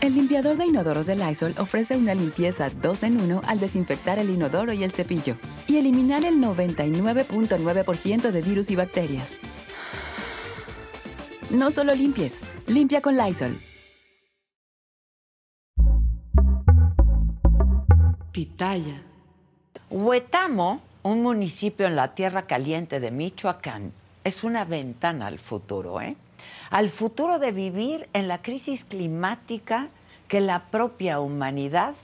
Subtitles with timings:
[0.00, 4.30] El limpiador de inodoros de Lysol ofrece una limpieza 2 en 1 al desinfectar el
[4.30, 9.40] inodoro y el cepillo y eliminar el 99.9% de virus y bacterias.
[11.50, 13.58] No solo limpies, limpia con Lysol.
[18.30, 19.02] Pitaya.
[19.90, 23.92] Huetamo, un municipio en la tierra caliente de Michoacán,
[24.22, 26.14] es una ventana al futuro, ¿eh?
[26.70, 29.88] Al futuro de vivir en la crisis climática
[30.28, 31.94] que la propia humanidad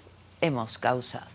[0.41, 1.27] hemos causado.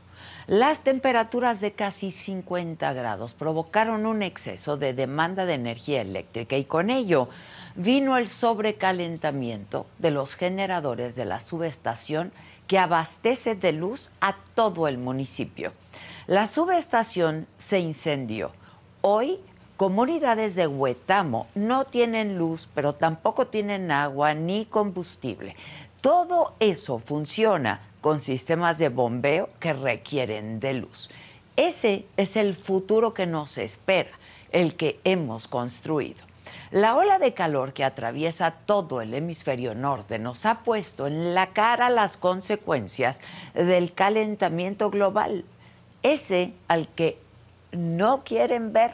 [0.47, 6.65] Las temperaturas de casi 50 grados provocaron un exceso de demanda de energía eléctrica y
[6.65, 7.29] con ello
[7.75, 12.31] vino el sobrecalentamiento de los generadores de la subestación
[12.65, 15.71] que abastece de luz a todo el municipio.
[16.25, 18.51] La subestación se incendió.
[19.01, 19.39] Hoy,
[19.79, 25.55] comunidades de Huetamo no tienen luz, pero tampoco tienen agua ni combustible.
[26.01, 31.09] Todo eso funciona con sistemas de bombeo que requieren de luz.
[31.55, 34.11] Ese es el futuro que nos espera,
[34.51, 36.25] el que hemos construido.
[36.71, 41.53] La ola de calor que atraviesa todo el hemisferio norte nos ha puesto en la
[41.53, 43.21] cara las consecuencias
[43.53, 45.45] del calentamiento global,
[46.03, 47.17] ese al que
[47.71, 48.91] no quieren ver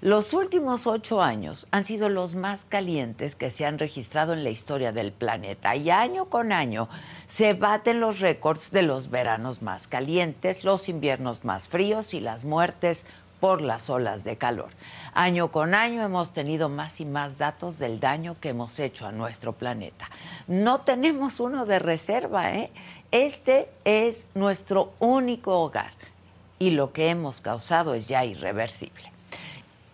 [0.00, 4.50] los últimos ocho años han sido los más calientes que se han registrado en la
[4.50, 6.88] historia del planeta y año con año
[7.26, 12.44] se baten los récords de los veranos más calientes, los inviernos más fríos y las
[12.44, 13.06] muertes
[13.40, 14.70] por las olas de calor.
[15.14, 19.12] Año con año hemos tenido más y más datos del daño que hemos hecho a
[19.12, 20.08] nuestro planeta.
[20.46, 22.70] No tenemos uno de reserva, ¿eh?
[23.10, 25.92] Este es nuestro único hogar
[26.58, 29.07] y lo que hemos causado es ya irreversible.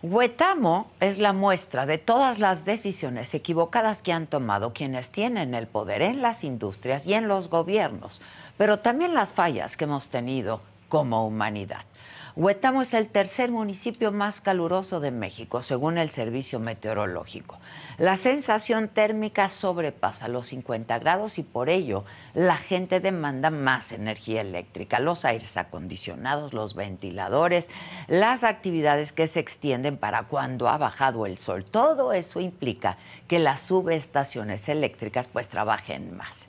[0.06, 5.66] Huetamo es la muestra de todas las decisiones equivocadas que han tomado quienes tienen el
[5.66, 8.20] poder en las industrias y en los gobiernos,
[8.58, 10.60] pero también las fallas que hemos tenido
[10.90, 11.86] como humanidad.
[12.36, 17.60] Huetamo es el tercer municipio más caluroso de México, según el Servicio Meteorológico.
[17.96, 24.40] La sensación térmica sobrepasa los 50 grados y por ello la gente demanda más energía
[24.40, 27.70] eléctrica, los aires acondicionados, los ventiladores,
[28.08, 31.64] las actividades que se extienden para cuando ha bajado el sol.
[31.64, 36.48] Todo eso implica que las subestaciones eléctricas pues trabajen más.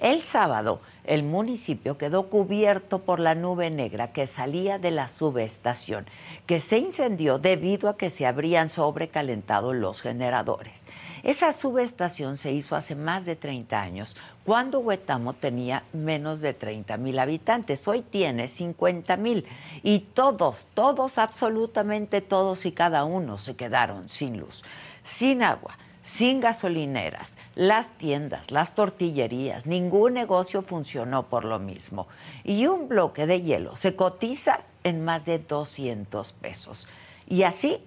[0.00, 6.06] El sábado el municipio quedó cubierto por la nube negra que salía de la subestación,
[6.46, 10.86] que se incendió debido a que se habrían sobrecalentado los generadores.
[11.22, 14.16] Esa subestación se hizo hace más de 30 años,
[14.46, 17.86] cuando Huetamo tenía menos de 30 mil habitantes.
[17.86, 19.44] Hoy tiene 50 mil
[19.82, 24.64] y todos, todos, absolutamente todos y cada uno se quedaron sin luz,
[25.02, 32.08] sin agua sin gasolineras, las tiendas, las tortillerías, ningún negocio funcionó por lo mismo.
[32.44, 36.88] Y un bloque de hielo se cotiza en más de 200 pesos.
[37.28, 37.82] Y así,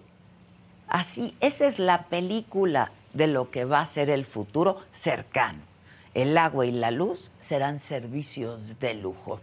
[0.87, 5.59] así, esa es la película de lo que va a ser el futuro cercano.
[6.13, 9.39] El agua y la luz serán servicios de lujo.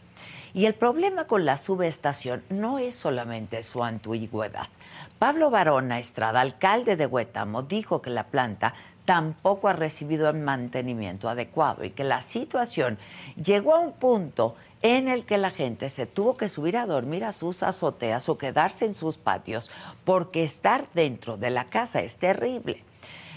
[0.55, 4.69] Y el problema con la subestación no es solamente su antigüedad.
[5.19, 8.75] Pablo Barona Estrada, alcalde de Huetamo, dijo que la planta
[9.05, 12.99] tampoco ha recibido el mantenimiento adecuado y que la situación
[13.43, 17.25] llegó a un punto en el que la gente se tuvo que subir a dormir
[17.25, 19.71] a sus azoteas o quedarse en sus patios
[20.05, 22.84] porque estar dentro de la casa es terrible.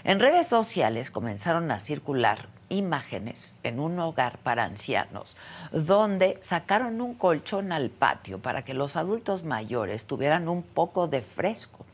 [0.04, 5.38] En redes sociales comenzaron a circular imágenes en un hogar para ancianos
[5.72, 11.22] donde sacaron un colchón al patio para que los adultos mayores tuvieran un poco de
[11.22, 11.86] fresco.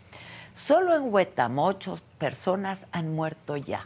[0.53, 3.85] Solo en Huetamo ocho personas han muerto ya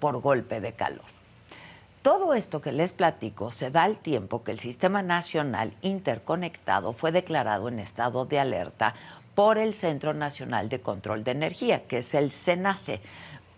[0.00, 1.04] por golpe de calor.
[2.02, 7.10] Todo esto que les platico se da al tiempo que el Sistema Nacional Interconectado fue
[7.10, 8.94] declarado en estado de alerta
[9.34, 13.00] por el Centro Nacional de Control de Energía, que es el CENACE,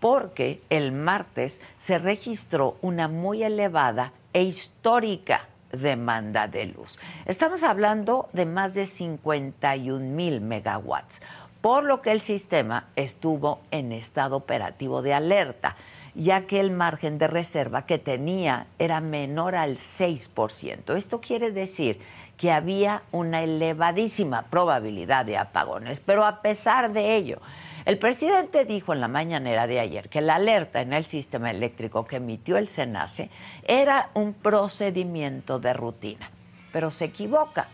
[0.00, 6.98] porque el martes se registró una muy elevada e histórica demanda de luz.
[7.26, 11.20] Estamos hablando de más de 51 mil megawatts,
[11.60, 15.76] por lo que el sistema estuvo en estado operativo de alerta.
[16.14, 20.96] ya que el margen de reserva que tenía era menor al 6%.
[20.96, 22.00] Esto quiere decir
[22.36, 27.40] que había una elevadísima probabilidad de apagones, pero a pesar de ello,
[27.88, 32.04] el presidente dijo en la mañanera de ayer que la alerta en el sistema eléctrico
[32.04, 33.30] que emitió el SENACE
[33.64, 36.30] era un procedimiento de rutina,
[36.70, 37.66] pero se equivoca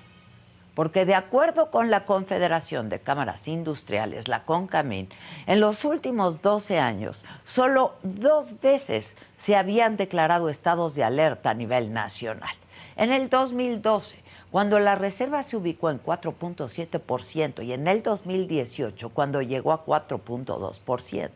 [0.74, 5.08] porque de acuerdo con la Confederación de Cámaras Industriales, la CONCAMIN,
[5.46, 11.54] en los últimos 12 años, solo dos veces se habían declarado estados de alerta a
[11.54, 12.54] nivel nacional.
[12.96, 14.23] En el 2012,
[14.54, 21.30] cuando la reserva se ubicó en 4.7% y en el 2018 cuando llegó a 4.2%.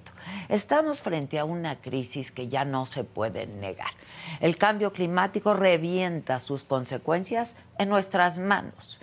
[0.49, 3.91] Estamos frente a una crisis que ya no se puede negar.
[4.39, 9.01] El cambio climático revienta sus consecuencias en nuestras manos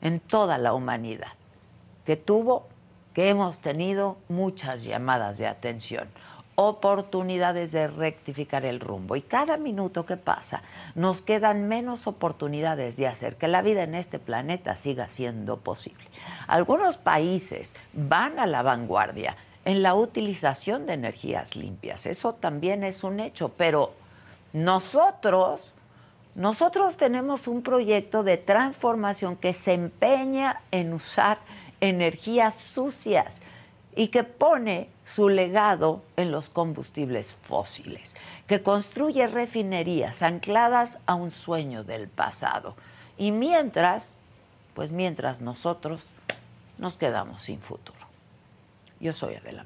[0.00, 1.34] en toda la humanidad,
[2.06, 2.66] que tuvo,
[3.12, 6.08] que hemos tenido muchas llamadas de atención,
[6.56, 9.14] oportunidades de rectificar el rumbo.
[9.14, 10.62] Y cada minuto que pasa
[10.94, 16.04] nos quedan menos oportunidades de hacer que la vida en este planeta siga siendo posible.
[16.48, 22.06] Algunos países van a la vanguardia en la utilización de energías limpias.
[22.06, 23.92] Eso también es un hecho, pero
[24.52, 25.74] nosotros
[26.36, 31.38] nosotros tenemos un proyecto de transformación que se empeña en usar
[31.80, 33.40] energías sucias
[33.96, 38.14] y que pone su legado en los combustibles fósiles,
[38.46, 42.76] que construye refinerías ancladas a un sueño del pasado.
[43.16, 44.16] Y mientras,
[44.74, 46.04] pues mientras nosotros
[46.78, 47.98] nos quedamos sin futuro.
[49.00, 49.64] Yo soy Adela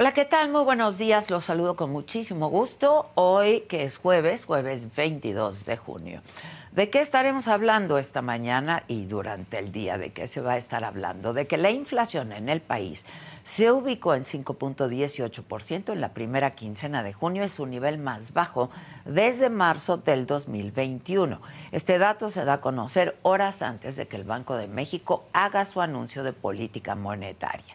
[0.00, 0.48] Hola, ¿qué tal?
[0.52, 1.28] Muy buenos días.
[1.28, 3.10] Los saludo con muchísimo gusto.
[3.16, 6.22] Hoy, que es jueves, jueves 22 de junio.
[6.70, 9.98] ¿De qué estaremos hablando esta mañana y durante el día?
[9.98, 11.32] ¿De qué se va a estar hablando?
[11.32, 13.06] De que la inflación en el país
[13.42, 18.70] se ubicó en 5.18% en la primera quincena de junio, es su nivel más bajo
[19.04, 21.40] desde marzo del 2021.
[21.72, 25.64] Este dato se da a conocer horas antes de que el Banco de México haga
[25.64, 27.74] su anuncio de política monetaria.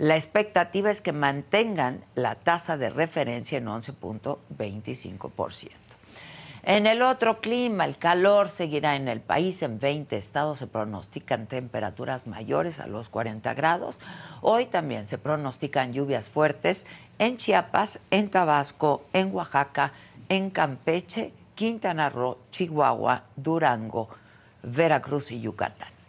[0.00, 5.68] La expectativa es que mantengan la tasa de referencia en 11.25%.
[6.62, 9.60] En el otro clima, el calor seguirá en el país.
[9.60, 13.98] En 20 estados se pronostican temperaturas mayores a los 40 grados.
[14.40, 16.86] Hoy también se pronostican lluvias fuertes
[17.18, 19.92] en Chiapas, en Tabasco, en Oaxaca,
[20.30, 24.08] en Campeche, Quintana Roo, Chihuahua, Durango,
[24.62, 25.99] Veracruz y Yucatán.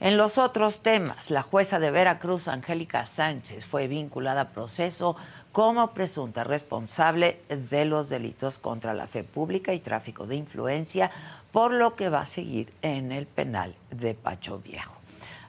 [0.00, 5.16] En los otros temas, la jueza de Veracruz, Angélica Sánchez, fue vinculada a proceso
[5.50, 11.10] como presunta responsable de los delitos contra la fe pública y tráfico de influencia,
[11.50, 14.94] por lo que va a seguir en el penal de Pacho Viejo.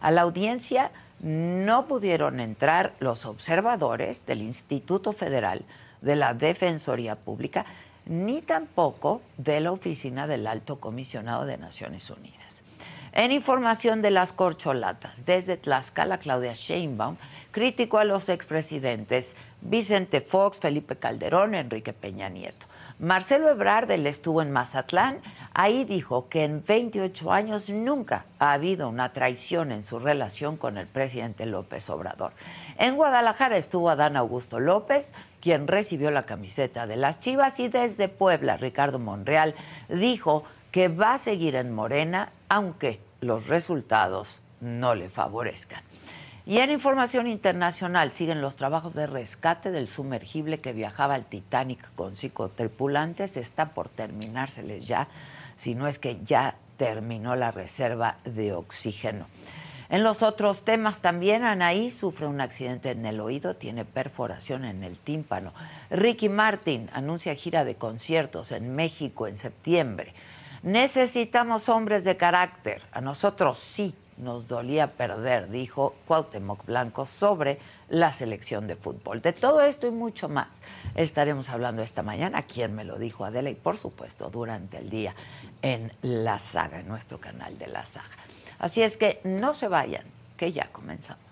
[0.01, 5.63] A la audiencia no pudieron entrar los observadores del Instituto Federal
[6.02, 7.66] de la Defensoría Pública,
[8.07, 12.63] ni tampoco de la Oficina del Alto Comisionado de Naciones Unidas.
[13.12, 17.18] En información de las corcholatas, desde Tlaxcala, Claudia Sheinbaum
[17.52, 22.68] criticó a los expresidentes Vicente Fox, Felipe Calderón, Enrique Peña Nieto.
[23.00, 25.22] Marcelo Ebrard, él estuvo en Mazatlán,
[25.54, 30.78] ahí dijo que en 28 años nunca ha habido una traición en su relación con
[30.78, 32.34] el presidente López Obrador.
[32.78, 38.07] En Guadalajara estuvo Adán Augusto López, quien recibió la camiseta de las Chivas, y desde
[38.07, 39.56] Puebla, Ricardo Monreal
[39.88, 45.83] dijo que va a seguir en Morena, aunque los resultados no le favorezcan.
[46.45, 51.94] Y en información internacional siguen los trabajos de rescate del sumergible que viajaba al Titanic
[51.94, 53.38] con cinco tripulantes.
[53.38, 55.09] Está por terminárseles ya,
[55.56, 59.28] si no es que ya terminó la reserva de oxígeno.
[59.90, 64.83] En los otros temas también, Anaí sufre un accidente en el oído, tiene perforación en
[64.83, 65.52] el tímpano.
[65.90, 70.14] Ricky Martin anuncia gira de conciertos en México en septiembre.
[70.63, 72.81] Necesitamos hombres de carácter.
[72.92, 79.21] A nosotros sí nos dolía perder, dijo Cuauhtémoc Blanco sobre la selección de fútbol.
[79.21, 80.61] De todo esto y mucho más
[80.95, 82.44] estaremos hablando esta mañana.
[82.44, 83.49] ¿Quién me lo dijo Adela?
[83.49, 85.16] Y por supuesto durante el día
[85.61, 88.09] en La Saga, en nuestro canal de La Saga.
[88.59, 90.04] Así es que no se vayan,
[90.35, 91.29] que ya comenzamos.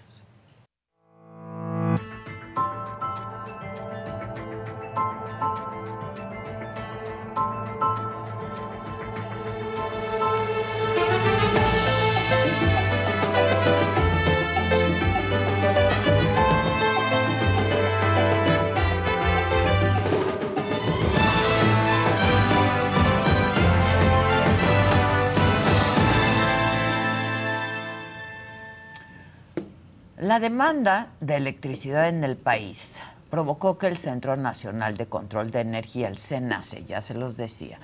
[30.28, 35.62] La demanda de electricidad en el país provocó que el Centro Nacional de Control de
[35.62, 37.80] Energía, el CENACE, ya se los decía,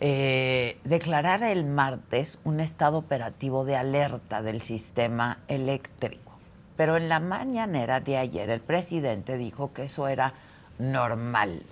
[0.00, 6.38] eh, declarara el martes un estado operativo de alerta del sistema eléctrico.
[6.78, 10.32] Pero en la mañanera de ayer el presidente dijo que eso era
[10.78, 11.64] normal.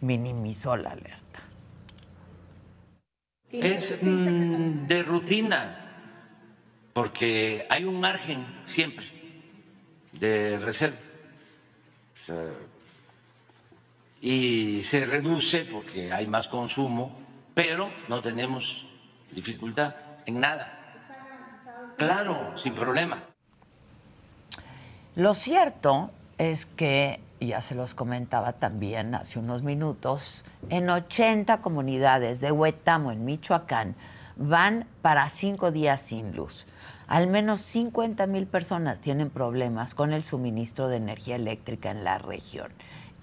[0.00, 1.40] Minimizó la alerta.
[3.52, 5.83] Es mm, de rutina,
[6.94, 9.04] porque hay un margen siempre
[10.12, 10.96] de reserva.
[14.22, 17.18] y se reduce porque hay más consumo,
[17.52, 18.86] pero no tenemos
[19.32, 20.80] dificultad en nada.
[21.98, 23.22] Claro, sin problema.
[25.16, 32.40] Lo cierto es que, ya se los comentaba también hace unos minutos, en 80 comunidades
[32.40, 33.94] de Huetamo, en Michoacán,
[34.36, 36.66] van para cinco días sin luz.
[37.06, 42.18] Al menos 50 mil personas tienen problemas con el suministro de energía eléctrica en la
[42.18, 42.72] región.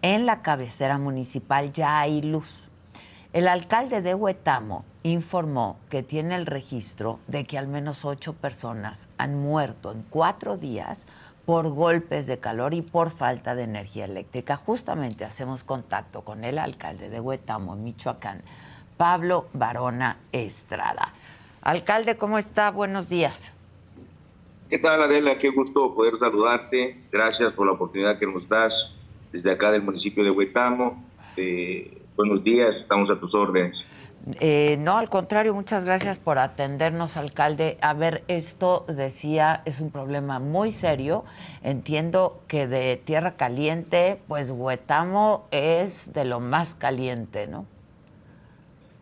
[0.03, 2.69] En la cabecera municipal ya hay luz.
[3.33, 9.07] El alcalde de Huetamo informó que tiene el registro de que al menos ocho personas
[9.17, 11.07] han muerto en cuatro días
[11.45, 14.57] por golpes de calor y por falta de energía eléctrica.
[14.57, 18.41] Justamente hacemos contacto con el alcalde de Huetamo, Michoacán,
[18.97, 21.13] Pablo Barona Estrada.
[21.61, 22.69] Alcalde, ¿cómo está?
[22.69, 23.53] Buenos días.
[24.71, 25.37] ¿Qué tal, Adela?
[25.37, 26.95] Qué gusto poder saludarte.
[27.11, 28.95] Gracias por la oportunidad que nos das
[29.33, 31.03] desde acá del municipio de Huetamo.
[31.35, 33.85] Eh, buenos días, estamos a tus órdenes.
[34.39, 37.77] Eh, no, al contrario, muchas gracias por atendernos, alcalde.
[37.81, 41.25] A ver, esto decía, es un problema muy serio.
[41.63, 47.65] Entiendo que de tierra caliente, pues Huetamo es de lo más caliente, ¿no?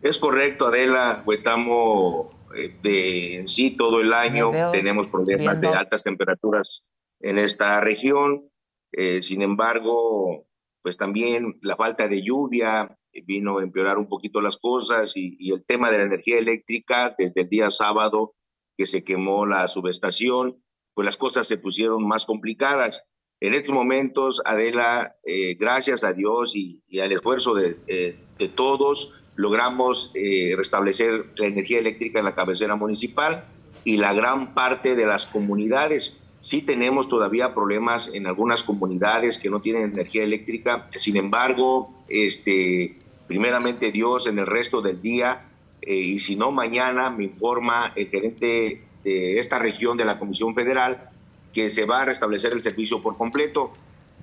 [0.02, 1.22] Es correcto, Adela.
[1.24, 6.86] Huetamo, de, en sí, todo el año tenemos problemas de altas temperaturas
[7.20, 8.50] en esta región.
[8.92, 10.46] Eh, sin embargo,
[10.82, 15.64] pues también la falta de lluvia, vino a empeorar un poquito las cosas y, el
[15.64, 18.34] tema de la energía eléctrica desde el día sábado
[18.76, 20.62] que se quemó la subestación,
[20.94, 23.04] pues las cosas se pusieron más complicadas.
[23.40, 29.19] En estos momentos, Adela, eh, gracias a Dios y, al esfuerzo de, eh, de, todos,
[29.40, 33.46] logramos eh, restablecer la energía eléctrica en la cabecera municipal
[33.84, 36.18] y la gran parte de las comunidades.
[36.40, 42.96] Sí tenemos todavía problemas en algunas comunidades que no tienen energía eléctrica, sin embargo, este,
[43.26, 45.48] primeramente Dios en el resto del día,
[45.80, 50.54] eh, y si no mañana me informa el gerente de esta región de la Comisión
[50.54, 51.08] Federal
[51.54, 53.72] que se va a restablecer el servicio por completo.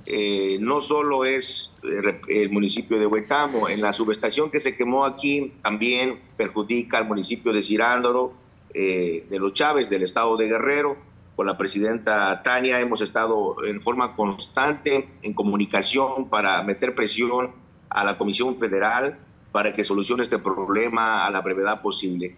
[0.06, 5.06] Eh, no solo es eh, el municipio de Huetamo, en la subestación que se quemó
[5.06, 8.34] aquí también perjudica al municipio de Cirándolo,
[8.74, 10.98] de Los Chávez, del estado de Guerrero,
[11.38, 17.52] con la presidenta Tania hemos estado en forma constante en comunicación para meter presión
[17.90, 19.20] a la Comisión Federal
[19.52, 22.36] para que solucione este problema a la brevedad posible.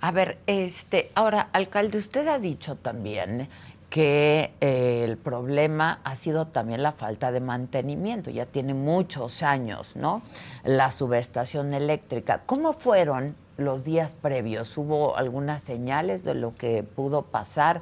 [0.00, 3.48] A ver, este, ahora, alcalde, usted ha dicho también
[3.90, 8.30] que eh, el problema ha sido también la falta de mantenimiento.
[8.30, 10.22] Ya tiene muchos años, ¿no?
[10.64, 12.42] La subestación eléctrica.
[12.46, 14.76] ¿Cómo fueron los días previos?
[14.76, 17.80] ¿Hubo algunas señales de lo que pudo pasar?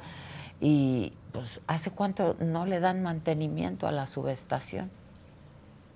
[0.61, 4.89] Y pues, ¿hace cuánto no le dan mantenimiento a la subestación?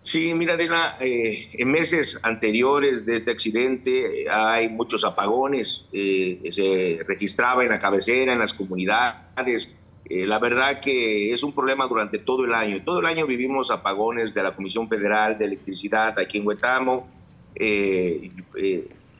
[0.01, 6.39] Sí, mira, Adela, eh, en meses anteriores de este accidente eh, hay muchos apagones, eh,
[6.51, 9.69] se registraba en la cabecera, en las comunidades.
[10.09, 12.81] La verdad que es un problema durante todo el año.
[12.83, 17.07] Todo el año vivimos apagones de la Comisión Federal de Electricidad aquí en Huetamo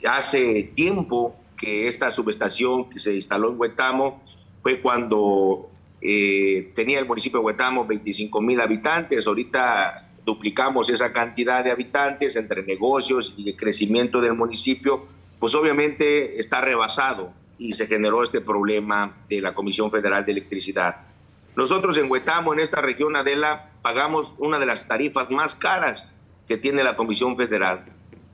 [0.08, 4.22] hace tiempo que esta subestación que se instaló en Huetamo
[4.62, 5.69] fue cuando
[6.01, 9.27] eh, tenía el municipio de Huetamo 25 mil habitantes.
[9.27, 15.05] Ahorita duplicamos esa cantidad de habitantes entre negocios y el crecimiento del municipio,
[15.39, 21.01] pues obviamente está rebasado y se generó este problema de la Comisión Federal de Electricidad.
[21.56, 26.12] Nosotros en Huetamo, en esta región Adela, pagamos una de las tarifas más caras
[26.48, 27.86] que tiene la Comisión Federal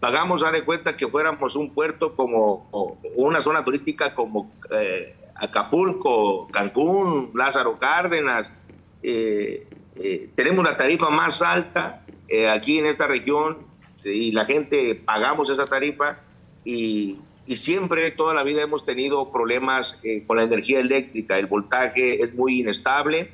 [0.06, 6.48] pagamos a de cuenta que fuéramos un puerto como una zona turística como eh, Acapulco,
[6.50, 8.54] Cancún, Lázaro Cárdenas.
[9.02, 12.04] Eh, eh, tenemos la tarifa más alta
[12.52, 13.58] aquí en esta región
[14.04, 16.20] y la gente pagamos esa tarifa
[16.64, 21.38] y, y siempre, toda la vida hemos tenido problemas con la energía eléctrica.
[21.38, 23.30] El voltaje es muy inestable,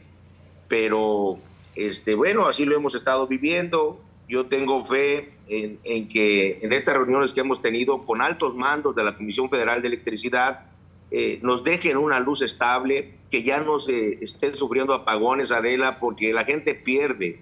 [0.68, 1.40] pero
[1.76, 4.02] este, bueno, así lo hemos estado viviendo.
[4.28, 9.04] Yo tengo fe en, que en estas reuniones que hemos tenido con altos mandos de
[9.04, 10.66] la Comisión Federal de Electricidad,
[11.12, 16.32] eh, nos dejen una luz estable, que ya no se estén sufriendo apagones, Adela, porque
[16.32, 17.40] la gente pierde.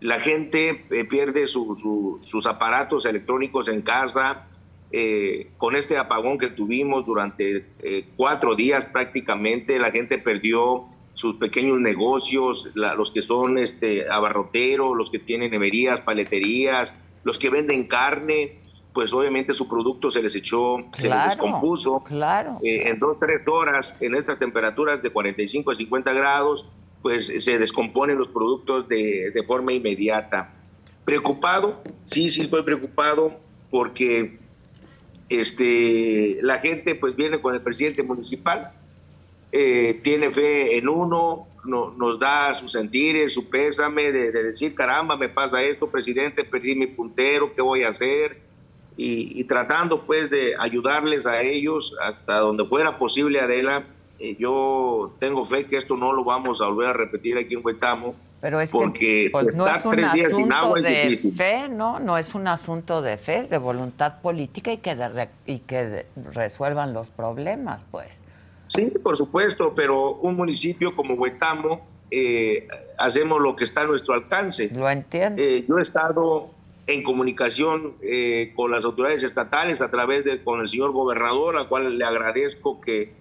[0.00, 4.46] La gente eh, pierde sus aparatos electrónicos en casa.
[4.92, 7.64] Eh, con este apagón que tuvimos durante
[8.16, 15.10] cuatro días prácticamente, la gente perdió sus pequeños negocios, los que son este, abarroteros, los
[15.10, 18.58] que tienen neverías, paleterías, los que venden carne,
[18.92, 22.02] pues obviamente su producto se les echó, se les descompuso.
[22.04, 22.58] Claro.
[22.62, 27.58] Eh, en dos, tres horas, en estas temperaturas de 45 a 50 grados, pues se
[27.58, 30.54] descomponen los productos de, de forma inmediata.
[31.04, 33.38] Preocupado, sí, sí estoy preocupado
[33.70, 34.38] porque
[35.30, 38.72] este, la gente pues viene con el presidente municipal,
[39.52, 44.74] eh, tiene fe en uno, no, nos da su sentir, su pésame de, de, decir,
[44.74, 48.50] caramba, me pasa esto, presidente, perdí mi puntero, ¿qué voy a hacer?
[49.02, 53.84] y, tratando pues de ayudarles a ellos hasta donde fuera posible, Adela.
[54.18, 57.64] Eh, yo tengo fe que esto no lo vamos a volver a repetir aquí en
[57.64, 58.14] Huetamo.
[58.40, 62.00] Pero es porque pues, no es un asunto de fe, ¿no?
[62.00, 66.94] No es un asunto de fe, es de voluntad política y que, y que resuelvan
[66.94, 68.22] los problemas, pues.
[68.68, 72.66] Sí, por supuesto, pero un municipio como Huetamo eh,
[72.98, 74.70] hacemos lo que está a nuestro alcance.
[74.74, 75.42] Lo entiendo.
[75.42, 76.50] Eh, yo he estado
[76.86, 81.68] en comunicación eh, con las autoridades estatales a través de con el señor gobernador, al
[81.68, 83.12] cual le agradezco que,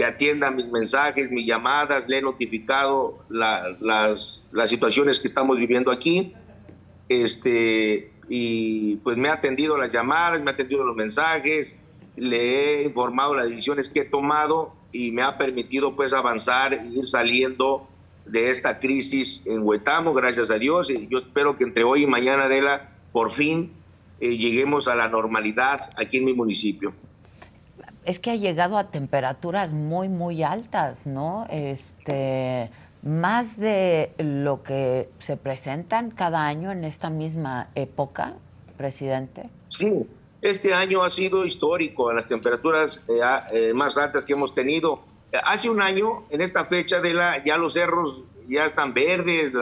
[0.00, 5.90] que atienda mis mensajes, mis llamadas, le he notificado las, las situaciones que estamos viviendo
[5.90, 6.32] aquí.
[7.10, 11.76] Este, y pues me ha atendido las llamadas, me ha atendido los mensajes,
[12.16, 16.82] le he informado las decisiones que he tomado y me ha permitido pues avanzar e
[16.86, 17.86] ir saliendo
[18.24, 20.88] de esta crisis en Huetamo, gracias a Dios.
[20.88, 23.70] Y yo espero que entre hoy y mañana de la por fin
[24.18, 26.94] eh, lleguemos a la normalidad aquí en mi municipio.
[28.10, 31.46] Es que ha llegado a temperaturas muy, muy altas, ¿no?
[31.48, 32.68] Este,
[33.04, 38.34] más de lo que se presentan cada año en esta misma época,
[38.76, 39.48] presidente.
[39.68, 40.08] Sí,
[40.42, 43.20] este año ha sido histórico, las temperaturas eh,
[43.52, 45.02] eh, más altas que hemos tenido.
[45.44, 49.52] Hace un año, en esta fecha de la, ya los cerros ya están verdes,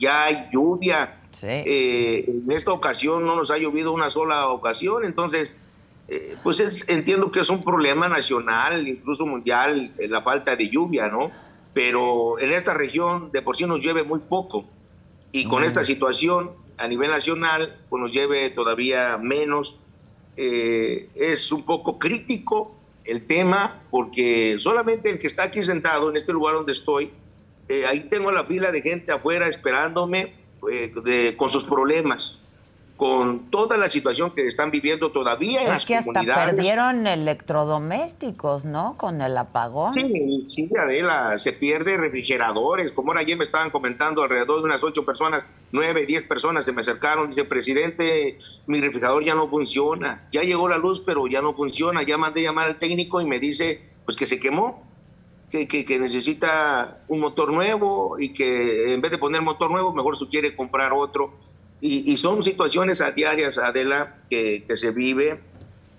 [0.00, 5.60] ya hay lluvia, eh, en esta ocasión no nos ha llovido una sola ocasión, entonces,
[6.08, 10.68] eh, pues es, entiendo que es un problema nacional, incluso mundial, eh, la falta de
[10.68, 11.30] lluvia, ¿no?
[11.74, 14.64] Pero en esta región de por sí nos llueve muy poco
[15.32, 19.80] y con esta situación a nivel nacional, pues nos lleve todavía menos.
[20.36, 26.32] es un poco crítico el tema porque solamente el que está aquí sentado en este
[26.32, 27.10] lugar donde estoy,
[27.86, 30.32] ahí tengo la fila de gente afuera esperándome
[30.70, 32.42] eh, con sus problemas,
[32.96, 38.96] con toda la situación que están viviendo todavía en es que hasta perdieron electrodomésticos, ¿no?
[38.96, 39.92] Con el apagón.
[39.92, 42.92] Sí, sí, Adela, se pierde refrigeradores.
[42.92, 46.72] Como ahora ayer me estaban comentando, alrededor de unas ocho personas, nueve, diez personas se
[46.72, 47.28] me acercaron.
[47.28, 50.26] Dice, presidente, mi refrigerador ya no funciona.
[50.32, 52.02] Ya llegó la luz, pero ya no funciona.
[52.02, 54.86] Ya mandé llamar al técnico y me dice, pues que se quemó
[55.50, 60.54] que, necesita un motor nuevo y que en vez de poner motor nuevo, mejor quiere
[60.54, 61.34] comprar otro.
[61.88, 65.40] Y, son situaciones a diarias, Adela, que, que, se vive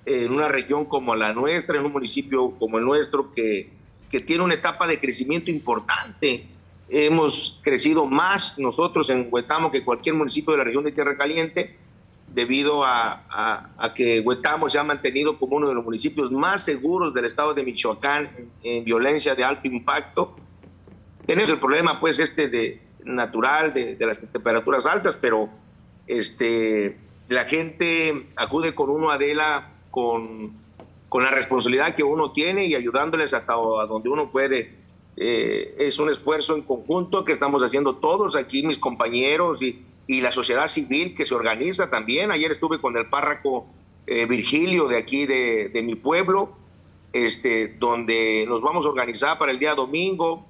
[0.06, 3.71] en una región como la nuestra, en un municipio como el nuestro, que,
[4.10, 6.47] que tiene una etapa de crecimiento importante.
[6.89, 11.78] Hemos crecido más nosotros en Huetamo que cualquier municipio de la región de Tierra Caliente
[12.34, 17.26] debido a, que Huetamo se ha mantenido como uno de los municipios más seguros del
[17.26, 18.30] estado de Michoacán
[18.63, 20.36] en, violencia de alto impacto.
[21.26, 25.50] Tenemos el problema, pues, este de natural de, las temperaturas altas, pero
[26.08, 30.54] este, la gente acude con uno, Adela, con,
[31.10, 34.76] con la responsabilidad que uno tiene y ayudándoles hasta donde uno puede.
[35.20, 40.22] Eh, es un esfuerzo en conjunto que estamos haciendo todos aquí, mis compañeros y, y
[40.22, 42.32] la sociedad civil que se organiza también.
[42.32, 43.67] Ayer estuve con el párroco
[44.08, 46.56] eh, Virgilio de aquí de, mi pueblo,
[47.12, 50.46] este, donde nos vamos a organizar para el día domingo,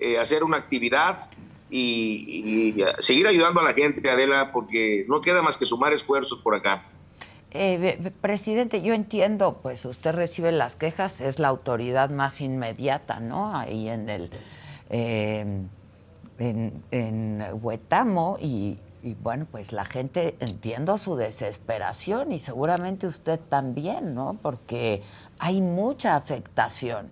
[0.00, 1.30] eh, hacer una actividad
[1.76, 6.54] y, seguir ayudando a la gente, Adela, porque no queda más que sumar esfuerzos por
[6.54, 6.84] acá.
[7.50, 13.56] Eh, presidente, yo entiendo, pues usted recibe las quejas, es la autoridad más inmediata, ¿no?
[13.56, 14.30] Ahí en el
[16.38, 23.38] en, en Huetamo y, y bueno, pues la gente entiendo su desesperación y seguramente usted
[23.38, 24.38] también, ¿no?
[24.40, 25.02] Porque
[25.38, 27.10] hay mucha afectación.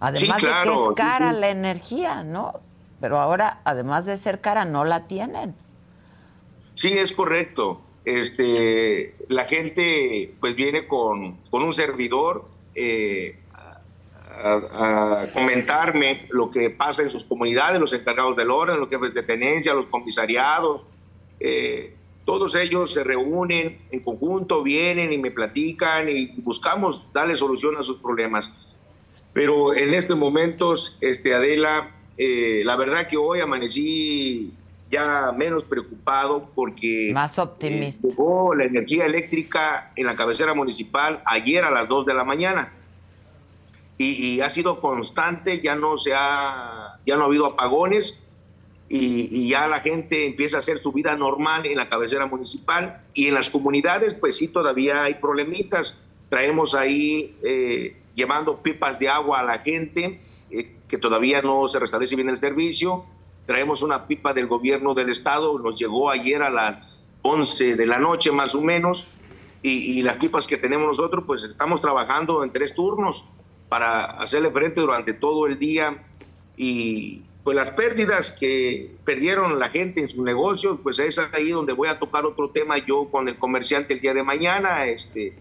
[0.00, 2.60] Además de que es cara la energía, ¿no?
[3.00, 5.54] Pero ahora, además de ser cara, no la tienen.
[6.74, 7.80] Sí, es correcto.
[8.04, 13.38] Este, la gente pues viene con, con un servidor eh,
[14.30, 19.22] a, comentarme lo que pasa en sus comunidades, los encargados del orden, los jefes de
[19.22, 20.86] tenencia, los comisariados.
[21.40, 27.76] Eh, todos ellos se reúnen en conjunto, vienen y me platican y, buscamos darle solución
[27.76, 28.50] a sus problemas.
[29.32, 34.52] Pero en estos momentos, este, Adela, eh, la verdad que hoy amanecí
[34.90, 38.08] ya menos preocupado porque más optimista.
[38.08, 42.72] llegó la energía eléctrica en la cabecera municipal ayer a las 2 de la mañana
[44.00, 48.20] y, ha sido constante, ya no se ha, ya no ha habido apagones
[48.88, 53.26] y, ya la gente empieza a hacer su vida normal en la cabecera municipal y
[53.26, 55.98] en las comunidades pues sí todavía hay problemitas.
[56.28, 60.20] Traemos ahí eh, llevando pipas de agua a la gente eh,
[60.88, 63.04] que todavía no se restablece bien el servicio.
[63.46, 67.98] Traemos una pipa del gobierno del estado, nos llegó ayer a las 11 de la
[67.98, 69.08] noche más o menos
[69.62, 73.26] y, y las pipas que tenemos nosotros pues estamos trabajando en tres turnos
[73.68, 76.04] para hacerle frente durante todo el día
[76.56, 81.72] y pues las pérdidas que perdieron la gente en sus negocios, pues es ahí donde
[81.72, 85.34] voy a tocar otro tema yo con el comerciante el día de mañana, este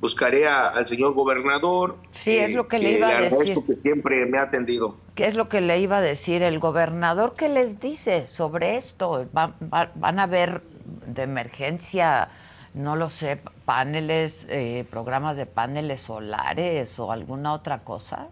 [0.00, 1.96] buscaré al señor gobernador.
[2.12, 3.56] Sí, es lo que le iba a decir.
[3.66, 4.96] que siempre me ha atendido.
[5.14, 7.34] ¿Qué es lo que le iba a decir el gobernador?
[7.36, 9.26] ¿Qué les dice sobre esto?
[9.32, 10.62] van a ver
[11.06, 12.28] de emergencia
[12.74, 18.28] no lo sé, paneles, eh, programas de paneles solares o alguna otra cosa?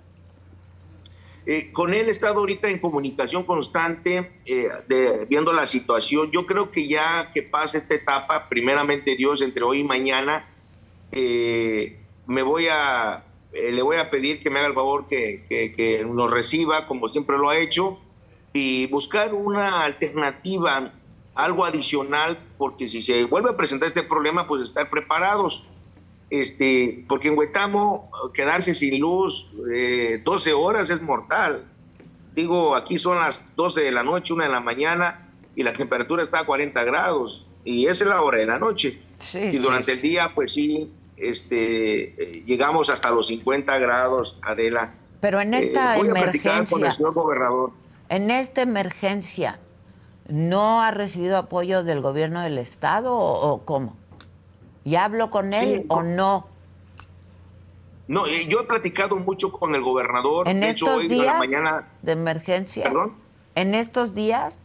[1.46, 4.68] Eh, con él he estado ahorita en comunicación constante, eh,
[5.28, 6.30] viendo la situación.
[6.30, 10.46] Yo creo que ya que pasa esta etapa, primeramente Dios, entre hoy y mañana,
[11.10, 16.30] me voy a, le voy a pedir que me haga el favor que, que nos
[16.30, 17.98] reciba, como siempre lo ha hecho,
[18.52, 20.92] y buscar una alternativa
[21.38, 25.68] algo adicional, porque si se vuelve a presentar este problema, pues estar preparados.
[26.30, 31.64] Este, porque en Huetamo quedarse sin luz 12 eh, horas es mortal.
[32.34, 36.24] Digo, aquí son las 12 de la noche, 1 de la mañana, y la temperatura
[36.24, 39.00] está a 40 grados, y esa es la hora de la noche.
[39.34, 44.94] y durante el día, pues sí, este, eh, llegamos hasta los 50 grados, Adela.
[45.20, 46.64] Pero en esta eh, emergencia.
[46.70, 47.72] Con el señor gobernador.
[48.08, 49.58] En esta emergencia,
[50.28, 53.96] ¿no ha recibido apoyo del gobierno del estado o, cómo?
[54.84, 56.48] ¿Ya habló con él o no?
[58.06, 60.48] No, eh, yo he platicado mucho con el gobernador.
[60.48, 61.88] ¿En estos días de, mañana...
[62.00, 62.84] de emergencia?
[62.84, 63.14] ¿Perdón?
[63.54, 64.62] ¿En estos días?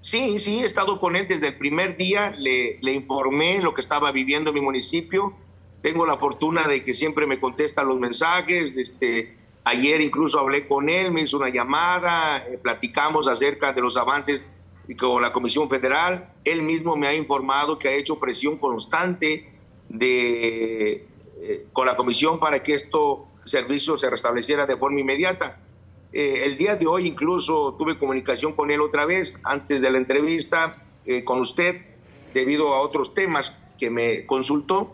[0.00, 3.80] Sí, sí, he estado con él desde el primer día, le, le informé lo que
[3.80, 5.34] estaba viviendo en mi municipio.
[5.82, 9.34] Tengo la fortuna de que siempre me contesta los mensajes, este,
[9.64, 14.50] Ayer incluso hablé con él, me hizo una llamada, eh, platicamos acerca de los avances
[14.98, 16.32] con la Comisión Federal.
[16.44, 19.52] Él mismo me ha informado que ha hecho presión constante
[19.88, 21.06] de,
[21.38, 25.60] eh, con la Comisión para que esto servicio se restableciera de forma inmediata.
[26.12, 29.98] Eh, el día de hoy incluso tuve comunicación con él otra vez antes de la
[29.98, 30.82] entrevista
[31.24, 31.84] con usted
[32.34, 34.92] debido a otros temas que me consultó.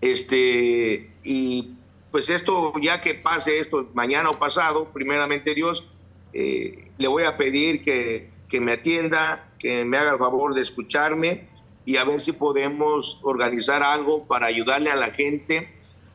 [0.00, 1.74] Este, y
[2.10, 5.92] pues esto, ya que pase esto mañana o pasado, primeramente Dios,
[6.32, 10.62] eh, le voy a pedir que, que, me atienda, que me haga el favor de
[10.62, 11.48] escucharme
[11.84, 15.68] y a ver si podemos organizar algo para ayudarle a la gente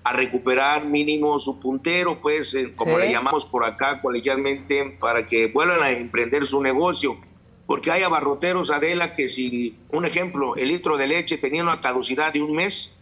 [0.06, 5.48] a recuperar mínimo su puntero, pues, eh, como le llamamos por acá colegialmente, para que
[5.48, 7.18] vuelvan a emprender su negocio.
[7.65, 12.32] Porque hay abarroteros, Adela, que si, un ejemplo, el litro de leche tenía una caducidad
[12.32, 12.96] de un mes,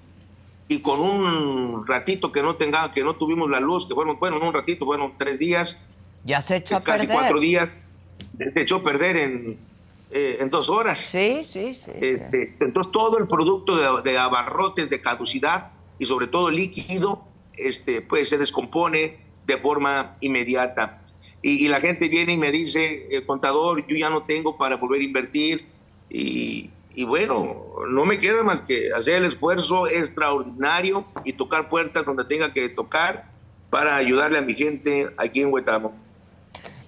[0.70, 4.40] y con un ratito que no tenga, que no tuvimos la luz, que bueno, bueno,
[4.42, 5.84] un ratito, bueno, tres días.
[6.24, 7.68] Ya se echó a casi cuatro días.
[8.38, 9.58] Se echó a perder en,
[10.10, 11.00] eh, en dos horas.
[11.00, 16.52] Sí, sí, sí, este, Entonces todo el producto de, abarrotes de caducidad y sobre todo
[16.52, 17.26] líquido,
[17.58, 21.02] este, pues se descompone de forma inmediata.
[21.42, 24.78] Y, y la gente viene y me dice, el contador, yo ya no tengo para
[24.78, 25.68] volver a invertir
[26.10, 32.06] y y bueno, no me queda más que hacer el esfuerzo extraordinario y tocar puertas
[32.06, 33.32] donde tenga que tocar
[33.70, 35.96] para ayudarle a mi gente aquí en Huetamo.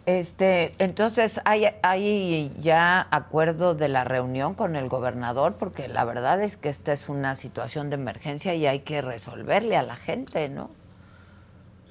[0.05, 5.55] Este, entonces, ¿hay, ¿hay ya acuerdo de la reunión con el gobernador?
[5.57, 9.77] Porque la verdad es que esta es una situación de emergencia y hay que resolverle
[9.77, 10.69] a la gente, ¿no?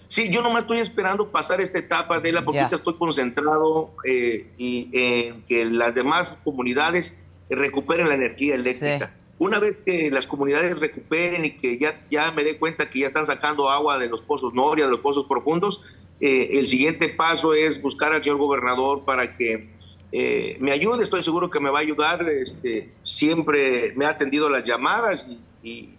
[0.06, 4.88] Sí, yo nomás estoy esperando pasar esta etapa de la, porque estoy concentrado eh, y,
[4.92, 9.12] en que las demás comunidades recuperen la energía eléctrica.
[9.38, 13.08] Una vez que las comunidades recuperen y que ya, ya me dé cuenta que ya
[13.08, 15.82] están sacando agua de los pozos Noria, de los pozos profundos,
[16.26, 19.68] eh, el siguiente paso es buscar al señor gobernador para que
[20.10, 21.04] eh, me ayude.
[21.04, 22.26] Estoy seguro que me va a ayudar.
[22.30, 25.28] Este, siempre me ha atendido las llamadas
[25.62, 25.90] y,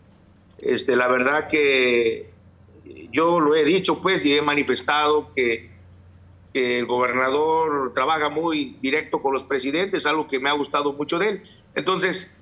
[0.58, 2.32] este, la verdad que
[3.12, 5.76] yo lo he dicho pues y he manifestado que,
[6.56, 11.28] el gobernador trabaja muy directo con los presidentes, algo que me ha gustado mucho de
[11.28, 11.42] él.
[11.76, 12.38] Entonces,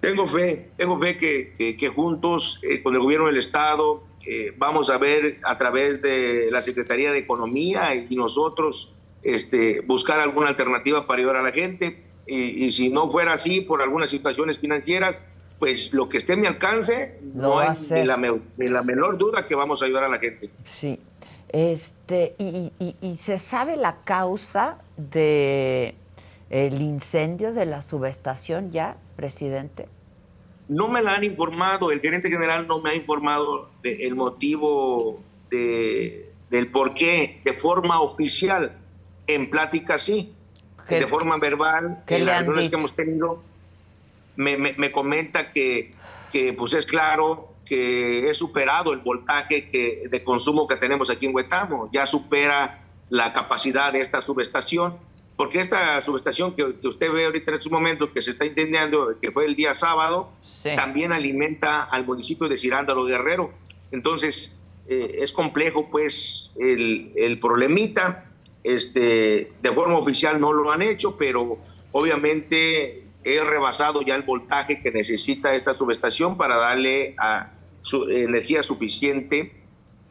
[0.00, 4.90] tengo fe, tengo fe que, que, juntos eh, con el gobierno del Estado eh, vamos
[4.90, 11.06] a ver a través de la Secretaría de Economía y nosotros este, buscar alguna alternativa
[11.06, 12.04] para ayudar a la gente.
[12.26, 15.22] Y, si no fuera así por algunas situaciones financieras,
[15.58, 18.18] pues lo que esté en mi alcance, no hay ni la,
[18.58, 20.50] la, menor duda que vamos a ayudar a la gente.
[20.62, 21.00] Sí.
[21.48, 25.94] Este, y, y, se sabe la causa de
[26.50, 29.88] el incendio de la subestación ya, presidente.
[30.68, 36.30] No me la han informado, el gerente general no me ha informado el motivo de,
[36.50, 38.76] del por qué de forma oficial.
[39.26, 40.32] En plática sí,
[40.88, 43.42] de forma verbal, en las reuniones que hemos tenido,
[44.36, 45.92] me, me, comenta que,
[46.32, 51.26] que, pues es claro que he superado el voltaje que, de consumo que tenemos aquí
[51.26, 54.96] en Huetamo, ya supera la capacidad de esta subestación,
[55.38, 59.16] porque esta subestación que, que usted ve ahorita en su momento, que se está incendiando,
[59.20, 60.32] que fue el día sábado,
[60.74, 63.52] también alimenta al municipio de Cirándalo Guerrero.
[63.92, 68.28] Entonces, eh, es complejo pues el, el problemita,
[68.64, 71.58] este, de forma oficial no lo han hecho, pero
[71.92, 78.64] obviamente he rebasado ya el voltaje que necesita esta subestación para darle a su, energía
[78.64, 79.52] suficiente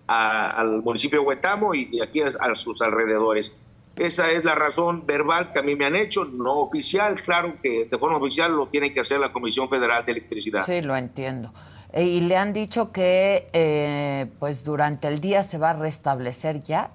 [0.07, 3.57] al municipio de Huetamo y, aquí a, sus alrededores.
[3.97, 7.86] Esa es la razón verbal que a mí me han hecho, no oficial, claro que
[7.86, 10.65] de forma oficial lo tiene que hacer la Comisión Federal de Electricidad.
[10.65, 11.51] Sí, lo entiendo.
[11.91, 16.62] E, y le han dicho que eh, pues durante el día se va a restablecer
[16.62, 16.91] ya.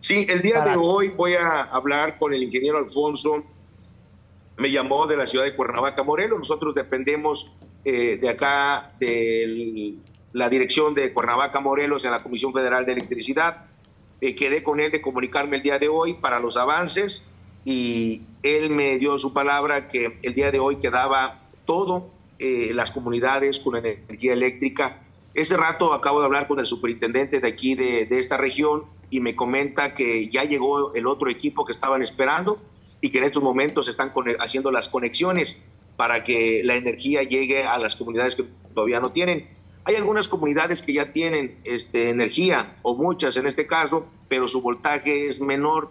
[0.00, 3.44] Sí, el día de hoy voy a hablar con el ingeniero Alfonso
[4.60, 6.38] me llamó de la ciudad de Cuernavaca, Morelos.
[6.38, 7.50] Nosotros dependemos
[7.82, 9.94] eh, de acá de
[10.34, 13.69] la dirección de Cuernavaca, Morelos, en la Comisión Federal de Electricidad.
[14.20, 17.26] Eh, quedé con él de comunicarme el día de hoy para los avances
[17.64, 22.90] y él me dio su palabra que el día de hoy quedaba todo eh, las
[22.90, 25.02] comunidades con energía eléctrica.
[25.34, 29.20] Ese rato acabo de hablar con el superintendente de aquí de, de esta región y
[29.20, 32.60] me comenta que ya llegó el otro equipo que estaban esperando
[33.00, 35.62] y que en estos momentos están haciendo las conexiones
[35.96, 39.48] para que la energía llegue a las comunidades que todavía no tienen.
[39.84, 44.60] Hay algunas comunidades que ya tienen este, energía, o muchas en este caso, pero su
[44.60, 45.90] voltaje es menor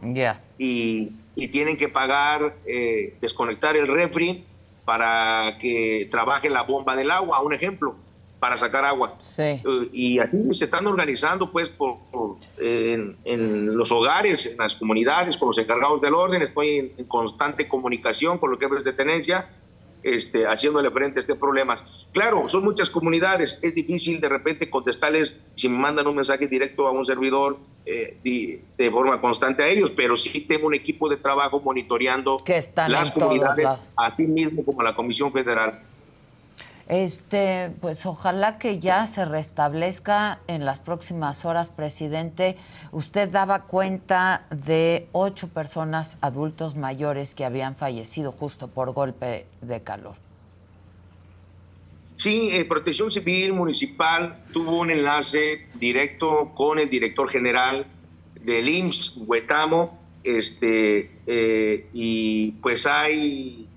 [0.58, 4.46] y, y, tienen que pagar, eh, desconectar el refri
[4.86, 7.96] para que trabaje la bomba del agua, un ejemplo
[8.40, 9.18] para sacar agua.
[9.38, 11.98] Eh, y así se están organizando pues por,
[12.58, 16.42] en, los hogares, en las comunidades, con los encargados del orden.
[16.42, 19.50] Estoy en, constante comunicación con los jefes de tenencia,
[20.04, 21.76] este, haciéndole frente a este problema.
[22.12, 26.88] Claro, son muchas comunidades, es difícil de repente contestarles si me mandan un mensaje directo
[26.88, 31.18] a un servidor eh, de, forma constante a ellos, pero sí tengo un equipo de
[31.18, 32.44] trabajo monitoreando
[32.88, 35.82] las comunidades, a ti mismo como la Comisión Federal.
[36.90, 42.56] Este, pues ojalá que ya se restablezca en las próximas horas, presidente.
[42.92, 49.84] Usted daba cuenta de ocho personas adultos mayores que habían fallecido justo por golpe de
[49.84, 50.16] calor.
[52.16, 57.86] Sí, eh, Protección Civil Municipal tuvo un enlace directo con el director general
[58.44, 63.69] del IMSS, Huetamo, este, eh, y pues hay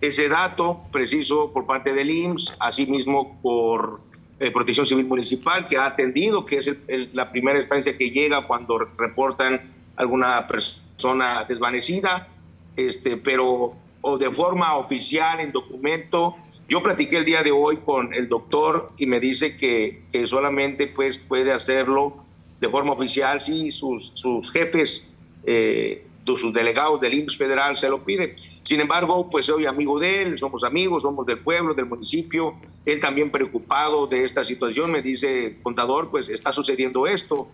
[0.00, 4.00] ese dato preciso por parte del IMSS, asimismo por
[4.40, 6.70] eh, Protección Civil Municipal, que ha atendido, que es
[7.12, 12.28] la primera instancia que llega cuando reportan alguna persona desvanecida,
[12.76, 16.36] este, pero o de forma oficial en documento.
[16.68, 20.86] Yo platiqué el día de hoy con el doctor y me dice que, que solamente
[20.86, 22.24] pues, puede hacerlo
[22.60, 25.12] de forma oficial si sus, sus jefes
[25.44, 26.04] eh,
[26.36, 28.34] sus delegados del IMSS federal se lo piden.
[28.62, 32.54] Sin embargo, pues soy amigo de él, somos amigos, somos del pueblo, del municipio.
[32.84, 37.48] Él también preocupado de esta situación me dice, contador, pues está sucediendo esto.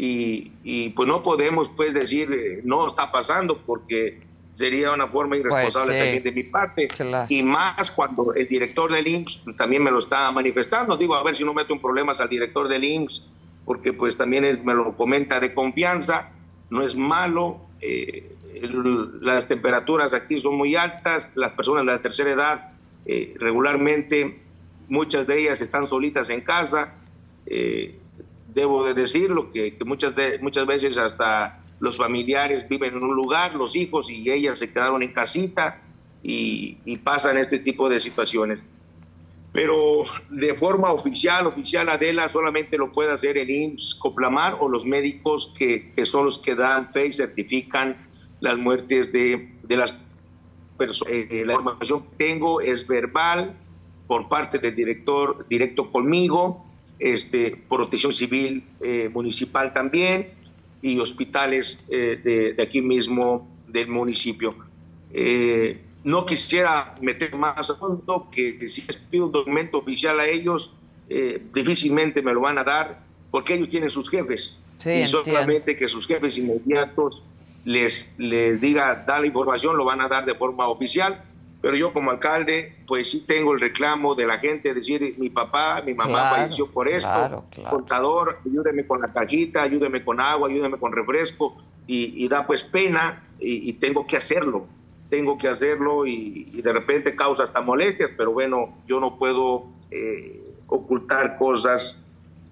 [0.00, 4.20] Y, pues no podemos pues decir, eh, no está pasando porque
[4.58, 6.88] sería una forma pues, irresponsable también de mi parte.
[7.28, 10.96] Y más cuando el director del IMSS pues, también me lo está manifestando.
[10.96, 13.28] Digo, a ver si no meto en problemas al director del IMSS,
[13.64, 16.30] porque pues también es, me lo comenta de confianza.
[16.70, 18.36] No es malo, eh,
[19.20, 22.72] las temperaturas aquí son muy altas, las personas de la tercera edad
[23.06, 24.40] eh, regularmente,
[24.88, 26.94] muchas de ellas están solitas en casa.
[27.46, 27.98] Eh,
[28.48, 33.76] debo de decirlo, que, muchas, muchas veces hasta los familiares viven en un lugar, los
[33.76, 35.80] hijos y ellas se quedaron en casita
[36.22, 38.64] y, y pasan este tipo de situaciones.
[39.58, 44.86] Pero de forma oficial, oficial Adela, solamente lo puede hacer el IMSS Coplamar o los
[44.86, 47.96] médicos que, que son los que dan fe y certifican
[48.38, 49.98] las muertes de, de las
[50.76, 51.12] personas.
[51.12, 53.56] Eh, la información que tengo es verbal
[54.06, 56.64] por parte del director directo conmigo,
[57.00, 60.34] este, protección civil eh, municipal también
[60.82, 64.54] y hospitales eh, de, de, aquí mismo del municipio.
[66.04, 70.76] No quisiera meter más a fondo, que, si les pido un documento oficial a ellos,
[71.08, 74.62] eh, difícilmente me lo van a dar, porque ellos tienen sus jefes.
[74.84, 77.24] y solamente que sus jefes inmediatos
[77.64, 81.24] les, les diga, da la información, lo van a dar de forma oficial.
[81.60, 85.82] Pero yo como alcalde, pues sí tengo el reclamo de la gente, decir, mi papá,
[85.84, 90.92] mi mamá falleció por esto, contador, ayúdeme con la cajita, ayúdeme con agua, ayúdeme con
[90.92, 91.56] refresco,
[91.88, 94.68] y, da pues pena, y tengo que hacerlo
[95.08, 100.42] tengo que hacerlo y, de repente causa hasta molestias, pero bueno, yo no puedo eh,
[100.66, 102.04] ocultar cosas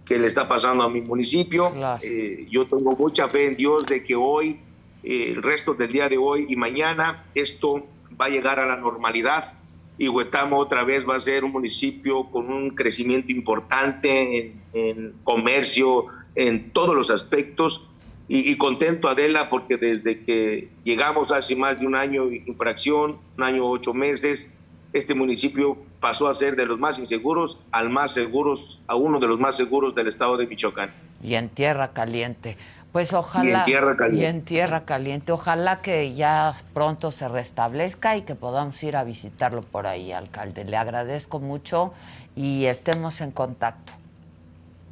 [0.05, 1.73] que le está pasando a mi municipio.
[2.01, 4.61] Eh, yo tengo mucha fe en Dios de que hoy,
[5.03, 7.85] eh, el resto del día de hoy y mañana, esto
[8.19, 9.53] va a llegar a la normalidad.
[9.99, 15.15] Y Huetamo otra vez va a ser un municipio con un crecimiento importante en, en
[15.25, 17.89] comercio, en todos los aspectos
[18.29, 23.69] y, contento, Adela, porque desde que llegamos hace más de un año infracción, un año
[23.69, 24.49] ocho meses,
[24.93, 29.29] este municipio pasó a ser de los más inseguros al más seguros, a uno de
[29.29, 30.93] los más seguros del estado de Michoacán.
[31.23, 32.57] Y en tierra caliente.
[32.91, 33.45] Pues ojalá.
[33.45, 34.23] Y en tierra caliente.
[34.23, 35.33] Y en tierra caliente.
[35.33, 40.65] Ojalá que ya pronto se restablezca y que podamos ir a visitarlo por ahí, alcalde.
[40.65, 41.93] Le agradezco mucho
[42.35, 43.93] y estemos en contacto.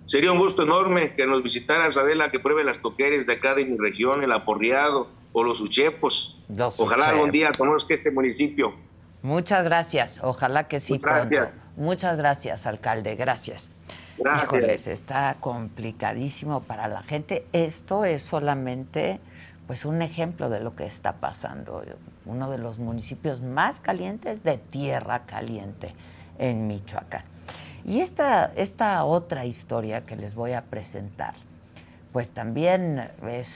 [0.07, 3.64] Sería un gusto enorme que nos visitaras, Adela, que pruebe las toqueres de acá de
[3.64, 6.40] mi región, el aporreado o los uchepos.
[6.79, 8.75] Ojalá algún día conozca este municipio.
[9.23, 10.21] Muchas gracias.
[10.23, 11.37] Ojalá que sí pronto.
[11.77, 13.17] Muchas gracias, alcalde.
[13.17, 13.73] Gracias.
[14.19, 14.45] Gracias.
[14.45, 17.47] Híjoles, está complicadísimo para la gente.
[17.53, 19.21] Esto es solamente
[19.67, 21.83] pues un ejemplo de lo que está pasando.
[22.27, 25.95] Uno de los municipios más calientes de tierra caliente
[26.38, 27.25] en Michoacán.
[27.85, 31.35] Y esta, esta otra historia que les voy a presentar,
[32.12, 33.49] pues también es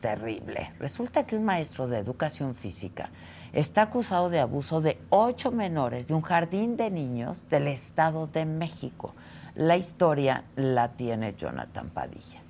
[0.00, 0.70] terrible.
[0.78, 3.10] Resulta que un maestro de educación física
[3.52, 8.44] está acusado de abuso de ocho menores de un jardín de niños del Estado de
[8.44, 9.14] México.
[9.56, 12.40] La historia la tiene Jonathan Padilla.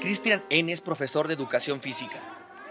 [0.00, 0.72] Cristian N.
[0.72, 2.16] es profesor de educación física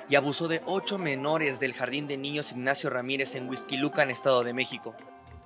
[0.09, 4.53] y abusó de ocho menores del jardín de niños Ignacio Ramírez en en Estado de
[4.53, 4.95] México.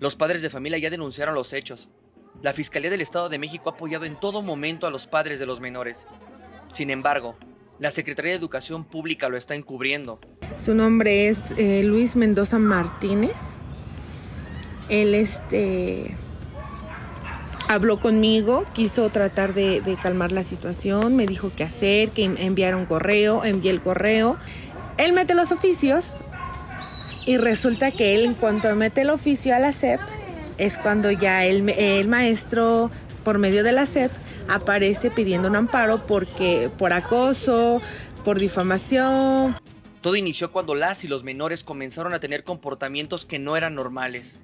[0.00, 1.88] Los padres de familia ya denunciaron los hechos.
[2.40, 5.46] La Fiscalía del Estado de México ha apoyado en todo momento a los padres de
[5.46, 6.06] los menores.
[6.72, 7.36] Sin embargo,
[7.80, 10.20] La Secretaría de Educación Pública lo está encubriendo.
[10.56, 13.36] Su nombre es eh, Luis Mendoza Martínez.
[14.88, 16.16] Él este
[17.66, 22.76] habló conmigo, quiso tratar de, de, calmar la situación, me dijo qué hacer, que enviara
[22.76, 24.38] un correo, envié el correo.
[24.96, 26.14] Él mete los oficios
[27.28, 30.00] y resulta que él en cuanto mete el oficio a la SEP
[30.56, 32.90] es cuando ya el, el maestro
[33.22, 34.10] por medio de la SEP
[34.48, 37.82] aparece pidiendo un amparo porque por acoso,
[38.24, 39.58] por difamación.
[40.00, 44.40] Todo inició cuando las y los menores comenzaron a tener comportamientos que no eran normales.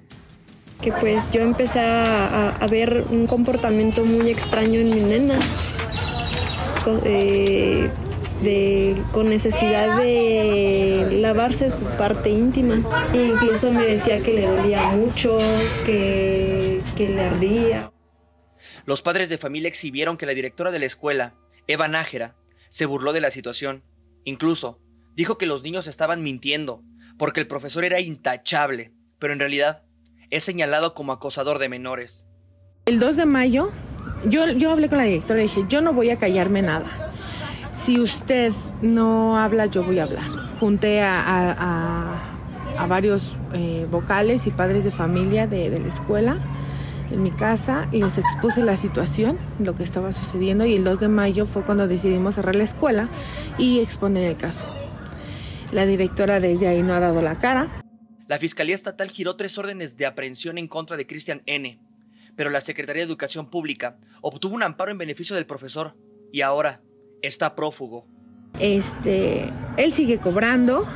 [0.79, 5.39] Que pues yo empecé a, a ver un comportamiento muy extraño en mi nena.
[7.03, 7.89] eh,
[8.45, 12.81] de, con necesidad de lavarse su parte íntima.
[13.13, 15.37] E incluso me decía que le dolía mucho,
[15.85, 17.91] que, que le ardía.
[18.85, 21.35] Los padres de familia exhibieron que la directora de la escuela,
[21.67, 22.35] Eva Nájera,
[22.69, 23.83] se burló de la situación.
[24.23, 24.79] Incluso
[25.15, 26.83] dijo que los niños estaban mintiendo,
[27.17, 29.83] porque el profesor era intachable, pero en realidad
[30.29, 32.27] es señalado como acosador de menores.
[32.85, 33.71] El 2 de mayo,
[34.25, 37.04] yo, yo hablé con la directora y dije, yo no voy a callarme nada.
[37.75, 40.25] Si usted no habla, yo voy a hablar.
[40.59, 42.31] Junté a,
[42.87, 46.39] varios eh, vocales y padres de familia de, de la escuela
[47.11, 50.99] en mi casa y les expuse la situación, lo que estaba sucediendo y el 2
[51.01, 53.09] de mayo fue cuando decidimos cerrar la escuela
[53.57, 54.65] y exponer el caso.
[55.71, 57.83] La directora desde ahí no ha dado la cara.
[58.27, 61.79] La Fiscalía Estatal giró tres órdenes de aprehensión en contra de Cristian N.,
[62.35, 65.95] pero la Secretaría de Educación Pública obtuvo un amparo en beneficio del profesor
[66.31, 66.81] y ahora
[67.27, 68.05] está prófugo.
[68.59, 70.87] Este, él sigue cobrando,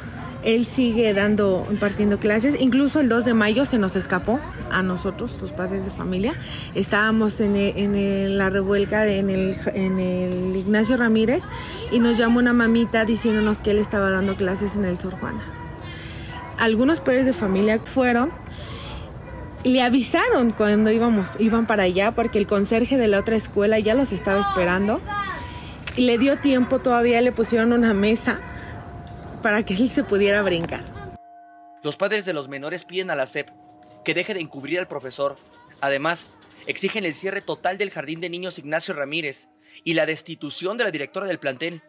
[0.43, 2.55] él sigue dando, impartiendo clases.
[2.59, 4.39] Incluso el 2 de mayo se nos escapó
[4.71, 6.36] a nosotros, los padres de familia.
[6.75, 11.43] Estábamos en, en la revuelca en, el, en el Ignacio Ramírez
[11.91, 15.43] y nos llamó una mamita diciéndonos que él estaba dando clases en el Sor Juana.
[16.57, 18.32] Algunos padres de familia fueron
[19.63, 23.80] y le avisaron cuando íbamos, iban para allá porque el conserje de la otra escuela
[23.80, 25.01] ya los estaba esperando.
[25.99, 28.39] Y le dio tiempo, todavía le pusieron una mesa
[29.41, 30.85] para que él se pudiera brincar.
[31.83, 33.49] Los padres de los menores piden a la SEP
[34.05, 35.35] que deje de encubrir al profesor.
[35.81, 36.29] Además,
[36.67, 39.49] exigen el cierre total del jardín de niños Ignacio Ramírez
[39.83, 41.83] y la destitución de la directora del plantel,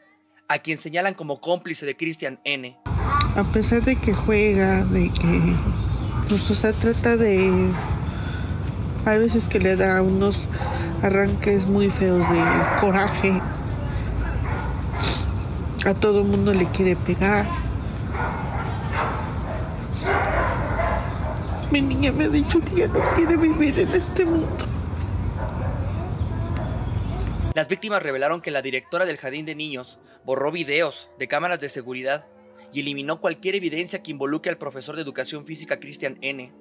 [0.49, 2.77] a quien señalan como cómplice de Cristian N.
[3.37, 5.55] A pesar de que juega, de que
[6.29, 7.71] pues o sea, trata de
[9.07, 10.49] hay veces que le da unos
[11.01, 12.43] arranques muy feos de
[12.81, 13.41] coraje.
[15.87, 17.47] A todo mundo le quiere pegar.
[21.71, 24.67] Mi niña me ha dicho que ya no quiere vivir en este mundo.
[27.55, 31.71] Las víctimas revelaron que la directora del jardín de niños borró videos de cámaras de
[31.71, 32.27] seguridad
[32.73, 36.53] y eliminó cualquier evidencia que involucre al profesor de educación física Christian N.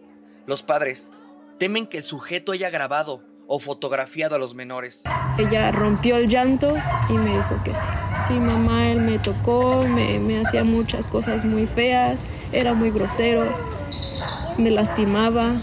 [0.48, 1.12] Los padres
[1.58, 5.04] temen que el sujeto haya grabado o fotografiado a los menores.
[5.40, 6.76] Ella rompió el llanto
[7.10, 7.88] y me dijo que sí.
[8.28, 12.22] Sí, mamá, él me tocó, me, me hacía muchas cosas muy feas,
[12.52, 13.50] era muy grosero,
[14.58, 15.56] me lastimaba.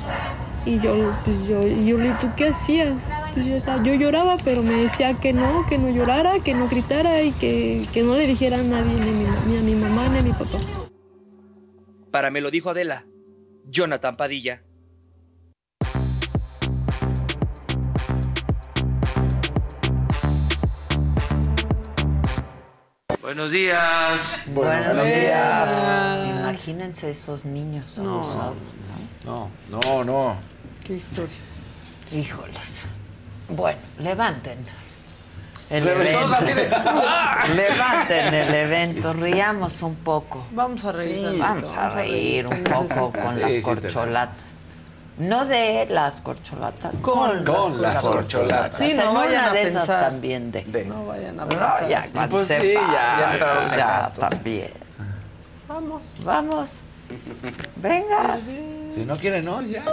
[0.65, 3.01] Y yo, pues yo, yo le ¿tú qué hacías?
[3.35, 7.23] Pues yo, yo, lloraba, pero me decía que no, que no llorara, que no gritara
[7.23, 10.09] y que, que no le dijera a nadie, ni a, mi, ni a mi mamá,
[10.09, 10.59] ni a mi papá.
[12.11, 13.07] Para me lo dijo Adela,
[13.69, 14.66] Jonathan Padilla.
[23.27, 24.41] Buenos días.
[24.47, 26.43] Buenos, días.
[26.43, 28.55] Imagínense esos niños no,
[29.25, 30.37] no, no, no.
[30.85, 31.35] Qué historia.
[32.13, 32.85] Híjoles.
[33.49, 34.59] Bueno, levanten.
[35.69, 36.37] El evento.
[37.57, 40.47] Levanten el evento, riamos un poco.
[40.53, 41.37] Vamos a reír.
[41.37, 44.56] vamos a reír un poco con las corcholatas.
[45.19, 48.77] No de las corcholatas, con, con las, corcholatas.
[48.77, 50.11] Sí, no vayan a pensar.
[50.11, 50.85] también de.
[50.85, 51.83] No vayan a pensar.
[51.83, 54.73] No, ya, pues sí, ya, ya, ya también.
[55.67, 56.03] Vamos.
[56.23, 56.71] Vamos.
[57.77, 58.39] Venga.
[58.91, 59.85] Si no quieren, no, ya.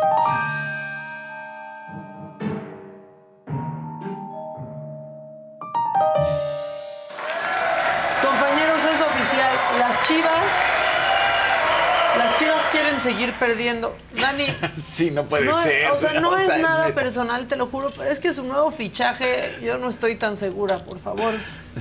[8.21, 9.55] Compañeros, es oficial.
[9.79, 10.72] Las chivas
[12.17, 13.95] las chivas quieren seguir perdiendo.
[14.19, 14.45] Dani.
[14.77, 15.91] sí, no puede ser.
[15.91, 19.57] O sea, no es nada personal, te lo juro, pero es que su nuevo fichaje,
[19.61, 21.33] yo no estoy tan segura, por favor.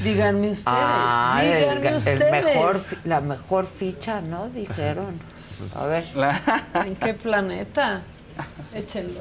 [0.03, 0.67] Díganme ustedes.
[0.67, 2.45] Ah, díganme ustedes.
[2.45, 4.49] mejor, la mejor ficha, ¿no?
[4.49, 5.21] Dijeron.
[5.75, 6.05] A ver.
[6.87, 8.03] ¿En qué planeta?
[8.75, 9.21] Échenlo.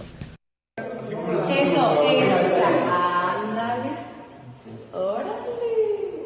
[0.78, 2.66] Eso, eso.
[2.90, 3.92] Ándale.
[4.94, 5.32] Órale.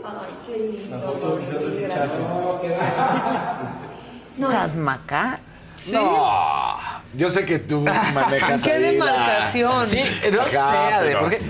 [0.04, 1.30] Ay, qué lindo.
[4.38, 4.48] No.
[4.50, 5.40] ¿Tasmaca?
[5.78, 5.94] Sí.
[5.94, 6.78] No.
[7.16, 8.64] Yo sé que tú manejas.
[8.66, 9.88] ¿Qué demarcación?
[9.88, 10.60] Sí, no sé,
[11.00, 11.20] pero...
[11.22, 11.42] ¿por qué?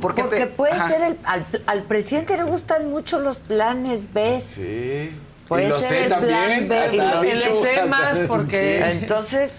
[0.00, 4.40] Porque, porque puede ser el, al, al, presidente le gustan mucho los planes B.
[4.40, 5.10] Sí.
[5.48, 6.68] Puede y lo ser sé el también.
[6.68, 6.94] Plan B.
[6.94, 8.84] Y lo dicho, sé más porque.
[8.84, 8.98] Sí.
[9.00, 9.52] Entonces,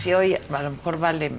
[0.00, 1.32] si hoy a lo mejor vale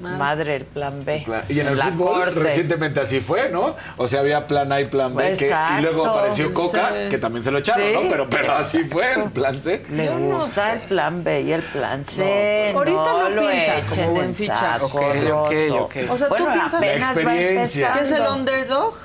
[0.00, 1.24] madre el plan B.
[1.48, 2.40] Y en el la fútbol corte.
[2.40, 3.76] recientemente así fue, ¿no?
[3.96, 5.32] O sea, había plan A y plan B.
[5.36, 7.10] Que, y luego apareció Coca, sí.
[7.10, 7.92] que también se lo echaron, ¿Sí?
[7.92, 8.08] ¿no?
[8.08, 9.84] Pero, pero así fue el plan C.
[9.90, 12.70] Le gusta el plan B y el plan C.
[12.72, 14.84] No, ahorita no, lo pinta como buen fichaje.
[14.84, 15.96] Ok, ok, ok.
[16.10, 17.92] O sea, bueno, tú piensas la experiencia.
[17.92, 18.96] ¿Qué es el underdog?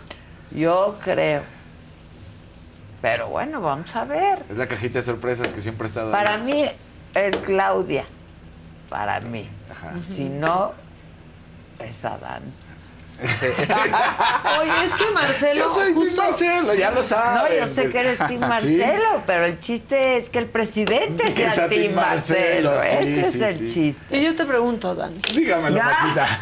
[0.51, 1.41] Yo creo.
[3.01, 4.43] Pero bueno, vamos a ver.
[4.49, 6.65] Es la cajita de sorpresas que siempre ha estado Para mí
[7.13, 8.05] es Claudia.
[8.89, 9.47] Para mí.
[10.03, 10.74] Si no,
[11.80, 12.43] es Adán.
[14.59, 15.65] Oye, es que Marcelo.
[15.65, 16.22] Yo soy justo...
[16.22, 17.59] Marcelo, ya lo sabes.
[17.59, 21.49] No, yo sé que eres Tim Marcelo, pero el chiste es que el presidente sea,
[21.49, 22.76] sea Tim Marcelo.
[22.76, 22.99] Marcelo.
[23.01, 24.17] Ese es el chiste.
[24.17, 25.20] Y yo te pregunto, Dani.
[25.34, 26.39] Dígamelo, Paquita.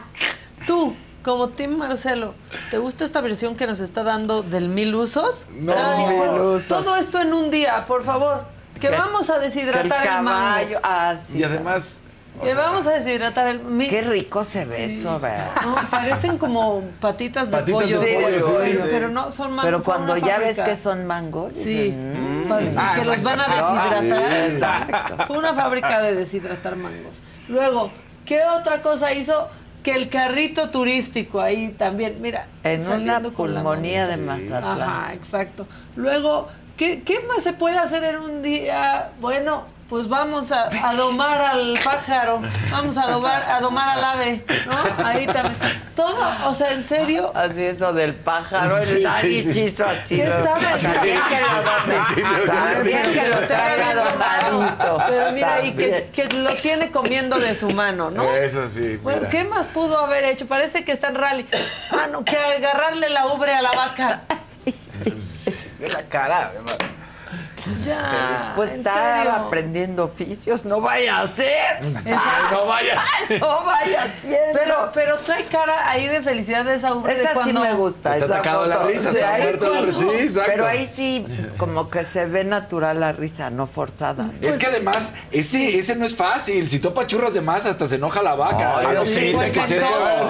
[0.66, 2.34] Tú, como Tim Marcelo,
[2.70, 5.46] ¿te gusta esta versión que nos está dando del mil usos?
[5.50, 5.74] No,
[6.08, 6.84] mil usos.
[6.84, 8.46] Todo esto en un día, por favor.
[8.80, 10.80] Que vamos a deshidratar el, el mango.
[10.82, 11.98] Ah, sí, y además
[12.42, 13.60] que vamos a deshidratar el...
[13.88, 15.52] Qué rico se ve eso, ¿verdad?
[15.62, 18.00] No, parecen como patitas de patitas pollo.
[18.00, 19.64] De pollo sí, pero no, son mangos.
[19.64, 21.52] Pero cuando ya ves que son mangos.
[21.52, 24.30] Sí, mmm, y que los van a deshidratar.
[24.30, 25.26] Sí, exacto.
[25.26, 27.22] Fue una fábrica de deshidratar mangos.
[27.48, 27.92] Luego,
[28.24, 29.48] ¿qué otra cosa hizo?
[29.82, 32.46] Que el carrito turístico ahí también, mira.
[32.62, 34.80] En una pulmonía de Mazatlán.
[34.80, 35.66] Ajá, exacto.
[35.94, 39.10] Luego, ¿qué, ¿qué más se puede hacer en un día?
[39.20, 44.44] Bueno, pues vamos a, a, domar al pájaro, vamos a domar, a domar al ave,
[44.66, 45.04] ¿no?
[45.04, 45.54] Ahí también.
[45.94, 47.30] Todo, o sea, en serio.
[47.34, 49.60] Así eso del pájaro, el Dani sí, sí.
[49.62, 50.16] hizo así.
[50.16, 50.86] ¿Qué estaba sí.
[50.86, 52.44] También que lo.
[52.44, 55.02] También que lo traiga domadito.
[55.08, 58.34] Pero mira ahí, que, que, lo tiene comiendo de su mano, ¿no?
[58.34, 58.98] Eso sí.
[59.02, 59.30] Bueno, mira.
[59.30, 60.46] ¿qué más pudo haber hecho?
[60.46, 61.46] Parece que está en rally.
[61.90, 64.22] Ah, no, que agarrarle la ubre a la vaca.
[65.92, 66.78] la cara, además.
[67.84, 68.52] Ya.
[68.56, 71.82] Pues estar aprendiendo oficios, no vaya a ser.
[71.82, 73.40] no vaya a ser.
[73.40, 74.38] No vaya a ser.
[74.52, 76.88] Pero, pero trae cara ahí de felicidad de esa.
[76.88, 77.62] Esa de cuando...
[77.62, 78.16] sí me gusta.
[78.16, 80.00] Está atacado la risa, sí, está muerto la risa.
[80.00, 80.50] Sí, exacto.
[80.50, 84.24] Pero ahí sí, como que se ve natural la risa, no forzada.
[84.40, 86.68] Es pues, que además, ese, ese no es fácil.
[86.68, 88.78] Si topa churros de más, hasta se enoja la vaca.
[88.78, 90.28] Ay, sí, pues que ser todo,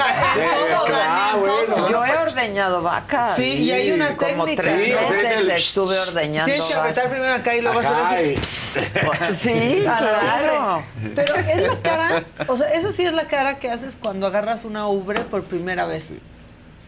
[0.87, 1.89] claro, bueno.
[1.89, 3.37] Yo he ordeñado vacas.
[3.37, 4.63] Sí, y hay una como técnica.
[4.63, 7.24] tres es el- estuve ordeñando Tienes que apretar vacas.
[7.33, 9.35] Acá y luego hacer Ajá, así.
[9.35, 10.83] Sí, claro.
[11.15, 14.65] Pero es la cara, o sea, esa sí es la cara que haces cuando agarras
[14.65, 16.13] una ubre por primera vez.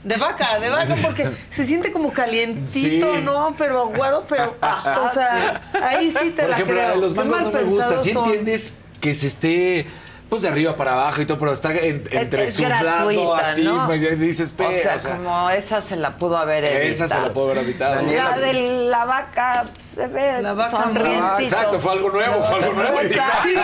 [0.04, 3.20] De vaca, de vaca, porque se siente como calientito, Sí.
[3.22, 3.54] ¿no?
[3.58, 4.54] Pero aguado, pero,
[5.04, 6.96] o sea, ahí sí te Por la ejemplo, creo.
[6.96, 7.88] los mangos no me gusta.
[7.88, 9.86] pensados Sí entiendes que se esté
[10.28, 13.86] pues de arriba para abajo y todo, pero está en- entre es sudado así, ¿no?
[13.86, 16.88] pues, ya dices, O sea, como esa se la pudo haber evitado.
[16.88, 18.02] esa se la puedo haber evitado.
[18.02, 18.52] La de
[18.88, 21.38] la vaca se ve La vaca sonrientito.
[21.42, 23.02] Exacto, fue algo nuevo, fue algo nuevo.
[23.02, 23.06] y-
[23.42, 23.54] Sí,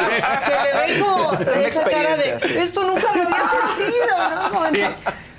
[0.40, 4.94] se le ve como esa cara de esto nunca lo había sentido, ¿no?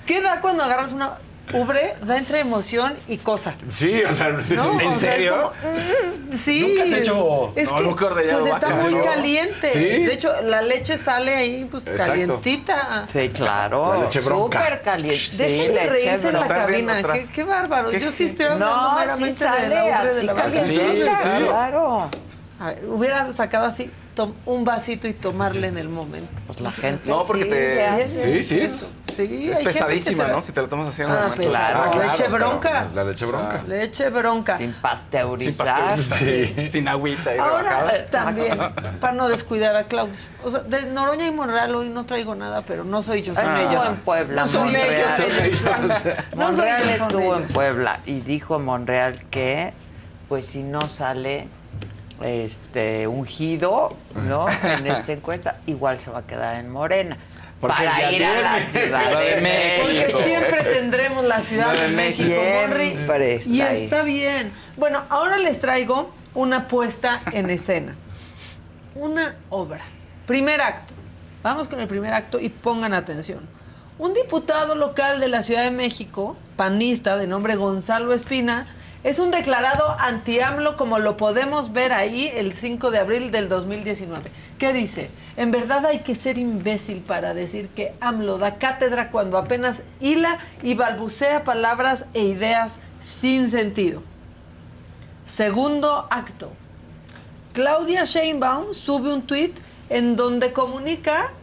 [0.05, 1.13] ¿Qué da cuando agarras una
[1.53, 1.95] ubre?
[2.05, 3.53] Da entre emoción y cosa.
[3.69, 4.79] Sí, o sea, ¿No?
[4.79, 5.53] ¿En O sea, es serio?
[5.61, 6.61] como, mm, sí.
[6.61, 9.03] ¿Nunca has hecho- Es no, que, nunca he ordeñado pues está vaca, muy ¿no?
[9.05, 9.69] caliente.
[9.69, 9.79] Sí.
[9.79, 12.11] De hecho, la leche sale ahí, pues, Exacto.
[12.11, 13.05] calientita.
[13.07, 13.93] Sí, claro.
[13.95, 14.59] La leche bronca.
[14.63, 15.15] Súper caliente.
[15.17, 17.03] Sí, Dejen de reírse en la cabina.
[17.13, 17.91] Qué, qué bárbaro.
[17.91, 20.47] Yo sí estoy hablando No, sí meramente de sale la ubre de la vaca.
[20.49, 21.43] calientita, Sí, sí.
[21.45, 22.09] claro.
[22.59, 23.89] A ver, hubiera sacado así
[24.45, 26.31] un vasito y tomarle en el momento.
[26.47, 28.07] Pues la gente No, porque sí, te-.
[28.07, 28.69] Sí, sí.
[29.13, 30.41] Sí, Es pesadísima, ¿no?
[30.41, 32.85] Si te lo tomas así en Ah, pues, Claro, leche claro, bronca.
[32.89, 33.61] pero La leche bronca.
[33.67, 34.57] Leche bronca.
[34.57, 35.65] Sin Sin pasteurizar.
[35.67, 36.17] pasteurizar.
[36.63, 36.71] Sí.
[36.71, 38.05] Sin agüita y Ahora rebajada.
[38.09, 38.57] también,
[38.99, 40.15] para no descuidar a Claudia.
[40.43, 43.43] O sea, de Noroña y Monreal hoy no traigo nada, pero no soy yo, son
[43.45, 43.87] Estuvo ellos.
[43.91, 44.93] en Puebla, No son Monreal.
[44.93, 45.61] ellos, Son ellos.
[46.05, 46.15] ellos.
[46.35, 47.47] No son Monreal son estuvo en.
[47.47, 49.73] Puebla y dijo Monreal que,
[50.27, 51.47] pues si no sale
[52.21, 53.95] este ungido,
[54.27, 54.45] ¿no?
[54.63, 57.17] En esta encuesta, igual se va a quedar en Morena.
[57.59, 58.59] Porque para ir a la.
[58.59, 59.83] Ciudad de de México.
[59.83, 63.83] Porque siempre tendremos la Ciudad de de México, está Y ahí.
[63.83, 64.51] está bien.
[64.75, 67.95] Bueno, ahora les traigo una puesta en escena.
[68.95, 69.81] Una obra.
[70.27, 70.93] Primer acto.
[71.41, 73.39] Vamos con el primer acto y pongan atención.
[73.97, 78.65] Un diputado local de la Ciudad de México, panista de nombre Gonzalo Espina,
[79.03, 84.31] es un declarado anti-AMLO como lo podemos ver ahí el 5 de abril del 2019.
[84.57, 85.09] ¿Qué dice?
[85.35, 90.39] En verdad hay que ser imbécil para decir que AMLO da cátedra cuando apenas hila
[90.61, 94.03] y balbucea palabras e ideas sin sentido.
[95.25, 96.51] Segundo acto.
[97.53, 101.33] Claudia Sheinbaum sube un tuit en donde comunica,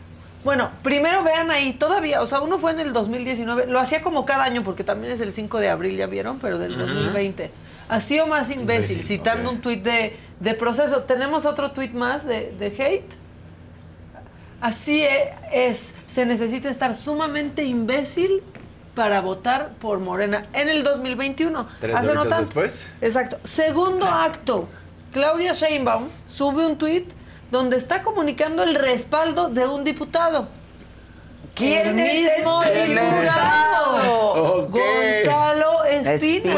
[0.45, 4.25] bueno, primero vean ahí, todavía, o sea, uno fue en el 2019, lo hacía como
[4.25, 7.51] cada año porque también es el 5 de abril, ya vieron, pero del 2020.
[7.89, 11.03] Así o más imbécil, Imbécil, citando un tuit de, de proceso.
[11.03, 13.15] ¿Tenemos otro tuit más de, de hate?
[14.61, 18.43] Así e- es, se necesita estar sumamente imbécil
[18.95, 21.67] para votar por Morena en el 2021.
[21.81, 22.39] Tres Hace no tanto.
[22.39, 22.87] después.
[23.01, 23.39] Exacto.
[23.43, 24.69] Segundo acto.
[25.13, 27.11] Claudia Sheinbaum sube un tuit
[27.51, 30.49] donde está comunicando el respaldo de un diputado.
[31.55, 34.69] ¿Quién el es mismo el diputado?
[34.69, 36.53] Gonzalo Espina.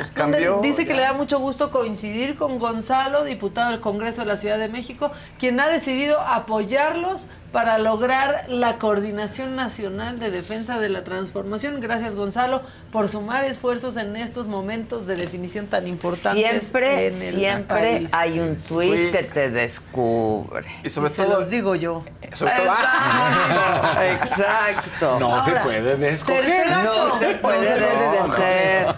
[0.00, 4.26] Pues cambió, dice que le da mucho gusto coincidir con Gonzalo, diputado del Congreso de
[4.26, 10.78] la Ciudad de México, quien ha decidido apoyarlos para lograr la coordinación nacional de defensa
[10.78, 11.80] de la transformación.
[11.80, 16.42] Gracias Gonzalo por sumar esfuerzos en estos momentos de definición tan importantes.
[16.44, 18.10] Siempre, en el siempre país.
[18.12, 20.66] hay un tuit que te descubre.
[20.84, 21.40] Y sobre todo.
[21.40, 22.04] los digo yo.
[22.32, 22.66] Sobre todo.
[22.66, 25.18] Exacto, exacto.
[25.20, 26.32] No se puede acto.
[26.84, 27.80] No se puede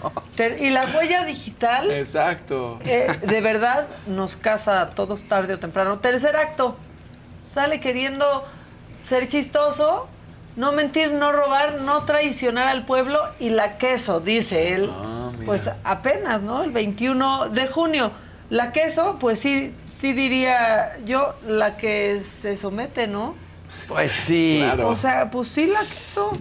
[0.01, 2.79] No, Y la huella digital, Exacto.
[2.83, 5.99] eh, de verdad, nos casa a todos tarde o temprano.
[5.99, 6.77] Tercer acto,
[7.51, 8.45] sale queriendo
[9.03, 10.07] ser chistoso,
[10.55, 14.89] no mentir, no robar, no traicionar al pueblo y la queso, dice él.
[14.91, 16.63] Ah, pues apenas, ¿no?
[16.63, 18.11] El 21 de junio.
[18.49, 23.35] La queso, pues sí, sí diría yo, la que se somete, ¿no?
[23.87, 24.59] Pues sí.
[24.61, 24.89] Claro.
[24.89, 26.37] O sea, pues sí, la queso,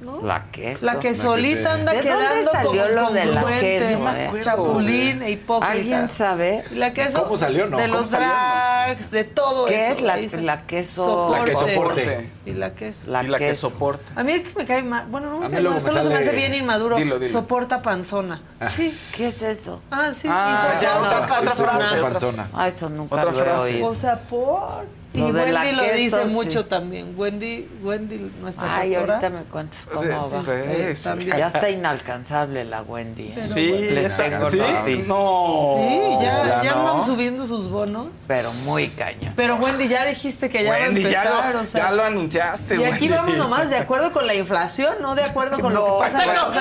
[0.00, 0.22] ¿no?
[0.22, 0.84] La queso.
[0.86, 4.30] La que que solita anda ¿De dónde quedando como salió lo de la queso, eh?
[4.40, 5.72] chapulín e hipócrita.
[5.72, 6.64] ¿Alguien sabe?
[6.70, 7.76] Y la queso ¿Cómo salió, no?
[7.76, 8.18] de ¿Cómo los no?
[8.18, 10.00] drags, de todo ¿Qué eso.
[10.00, 11.04] es la, la queso?
[11.04, 11.38] Soporte.
[11.38, 12.30] La que soporte.
[12.46, 13.10] Y la queso.
[13.10, 13.70] La y la que queso.
[13.70, 14.12] soporta.
[14.14, 15.84] A mí el que me cae mal, bueno, no me A mí cae luego mal,
[15.84, 16.96] me solo se me sale- hace bien inmaduro.
[16.96, 17.32] Dilo, dilo.
[17.32, 18.40] Soporta panzona.
[18.70, 18.90] Sí.
[19.16, 19.82] ¿Qué es eso?
[19.90, 20.28] Ah, sí.
[20.30, 21.72] Ah, y ya, soporta otra- otra panzona.
[21.80, 22.00] frase.
[22.02, 22.48] panzona.
[22.54, 23.86] Ah, eso nunca Otra lo he oído.
[23.88, 24.97] O sea, por.
[25.18, 26.28] Y Lo Wendy lo dice sí.
[26.32, 27.14] mucho también.
[27.16, 29.14] Wendy, Wendy, nuestra Ay, pastora.
[29.16, 30.54] ahorita me cuentas cómo va.
[30.54, 31.24] Este.
[31.26, 33.34] Ya está inalcanzable la Wendy.
[33.36, 33.48] ¿eh?
[33.52, 35.04] Sí, Les ya está- tengo ¿Sí?
[35.06, 35.74] No.
[35.78, 36.88] Sí, ya, ya ya no.
[36.90, 38.08] andan subiendo sus bonos.
[38.26, 39.32] Pero muy caña.
[39.36, 41.84] Pero Wendy, ya dijiste que ya Wendy, va a ya empezar, lo, o sea.
[41.84, 43.08] ya lo anunciaste, y aquí Wendy.
[43.08, 46.22] vamos nomás de acuerdo con la inflación, no de acuerdo con lo No, que pasa
[46.24, 46.54] en no, los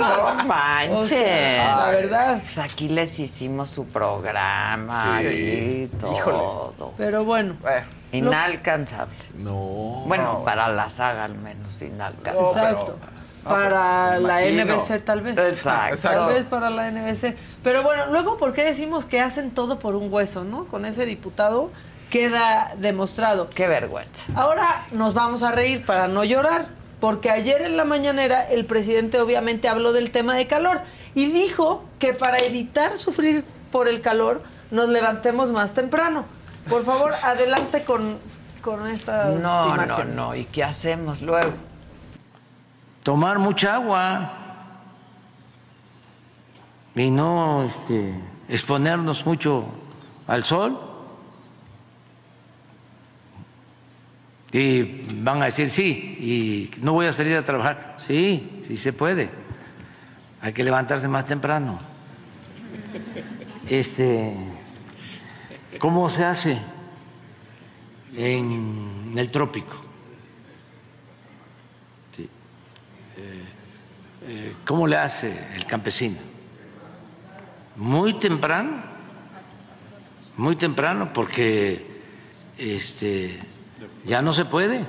[0.00, 0.90] no manches.
[0.96, 2.42] O sea, la verdad.
[2.42, 5.26] Pues aquí les hicimos su programa Sí.
[5.26, 6.16] y todo.
[6.16, 6.92] Híjole.
[6.96, 7.73] Pero bueno, Bueno,
[8.12, 9.14] Inalcanzable.
[9.34, 9.52] No.
[10.06, 10.44] Bueno, No.
[10.44, 12.40] para la saga al menos inalcanzable.
[12.40, 12.96] No, exacto.
[13.00, 14.74] pero- para pues, la imagino.
[14.74, 15.36] NBC tal vez.
[15.36, 16.00] Exacto.
[16.08, 17.36] Tal vez para la NBC.
[17.62, 20.64] Pero bueno, luego, ¿por qué decimos que hacen todo por un hueso, no?
[20.66, 21.70] Con ese diputado
[22.08, 23.50] queda demostrado.
[23.50, 24.22] Qué vergüenza.
[24.34, 26.68] Ahora nos vamos a reír para no llorar,
[27.00, 30.80] porque ayer en la mañanera el presidente obviamente habló del tema de calor
[31.14, 36.24] y dijo que para evitar sufrir por el calor nos levantemos más temprano.
[36.68, 38.18] Por favor, adelante con,
[38.62, 40.14] con estas No, no, imágenes.
[40.14, 40.34] no.
[40.34, 41.52] ¿Y qué hacemos luego?
[43.02, 44.32] tomar mucha agua
[46.94, 48.14] y no este,
[48.48, 49.66] exponernos mucho
[50.26, 50.80] al sol.
[54.52, 55.82] Y van a decir, sí,
[56.18, 57.92] y no voy a salir a trabajar.
[57.98, 59.28] Sí, sí se puede.
[60.40, 61.80] Hay que levantarse más temprano.
[63.68, 64.34] Este,
[65.84, 66.58] ¿Cómo se hace
[68.16, 69.76] en el trópico?
[72.16, 72.28] Eh,
[74.22, 76.16] eh, ¿Cómo le hace el campesino?
[77.76, 78.82] Muy temprano,
[80.38, 82.00] muy temprano, porque
[82.56, 83.40] este,
[84.06, 84.86] ya no se puede.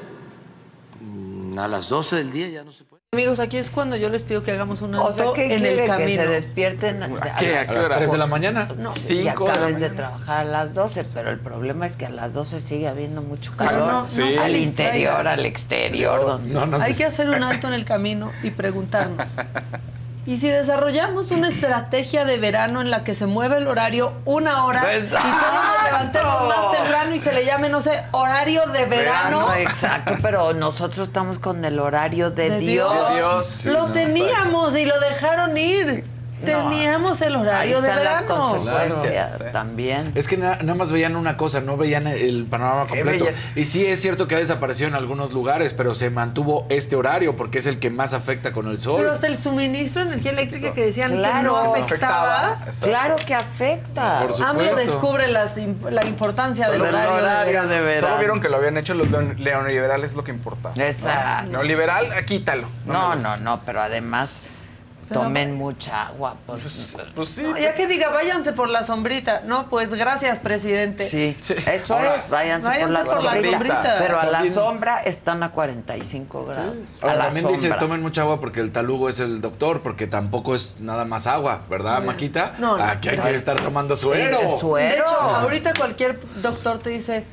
[1.58, 2.95] A las 12 del día ya no se puede.
[3.16, 5.66] Amigos, aquí es cuando yo les pido que hagamos un O sea, alto ¿qué en
[5.66, 6.24] el que camino.
[6.24, 7.55] se despierten a, qué?
[7.55, 7.95] a- ¿A qué A las hora?
[7.95, 8.68] 3 de la mañana.
[8.78, 9.95] No, y Cinco de la acaben de, mañana.
[9.95, 13.55] trabajar a las 12, pero el problema es que a las 12 sigue habiendo mucho
[13.55, 13.88] calor.
[13.88, 14.36] no- no Sí.
[14.38, 16.26] Al interior, al exterior.
[16.26, 19.30] donde- No, no Hay que hacer un alto en el camino y preguntarnos.
[20.28, 24.65] ¿Y si desarrollamos una estrategia de verano en la que se mueve el horario una
[24.65, 28.86] hora y todos nos levantemos más temprano y se le llame, no sé, horario de
[28.86, 29.41] verano?
[29.41, 32.91] No, exacto, pero nosotros estamos con el horario de, De Dios.
[32.91, 33.09] Dios.
[33.09, 36.14] De Dios, sí, lo no, teníamos y lo dejaron ir.
[36.44, 38.60] Teníamos el horario de verano.
[38.62, 38.96] Claro.
[39.52, 40.12] también.
[40.16, 43.28] Es que na- nada más veían una cosa, no veían el panorama ¿Qué completo.
[43.56, 47.36] Y sí es cierto que ha desaparecido en algunos lugares, pero se mantuvo este horario
[47.36, 48.98] porque es el que más afecta con el sol.
[48.98, 52.58] Pero hasta el suministro de energía eléctrica que decían que no afectaba.
[52.66, 52.86] Exacto.
[52.88, 54.20] Claro que afecta.
[54.22, 54.76] Por supuesto.
[54.76, 55.56] Descubre las
[55.90, 57.70] la importancia del horario, de horario verano.
[57.70, 58.08] de verano.
[58.08, 60.76] Solo vieron que lo habían hecho los neoliberales, es lo que importaba.
[60.78, 61.52] Exacto.
[61.52, 62.68] Neoliberal, quítalo.
[62.86, 64.42] No, no, no, pero además
[65.12, 66.36] tomen mucha agua.
[66.45, 66.62] Pues,
[67.16, 67.43] Pues sí.
[67.43, 69.41] No, ya que diga, váyanse por la sombrita.
[69.45, 71.06] No, pues gracias, presidente.
[71.08, 71.53] sí, Sí.
[71.66, 73.95] eso Ahora, es, váyanse, váyanse por la por la sombrita.
[73.99, 76.76] Pero a la sombra están a 45 grados.
[77.01, 77.62] A Ahora, la también sombra.
[77.62, 81.28] dice, tomen mucha agua porque el talugo es el doctor, porque tampoco es nada más
[81.28, 82.53] agua, ¿verdad, Maquita?
[82.60, 82.84] No, no.
[82.84, 84.39] Aquí hay que estar tomando Sí, suero.
[84.39, 84.89] de suero.
[84.95, 87.26] De hecho, ahorita cualquier doctor te dice,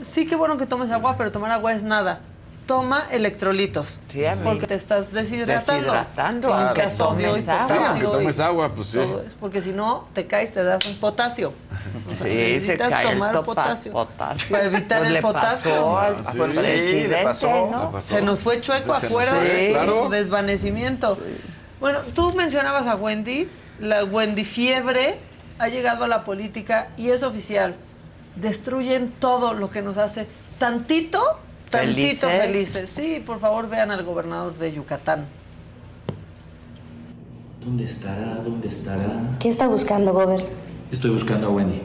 [0.00, 2.20] sí, qué bueno que tomes agua, pero tomar agua es nada.
[2.68, 3.98] Toma electrolitos.
[4.12, 4.42] Sí, a mí.
[4.44, 5.72] porque te estás deshidratando.
[5.72, 7.40] Deshidratando, aunque necesitas sodio y.
[7.40, 7.84] Sí, potasio.
[7.86, 9.00] aunque tomes agua, pues sí.
[9.40, 11.54] porque si no, te caes, te das un potasio.
[12.06, 13.92] O sea, Sí, se necesitas cae el tomar topa- potasio.
[13.92, 14.48] potasio.
[14.50, 15.70] Para evitar Pues el le potasio.
[15.72, 17.68] pasó al Sí, presidente, le pasó.
[17.70, 17.84] ¿no?
[17.86, 18.14] Le pasó.
[18.14, 20.04] Se nos fue chueco Se- afuera de claro.
[20.04, 21.18] su desvanecimiento.
[21.80, 23.48] Bueno, tú mencionabas a Wendy,
[23.80, 25.18] la Wendy Fiebre
[25.58, 27.76] ha llegado a la política y es oficial.
[28.36, 30.26] Destruyen todo lo que nos hace
[30.58, 31.18] tantito,
[31.70, 32.42] tantito ¿Felices?
[32.42, 32.90] felices.
[32.90, 35.26] Sí, por favor vean al gobernador de Yucatán.
[37.64, 38.36] ¿Dónde estará?
[38.36, 39.36] ¿Dónde estará?
[39.38, 40.40] ¿Qué está buscando, Gober?
[40.90, 41.82] Estoy buscando a Wendy.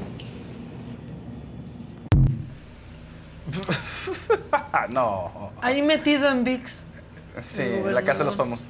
[4.89, 5.51] no.
[5.61, 6.85] Ahí metido en VIX.
[7.41, 8.67] Sí, en la casa de los famosos.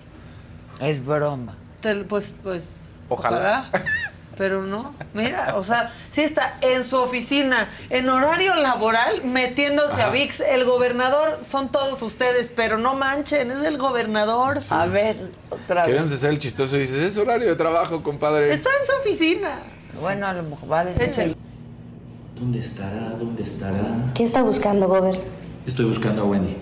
[0.79, 1.55] Es broma.
[1.81, 2.73] Te- pues, pues.
[3.09, 3.69] Ojalá.
[4.37, 10.09] Pero no, mira, o sea, sí está en su oficina, en horario laboral, metiéndose a.
[10.09, 10.39] VIX.
[10.41, 14.59] El gobernador son todos ustedes, pero no manchen, es el gobernador.
[14.71, 18.51] A ver, otra Querían ser el chistoso y dices, es horario de trabajo, compadre.
[18.51, 19.59] Está en su oficina.
[20.01, 21.35] Bueno, a lo mejor va a decir.
[22.35, 23.11] ¿Dónde estará?
[23.11, 24.11] ¿Dónde estará?
[24.15, 25.15] ¿Qué está buscando, Gober?
[25.67, 26.57] Estoy buscando a Wendy.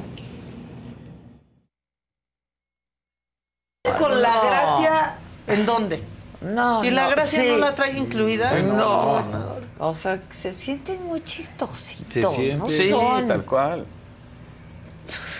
[3.97, 5.15] Con la gracia,
[5.47, 6.03] ¿en dónde?
[6.41, 6.83] No.
[6.83, 7.49] ¿Y la no, gracia sí.
[7.49, 8.47] no la trae incluida?
[8.47, 8.73] Sí, no.
[8.75, 9.61] No.
[9.79, 12.33] O sea, se sienten muy chistositos.
[12.33, 12.55] Se siente.
[12.55, 12.69] ¿no?
[12.69, 13.27] Sí, Son.
[13.27, 13.85] tal cual.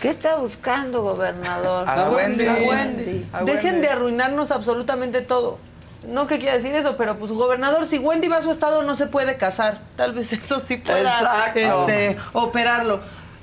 [0.02, 1.88] ¿Qué está buscando, gobernador?
[1.88, 2.45] A Wendy.
[2.47, 3.28] A Wendy.
[3.32, 5.60] A Dejen de arruinarnos absolutamente todo.
[6.08, 8.95] No que quiera decir eso, pero pues gobernador, si Wendy va a su estado no
[8.95, 9.80] se puede casar.
[9.95, 12.99] Tal vez eso sí pueda este, operarlo.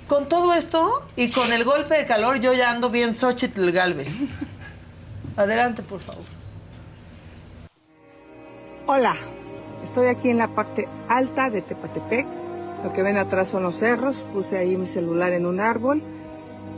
[0.08, 4.16] Con todo esto y con el golpe de calor, yo ya ando bien Xochitl Galvez.
[5.36, 6.37] Adelante, por favor.
[8.90, 9.16] Hola,
[9.84, 12.26] estoy aquí en la parte alta de Tepatepec.
[12.82, 14.24] Lo que ven atrás son los cerros.
[14.32, 16.02] Puse ahí mi celular en un árbol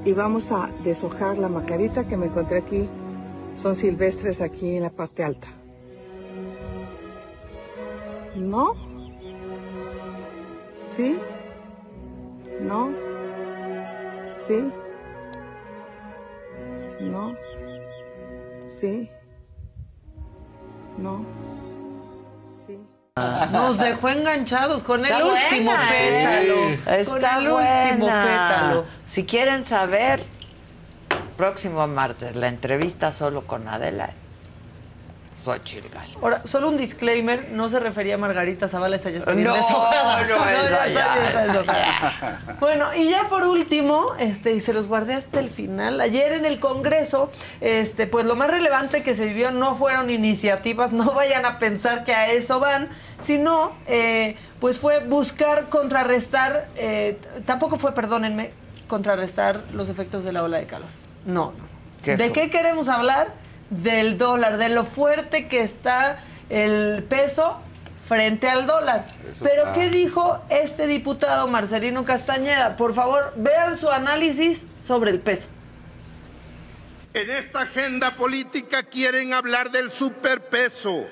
[0.04, 2.88] y vamos a deshojar la macarita que me encontré aquí.
[3.54, 5.46] Son silvestres aquí en la parte alta.
[8.34, 8.74] ¿No?
[10.96, 11.16] ¿Sí?
[12.61, 12.90] ¿No?
[14.48, 14.68] ¿Sí?
[17.02, 17.36] ¿No?
[18.80, 19.08] ¿Sí?
[20.98, 21.24] ¿No?
[23.52, 26.54] Nos dejó enganchados con Está el último buena, pétalo.
[26.68, 26.78] ¿eh?
[27.06, 28.24] Con Está el último buena.
[28.24, 28.84] pétalo.
[29.04, 30.22] Si quieren saber,
[31.36, 34.10] próximo martes, la entrevista solo con Adela.
[36.20, 39.55] Ahora, solo un disclaimer, no se refería a Margarita Zavala, esa ya está bien No,
[39.55, 40.20] deshojada.
[40.26, 42.57] no, esa ya, está deshojada.
[42.61, 46.45] Bueno, y ya por último, este, y se los guardé hasta el final, ayer en
[46.45, 47.30] el Congreso,
[47.61, 52.05] este, pues lo más relevante que se vivió no fueron iniciativas, no vayan a pensar
[52.05, 52.88] que a eso van,
[53.18, 58.51] sino eh, pues fue buscar contrarrestar, eh, tampoco fue, perdónenme,
[58.88, 60.88] contrarrestar los efectos de la ola de calor.
[61.24, 61.70] No, no.
[62.03, 63.39] ¿Qué ¿De qué queremos hablar?
[63.70, 67.60] Del dólar, de lo fuerte que está el peso
[68.06, 69.06] frente al dólar.
[69.30, 69.72] Eso Pero está.
[69.72, 72.76] ¿qué dijo este diputado Marcelino Castañeda?
[72.76, 75.48] Por favor, vean su análisis sobre el peso.
[77.14, 81.06] En esta agenda política quieren hablar del superpeso.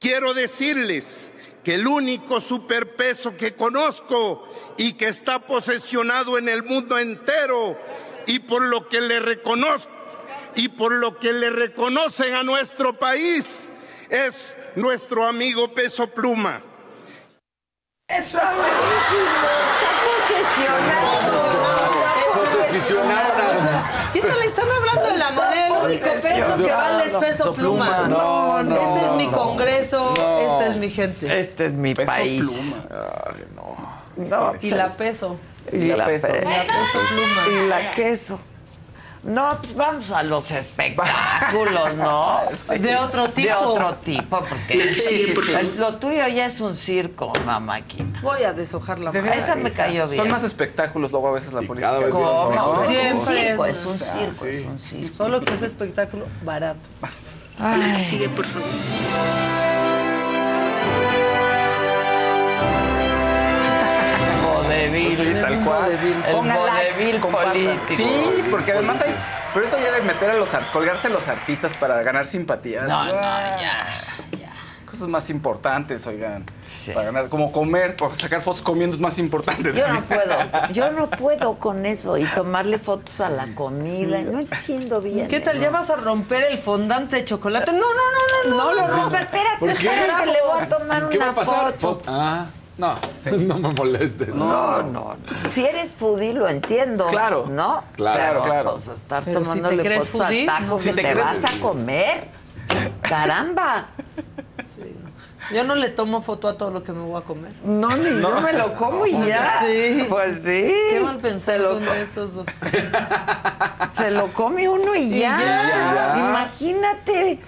[0.00, 1.32] Quiero decirles
[1.64, 7.76] que el único superpeso que conozco y que está posesionado en el mundo entero
[8.26, 9.97] y por lo que le reconozco
[10.58, 13.70] y por lo que le reconocen a nuestro país
[14.10, 16.60] es nuestro amigo Peso Pluma.
[18.08, 19.28] Está buenísimo.
[22.34, 23.82] Posesionaron.
[24.12, 25.66] ¿Qué tal están hablando de la moneda?
[25.66, 28.08] El único peso que vale es peso pluma.
[28.08, 28.76] No, no.
[28.76, 31.38] Este es mi congreso, esta es mi gente.
[31.38, 32.76] Este es mi Peso país.
[32.90, 33.76] Ay, no.
[34.16, 35.38] No, Y la peso.
[35.70, 36.26] y la, peso.
[36.26, 37.46] Y la peso pluma.
[37.48, 38.40] y la queso.
[39.28, 42.40] No, pues vamos a los espectáculos, ¿no?
[42.78, 43.48] De otro tipo.
[43.48, 45.64] De otro tipo, porque Sí, por favor.
[45.76, 48.20] lo tuyo ya es un circo, mamáquita.
[48.22, 49.34] Voy a deshojar la De mano.
[49.34, 50.16] Esa me cayó bien.
[50.16, 51.88] Son más espectáculos luego a veces la política.
[51.88, 52.50] cada vez ¿Cómo?
[52.50, 52.86] mejor.
[52.86, 53.08] Siempre.
[53.10, 53.98] Es un circo, es un Ah,
[54.30, 54.48] circo, sí.
[54.48, 55.16] es un circo.
[55.16, 56.80] Solo que es espectáculo barato.
[57.60, 58.00] Ay.
[58.00, 58.66] Sigue, por favor.
[65.02, 65.34] Vodevil.
[65.36, 65.92] Sí, tal cual.
[65.92, 67.94] El vodevil político.
[67.96, 69.14] Sí, porque además hay.
[69.54, 72.86] Pero eso ya de meter a los ar- colgarse a los artistas para ganar simpatías.
[72.88, 73.86] No, no, ya.
[74.84, 76.44] Cosas más importantes, oigan.
[76.70, 76.92] Sí.
[76.92, 79.72] Para ganar, como comer, o sacar fotos comiendo es más importante.
[79.74, 80.36] Yo no puedo,
[80.72, 84.20] yo no puedo con eso y tomarle fotos a la comida.
[84.22, 85.28] No entiendo bien.
[85.28, 85.60] ¿Qué tal?
[85.60, 87.70] ¿Ya vas a romper el fondante de chocolate?
[87.72, 88.56] No, no, no, no, no.
[88.56, 89.88] No, no, no, no, espérate, ¿Por qué?
[89.88, 91.72] espérate, le voy a tomar ¿Qué una va a pasar?
[91.74, 92.10] foto.
[92.10, 92.46] Ah,
[92.78, 92.94] no,
[93.38, 94.34] no me molestes.
[94.34, 95.16] No, no, no.
[95.52, 97.06] Si eres foodie lo entiendo.
[97.08, 97.46] Claro.
[97.48, 97.84] ¿No?
[97.96, 98.70] Claro, Pero, claro.
[98.72, 101.16] Pues estar Pero si te tomándole crees fotos foodie, a tacos si te te, crees-
[101.24, 102.28] vas a comer.
[103.02, 103.88] Caramba.
[105.50, 107.52] Yo no le tomo foto a todo lo que me voy a comer.
[107.64, 109.60] No, ni yo me lo como y ya.
[109.64, 110.04] Sí.
[110.08, 110.70] Pues sí.
[110.90, 112.46] Qué mal pensados son estos dos.
[113.92, 115.38] Se lo come uno y, Y ya.
[115.38, 116.14] ya.
[116.18, 117.40] Imagínate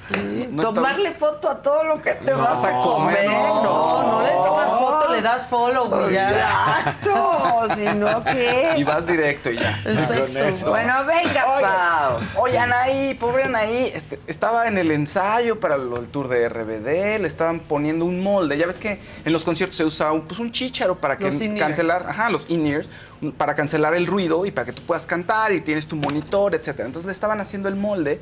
[0.51, 3.27] No tomarle foto a todo lo que te No, vas a comer.
[3.27, 6.31] no, No, no le tomas foto, le das follow y ya.
[6.31, 7.47] Exacto.
[7.75, 8.75] Si no, ¿qué?
[8.79, 9.79] Y vas directo y ya.
[9.85, 10.71] Con eso.
[10.71, 12.21] Bueno, venga, Pau.
[12.43, 17.19] Oye, Anaí, pobre Anaí, este, estaba en el ensayo para lo- el tour de RBD,
[17.21, 18.57] le estaban poniendo un molde.
[18.59, 22.07] Ya ves que en los conciertos se usa un, pues, un chícharo para que cancelar,
[22.09, 22.89] ajá, los in-ears,
[23.37, 26.87] para cancelar el ruido y para que tú puedas cantar y tienes tu monitor, etcétera.
[26.87, 28.21] Entonces le estaban haciendo el molde,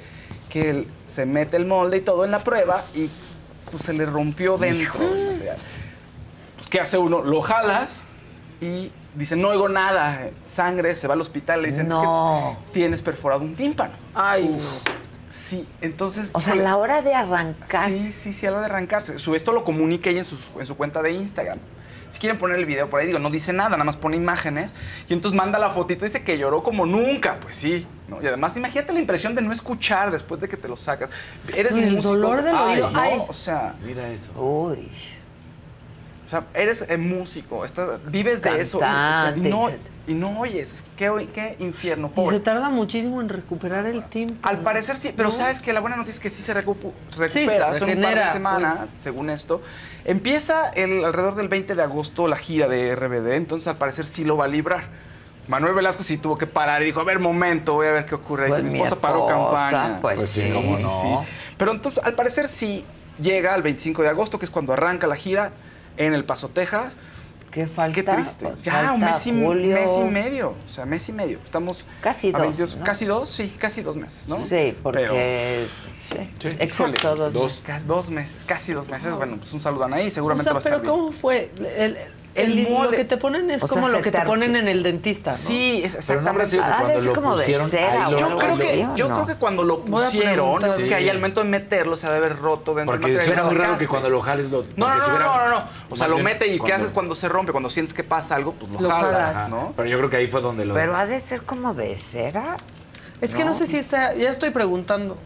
[0.49, 3.09] que él- se mete el molde y todo en la prueba y
[3.71, 5.01] pues se le rompió dentro.
[5.03, 5.39] el.
[5.39, 7.23] Pues, ¿Qué hace uno?
[7.23, 7.97] Lo jalas
[8.61, 12.51] y dice, no oigo nada, sangre, se va al hospital, le dicen, No.
[12.53, 13.95] es que tienes perforado un tímpano.
[14.15, 14.59] Ay,
[15.31, 16.31] Sí, entonces...
[16.33, 17.91] O sea, a la hora de arrancar.
[17.91, 19.19] Sí, sí, sí, a la hora de arrancarse.
[19.19, 21.59] Su, esto lo comunica ella en, sus- en su cuenta de Instagram.
[22.11, 24.73] Si quieren poner el video por ahí, digo, no dice nada, nada más pone imágenes.
[25.09, 27.39] Y entonces manda la fotito y dice que lloró como nunca.
[27.41, 28.23] Pues sí, ¿no?
[28.23, 31.11] Y además, imagínate la impresión de no escuchar después de que te lo sacas.
[31.55, 32.15] Eres El músico.
[32.15, 32.91] dolor del Ay, oído.
[32.91, 32.99] ¿no?
[33.01, 33.23] Ay.
[33.29, 34.31] O sea, Mira eso.
[34.41, 34.91] Uy.
[36.29, 38.79] O sea, eres eh, músico, estás- vives de eso.
[39.35, 39.71] y- no,
[40.07, 40.85] y no oyes.
[40.95, 44.35] Qué, qué infierno, Y se tarda muchísimo en recuperar el tiempo.
[44.43, 45.35] Al parecer sí, pero ¿No?
[45.35, 48.03] sabes que la buena noticia es que sí se recupu- se recupera, son un par
[48.05, 48.91] de regenera, semanas, pues.
[48.99, 49.63] según esto.
[50.05, 54.27] Empieza el, alrededor del 20 de agosto la gira de RBD, entonces al parecer sí
[54.27, 54.85] lo va a librar.
[55.49, 58.17] Manuel Velasco sí tuvo que parar y dijo, a ver, momento, voy a ver qué
[58.17, 58.45] ocurre.
[58.45, 58.51] ahí".
[58.51, 59.99] Pues mi mi esposa paró campaña.
[60.03, 60.51] pues Pues sí, sí.
[60.53, 61.25] cómo no.
[61.57, 62.85] Pero entonces, al parecer sí
[63.19, 65.53] llega el 25 de agosto, que es cuando arranca la gira
[65.99, 66.97] en El Paso, Texas.
[67.51, 67.95] ¿Qué falta?
[67.95, 68.45] Qué triste.
[68.45, 69.75] Pues ya, un mes y, julio.
[69.75, 70.55] mes y medio.
[70.65, 71.39] O sea, mes y medio.
[71.43, 71.87] Estamos.
[72.03, 72.85] Casi dos, 22 ¿no?
[72.85, 74.39] Casi dos, sí, casi dos meses, ¿no?
[74.47, 75.67] Sí, porque...
[76.11, 77.63] sí, Sí, Exacto, híjole, dos.
[77.65, 79.15] Ca- dos meses, casi dos meses.
[79.15, 80.95] Bueno, pues un saludo a Anaí, O seguramente sea, va a estar pero bien.
[81.05, 81.51] ¿cómo fue?
[81.59, 81.97] El, El
[82.43, 82.91] el- molde.
[82.93, 85.31] Lo que te ponen es O sea, como lo que te ponen en el dentista,
[85.33, 85.37] ¿no?
[85.37, 86.51] Sí, es Pero no habrá exactamente.
[86.51, 89.09] sido que Ah, cuando es lo como de cera lo- Yo creo que, ¿o yo
[89.09, 89.15] no?
[89.15, 92.39] creo que cuando lo pusieron, que ahí al momento de meterlo se ha de haber
[92.39, 93.27] roto dentro Porque del material.
[93.27, 93.85] suena lo muy raro sacaste.
[93.85, 94.63] que cuando lo jales lo...
[94.77, 95.65] No, no, porque no, no, no, no.
[95.91, 97.53] O sea, lo mete y ¿qué haces cuando se rompe?
[97.53, 99.51] Cuando sientes que pasa algo, pues lo, Lo jalas, jalas.
[99.51, 99.73] ¿no?
[99.77, 100.75] Pero yo creo que ahí fue donde lo...
[100.75, 102.57] Pero ha de ser como de cera.
[103.21, 105.19] Es que no, sé si está, ya estoy preguntando.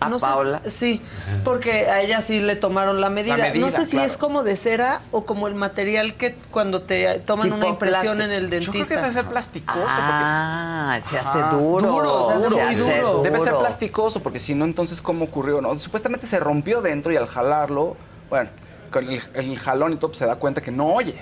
[0.00, 0.26] ¿A No sé
[0.70, 1.02] si- sí,
[1.44, 3.36] porque a ella sí le tomaron la medida.
[3.36, 4.06] medida, no sé si claro.
[4.06, 8.16] es como de cera o como el material que cuando te toman Tipo una impresión
[8.16, 8.24] plástico.
[8.24, 9.00] en el Yo creo que dentista.
[9.02, 9.80] debe ser plasticoso.
[9.88, 11.86] Ah, se hace duro.
[11.88, 13.08] Duro, se duro, hace duro.
[13.12, 13.22] duro.
[13.24, 15.60] Debe ser plasticoso, porque si no, entonces, ¿cómo ocurrió?
[15.60, 17.96] No, supuestamente se rompió dentro y al jalarlo,
[18.30, 18.50] bueno,
[18.92, 21.20] con el, el jalón y todo, pues, se da cuenta que no oye.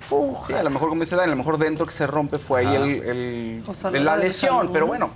[0.00, 2.60] Sí, a lo mejor, como dice Dani, a lo mejor dentro que se rompe fue
[2.66, 5.10] ahí el, el- O sea, la lesión, pero bueno.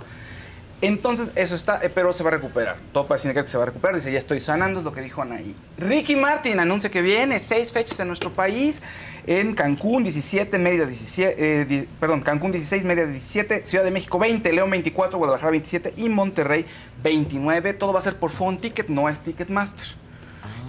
[0.85, 2.75] Entonces, eso está, eh, pero se va a recuperar.
[2.91, 3.95] Todo parece indicar que se va a recuperar.
[3.95, 5.55] Dice, ya estoy sanando, es lo que dijo Anaí.
[5.77, 8.81] Ricky Martin anuncia que viene seis fechas en nuestro país.
[9.25, 14.19] En Cancún, 17, Mérida, 17, eh, di- perdón, Cancún, 16, Mérida, 17, Ciudad de México,
[14.19, 16.65] 20, León, 24, Guadalajara, 27 y Monterrey,
[17.01, 17.73] 29.
[17.73, 19.87] Todo va a ser por Phone Ticket, no es Ticketmaster.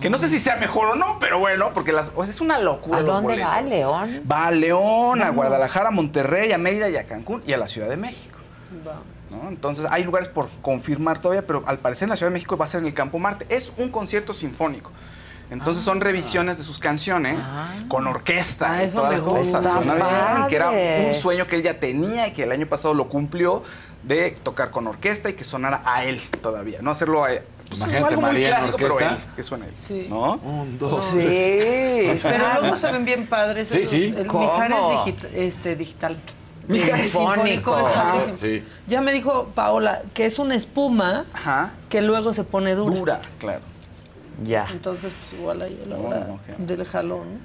[0.00, 2.40] Que no sé si sea mejor o no, pero bueno, porque las, o sea, es
[2.40, 3.72] una locura ¿A los dónde va, boletos.
[3.78, 4.22] León?
[4.30, 5.30] Va a León, a.
[5.30, 8.38] Guadalajara, a Monterrey, a Mérida y a Cancún y a la Ciudad de México.
[9.42, 9.48] ¿No?
[9.48, 12.64] Entonces hay lugares por confirmar todavía, pero al parecer en la Ciudad de México va
[12.64, 13.46] a ser en el Campo Marte.
[13.48, 14.90] Es un concierto sinfónico.
[15.50, 17.38] Entonces son revisiones de sus canciones
[17.88, 19.58] con orquesta Ah, y eso toda me la cosa.
[19.58, 19.62] gusta.
[19.62, 20.48] Suena bien, Padre.
[20.48, 20.70] que era
[21.08, 23.62] un sueño que él ya tenía y que el año pasado lo cumplió
[24.02, 26.80] de tocar con orquesta y que sonara a él todavía.
[26.80, 27.28] No hacerlo a
[27.68, 29.14] pues, Imagínate, María en clásico, pero orquesta.
[29.16, 29.74] él, que suena a él.
[29.78, 30.06] Sí.
[30.08, 30.34] ¿No?
[30.36, 31.18] Un, dos, Sí.
[31.20, 32.22] tres.
[32.22, 33.68] Pero luego se ven bien padres.
[33.68, 34.14] Sí, sí.
[34.16, 34.44] El ¿Cómo?
[34.50, 36.16] Mijares digi- este, digital.
[36.68, 37.76] Sinfónico.
[37.78, 38.34] es padrísimo.
[38.34, 38.64] sí.
[38.86, 41.72] Ya me dijo Paola que es una espuma Ajá.
[41.88, 42.94] que luego se pone dura.
[42.96, 43.60] Dura, claro.
[44.44, 44.66] Ya.
[44.70, 46.26] Entonces, pues igual ahí a la hora
[46.58, 47.38] no, del jalón.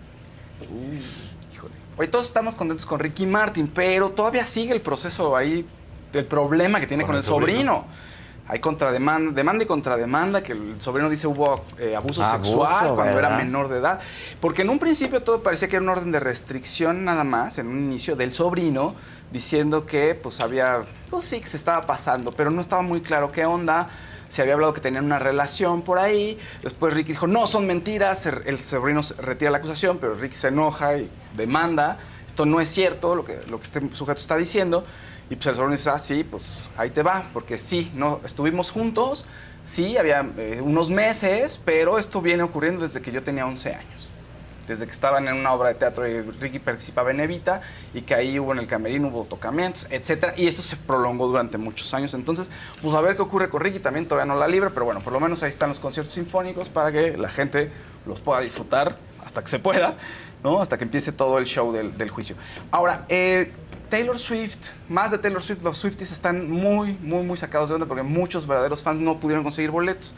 [1.54, 1.74] Híjole.
[1.98, 5.66] Hoy todos estamos contentos con Ricky Martin, pero todavía sigue el proceso ahí,
[6.14, 7.58] el problema que tiene con, Con el el sobrino.
[7.60, 7.86] sobrino.
[8.52, 13.20] Hay contrademanda, demanda y contrademanda, que el sobrino dice hubo eh, abuso, Abuso, sexual cuando
[13.20, 14.00] era menor de edad.
[14.42, 17.68] Porque en un principio todo parecía que era un orden de restricción nada más, en
[17.68, 18.96] un inicio del sobrino,
[19.32, 20.82] diciendo que pues había,
[21.12, 23.88] pues sí, que se estaba pasando, pero no estaba muy claro qué onda.
[24.30, 26.40] Se había hablado que tenían una relación por ahí.
[26.64, 28.26] Después Ricky dijo, no, son mentiras.
[28.26, 32.00] El sobrino retira la acusación, pero Ricky se enoja y demanda.
[32.26, 34.86] Esto no es cierto, lo que, lo que este sujeto está diciendo.
[35.30, 39.26] Y pues el dice, ah, sí, pues ahí te va, porque sí, no, estuvimos juntos,
[39.64, 44.12] sí, había eh, unos meses, pero esto viene ocurriendo desde que yo tenía 11 años.
[44.68, 47.62] desde que estaban en una obra de teatro y Ricky participaba en Evita
[47.92, 51.58] y que ahí hubo en el camerino, hubo tocamientos, etcétera, y esto se prolongó durante
[51.58, 52.14] muchos años.
[52.14, 52.52] Entonces,
[52.82, 55.12] pues a ver qué ocurre con Ricky, también todavía no la libre, pero bueno, por
[55.14, 57.72] lo menos ahí están los conciertos sinfónicos para que la gente
[58.06, 59.98] los pueda disfrutar hasta que se pueda,
[60.44, 60.62] ¿no?
[60.62, 62.36] Hasta que empiece todo el show del, del juicio.
[62.72, 63.52] Ahora, eh,
[63.90, 67.88] Taylor Swift, más de Taylor Swift, los Swifties están muy, muy, muy sacados de onda
[67.88, 70.14] porque muchos verdaderos fans no pudieron conseguir boletos.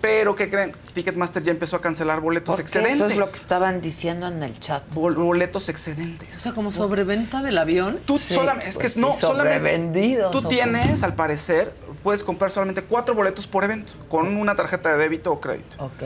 [0.00, 0.74] Pero, ¿qué creen?
[0.92, 2.96] Ticketmaster ya empezó a cancelar boletos excedentes.
[2.96, 4.82] Eso es lo que estaban diciendo en el chat.
[4.92, 6.36] boletos excedentes.
[6.36, 7.98] O sea, como sobreventa del avión.
[8.04, 10.18] Tú solamente, es que pues no, sí, solamente.
[10.30, 14.98] Tú tienes, al parecer, puedes comprar solamente cuatro boletos por evento con una tarjeta de
[14.98, 15.84] débito o crédito.
[15.84, 16.02] Ok.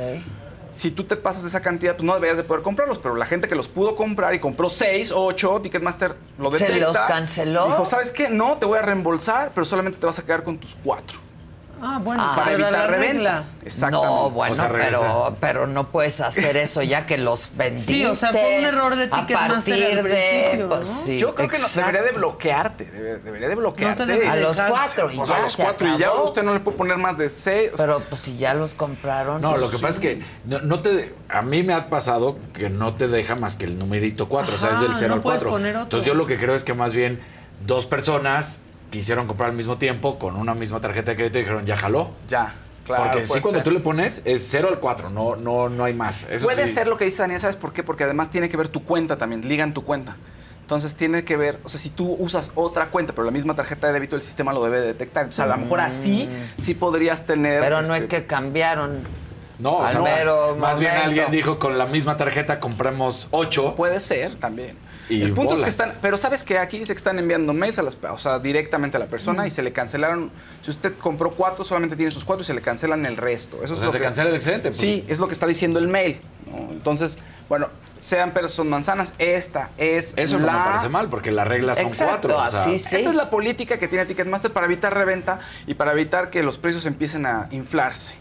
[0.79, 3.27] Si tú te pasas de esa cantidad, pues no deberías de poder comprarlos, pero la
[3.27, 6.87] gente que los pudo comprar y compró seis o ocho, Ticketmaster lo ¿Se detecta.
[6.87, 7.67] los canceló?
[7.67, 8.31] Dijo, ¿sabes qué?
[8.31, 11.19] No, te voy a reembolsar, pero solamente te vas a quedar con tus cuatro.
[11.81, 13.13] Ah, bueno, para pero era evitar la reventa.
[13.15, 13.45] regla.
[13.65, 14.07] Exactamente.
[14.15, 14.91] No, bueno, O sea, regresa.
[15.01, 17.93] pero, pero no puedes hacer eso ya que los vendiste.
[17.93, 21.01] Sí, o sea, fue un error de a Ticketmaster de, pues, ¿no?
[21.05, 24.29] sí, Yo creo que no, debería de bloquearte, debe- debería de bloquearte.
[24.29, 26.77] A los cuatro y Pues ya A los cuatro y ya usted no le puede
[26.77, 27.71] poner más de seis.
[27.77, 29.41] Pero pues si ya los compraron.
[29.41, 29.83] No, pues, lo que sí.
[29.83, 33.35] pasa es que no, no te, a mí me ha pasado que no te deja
[33.37, 35.51] más que el numerito 4, o sea, es del 0 no al puedes 4.
[35.51, 35.83] poner otro.
[35.85, 37.21] Entonces yo lo que creo es que más bien
[37.67, 41.67] dos personas quisieron comprar al mismo tiempo con una misma tarjeta de crédito y dijeron,
[41.67, 42.11] ya jaló.
[42.29, 43.05] Ya, claro.
[43.05, 43.63] Porque sí, cuando ser.
[43.63, 46.25] tú le pones es 0 al 4, no, no, no hay más.
[46.31, 46.75] Eso Puede sí.
[46.75, 47.83] ser lo que dice Daniel, ¿sabes por qué?
[47.83, 50.17] Porque además tiene que ver tu cuenta también, ligan tu cuenta.
[50.69, 53.87] Entonces tiene que ver, o sea, si tú usas otra cuenta, pero la misma tarjeta
[53.87, 55.27] de débito, el sistema lo debe de detectar.
[55.27, 56.29] O sea, a lo mejor así
[56.59, 57.61] sí podrías tener.
[57.61, 59.03] Pero no es este, que cambiaron.
[59.59, 63.77] No, o al sea, mero más bien alguien dijo con la misma tarjeta compramos 8.
[63.77, 64.77] Puede ser también.
[65.09, 67.79] Y el punto es que están, pero sabes que aquí dice que están enviando mails
[67.79, 69.47] a las, o sea, directamente a la persona Mm.
[69.47, 70.31] y se le cancelaron.
[70.63, 73.63] Si usted compró cuatro, solamente tiene sus cuatro y se le cancelan el resto.
[73.63, 74.69] Eso O es sea, lo se que- cancela el excedente.
[74.71, 74.77] pues.
[74.81, 76.21] Sí, es lo que está diciendo el mail.
[76.47, 76.73] ¿no?
[76.73, 77.69] Entonces, bueno,
[78.01, 79.13] sean peras son manzanas.
[79.19, 82.59] Esta es Eso no me parece mal, porque las reglas son Exacto, cuatro.
[82.59, 86.31] o sea, Esta es la política que tiene Ticketmaster para evitar reventa y para evitar
[86.31, 88.17] que los precios empiecen a inflarse.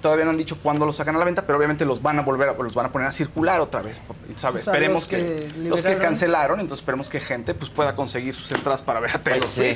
[0.00, 2.22] Todavía no han dicho cuándo los sacan a la venta, pero obviamente los van a
[2.22, 4.00] volver a, los van a poner a circular otra vez.
[4.36, 4.62] ¿sabes?
[4.62, 5.16] O sea, esperemos los que,
[5.52, 9.10] que los que cancelaron, entonces esperemos que gente pues pueda conseguir sus entradas para ver
[9.16, 9.74] a Taylor Pues sí.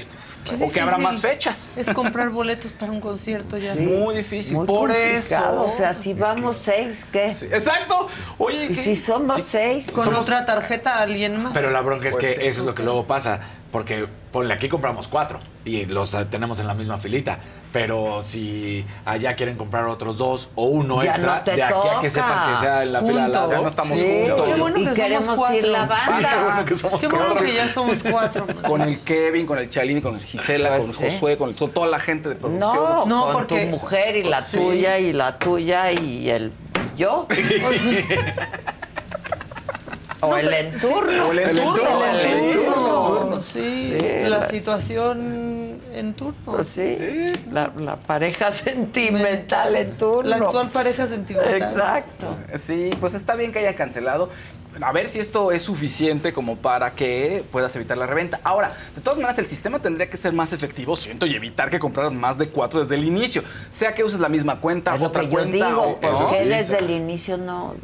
[0.48, 1.70] Swift o que habrá más fechas.
[1.76, 3.72] Es comprar boletos para un concierto ya.
[3.74, 3.80] Sí.
[3.80, 5.64] Muy difícil, Muy por complicado.
[5.64, 5.72] eso.
[5.72, 7.26] O sea, si vamos seis, ¿qué?
[7.30, 8.08] Exacto.
[8.38, 8.82] Oye, Y ¿qué?
[8.84, 9.86] si somos seis.
[9.90, 11.52] Con Somos- otra tarjeta alguien más.
[11.52, 12.46] Pero la bronca es Pues que sí.
[12.46, 13.40] eso es lo que luego pasa.
[13.72, 17.38] Porque ponle aquí compramos cuatro y los eh, tenemos en la misma filita.
[17.72, 21.88] Pero si allá quieren comprar otros dos o uno Ya extra, no te de aquí
[21.88, 23.38] a que sepan que sea en la fila al Junto.
[23.40, 23.50] lado.
[23.52, 24.46] Ya no estamos Sí, juntos.
[24.54, 25.56] Qué bueno y que somos queremos cuatro.
[25.56, 26.42] ir la Sí, qué banda.
[26.44, 27.44] bueno que somos Qué bueno cuatro.
[27.46, 28.46] que ya somos cuatro.
[28.46, 28.56] man.
[28.62, 31.04] Con el Kevin, con el Chalini, con el Gisela, Pues con sí.
[31.04, 32.74] Josué, con el- toda la gente de producción.
[32.74, 36.52] No, No, con porque- tu mujer y la tuya y la tuya y el
[36.94, 37.26] y yo.
[40.22, 41.28] o el enturno.
[41.28, 41.98] O el enturno.
[41.98, 43.40] O el enturno.
[43.42, 46.34] Sí, Sí, la, la- situación en turno.
[46.44, 46.96] Pues sí,
[47.50, 50.30] La, la pareja sentimental en turno.
[50.30, 51.54] La actual pareja sentimental.
[51.62, 52.36] Exacto.
[52.58, 54.30] Sí, pues está bien que haya cancelado.
[54.80, 58.40] A ver si esto es suficiente como para que puedas evitar la reventa.
[58.42, 61.78] Ahora, de todas maneras, el sistema tendría que ser más efectivo, siento, y evitar que
[61.78, 63.42] compraras más de cuatro desde el inicio.
[63.70, 65.66] Sea que uses la misma cuenta, Es lo otra que yo cuenta.
[65.68, 66.44] digo, o- ¿por eso qué sí.
[66.48, 67.74] desde el inicio no?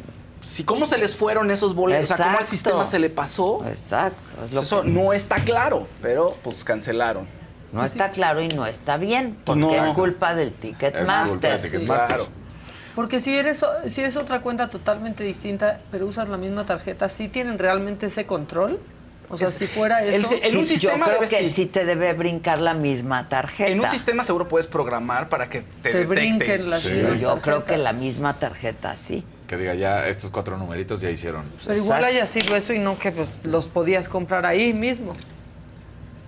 [0.49, 3.63] Si cómo se les fueron esos boletos, o sea, cómo al sistema se le pasó.
[3.67, 4.17] Exacto.
[4.45, 7.27] es lo Eso que- no está claro, pero pues cancelaron.
[7.71, 9.37] no está claro y no está bien.
[9.45, 9.85] Pues Porque no.
[9.85, 11.51] es culpa del Es culpa Ticketmaster.
[11.61, 12.07] de Ticketmaster.
[12.15, 12.27] Claro.
[12.95, 17.27] Porque si eres si es otra cuenta totalmente distinta, pero usas la misma tarjeta, ¿sí
[17.29, 18.79] tienen realmente ese control?
[19.29, 20.33] O sea, si fuera el- eso...
[20.41, 21.49] en un Sí, sistema yo creo debe que sí.
[21.51, 23.69] sí te debe brincar la misma tarjeta.
[23.69, 26.99] En un sistema seguro puedes programar para que te, Te brinquen las Sí.
[27.19, 29.23] Yo creo que la misma tarjeta sí.
[29.49, 31.49] Que diga, ya estos cuatro numeritos ya hicieron.
[31.65, 35.15] Pero igual haya sido eso y no que pues, los podías comprar ahí mismo.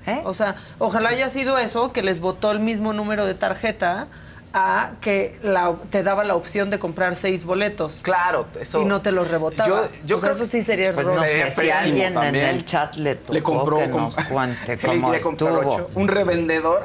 [0.07, 0.21] ¿Eh?
[0.25, 4.07] O sea, ojalá haya sido eso, que les votó el mismo número de tarjeta
[4.53, 7.99] a que la- te daba la opción de comprar seis boletos.
[8.03, 8.81] Claro, eso.
[8.81, 9.67] Y no te los rebotaba.
[9.69, 11.15] Yo- yo sea, creo eso sí sería Pues error.
[11.15, 12.35] no Sería sé si alguien también.
[12.35, 15.57] en el chat le tocó le compró que nos cuente Sí, cómo estuvo.
[15.59, 15.89] ocho.
[15.95, 16.83] un revendedor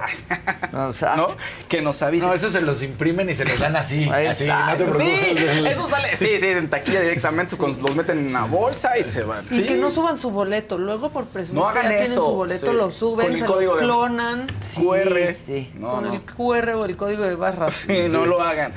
[0.72, 1.28] O sea, ¿no?
[1.68, 4.08] que nos avise No, eso se los imprimen y se los dan así.
[4.08, 5.18] así, no te preocupes.
[5.18, 5.34] sí
[5.66, 9.22] eso sale sí sí en taquilla directamente con- los meten en una bolsa y se
[9.24, 9.62] van Y ¿sí?
[9.66, 10.78] que no suban su boleto.
[10.78, 12.76] Luego, por presumir No que hagan ya tienen eso, su boleto, sí.
[12.76, 15.72] lo suben, Con el se de- clonan QR sí.
[15.74, 16.12] no, con no.
[16.14, 17.34] el QR o el código de
[17.70, 18.72] Sí, no lo hagan.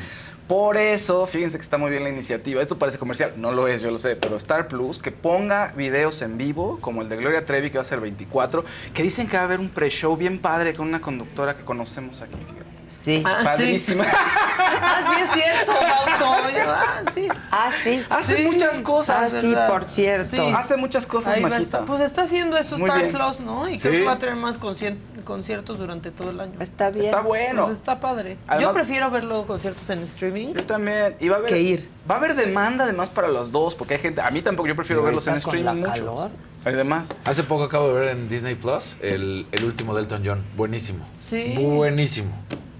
[0.47, 2.59] Por eso, fíjense que está muy bien la iniciativa.
[2.59, 6.23] Esto parece comercial, no lo es, yo lo sé, pero Star Plus, que ponga videos
[6.23, 9.27] en vivo, como el de Gloria Trevi, que va a ser el 24, que dicen
[9.27, 12.69] que va a haber un pre-show bien padre con una conductora que conocemos aquí, fíjate.
[12.87, 13.21] Sí.
[13.23, 13.45] Ah, sí.
[13.45, 14.05] Padrísima.
[14.11, 15.73] ah, sí es cierto.
[15.79, 17.27] Ah, sí.
[17.51, 18.03] Ah, sí.
[18.09, 19.33] Hace muchas cosas.
[19.33, 20.35] Ah, sí, por cierto.
[20.35, 20.53] Sí.
[20.55, 21.85] Hace muchas cosas, Ahí Maquita.
[21.85, 23.13] Pues está haciendo esto Muy Star bien.
[23.13, 23.69] Plus, ¿no?
[23.69, 23.87] Y Sí.
[23.87, 24.97] creo que va a tener más concien-
[25.29, 26.53] conciertos durante todo el año.
[26.59, 27.05] Está bien.
[27.05, 27.65] Está bueno.
[27.67, 28.37] Pues está padre.
[28.47, 30.53] Además- Yo prefiero ver los conciertos en streaming.
[30.53, 31.15] Yo también.
[31.21, 31.87] Y va a haber, Que ir.
[32.09, 34.19] Va a haber demanda además para los dos, porque hay gente.
[34.21, 35.91] A mí tampoco, yo prefiero verlos en con streaming la mucho.
[35.91, 36.29] calor.
[36.65, 37.13] Además.
[37.23, 40.43] Hace poco acabo de ver en Disney Plus el, el último de Elton John.
[40.57, 41.05] Buenísimo.
[41.17, 41.55] Sí.
[41.57, 42.31] Buenísimo.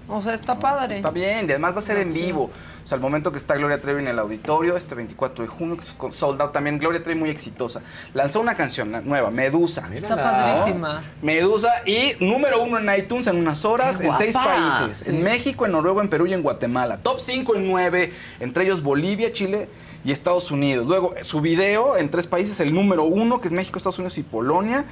[0.08, 0.96] O sea, está padre.
[0.96, 2.20] Está bien, y además va a ser en sí.
[2.84, 5.76] O sea, al momento que está Gloria Trevi en el auditorio, este 24 de junio,
[5.76, 7.82] que es con sold out también, Gloria Trevi muy exitosa.
[8.14, 9.88] Lanzó una canción nueva, Medusa.
[9.92, 11.02] Está padrísima.
[11.22, 14.36] Medusa y número uno en iTunes en unas horas ¡Qué en seis
[14.80, 15.06] países.
[15.06, 16.98] En México, en Noruega, en Perú y en Guatemala.
[16.98, 19.68] Top 5 en 9, entre ellos Bolivia, Chile
[20.04, 20.86] y Estados Unidos.
[20.86, 24.22] Luego, su video en tres países, el número uno, que es México, Estados Unidos y
[24.22, 24.84] Polonia.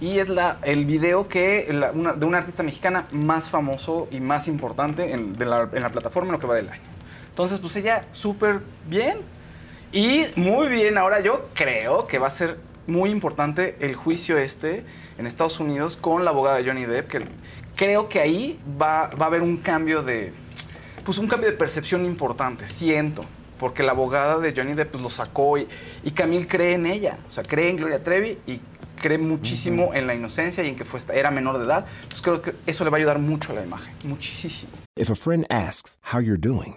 [0.00, 4.20] Y es la, el video que la- una- de una artista mexicana más famoso y
[4.20, 6.80] más importante en, de la, en la plataforma en lo que va del año.
[7.38, 9.18] Entonces, pues ella súper bien.
[9.92, 12.58] Y muy bien, ahora yo creo que va a ser
[12.88, 14.82] muy importante el juicio este
[15.18, 17.28] en Estados Unidos con la abogada de Johnny Depp, que
[17.76, 20.32] creo que ahí va, va a haber un cambio de,
[21.04, 23.24] pues un cambio de percepción importante, siento,
[23.60, 25.68] porque la abogada de Johnny Depp pues, lo sacó y,
[26.02, 28.60] y Camille cree en ella, o sea, cree en Gloria Trevi y
[29.00, 31.86] cree muchísimo en la inocencia y en que fue, era menor de edad.
[32.02, 34.72] Entonces creo que eso le va a ayudar mucho a la imagen, muchísimo.
[34.96, 36.76] If a friend asks how you're doing,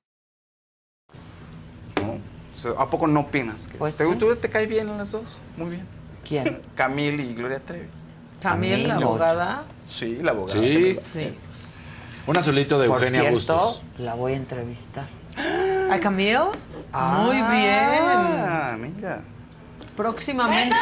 [2.65, 2.71] ¿No?
[2.71, 3.67] O sea, ¿A poco no opinas?
[3.67, 4.15] que Pues ¿Te, sí.
[4.17, 5.41] ¿Tú te cae bien a las dos?
[5.57, 5.85] Muy bien.
[6.27, 6.61] ¿Quién?
[6.75, 7.87] Camille y Gloria Trevi.
[8.39, 9.63] También la abogada.
[9.85, 10.59] Sí, la abogada.
[10.61, 10.97] Sí.
[11.13, 11.33] Sí.
[12.27, 13.83] Un azulito de Por Eugenia cierto, Bustos.
[13.97, 15.05] la voy a entrevistar.
[15.91, 16.39] ¿A Camille?
[16.39, 16.51] Muy
[16.93, 18.95] Ah, bien.
[18.95, 19.21] mira.
[20.01, 20.75] Próximamente.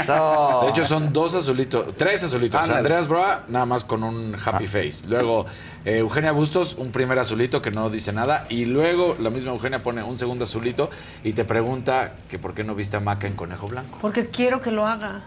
[0.00, 0.60] Eso.
[0.62, 2.62] De hecho, son dos azulitos, tres azulitos.
[2.62, 2.78] Ándale.
[2.78, 5.06] Andreas Broa, nada más con un happy face.
[5.06, 5.44] Luego,
[5.84, 8.46] eh, Eugenia Bustos, un primer azulito que no dice nada.
[8.48, 10.88] Y luego, la misma Eugenia pone un segundo azulito
[11.22, 13.98] y te pregunta que por qué no viste a Maca en Conejo Blanco.
[14.00, 15.20] Porque quiero que lo haga.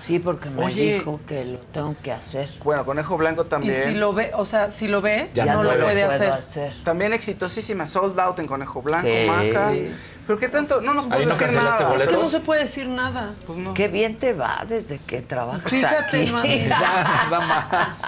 [0.00, 0.94] Sí, porque me Oye.
[0.96, 2.50] dijo que lo tengo que hacer.
[2.62, 3.72] Bueno, Conejo Blanco también.
[3.72, 6.08] Y si lo ve, o sea, si lo ve, Ya no no lo puede puedo
[6.08, 6.30] hacer.
[6.32, 6.72] hacer.
[6.82, 9.26] También exitosísima, sold out en Conejo Blanco, Sí.
[9.26, 9.72] Maca.
[10.26, 11.96] Pero qué tanto, no nos Ahí puedes no decir cancelaste nada.
[11.96, 13.34] Es que no se puede decir nada.
[13.46, 13.74] Pues no.
[13.74, 16.32] Qué bien te va desde que trabajas Fíjate, aquí.
[16.32, 16.56] mami.
[16.68, 18.00] Nada más.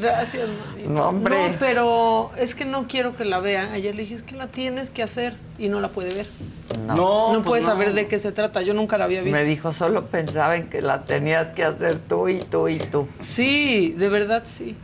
[0.00, 0.82] Gracias, mami.
[0.88, 1.50] No, hombre.
[1.52, 3.72] No, pero es que no quiero que la vean.
[3.72, 6.26] Ayer le dije, es que la tienes que hacer y no la puede ver.
[6.86, 6.94] No.
[6.94, 7.66] No, No, pues puede no.
[7.68, 8.62] saber de qué se trata.
[8.62, 9.36] Yo nunca la había visto.
[9.38, 13.06] Me dijo, solo pensaba en que la tenías que hacer tú y tú y tú.
[13.20, 14.76] Sí, de verdad sí.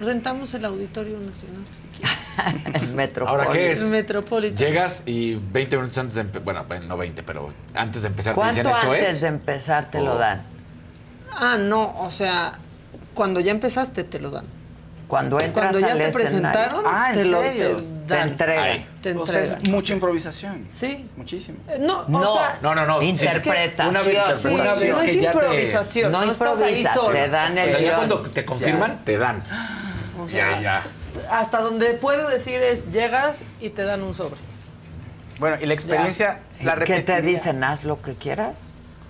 [0.00, 2.16] Rentamos el Auditorio Nacional, si quieres.
[2.82, 3.46] El Metropolitan.
[3.48, 3.82] Ahora, ¿qué es?
[3.82, 4.56] El Metropolitan.
[4.56, 8.56] Llegas y 20 minutos antes de bueno, no 20, pero antes de empezar te ¿Cuánto
[8.58, 9.20] dicen esto antes es.
[9.22, 10.04] de empezar te Oh.
[10.04, 10.42] lo dan?
[11.36, 12.52] Ah, no, o sea,
[13.14, 14.44] cuando ya empezaste te lo dan.
[15.08, 16.30] Cuando entras Cuando ya al te escenario.
[16.52, 17.76] presentaron, Ah, ¿en te lo serio?
[17.78, 18.28] te Te dan.
[18.28, 18.64] entregan.
[18.64, 18.86] Ay.
[19.02, 19.62] Te O sea, entregan.
[19.62, 20.66] es mucha improvisación.
[20.68, 21.08] Sí.
[21.16, 21.58] Muchísimo.
[21.68, 23.00] Eh, No, o No, sea, No, no, no.
[23.02, 23.88] Interpretación.
[23.88, 26.12] Una vez, sí, una vez no es que ya te- improvisación.
[26.12, 27.14] No No, estás ahí improvisas, solo.
[27.16, 29.42] te dan O el sea, ya cuando te confirman, te dan.
[30.24, 30.82] O Ya, sea, ya.
[31.30, 34.36] Hasta donde puedo decir es, llegas y te dan un sobre.
[35.38, 37.62] Bueno, y la experiencia, la ¿Qué te dicen?
[37.62, 38.60] Haz lo que quieras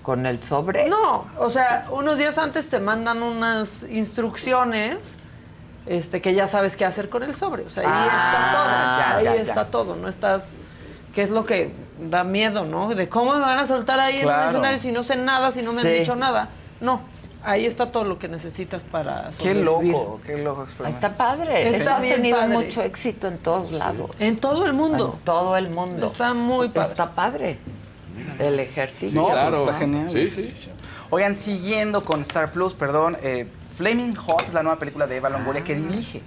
[0.03, 0.87] con el sobre.
[0.89, 5.15] No, o sea, unos días antes te mandan unas instrucciones
[5.85, 7.63] este, que ya sabes qué hacer con el sobre.
[7.63, 8.05] O sea, ahí Ah,
[8.35, 8.99] está todo.
[8.99, 9.41] ya, ahí ya, ya.
[9.41, 9.95] está todo.
[9.95, 10.57] No estás.
[11.13, 12.93] que es lo que da miedo, no?
[12.93, 15.63] De cómo me van a soltar ahí en un escenario si no sé nada, si
[15.63, 15.87] no me Sí.
[15.87, 16.49] han dicho nada.
[16.81, 17.01] No.
[17.43, 19.63] Ahí está todo lo que necesitas para Qué sobrevivir.
[19.93, 21.11] loco, qué loco experimentar.
[21.11, 21.67] Está padre.
[21.69, 22.53] Está Eso ha tenido padre.
[22.57, 24.11] mucho éxito en todos lados.
[24.19, 25.15] En todo el mundo.
[25.17, 26.07] En todo el mundo.
[26.07, 26.89] Está muy padre.
[26.89, 27.57] Está padre.
[28.39, 29.21] El ejercicio.
[29.21, 29.57] No, pues claro.
[29.59, 30.09] está genial.
[30.09, 30.69] Sí, sí.
[31.09, 33.47] Oigan, siguiendo con Star Plus, perdón, eh,
[33.77, 36.21] Flaming Hot es la nueva película de Eva Longoria que dirige.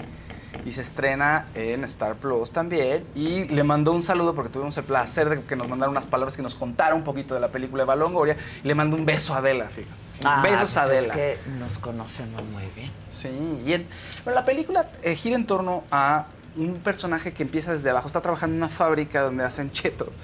[0.64, 3.04] Y se estrena en Star Plus también.
[3.14, 6.36] Y le mandó un saludo porque tuvimos el placer de que nos mandara unas palabras
[6.36, 8.36] que nos contara un poquito de la película de Balongoria.
[8.62, 9.94] Y le mandó un beso a Adela, fíjate.
[10.24, 11.14] Ah, Besos a pues es Adela.
[11.14, 12.90] que nos conocemos muy bien.
[13.10, 13.28] Sí,
[13.66, 13.86] y en-
[14.24, 16.26] bueno, la película eh, gira en torno a
[16.56, 18.06] un personaje que empieza desde abajo.
[18.06, 20.16] Está trabajando en una fábrica donde hacen chetos.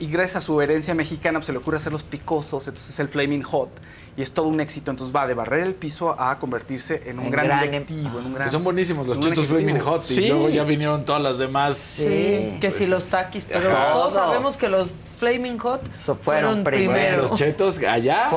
[0.00, 2.98] Y gracias a su herencia mexicana pues, se le ocurre hacer los picosos, entonces es
[3.00, 3.68] el Flaming Hot.
[4.16, 4.90] Y es todo un éxito.
[4.90, 8.18] Entonces va de barrer el piso a convertirse en un En gran, gran- directivo.
[8.18, 9.46] En un gran, Que son buenísimos los ejecutivo.
[9.58, 10.10] Flaming Hot.
[10.10, 11.76] Y luego ya vinieron todas las demás.
[11.76, 13.92] Sí, que si los taquis, pero Ajá.
[13.92, 15.82] todos sabemos que los Flaming Hot
[16.20, 16.92] fueron, primero.
[16.92, 17.22] primero.
[17.22, 18.30] Los chetos allá.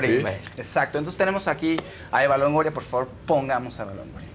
[0.00, 0.12] Sí.
[0.58, 0.98] Exacto.
[0.98, 1.76] Entonces tenemos aquí
[2.12, 2.72] a Eva Longoria.
[2.74, 4.28] Por favor, pongamos a Eva Longoria.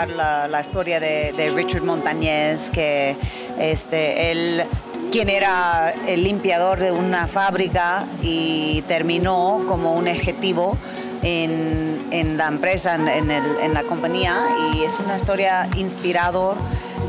[0.00, 3.16] Contar la, la historia de, de Richard Montañez, que
[3.58, 4.64] este, él,
[5.12, 10.76] quien era el limpiador de una fábrica y terminó como un ejecutivo
[11.22, 14.36] en, en la empresa, en, el- en la compañía,
[14.74, 16.56] y es una historia inspirador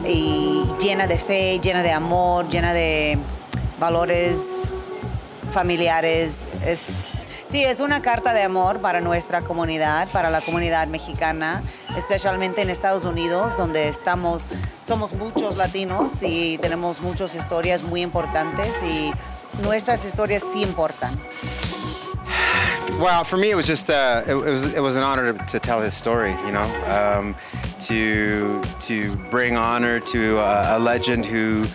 [0.06, 3.18] y llena de fe, llena de amor, llena de
[3.80, 4.70] valores
[5.52, 6.48] familiares.
[6.66, 7.12] Es,
[7.52, 11.62] sí, es una carta de amor para nuestra comunidad, para la comunidad mexicana,
[11.98, 14.46] especialmente en Estados Unidos, donde estamos,
[14.82, 19.12] somos muchos latinos y tenemos muchas historias muy importantes y
[19.62, 21.20] nuestras historias sí importan.
[23.02, 25.60] Well, for me, it was just uh, it, was it was an honor to, to
[25.60, 26.32] tell his story.
[26.46, 27.36] You know, um,
[27.88, 31.66] to to bring honor to a, a legend who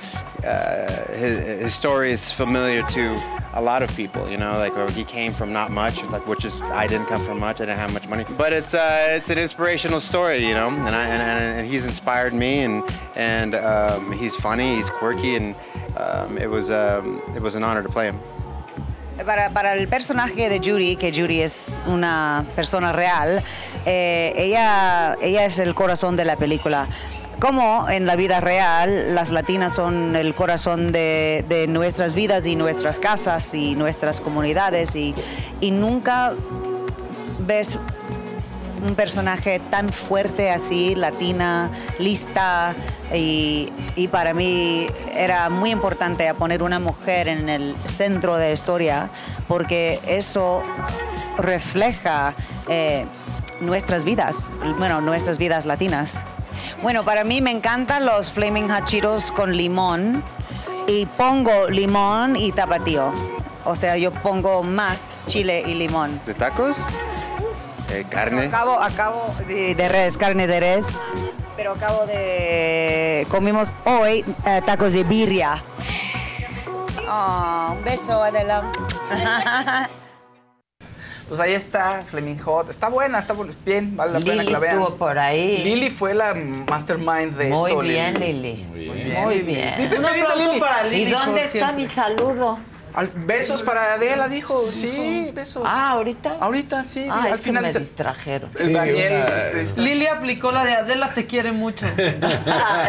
[0.47, 3.17] uh, his, his story is familiar to
[3.57, 4.29] a lot of people.
[4.29, 7.41] You know, like he came from not much, like which is I didn't come from
[7.41, 7.61] much.
[7.61, 10.47] I didn't have much money, but it's uh, it's an inspirational story.
[10.47, 12.85] You know, and I and, and, and he's inspired me, and
[13.17, 15.57] and um, he's funny, he's quirky, and
[15.97, 18.21] um, it was um, it was an honor to play him.
[19.25, 23.43] Para, para el personaje de Judy, que Judy es una persona real,
[23.87, 26.87] eh, ella, ella es el corazón de la película.
[27.41, 32.99] Como en la vida real, las latinas son el corazón de, nuestras vidas y nuestras
[32.99, 35.15] casas y nuestras comunidades y,
[35.71, 36.33] nunca
[37.41, 37.79] ves
[38.87, 42.75] un personaje tan fuerte así, latina, lista,
[43.13, 43.71] y,
[44.11, 49.11] para mí era muy importante poner una mujer en el centro de la historia,
[49.47, 50.63] porque eso
[51.37, 52.35] refleja
[52.69, 53.05] eh,
[53.61, 56.25] nuestras vidas, bueno, nuestras vidas latinas.
[56.83, 60.23] Bueno, para mí me encantan los Flaming Hot Cheetos con limón
[60.87, 63.13] y pongo limón y tapatío.
[63.65, 66.21] O sea, yo pongo más chile y limón.
[66.25, 66.79] ¿De tacos?
[67.91, 68.47] Eh, carne.
[68.47, 70.89] Acabo, acabo de, de res, carne de res,
[71.57, 73.27] pero acabo de...
[73.31, 75.63] Comimos hoy eh, tacos de birria.
[77.09, 78.71] Oh, un beso, Adela.
[81.29, 82.71] Pues ahí está, Flaming Hot.
[82.71, 83.35] Está buena, está
[83.65, 84.79] bien, vale la pena Lili que la vean.
[84.79, 85.59] estuvo por ahí.
[85.65, 87.81] Lili fue la mastermind de Muy esto.
[87.83, 88.65] bien, Lili.
[88.69, 89.43] Muy Muy Lili.
[89.55, 89.75] bien.
[89.77, 90.61] Dice, Un aplauso Lili.
[90.61, 91.77] para Lili, ¿Y dónde está siempre.
[91.77, 92.59] mi saludo?
[92.95, 94.59] Al- besos para Adela, dijo.
[94.71, 95.65] Sí, besos.
[95.67, 96.39] Ah, ¿ahorita?
[96.41, 97.07] Ahorita, sí.
[97.11, 98.49] Ah, al es que final me dice- distrajeron.
[98.59, 99.25] El Daniel.
[99.59, 101.85] este, Lili aplicó la de Adela te quiere mucho.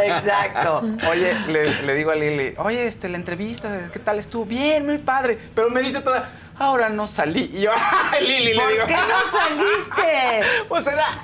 [0.06, 0.84] Exacto.
[1.10, 4.46] Oye, le, le digo a Lili, oye, este, la entrevista, ¿qué tal estuvo?
[4.46, 5.38] Bien, muy padre.
[5.54, 7.50] Pero me dice toda, ahora no salí.
[7.54, 7.72] Y yo,
[8.12, 8.56] ¡ay, Lili!
[8.56, 8.86] ¿Por le digo.
[8.88, 10.42] qué no saliste?
[10.70, 11.24] Pues era,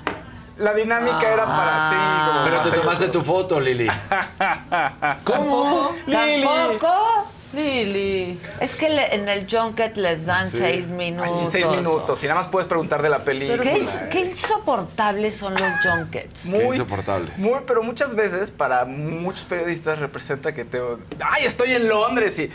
[0.57, 1.95] la dinámica era para sí.
[2.27, 3.87] como Pero para te tomaste tu foto, Lili.
[5.23, 5.95] ¿Cómo?
[6.05, 6.43] Lili.
[6.43, 7.27] ¿Tampoco?
[7.53, 8.39] Lili.
[8.59, 10.57] Es que le- en el junket les dan Sí.
[10.57, 11.31] seis minutos.
[11.31, 12.23] Así, seis minutos.
[12.23, 13.61] Y nada más puedes preguntar de la película.
[13.61, 16.45] ¿Qué, qué insoportables son los junkets.
[16.45, 17.37] Muy, insoportables.
[17.37, 20.81] Muy, pero muchas veces para muchos periodistas representa que te...
[21.23, 22.39] ¡Ay, estoy en Londres!
[22.39, 22.49] Y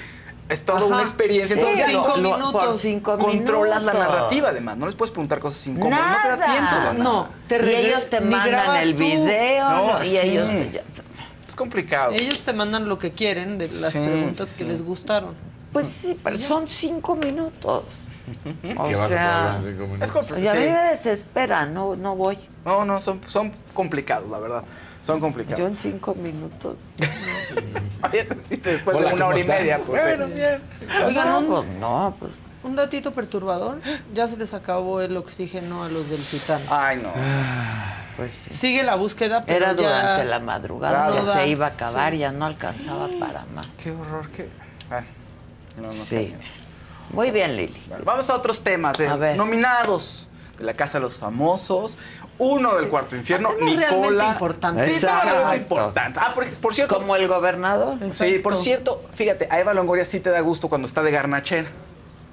[0.48, 0.86] es toda Ajá.
[0.86, 1.56] una experiencia.
[1.56, 1.92] Sí, Entonces
[2.22, 4.14] lo- lo- por cinco controlas la minutos.
[4.14, 4.76] narrativa además.
[4.78, 6.00] No les puedes preguntar cosas incómodas.
[6.00, 6.80] No te da Nada.
[6.90, 7.02] tiempo.
[7.02, 8.98] No, te y ellos te mandan el tú.
[9.04, 10.04] video No, ¿no?
[10.04, 10.16] y sí.
[10.18, 10.48] ellos
[11.46, 12.12] Es complicado.
[12.12, 15.34] Ellos te mandan lo que quieren de las Sí, preguntas sí, que les gustaron.
[15.72, 17.84] Pues sí, pero son cinco minutos.
[18.76, 20.02] O ¿Qué vas a sea, cinco minutos?
[20.02, 20.44] Es complicado.
[20.44, 20.72] y a mí sí.
[20.82, 22.38] me desespera, no, no voy.
[22.64, 24.62] No, no, son, son complicados, la verdad.
[25.02, 25.58] Son complicados.
[25.58, 26.76] Yo en cinco minutos.
[28.48, 29.58] Sí, después Hola, de una ¿cómo hora y estás?
[29.60, 29.80] media.
[29.84, 30.62] Pues, Bueno, bien.
[31.06, 33.80] Oigan, no, un- pues no, pues Un datito perturbador.
[34.14, 36.60] Ya se les acabó el oxígeno a los del Titán.
[36.70, 37.10] Ay, no.
[38.16, 38.52] Pues sí.
[38.54, 42.18] Sigue la búsqueda, pero Era ya durante la madrugada, ya se iba a acabar, Sí.
[42.18, 43.66] ya no alcanzaba para más.
[43.82, 44.48] Qué horror, qué.
[44.90, 45.02] Ah,
[45.76, 46.02] no, no Sí.
[46.04, 46.34] sé.
[47.10, 47.80] Muy bien, Lili.
[48.04, 48.96] Vamos a otros temas.
[48.98, 49.36] de A ver.
[49.36, 51.96] Nominados de la Casa de los Famosos.
[52.38, 54.24] Uno del Cuarto Infierno, Temas realmente Nicola.
[54.32, 54.86] importantes.
[54.86, 55.54] Sí, Exacto.
[55.56, 56.22] importantes.
[56.24, 56.94] Ah, por, por cierto.
[56.96, 57.96] Como el gobernador.
[58.10, 61.68] Sí, por cierto, fíjate, a Eva Longoria sí te da gusto cuando está de garnachera.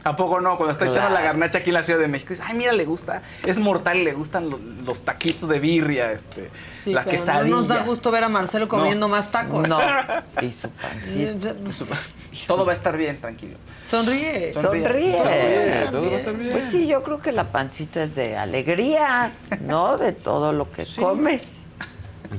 [0.05, 0.55] ¿A poco no?
[0.55, 1.15] Cuando está echando Claro.
[1.15, 2.29] la garnacha aquí en la Ciudad de México.
[2.29, 3.23] Dices, ay, mira, le gusta.
[3.43, 7.49] Es mortal y le gustan lo- los, taquitos de birria, este, Sí, la pero quesadilla.
[7.49, 9.67] no nos da gusto ver a Marcelo comiendo más tacos.
[9.67, 9.79] No.
[10.43, 11.55] Y su pancita.
[12.45, 13.57] Todo va a estar bien, tranquilo.
[13.83, 14.53] Sonríe.
[14.53, 14.83] Sonríe.
[15.17, 16.51] Sonríe, todo va a estar bien.
[16.51, 19.97] Pues sí, yo creo que la pancita es de alegría, ¿no?
[19.97, 21.65] De todo lo que comes.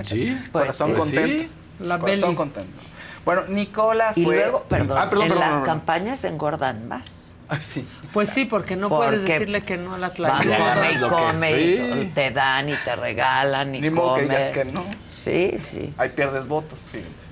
[0.04, 0.38] Sí.
[0.52, 0.96] Pues Corazón sí.
[1.16, 1.52] contento.
[1.80, 2.36] La Corazón Beli.
[2.36, 2.82] contento.
[3.24, 4.22] Bueno, Nicola fue...
[4.22, 5.64] Y luego, perdón, Ah, perdón, en perdón, las perdón.
[5.64, 7.25] campañas engordan más.
[7.48, 7.86] Ah, sí.
[8.12, 11.80] Pues sí, porque no Porque puedes decirle que no a la come y come, sí.
[12.02, 14.52] y te dan y te regalan y Ni modo que comes.
[14.52, 14.84] digas que no.
[15.14, 15.94] Sí, sí.
[15.96, 17.26] Ahí pierdes votos, fíjense.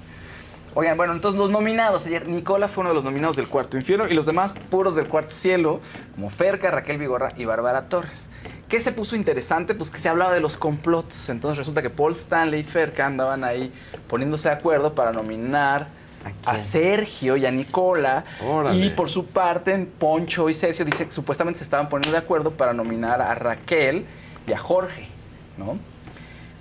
[0.77, 2.07] Oigan, bueno, entonces los nominados.
[2.07, 5.07] Ayer Nicola fue uno de los nominados del Cuarto Infierno y los demás puros del
[5.07, 5.81] Cuarto Cielo,
[6.17, 8.29] como Ferca, Raquel Vigorra y Bárbara Torres.
[8.69, 9.75] ¿Qué se puso interesante?
[9.75, 11.29] Pues que se hablaba de los complots.
[11.29, 13.73] Entonces resulta que Paul Stanley y Ferca andaban ahí
[14.09, 15.87] poniéndose de acuerdo para nominar
[16.45, 18.25] a, Sergio y a Nicola.
[18.43, 18.85] Órale.
[18.85, 22.53] Y por su parte, Poncho y Sergio dice que supuestamente se estaban poniendo de acuerdo
[22.53, 24.07] para nominar a Raquel
[24.47, 25.09] y a Jorge,
[25.57, 25.79] ¿no?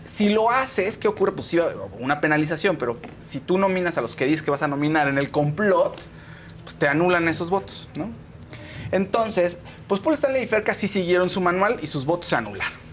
[0.07, 1.31] Si lo haces, ¿qué ocurre?
[1.31, 1.60] Pues sí,
[1.99, 5.18] una penalización, pero si tú nominas a los que dices que vas a nominar en
[5.18, 5.99] el complot,
[6.64, 8.10] pues te anulan esos votos, ¿no?
[8.91, 9.57] Entonces,
[9.88, 12.84] pues Paul Stanley y Ferca sí siguieron su manual y sus votos se anularon.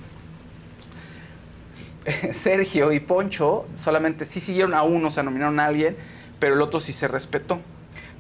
[2.33, 5.97] Sergio y Poncho solamente sí siguieron a uno, o sea, nominaron a alguien,
[6.41, 7.61] pero el otro sí se respetó.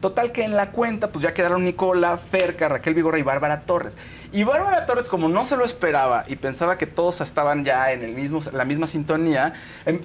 [0.01, 3.97] Total que en la cuenta, pues ya quedaron Nicola, Ferca, Raquel Vigorra y Bárbara Torres.
[4.33, 8.03] Y Bárbara Torres, como no se lo esperaba y pensaba que todos estaban ya en
[8.05, 9.55] el mismo, la misma sintonía,
[9.87, 10.01] em,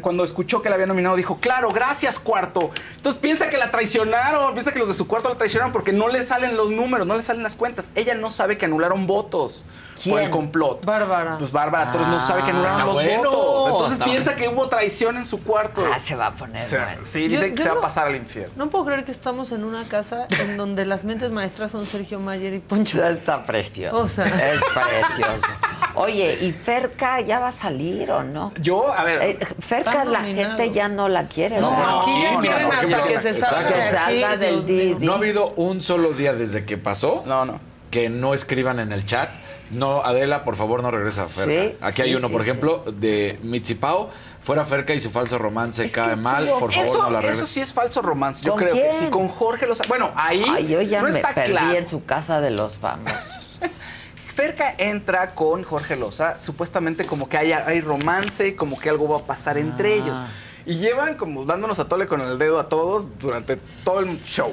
[0.00, 2.70] cuando escuchó que la había nominado, dijo, claro, gracias, cuarto.
[2.96, 6.08] Entonces piensa que la traicionaron, piensa que los de su cuarto la traicionaron porque no
[6.08, 7.90] le salen los números, no le salen las cuentas.
[7.94, 9.64] Ella no sabe que anularon votos
[10.04, 10.30] por el ¿Quién?
[10.30, 10.84] complot.
[10.84, 11.36] Bárbara.
[11.38, 13.66] Pues Bárbara Torres no sabe que anularon Ah, los bueno, votos.
[13.66, 14.38] Entonces está piensa bueno.
[14.50, 15.84] que hubo traición en su cuarto.
[15.92, 17.00] Ah, se va a poner O sea, bueno.
[17.04, 18.52] sí, Yo- dice que yo se va a pasar al infierno.
[18.56, 22.20] No puedo creer que estamos en una casa en donde las mentes maestras son Sergio
[22.20, 23.02] Mayer y Poncho.
[23.04, 23.96] Está precioso.
[23.96, 24.24] O sea.
[24.54, 25.46] Es precioso.
[25.94, 28.52] Oye, ¿y Ferca ya va a salir o no?
[28.60, 29.22] Yo, a ver.
[29.22, 30.56] Eh, Ferca la nominado.
[30.56, 31.58] gente ya no la quiere.
[31.60, 32.00] No, ¿verdad?
[32.02, 34.30] aquí ya no, quieren hasta que se salga.
[34.32, 34.66] Que del.
[34.66, 34.94] Didi.
[35.04, 37.60] No ha habido un solo día desde que pasó No, no.
[37.90, 39.30] que no escriban en el chat.
[39.70, 41.50] No, Adela, por favor, no regresa a Ferca.
[41.70, 42.48] Sí, Aquí hay uno, sí, por sí.
[42.50, 44.10] ejemplo, de Mitzipao.
[44.46, 46.48] Fuera Ferca y su falso romance Es cae estuvo- mal.
[46.60, 47.42] Por favor, eso, no la regrese.
[47.42, 48.44] eso sí es falso romance.
[48.44, 49.06] Yo ¿Con creo que sí.
[49.10, 49.88] Con Jorge Lozano.
[49.88, 51.74] Bueno, ahí Ay, yo ya no me está perdí claro.
[51.76, 53.58] en su casa de los famosos.
[54.36, 59.18] Ferca entra con Jorge Loza, supuestamente como que hay, hay romance, como que algo va
[59.18, 59.96] a pasar entre Ah.
[59.96, 60.22] ellos.
[60.66, 64.52] Y llevan como dándonos a tole con el dedo a todos durante todo el show.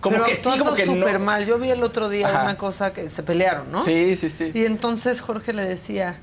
[0.00, 0.94] Como Pero que sí, como que no.
[0.94, 1.46] súper mal.
[1.46, 2.42] Yo vi el otro día Ajá.
[2.42, 3.82] una cosa que se pelearon, ¿no?
[3.84, 4.50] Sí, sí, sí.
[4.54, 6.20] Y entonces Jorge le decía,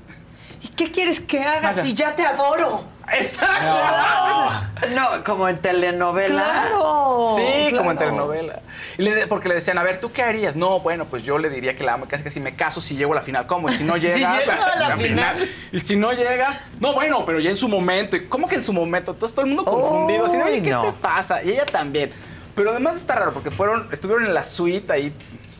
[0.62, 1.82] ¿y qué quieres que haga Haga.
[1.82, 2.84] si ya te adoro?
[3.12, 4.86] ¡Exacto!
[4.94, 6.28] No, como en telenovela.
[6.42, 7.34] ¡Claro!
[7.36, 8.60] Sí, como en telenovela.
[8.98, 10.54] Y le- porque le decían, a ver, ¿tú qué harías?
[10.56, 12.96] No, bueno, pues yo le diría que la amo, casi que si me caso, si
[12.96, 13.68] llego a la final, ¿cómo?
[13.68, 15.48] Y si no llega, llego a la final.
[15.72, 18.16] Y si no llegas, no, bueno, pero ya en su momento.
[18.16, 19.10] ¿Y cómo que en su momento?
[19.12, 20.82] Entonces todo el mundo confundido, así de, oye, ¿qué no.
[20.82, 21.42] te pasa?
[21.42, 22.12] Y ella también.
[22.54, 25.12] Pero además está raro, porque fueron, estuvieron en la suite ahí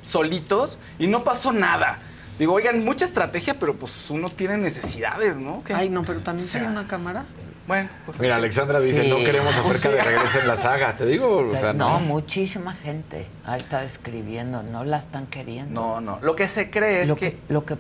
[0.02, 1.98] solitos y no pasó nada.
[2.40, 5.62] Digo, oigan, mucha estrategia, pero pues uno tiene necesidades, ¿no?
[5.62, 5.74] ¿Qué?
[5.74, 7.26] Ay, no, pero también O sea, hay una cámara.
[7.68, 9.10] Bueno, pues Mira, Alexandra dice, Sí.
[9.10, 9.94] no queremos a Ferca Sí.
[9.94, 10.96] de regreso en la saga.
[10.96, 12.00] Te digo, o sea, no, no.
[12.00, 15.78] muchísima gente ha estado escribiendo, no la están queriendo.
[15.80, 16.18] No, no.
[16.22, 17.32] Lo que se cree es lo que...
[17.32, 17.76] que, lo que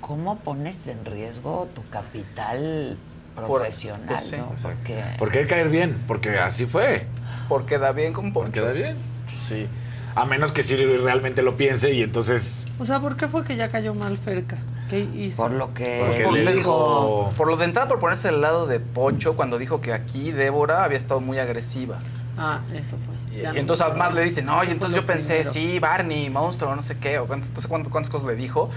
[0.00, 2.96] ¿cómo pones en riesgo tu capital
[3.34, 4.50] Por- profesional, pues sí, no?
[4.52, 4.76] exacto.
[4.84, 5.98] Porque ¿Por qué caer bien?
[6.06, 7.06] Porque así fue.
[7.48, 8.52] Porque da bien con Poncho.
[8.52, 8.96] Queda bien.
[9.28, 9.66] Sí.
[10.16, 12.66] A menos que Siri realmente lo piense y entonces.
[12.78, 14.58] O sea, ¿por qué fue que ya cayó mal Ferca?
[14.88, 15.42] ¿Qué hizo?
[15.42, 18.66] por lo que Porque Por, le dijo- por lo de entrada, por ponerse del lado
[18.66, 21.98] de Poncho, cuando dijo que aquí Débora había estado muy agresiva.
[22.36, 23.14] Ah, eso fue.
[23.36, 25.52] Y, Ya y no entonces además le dicen, no, y entonces yo pensé, primero.
[25.52, 28.70] sí, Barney, monstruo, no sé qué, o cuántas, entonces cuántas, cuántas cosas le dijo.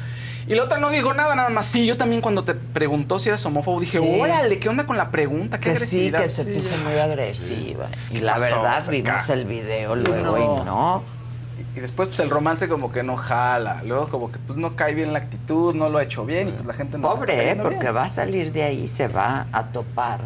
[0.48, 1.66] Y la otra no dijo nada, nada más.
[1.66, 4.20] Sí, yo también cuando te preguntó si eras homófobo, dije, Sí.
[4.22, 5.60] órale, ¿qué onda con la pregunta?
[5.60, 7.90] ¿Qué que sí, que se Sí, puso muy agresiva.
[8.12, 8.92] Y ¿Qué la pasó, verdad, Ferca?
[9.12, 10.62] vimos el video luego no.
[10.62, 11.17] y no.
[11.76, 13.82] Y después, pues el romance como que no jala.
[13.84, 16.52] Luego, como que pues no cae bien la actitud, no lo ha hecho bien y
[16.52, 17.10] pues la gente no.
[17.14, 17.56] Pobre, ¿eh?
[17.56, 17.96] porque bien.
[17.96, 20.20] va a salir de ahí, se va a topar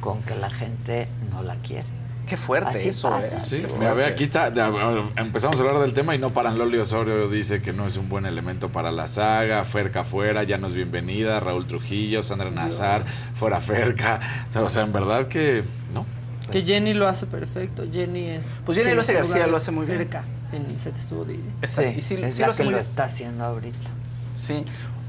[0.00, 1.84] con que la gente no la quiere.
[2.26, 3.38] Qué fuerte Así eso, pasa.
[3.38, 3.40] ¿eh?
[3.42, 4.04] Sí, Qué mira, ve, fuerte.
[4.12, 4.44] aquí está.
[4.46, 6.56] a- empezamos a hablar del tema y no paran.
[6.56, 9.64] Loli Osorio dice que no es un buen elemento para la saga.
[9.64, 11.40] Ferca fuera, ya no es bienvenida.
[11.40, 13.02] Raúl Trujillo, Sandra Nazar,
[13.34, 14.20] fuera Ferca.
[14.54, 16.06] O sea, en verdad que no.
[16.52, 17.84] Que Jenny lo hace perfecto.
[17.92, 18.62] Jenny es.
[18.64, 19.98] Pues Jenny García lugar lo hace muy bien.
[19.98, 21.40] cerca En Set estuvo de.
[21.64, 22.88] Sí, y sí, es sí la lo hace que muy lo bien.
[22.90, 23.90] está haciendo ahorita.
[24.34, 24.64] Sí.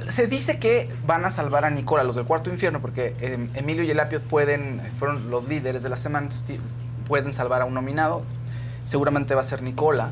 [0.10, 3.84] Se dice que van a salvar a Nicola, los del cuarto infierno, porque eh, Emilio
[3.84, 6.30] y el Apio pueden, fueron los líderes de la semana,
[7.08, 8.24] pueden salvar a un nominado.
[8.86, 10.10] Seguramente va a ser Nicola.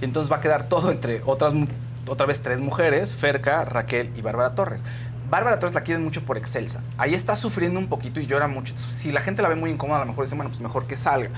[0.00, 1.66] Y entonces va a quedar todo entre otras, mu-
[2.06, 4.84] otra vez tres mujeres, Ferca, Raquel y Bárbara Torres.
[5.30, 6.80] Bárbara Torres la quieren mucho por Excelsa.
[6.96, 8.74] Ahí está sufriendo un poquito y llora mucho.
[8.76, 10.96] Si la gente la ve muy incómoda, a lo mejor dicen, bueno, pues mejor que
[10.96, 11.30] salga.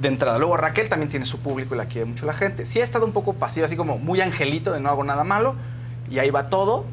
[0.00, 0.38] De entrada.
[0.38, 2.64] Luego Raquel también tiene su público y la quiere mucho la gente.
[2.64, 5.54] Sí ha estado un poco pasiva, así como muy angelito de no hago nada malo.
[6.10, 6.86] Y ahí va todo.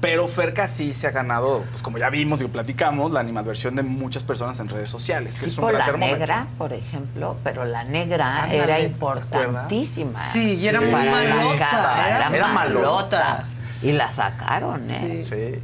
[0.00, 3.82] Pero Ferca sí se ha ganado, pues como ya vimos y platicamos, la animadversión de
[3.82, 5.36] muchas personas en redes sociales.
[5.38, 10.20] Que es un la negra, por ejemplo, pero la negra Ándale, era ¿te importantísima.
[10.30, 12.82] Sí, y era muy para la malota, casa, era era, malota.
[12.82, 13.44] malota.
[13.82, 15.24] Y la sacaron, ¿eh?
[15.24, 15.34] Sí.
[15.34, 15.62] Sí,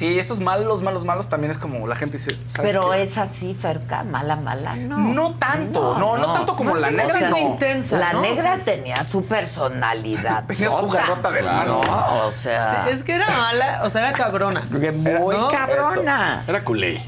[0.00, 2.30] esos malos, malos, malos también es como la gente dice.
[2.48, 3.02] ¿sabes Pero qué?
[3.02, 4.98] es así, Ferca, mala, mala, no.
[4.98, 7.36] No tanto, no, no tanto como la negra, no.
[7.38, 8.22] intensa, La ¿no?
[8.22, 10.44] negra O sea, tenía su personalidad.
[10.46, 11.52] Tenía su garrota de ¿no?
[11.52, 11.80] mano.
[12.26, 14.62] O sea, Es que era mala, o sea, era cabrona.
[14.70, 15.48] muy ¿no?
[15.48, 16.44] cabrona.
[16.46, 17.00] Era culé.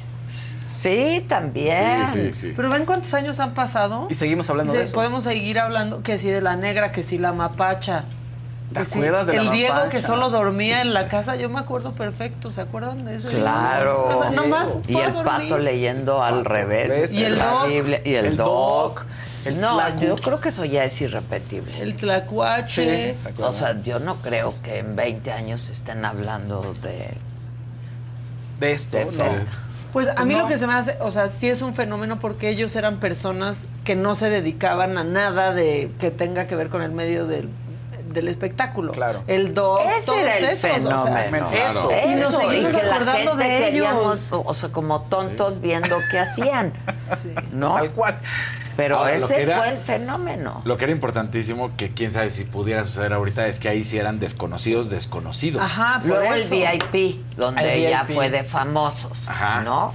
[0.83, 2.07] Sí, también.
[2.07, 2.53] Sí, sí, sí.
[2.55, 4.07] Pero ven cuántos años han pasado.
[4.11, 4.95] Y seguimos hablando Sí, de eso.
[4.95, 8.05] Podemos seguir hablando que si de la negra, que si la mapacha.
[8.75, 9.91] ¿Te que si acuerdas de la el Diego mapacha?
[9.91, 13.31] que solo dormía en la casa, yo me acuerdo perfecto, ¿se acuerdan de eso?
[13.31, 14.09] Claro.
[14.09, 15.25] O sea, nomás y el dormir.
[15.25, 17.13] pato leyendo al revés.
[17.15, 17.69] Y el doc.
[17.69, 18.97] Biblia, y el, El doc.
[19.01, 19.07] doc,
[19.47, 20.05] el no, tlacu.
[20.05, 21.81] yo creo que eso ya es irrepetible.
[21.81, 23.15] El tlacuache.
[23.37, 23.43] Sí.
[23.43, 27.15] O sea, yo no creo que en 20 años estén hablando de...
[28.61, 29.25] De esto, de no.
[29.93, 30.41] Pues a Pues mí no.
[30.41, 33.67] lo que se me hace, o sea, sí es un fenómeno porque ellos eran personas
[33.85, 37.49] que no se dedicaban a nada de que tenga que ver con el medio del,
[38.15, 38.93] del espectáculo.
[38.93, 39.23] Claro.
[39.27, 41.51] El doc, Ese todos era el esos, o sea, fenómeno.
[41.53, 41.91] Eso.
[42.07, 44.29] Y nos Eso, seguimos que la acordando gente de ellos.
[44.31, 46.73] o sea, como tontos viendo qué hacían,
[47.21, 47.35] Sí.
[47.53, 47.75] ¿no?
[47.75, 48.19] Tal cual.
[48.77, 50.61] Pero Ahora, ese que era- fue el fenómeno.
[50.65, 53.99] Lo que era importantísimo, que quién sabe si pudiera suceder ahorita, es que ahí sí
[53.99, 55.63] eran desconocidos, desconocidos.
[55.63, 56.53] Ajá, por Luego eso.
[56.55, 58.17] el VIP, donde El ya VIP.
[58.17, 59.61] fue de famosos, Ajá.
[59.61, 59.95] ¿no?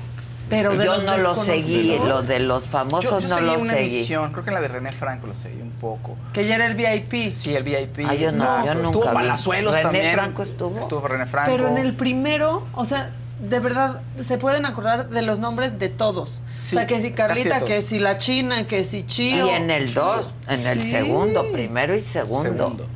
[0.50, 3.46] Pero de yo los no lo seguí, lo de los Yo, famosos yo no seguí
[3.48, 3.96] lo una seguí.
[3.98, 6.18] emisión, creo que en la de René Franco lo seguí un poco.
[6.34, 7.30] Que ya era el VIP.
[7.30, 8.00] Sí, el VIP.
[8.08, 9.14] Ah, yo no, yo pero nunca Estuvo vi.
[9.14, 10.14] Palazuelos ¿René también.
[10.14, 10.80] Franco estuvo?
[10.80, 11.52] Estuvo René Franco.
[11.52, 15.88] Pero en el primero, o sea, de verdad, se pueden acordar de los nombres de
[15.90, 16.42] todos.
[16.46, 19.48] Sí, o sea, que si Carlita, que si la China, que si Chío.
[19.48, 20.92] Y en el 2, en el Sí.
[20.92, 22.44] segundo, primero y segundo.
[22.52, 22.88] Segundo.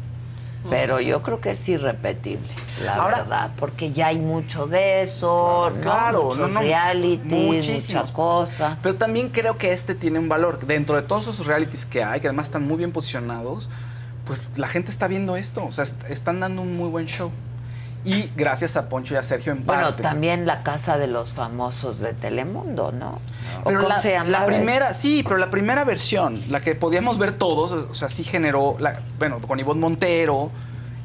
[0.69, 2.47] Pero yo creo que es irrepetible,
[2.83, 5.81] la Ahora- verdad, porque ya hay mucho de eso, ¿no?
[5.81, 8.01] Claro, Muchos no, no, realities, muchísimos.
[8.03, 8.77] mucha cosa.
[8.81, 10.65] Pero también creo que este tiene un valor.
[10.65, 13.69] Dentro de todos esos realities que hay, que además están muy bien posicionados,
[14.25, 15.65] pues la gente está viendo esto.
[15.65, 17.29] O sea, est- están dando un muy buen show.
[18.05, 20.03] Y gracias a Poncho y a Sergio en Bueno, parte.
[20.03, 23.11] también la casa de los famosos de Telemundo, ¿no?
[23.61, 24.29] ¿O Pero cómo la, se llama?
[24.29, 28.23] la primera, sí, pero la primera versión, la que podíamos ver todos, o sea, sí
[28.25, 30.51] generó, la- bueno, con Ivonne Montero,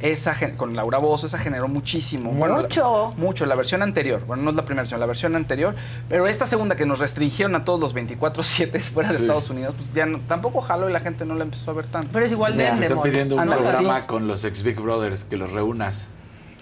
[0.01, 2.31] esa con Laura Bozo, esa generó muchísimo.
[2.33, 3.13] Bueno, la- Mucho.
[3.17, 4.25] mucho, la versión anterior.
[4.27, 5.75] Bueno, no es la primera versión, la versión anterior.
[6.09, 9.23] Pero esta segunda que nos restringieron a todos los 24-7 fuera de Sí.
[9.23, 11.89] Estados Unidos, pues ya no- tampoco jaló y la gente no la empezó a ver
[11.89, 12.11] tanto.
[12.13, 14.07] Pero es igual de Te están pidiendo un programa sí.
[14.07, 16.09] con los ex Big Brothers, que los reúnas.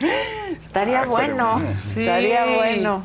[0.01, 1.62] Estaría Ah, estaría bueno.
[1.86, 2.01] Sí.
[2.01, 3.05] estaría bueno.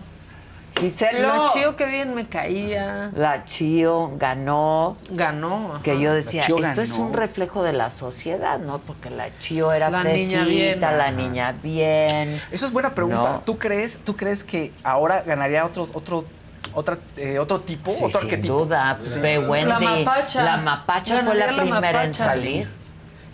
[0.79, 1.27] Giselo.
[1.45, 3.11] La Chío, que bien me caía.
[3.15, 4.97] La Chío ganó.
[5.11, 5.73] Ganó.
[5.75, 5.83] ajá.
[5.83, 8.79] Que yo decía, esto es un reflejo de la sociedad, ¿no?
[8.79, 10.81] Porque la Chío era La niña fresita, bien.
[10.81, 11.11] la Ajá.
[11.11, 12.41] niña bien.
[12.51, 13.17] Eso es buena pregunta.
[13.33, 13.41] No.
[13.45, 16.25] ¿Tú crees, tú crees que ahora ganaría otro, otro,
[16.73, 18.53] otra, eh, otro tipo, Sí, otro sin arquetipo?
[18.65, 18.97] duda.
[19.01, 19.19] Sí.
[19.19, 19.69] Ve Wendy.
[19.69, 20.41] La mapacha.
[20.43, 22.80] La mapacha fue la primera en salir.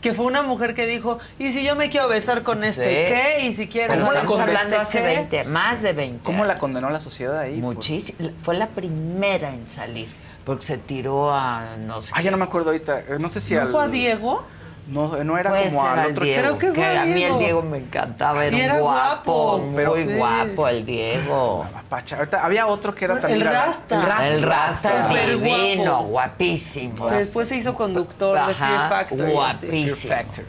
[0.02, 3.14] Que fue una mujer que dijo, ¿y si yo me quiero besar con este Sí.
[3.14, 3.46] qué?
[3.48, 5.06] ¿Y si quiero Pero ¿Cómo la hablando hace qué?
[5.06, 6.24] 20, más de 20.
[6.24, 7.58] ¿Cómo la condenó la sociedad ahí?
[7.58, 8.30] Muchísimo.
[8.44, 10.08] Fue la primera en salir.
[10.46, 12.12] Porque se tiró a no sé.
[12.14, 13.00] Ah, ya no me acuerdo ahorita.
[13.00, 13.72] Eh, No sé si ¿No al...
[13.72, 14.46] fue a Diego?
[14.88, 16.24] No, no era Puede como ser al otro.
[16.24, 16.42] Diego.
[16.42, 17.62] Creo que fue a mí el Diego.
[17.62, 20.04] Me encantaba, era, era un guapo, guapo, muy pero- Sí.
[20.16, 21.66] guapo el Diego.
[21.74, 22.16] Mapacha.
[22.18, 23.44] Ahorita había otro que era El también...
[23.44, 23.66] galán.
[23.68, 24.28] Rasta.
[24.30, 26.04] El Rasta Súper divino, guapo.
[26.08, 27.08] guapísimo.
[27.08, 29.26] Que después se hizo conductor de Fear Ajá, Factory.
[29.28, 29.32] sí.
[29.34, 29.96] guapísimo.
[29.96, 30.46] Fear Factor.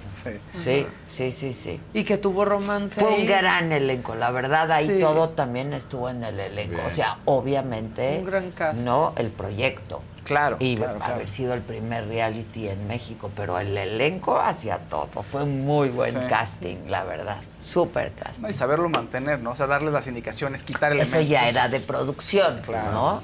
[0.65, 0.87] Sí.
[1.09, 1.81] Sí, sí, sí.
[1.95, 3.01] Y que tuvo romance.
[3.01, 4.99] Fue un gran elenco, la verdad, ahí Sí.
[5.01, 6.75] todo también estuvo en el elenco.
[6.77, 6.87] Bien.
[6.87, 8.79] O sea, obviamente, Un gran cast.
[8.81, 10.03] no el proyecto.
[10.25, 11.15] Claro, Y claro, claro.
[11.15, 15.09] haber sido el primer reality en México, pero el elenco hacía todo.
[15.23, 16.21] Fue un muy buen Sí.
[16.29, 17.39] casting, la verdad.
[17.61, 18.43] Súper casting.
[18.43, 19.53] No, y saberlo mantener, ¿no?
[19.53, 21.29] O sea, darle las indicaciones, quitar Eso elementos.
[21.31, 22.93] ya era de producción, Claro.
[22.93, 23.23] ¿no?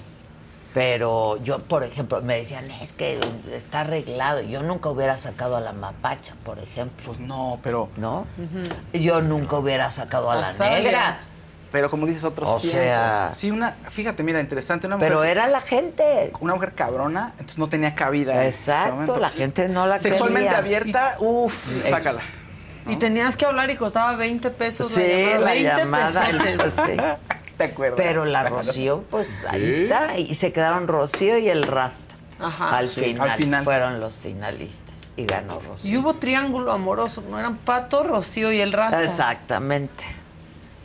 [0.74, 3.20] Pero yo, por ejemplo, me decían, es que
[3.52, 4.40] está arreglado.
[4.40, 7.04] Yo nunca hubiera sacado a la mapacha, por ejemplo.
[7.06, 7.88] Pues no, pero...
[7.96, 8.26] ¿No?
[8.92, 11.18] Yo nunca hubiera sacado a la negra.
[11.70, 12.80] Pero como dices, otros O tiempos.
[12.80, 13.72] sea- Sí, una...
[13.90, 14.86] Fíjate, mira, interesante.
[14.88, 16.32] Una mujer, Pero era la gente.
[16.40, 18.32] Una mujer cabrona, entonces no tenía cabida.
[18.42, 20.58] en ese Exacto, la gente no la Sexualmente quería.
[20.58, 22.20] abierta, uff, Eh, sácala.
[22.86, 25.02] Y tenías que hablar y costaba 20 pesos Sí,
[25.32, 26.20] la la llamada.
[26.20, 26.70] 20 llamada.
[26.70, 26.92] sí.
[27.58, 27.96] ¿Te acuerdas?
[27.96, 29.82] Pero la Rocío, pues ahí Sí.
[29.82, 30.16] está.
[30.18, 32.14] Y se quedaron Rocío y el Rasta.
[32.40, 32.76] Ajá.
[32.78, 33.64] Al, Sí, final, al final.
[33.64, 34.94] fueron los finalistas.
[35.16, 35.90] Y ganó Rocío.
[35.92, 37.38] Y hubo triángulo amoroso, ¿no?
[37.38, 39.02] Eran Pato, Rocío y el Rasta.
[39.02, 40.04] Exactamente.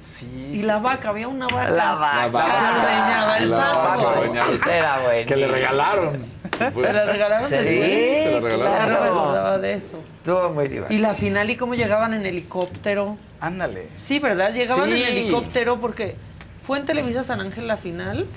[0.03, 0.25] Sí.
[0.55, 1.69] Y la vaca, había una vaca.
[1.69, 2.17] La vaca.
[2.21, 2.47] La vaca.
[2.47, 4.69] Que ordeñaba el pato.
[4.69, 5.27] Era bueno.
[5.27, 6.25] Que le regalaron.
[6.55, 8.23] Se la regalaron Sí, después.
[8.23, 9.61] Se la regalaron.
[9.61, 9.99] De eso.
[10.15, 10.97] Estuvo muy divertido.
[10.97, 13.17] Y la final y cómo llegaban en helicóptero.
[13.39, 13.87] Ándale.
[13.95, 14.51] Sí, ¿verdad?
[14.53, 15.01] Llegaban Sí.
[15.03, 16.15] en helicóptero porque
[16.69, 18.27] fue en Televisa San Ángel la final.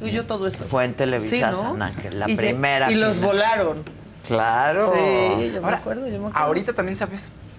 [0.00, 0.64] Y yo todo eso.
[0.64, 1.72] Fue en Televisa Sí, ¿no?
[1.72, 3.82] San Ángel, la Y primera Y los volaron.
[4.26, 4.94] Claro.
[4.94, 6.38] Sí, yo me acuerdo, yo me acuerdo.
[6.38, 7.08] Ahorita también ha,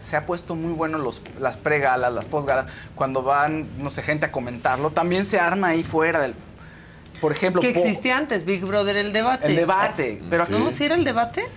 [0.03, 2.65] se ha puesto muy bueno los, las pregalas, las posgalas.
[2.95, 6.33] Cuando van, no sé, gente a comentarlo, también se arma ahí fuera del.
[7.21, 9.47] Por ejemplo, Que existía antes, Big Brother, el debate.
[9.47, 10.21] el debate.
[10.29, 10.71] Pero aquí ¿No?
[10.71, 11.47] ¿Sí era el debate?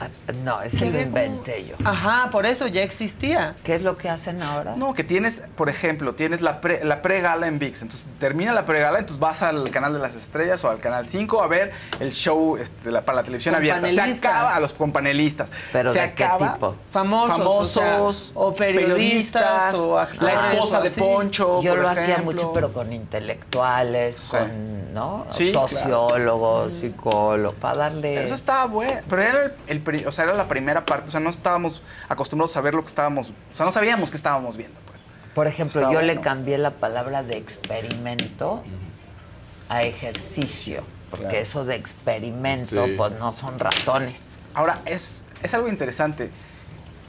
[0.44, 1.76] No, ese lo había como- inventé yo.
[1.84, 3.54] Ajá, por eso ya existía.
[3.62, 4.74] ¿Qué es lo que hacen ahora?
[4.76, 7.82] No, que tienes, por ejemplo, tienes la, pre, la pregala en VIX.
[7.82, 11.42] Entonces termina la pregala, entonces vas al canal de las estrellas o al canal 5
[11.42, 13.90] a ver el show este, la- para la televisión Con abierta.
[13.90, 15.48] Se acaba a los con panelistas.
[15.72, 16.76] ¿Pero Se de qué acaba- tipo?
[16.90, 20.90] Famosos, Famosos, o sea, o periodistas, o actores, La esposa o de.
[20.90, 21.62] Poncho.
[21.62, 24.36] Yo por lo hacía mucho, pero con intelectuales, Sí.
[24.36, 25.26] con ¿no?
[25.30, 28.22] Sí, sociólogos, psicólogos, para darle.
[28.24, 31.30] Eso estaba bueno, pero era el, o sea, era la primera parte, o sea, no
[31.30, 35.02] estábamos acostumbrados a ver lo que estábamos, o sea, no sabíamos que estábamos viendo, pues.
[35.34, 36.02] Por ejemplo, yo bueno.
[36.02, 38.62] le cambié la palabra de experimento
[39.68, 41.38] a ejercicio, porque Claro.
[41.42, 42.94] eso de experimento, Sí.
[42.96, 44.20] pues no son ratones.
[44.54, 46.30] Ahora, es, es algo interesante.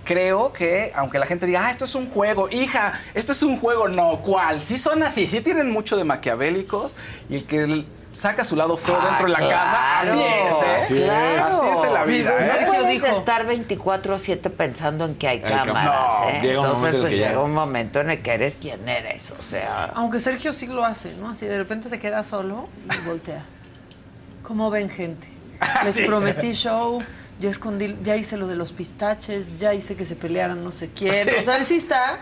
[0.06, 3.58] Creo que, aunque la gente diga, ah, esto es un juego, hija, esto es un
[3.58, 4.62] juego, no, ¿cuál?
[4.62, 6.96] Sí son así, sí tienen mucho de maquiavélicos
[7.30, 10.76] y el que saca su lado feo Ah, dentro de la casa, así es, ¿eh?
[10.78, 11.10] Así es.
[11.10, 12.52] Así es en la Sí, vida, pues, ¿eh?
[12.62, 16.22] no puedes dijo- estar 24-7 pensando en que hay cámaras.
[16.22, 16.40] No, ¿eh?
[16.42, 18.88] llega un Entonces, momento en el pues, llega un momento en el que eres quien
[18.88, 19.24] eres.
[19.38, 21.30] O sea, Aunque Sergio sí lo hace, ¿no?
[21.30, 22.68] Así de repente se queda solo
[22.98, 23.46] y voltea.
[24.44, 25.28] ¿Cómo ven, gente?
[25.84, 26.04] Les Sí.
[26.06, 27.02] prometí show,
[27.40, 30.90] ya escondí, ya hice lo de los pistaches, ya hice que se pelearan no sé
[30.90, 31.26] quién.
[31.28, 31.32] Sí.
[31.40, 32.18] O sea, él sí está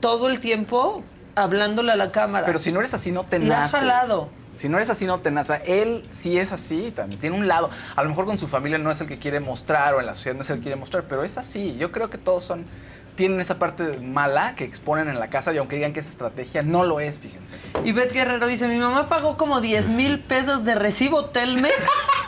[0.00, 1.02] todo el tiempo
[1.34, 2.44] hablándole a la cámara.
[2.46, 3.78] Pero si no eres así, no te Y ha nace.
[3.78, 4.28] jalado.
[4.56, 5.52] Si no eres así, no te nace.
[5.52, 7.70] O sea, él sí es así, también tiene un lado.
[7.94, 10.14] A lo mejor con su familia no es el que quiere mostrar o en la
[10.14, 11.76] sociedad no es el que quiere mostrar, pero es así.
[11.78, 12.64] Yo creo que todos son
[13.16, 16.62] tienen esa parte mala que exponen en la casa y aunque digan que es estrategia,
[16.62, 17.56] no lo es, fíjense.
[17.84, 21.74] Y Beth Guerrero dice, mi mamá pagó como 10 mil pesos de recibo Telmex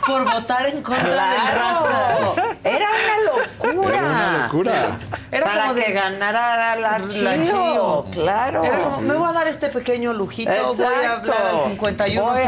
[0.05, 2.33] por votar en contra del rastro.
[2.63, 3.31] Era una
[3.71, 3.97] locura.
[3.97, 4.97] Era una locura.
[5.31, 8.05] Era Para como de- ganara la La Chío, Chío.
[8.11, 8.63] claro.
[8.63, 11.63] Era como, me voy a dar este pequeño lujito, voy a hablar al Voy a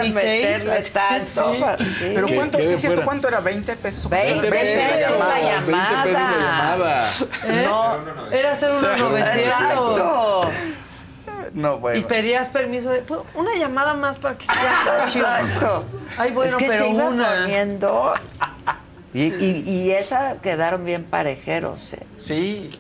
[0.02, 0.14] 5166.
[0.66, 1.54] meterle tanto.
[1.78, 1.86] Sí.
[2.02, 2.12] Sí.
[2.16, 3.04] Pero ¿cuánto, sí, es cierto.
[3.06, 3.40] ¿cuánto era?
[3.42, 4.10] ¿20 pesos?
[4.10, 5.62] 20 pesos la llamada.
[5.66, 7.10] 20 pesos la llamada.
[7.46, 7.64] ¿Eh?
[8.32, 9.38] Era hacer unos 900.
[9.38, 10.50] Exacto.
[11.54, 12.00] No, bueno.
[12.00, 15.84] Y pedías permiso de "¿Puedo una llamada más para que se vea chido?" Exacto.
[16.18, 17.36] Ay, bueno, es que pero se iba una.
[17.42, 18.14] poniendo.
[19.14, 22.06] Y, y, y esa quedaron bien parejeros, ¿eh?
[22.16, 22.72] Sí.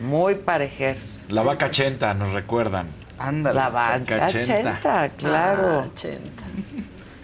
[0.00, 1.02] Muy parejeros.
[1.28, 2.88] La vaca chenta, nos recuerdan.
[3.18, 3.54] Ándale.
[3.54, 4.78] La banca Chenta.
[4.80, 5.82] 80, claro.
[5.84, 6.42] Ah, 80.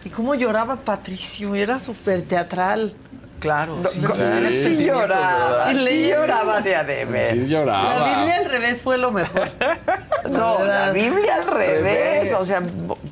[0.05, 1.55] ¿Y cómo lloraba Patricio?
[1.55, 2.94] Era súper teatral.
[3.41, 3.83] Claro.
[3.89, 4.85] sí, sí, sí.
[4.85, 5.71] lloraba, ¿verdad?
[5.71, 6.09] y le Sí.
[6.11, 7.25] lloraba de a de ver.
[7.25, 8.05] Sí La lloraba.
[8.15, 9.51] Biblia al revés fue lo mejor.
[10.31, 10.91] No, la.
[10.93, 11.83] Biblia al revés.
[11.83, 12.33] Revés.
[12.35, 12.62] O sea,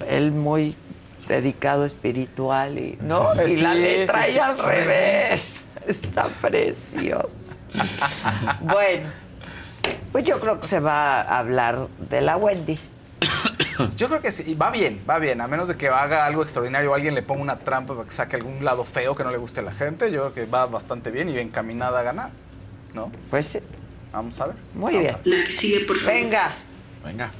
[0.06, 0.76] él muy
[1.26, 4.38] dedicado espiritual y no y la letra sí.
[4.38, 5.66] al revés.
[5.86, 7.58] Está precioso.
[8.60, 9.08] bueno,
[10.12, 12.78] pues yo creo que se va a hablar de la Wendy.
[13.96, 15.40] Yo creo que sí, y va bien, va bien.
[15.40, 18.12] A menos de que haga algo extraordinario o alguien le ponga una trampa para que
[18.14, 20.66] saque algún lado feo que no le guste a la gente, yo creo que va
[20.66, 22.30] bastante bien y encaminada a ganar.
[22.94, 23.12] ¿No?
[23.30, 23.60] Pues sí,
[24.12, 24.56] Vamos a ver.
[24.74, 25.16] muy Vamos bien.
[25.24, 25.38] ver.
[25.40, 26.14] La que sigue, por favor.
[26.14, 26.52] Venga.
[27.04, 27.30] Venga.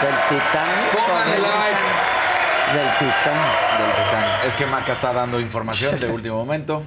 [0.00, 1.80] Del like.
[2.72, 3.78] Del Titanic.
[3.78, 4.44] Del Titanic.
[4.46, 6.82] Es que Maca está dando información de último momento.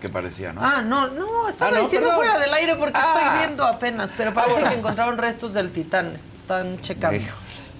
[0.00, 0.62] Que parecía, ¿no?
[0.64, 2.24] Ah, no, no, estaba Ah, no, diciendo perdón.
[2.24, 3.12] fuera del aire porque Ah.
[3.14, 6.14] estoy viendo apenas, pero parece que encontraron restos del titán.
[6.40, 7.20] Están checando.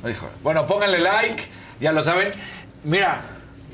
[0.08, 0.28] Hijo.
[0.42, 1.42] Bueno, pónganle like,
[1.80, 2.32] ya lo saben.
[2.84, 3.20] Mira,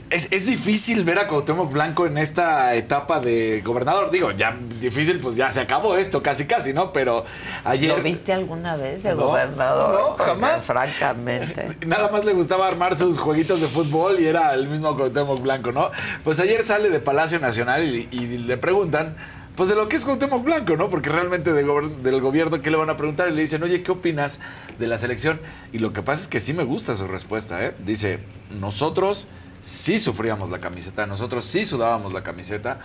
[0.09, 4.11] Es, es difícil ver a Cuauhtémoc Blanco en esta etapa de gobernador.
[4.13, 6.93] Digo, ya difícil, pues ya se acabó esto, casi casi, ¿no?
[6.93, 7.25] Pero
[7.65, 7.97] ayer...
[7.97, 10.01] ¿Lo viste alguna vez de No, gobernador?
[10.01, 10.63] no, Porque, jamás.
[10.63, 11.77] Francamente.
[11.87, 15.73] Nada más le gustaba armar sus jueguitos de fútbol y era el mismo Cuauhtémoc Blanco,
[15.73, 15.91] ¿no?
[16.23, 19.17] Pues ayer sale de Palacio Nacional y, y le preguntan,
[19.57, 20.89] pues de lo que es Cuauhtémoc Blanco, ¿no?
[20.89, 23.29] Porque realmente de del gobierno, ¿qué le van a preguntar?
[23.29, 24.39] Y le dicen, oye, ¿qué opinas
[24.79, 25.41] de la selección?
[25.73, 27.75] Y lo que pasa es que sí me gusta su respuesta, ¿eh?
[27.81, 28.21] Dice,
[28.61, 29.27] nosotros
[29.67, 32.79] sí sufríamos la camiseta, nosotros sí sudábamos la camiseta.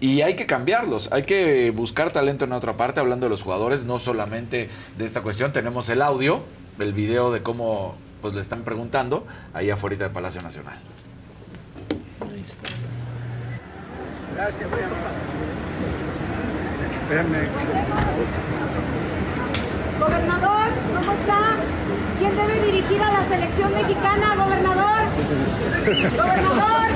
[0.00, 3.84] Y hay que cambiarlos, hay que buscar talento en otra parte, hablando de los jugadores,
[3.84, 5.52] no solamente de esta cuestión.
[5.52, 6.42] Tenemos el audio,
[6.80, 10.76] el video de cómo pues le están preguntando ahí afuera de Palacio Nacional.
[14.34, 14.68] Gracias,
[20.00, 21.56] Gobernador, ¿cómo está?
[22.18, 25.02] ¿Quién debe dirigir a la selección mexicana, gobernador?
[26.16, 26.86] Gobernador,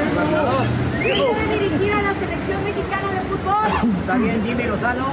[1.02, 3.90] ¿quién debe dirigir a la selección mexicana de fútbol?
[4.00, 5.06] Está bien, Jimmy Lozano.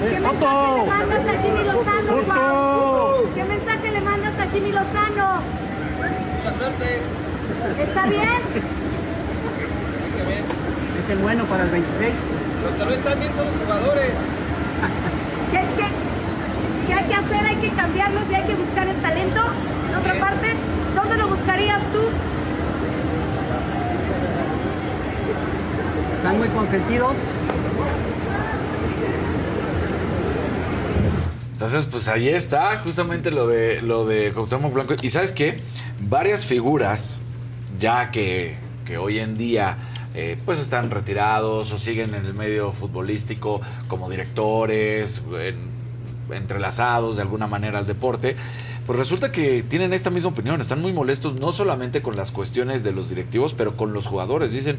[0.00, 3.34] ¿Qué mensaje le mandas a Jimmy Lozano, Juan?
[3.34, 5.42] ¿Qué mensaje le mandas a Jimmy Lozano?
[6.36, 7.00] Mucha suerte.
[7.78, 8.40] ¿Está bien?
[11.04, 12.14] Es el bueno para el 26.
[12.62, 14.12] Los que no están bien son los jugadores.
[15.52, 16.09] ¿Qué, qué,
[16.90, 17.46] qué hay que hacer?
[17.46, 19.40] ¿Hay que cambiarlos y hay que buscar el talento?
[19.88, 20.54] En otra parte,
[20.94, 22.00] ¿dónde lo buscarías tú?
[26.16, 27.12] Están muy consentidos.
[31.52, 34.94] Entonces, pues ahí está justamente lo de lo de Cuauhtémoc Blanco.
[35.02, 35.60] Y sabes qué,
[36.00, 37.20] varias figuras
[37.78, 38.56] ya que,
[38.86, 39.76] que hoy en día
[40.14, 45.79] eh, pues están retirados o siguen en el medio futbolístico como directores, en-
[46.32, 48.36] entrelazados de alguna manera al deporte,
[48.86, 52.82] pues resulta que tienen esta misma opinión, están muy molestos no solamente con las cuestiones
[52.82, 54.52] de los directivos, pero con los jugadores.
[54.52, 54.78] Dicen,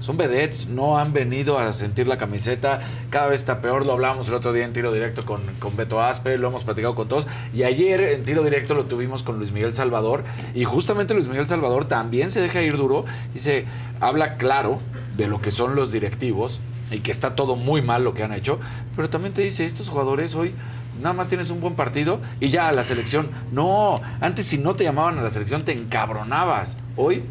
[0.00, 2.80] son vedettes, no han venido a sentir la camiseta,
[3.10, 6.00] cada vez está peor, lo hablábamos el otro día en tiro directo con, con Beto
[6.00, 9.50] Aspe, lo hemos platicado con todos, y ayer en tiro directo lo tuvimos con Luis
[9.50, 10.22] Miguel Salvador,
[10.54, 13.64] y justamente Luis Miguel Salvador también se deja ir duro, dice,
[14.00, 14.78] habla claro
[15.16, 16.60] de lo que son los directivos,
[16.90, 18.60] y que está todo muy mal lo que han hecho,
[18.94, 20.54] pero también te dice, estos jugadores hoy
[21.00, 23.30] nada más tienes un buen partido y ya a la selección.
[23.52, 26.76] No, antes si no te llamaban a la selección te encabronabas.
[26.96, 27.24] Hoy,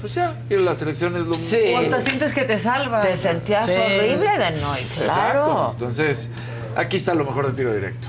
[0.00, 1.58] pues ya, ir a la selección es lo Sí.
[1.74, 3.06] O hasta sientes que te salvas.
[3.06, 3.72] Te sentías Sí.
[3.72, 5.04] horrible de no, y Exacto.
[5.04, 5.70] claro.
[5.72, 6.30] Entonces,
[6.76, 8.08] aquí está lo mejor de tiro directo.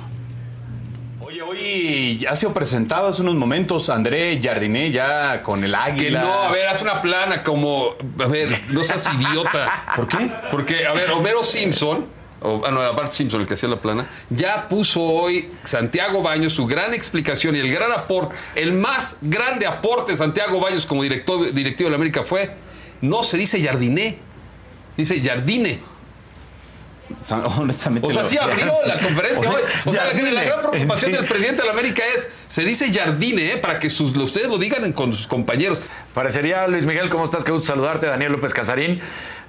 [1.22, 6.22] Oye, hoy ha sido presentado hace unos momentos André Jardiné ya con el Que águila.
[6.22, 7.92] no, a ver, haz una plana como.
[8.24, 9.86] A ver, no seas idiota.
[9.96, 10.30] ¿Por qué?
[10.52, 12.06] Porque, a ver, Homero Simpson,
[12.46, 16.54] o, ah, no, Bart Simpson, el que hacía la plana, ya puso hoy Santiago Baños
[16.54, 21.04] su gran explicación y el gran aporte, el más grande aporte de Santiago Baños como
[21.04, 22.56] director, directivo de la América fue:
[23.02, 24.20] no se dice Jardiné,
[24.96, 25.80] dice Jardine.
[27.60, 28.08] Honestamente.
[28.08, 29.62] O sea, lo- sí abrió la conferencia hoy.
[29.86, 30.32] O sea, la, Jardine.
[30.32, 31.18] la gran preocupación Sí.
[31.18, 33.58] del presidente de la América es: se dice Jardine, ¿eh?
[33.58, 35.82] para que sus, ustedes lo digan con sus compañeros.
[36.14, 37.44] Parecería, Luis Miguel, ¿cómo estás?
[37.44, 39.02] Qué gusto saludarte, Daniel López Casarín.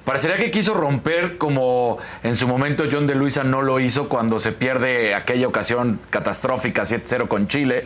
[0.06, 4.38] Parecería que quiso romper como en su momento John de Luisa no lo hizo cuando
[4.38, 7.82] se pierde aquella ocasión catastrófica 7-0 con Chile.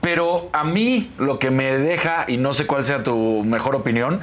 [0.00, 4.22] Pero a mí lo que me deja, y no sé cuál sea tu mejor opinión,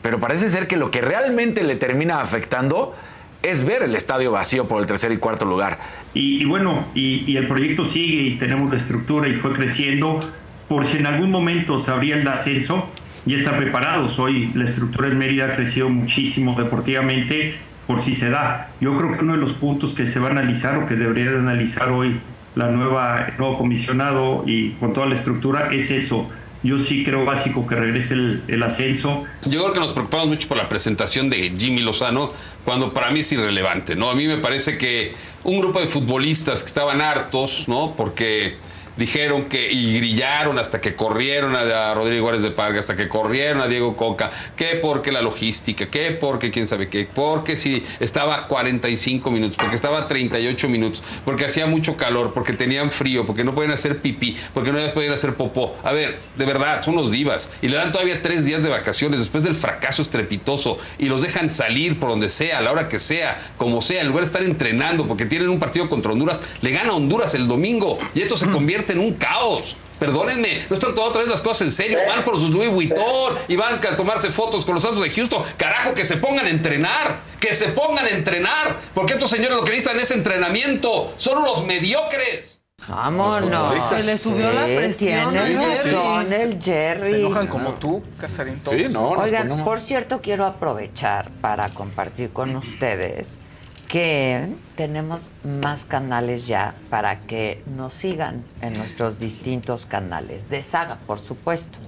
[0.00, 2.94] pero parece ser que lo que realmente le termina afectando
[3.42, 5.80] es ver el estadio vacío por el tercer y cuarto lugar.
[6.14, 10.20] Y, bueno, y, y el proyecto sigue y tenemos la estructura y fue creciendo.
[10.68, 12.90] Por si en algún momento se abría el ascenso,
[13.26, 14.18] ya están preparados.
[14.18, 17.56] Hoy la estructura en Mérida ha crecido muchísimo deportivamente
[17.86, 18.70] por si se da.
[18.80, 21.30] Yo creo que uno de los puntos que se va a analizar o que debería
[21.30, 22.20] de analizar hoy
[22.54, 26.28] la nueva, el nuevo comisionado y con toda la estructura es eso.
[26.62, 29.24] Yo sí creo básico que regrese el, el ascenso.
[29.42, 32.32] Yo creo que nos preocupamos mucho por la presentación de Jimmy Lozano,
[32.64, 34.08] cuando para mí es irrelevante, ¿no?
[34.08, 37.94] A mí me parece que un grupo de futbolistas que estaban hartos, ¿no?
[37.94, 38.56] Porque
[38.96, 43.08] dijeron que y grillaron hasta que corrieron a, a Rodrigo Juárez de Parga, hasta que
[43.08, 47.82] corrieron a Diego Coca, que porque la logística, que porque quién sabe qué, porque si
[48.00, 53.44] estaba 45 minutos, porque estaba 38 minutos, porque hacía mucho calor, porque tenían frío, porque
[53.44, 55.76] no podían hacer pipí, porque no podían hacer popó.
[55.82, 57.50] A ver, de verdad, son unos divas.
[57.62, 60.78] Y le dan todavía tres días de vacaciones después del fracaso estrepitoso.
[60.98, 64.08] Y los dejan salir por donde sea, a la hora que sea, como sea, en
[64.08, 67.98] lugar de estar entrenando, porque tienen un partido contra Honduras, le gana Honduras el domingo.
[68.14, 69.76] Y esto se convierte en un caos.
[69.98, 71.98] Perdónenme, no están todas otra vez las cosas en serio.
[72.06, 75.42] Van por sus Louis Vuitton y van a tomarse fotos con los Santos de Houston.
[75.56, 77.20] Carajo, que se pongan a entrenar.
[77.40, 78.76] Que se pongan a entrenar.
[78.92, 81.14] Porque estos señores lo que necesitan es entrenamiento.
[81.16, 82.60] Son unos mediocres.
[82.88, 83.82] Vámonos.
[83.88, 87.10] Se le subió la presión Tiene razón el Jerry.
[87.10, 88.58] Se enojan como tú, Casarín.
[88.60, 88.76] todos.
[88.76, 93.40] Sí, no, Oigan, ponemos- por cierto, quiero aprovechar para compartir con ustedes
[93.88, 100.98] que tenemos más canales ya para que nos sigan en nuestros distintos canales de saga,
[101.06, 101.78] por supuesto.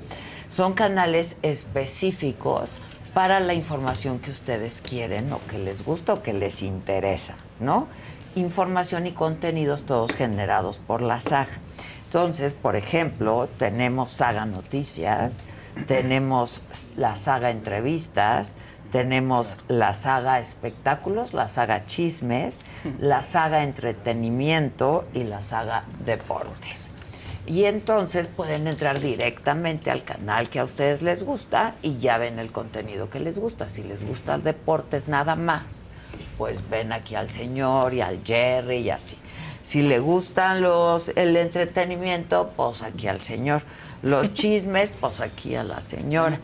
[0.49, 2.71] Son canales específicos
[3.13, 7.89] para la información que ustedes quieren o que les gusta o que les interesa, ¿no?
[8.35, 11.59] Información y contenidos todos generados por la saga.
[12.05, 15.43] Entonces, por ejemplo, tenemos Saga Noticias,
[15.87, 16.63] tenemos
[16.97, 18.57] la saga Entrevistas,
[18.91, 22.65] tenemos la saga Espectáculos, la saga Chismes,
[22.99, 26.91] la saga Entretenimiento y la saga Deportes.
[27.47, 32.41] Y entonces pueden entrar directamente al canal que a ustedes les gusta y ya ven
[32.41, 33.69] el contenido que les gusta.
[33.69, 35.91] Si les gusta el deportes nada más,
[36.39, 39.17] pues ven aquí al señor y al Jerry y así.
[39.63, 43.63] Si le gustan los el entretenimiento, pues aquí al señor.
[44.03, 46.41] Los chismes, pues aquí a la señora.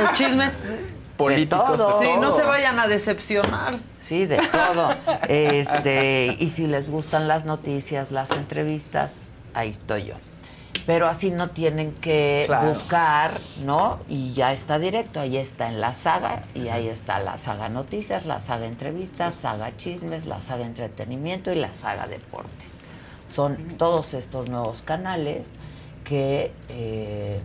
[0.00, 0.52] Los chismes
[1.16, 2.00] Políticos, de todo.
[2.00, 3.78] Sí, no se vayan a decepcionar.
[3.98, 4.94] Sí, de todo.
[5.28, 10.14] Este, y si les gustan las noticias, las entrevistas, ahí estoy yo.
[10.84, 12.68] Pero así no tienen que Claro.
[12.68, 13.32] buscar,
[13.64, 13.98] ¿no?
[14.08, 18.24] Y ya está directo, ahí está en la saga, y ahí está la saga noticias,
[18.24, 22.84] la saga entrevistas, saga chismes, la saga entretenimiento y la saga deportes.
[23.34, 25.48] Son todos estos nuevos canales
[26.04, 27.40] que eh,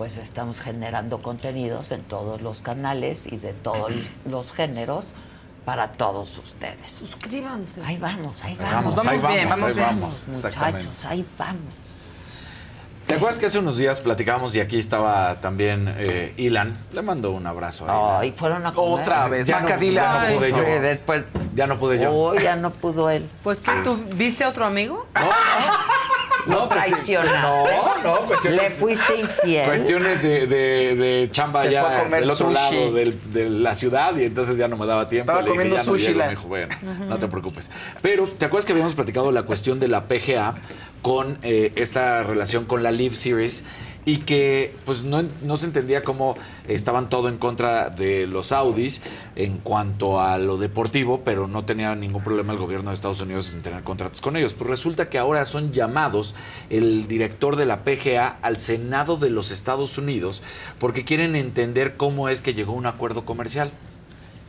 [0.00, 3.92] pues estamos generando contenidos en todos los canales y de todos
[4.24, 5.04] los géneros
[5.66, 6.88] para todos ustedes.
[6.88, 7.82] Suscríbanse.
[7.84, 8.96] Ahí vamos, ahí Ahí vamos.
[8.96, 9.86] vamos, ahí Vamos bien, vamos, vamos ahí bien.
[10.00, 10.24] vamos.
[10.26, 11.60] Muchachos, ahí vamos.
[13.06, 16.78] ¿Te acuerdas que hace unos días platicábamos y aquí estaba también eh, Ilan?
[16.92, 18.20] Le mando un abrazo a Ilan.
[18.22, 19.00] Ay, fueron a comer.
[19.02, 20.02] Otra vez, Ya no, Macadila.
[20.02, 20.80] ya no pude yo.
[20.80, 21.24] Después,
[21.54, 22.10] Ya no pude yo.
[22.10, 23.28] oh, ya no pudo él.
[23.42, 25.06] Pues sí, ¿tú viste a otro amigo?
[25.14, 25.20] Lo
[26.44, 26.68] sí.
[26.68, 27.40] traicionaste.
[27.42, 29.66] No, no, cuestiones- Le fuiste infiel.
[29.66, 32.54] Cuestiones de, de, de chamba Se ya del otro sushi.
[32.54, 35.30] lado del- de la ciudad y entonces ya no me daba tiempo.
[35.32, 36.18] Estaba Le dije, comiendo ya no sushi llego.
[36.18, 36.76] la- Me dijo, bueno,
[37.08, 37.70] no te preocupes.
[38.02, 40.54] Pero, ¿te acuerdas que habíamos platicado la cuestión de la PGA
[41.02, 43.64] con eh, esta relación con la Live Series?
[44.04, 46.36] Y que pues no, no se entendía cómo
[46.66, 49.02] estaban todo en contra de los Audis
[49.36, 53.52] en cuanto a lo deportivo, pero no tenía ningún problema el gobierno de Estados Unidos
[53.52, 54.54] en tener contratos con ellos.
[54.54, 56.34] Pues resulta que ahora son llamados
[56.70, 60.42] el director de la PGA al Senado de los Estados Unidos
[60.78, 63.70] porque quieren entender cómo es que llegó un acuerdo comercial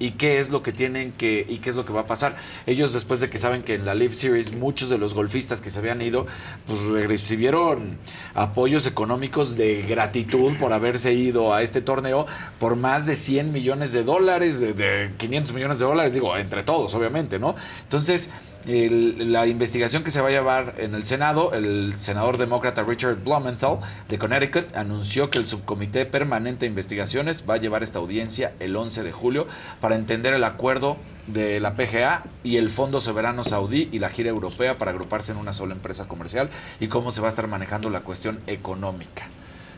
[0.02, 2.36] y qué es lo que tienen que y qué es lo que va a pasar.
[2.66, 5.70] Ellos después de que saben que en la Live Series muchos de los golfistas que
[5.70, 6.26] se habían ido
[6.66, 8.00] pues recibieron
[8.34, 12.26] apoyos económicos de gratitud por haberse ido a este torneo
[12.60, 16.64] por más de 100 millones de dólares, de, de 500 millones de dólares, digo, entre
[16.64, 17.56] todos, obviamente, ¿no?
[17.84, 18.32] Entonces,
[18.66, 23.16] el- la investigación que se va a llevar en el Senado, el senador demócrata Richard
[23.24, 28.54] Blumenthal de Connecticut anunció que el subcomité permanente de investigaciones va a llevar esta audiencia
[28.60, 29.48] el 11 de julio
[29.80, 30.98] para entender el acuerdo
[31.28, 35.38] de la PGA y el Fondo Soberano Saudí y la gira europea para agruparse en
[35.38, 39.28] una sola empresa comercial y cómo se va a estar manejando la cuestión económica.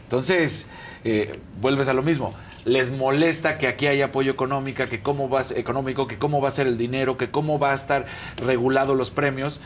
[0.03, 0.67] Entonces,
[1.03, 2.33] eh, vuelves a lo mismo.
[2.65, 6.51] Les molesta que aquí haya apoyo económica, que cómo va, económico, que cómo va a
[6.51, 8.05] ser el dinero, que cómo va a estar
[8.37, 9.59] regulado los premios.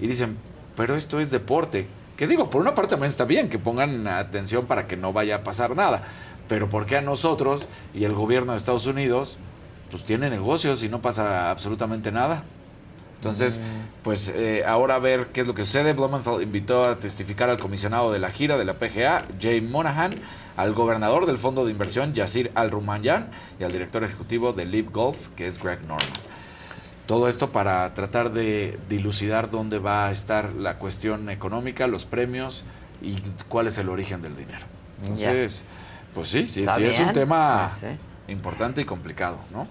[0.00, 0.36] Y dicen,
[0.76, 1.88] pero esto es deporte.
[2.16, 5.36] Que digo, por una parte también está bien que pongan atención para que no vaya
[5.36, 6.04] a pasar nada.
[6.46, 9.38] Pero ¿por qué a nosotros y el gobierno de Estados Unidos,
[9.90, 12.44] pues tiene negocios y no pasa absolutamente nada?
[13.24, 13.58] Entonces,
[14.02, 15.94] pues eh, ahora a ver qué es lo que sucede.
[15.94, 20.20] Blumenthal invitó a testificar al comisionado de la gira de la PGA, Jay Monahan,
[20.58, 25.28] al gobernador del fondo de inversión, Yasir Al-Rumayyan, y al director ejecutivo de Live Golf,
[25.36, 26.06] que es Greg Norman.
[27.06, 32.64] Todo esto para tratar de dilucidar dónde va a estar la cuestión económica, los premios
[33.02, 34.64] y cuál es el origen del dinero.
[35.02, 35.64] Entonces,
[36.14, 37.86] pues sí, sí, sí, es un tema Sí.
[38.28, 39.66] importante y complicado, ¿no?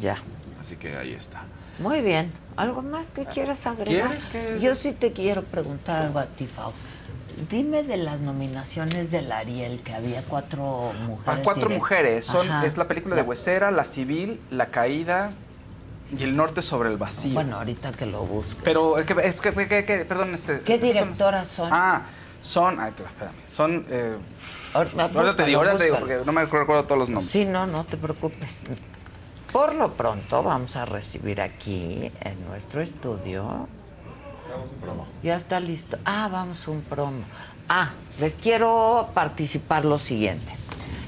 [0.00, 0.16] Ya.
[0.60, 1.42] Así que ahí está.
[1.80, 2.30] Muy bien.
[2.60, 4.08] ¿Algo más que quieras agregar?
[4.08, 6.82] ¿Quieres que- Yo sí te quiero preguntar algo a ti, Fausto.
[7.50, 11.38] Dime de las nominaciones del Ariel, que había cuatro mujeres.
[11.38, 12.26] Ah, cuatro mujeres.
[12.26, 12.66] Son, Ajá.
[12.66, 15.32] es la película de Huesera, La Civil, La Caída
[16.16, 17.32] y El Norte sobre el Vacío.
[17.32, 18.62] Bueno, ahorita que lo busques.
[18.62, 20.60] Pero, es que, es que- perdón, este...
[20.60, 21.70] ¿Qué son- directoras son?
[21.72, 22.02] Ah,
[22.42, 22.78] son...
[22.78, 23.34] Ay, te- espérame.
[23.48, 23.86] Son...
[23.88, 24.16] Eh,
[24.74, 27.30] Ahora- te digo, ahora te digo, porque no me recuerdo todos los nombres.
[27.30, 28.62] Sí, no, no te preocupes.
[29.52, 33.68] Por lo pronto vamos a recibir aquí en nuestro estudio.
[35.22, 35.98] Ya está listo.
[36.04, 37.24] Ah, vamos un promo.
[37.68, 37.90] Ah,
[38.20, 40.52] les quiero participar lo siguiente.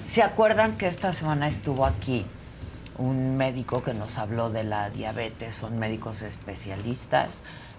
[0.04, 2.26] ¿Se acuerdan que esta semana estuvo aquí
[2.98, 7.30] un médico que nos habló de la diabetes, son médicos especialistas.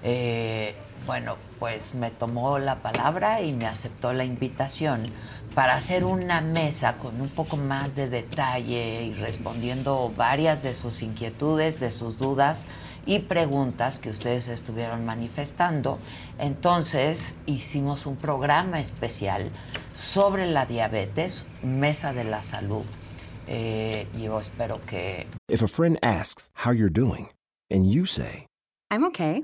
[0.01, 5.09] Eh, bueno, pues me tomó la palabra y me aceptó la invitación
[5.55, 11.01] para hacer una mesa con un poco más de detalle y respondiendo varias de sus
[11.01, 12.67] inquietudes, de sus dudas
[13.05, 15.99] y preguntas que ustedes estuvieron manifestando.
[16.39, 19.51] Entonces hicimos un programa especial
[19.93, 22.83] sobre la diabetes, Mesa de la Salud.
[23.47, 27.29] Eh, yo espero que If a friend asks how you're doing,
[27.69, 28.47] and you say,
[28.89, 29.43] I'm okay.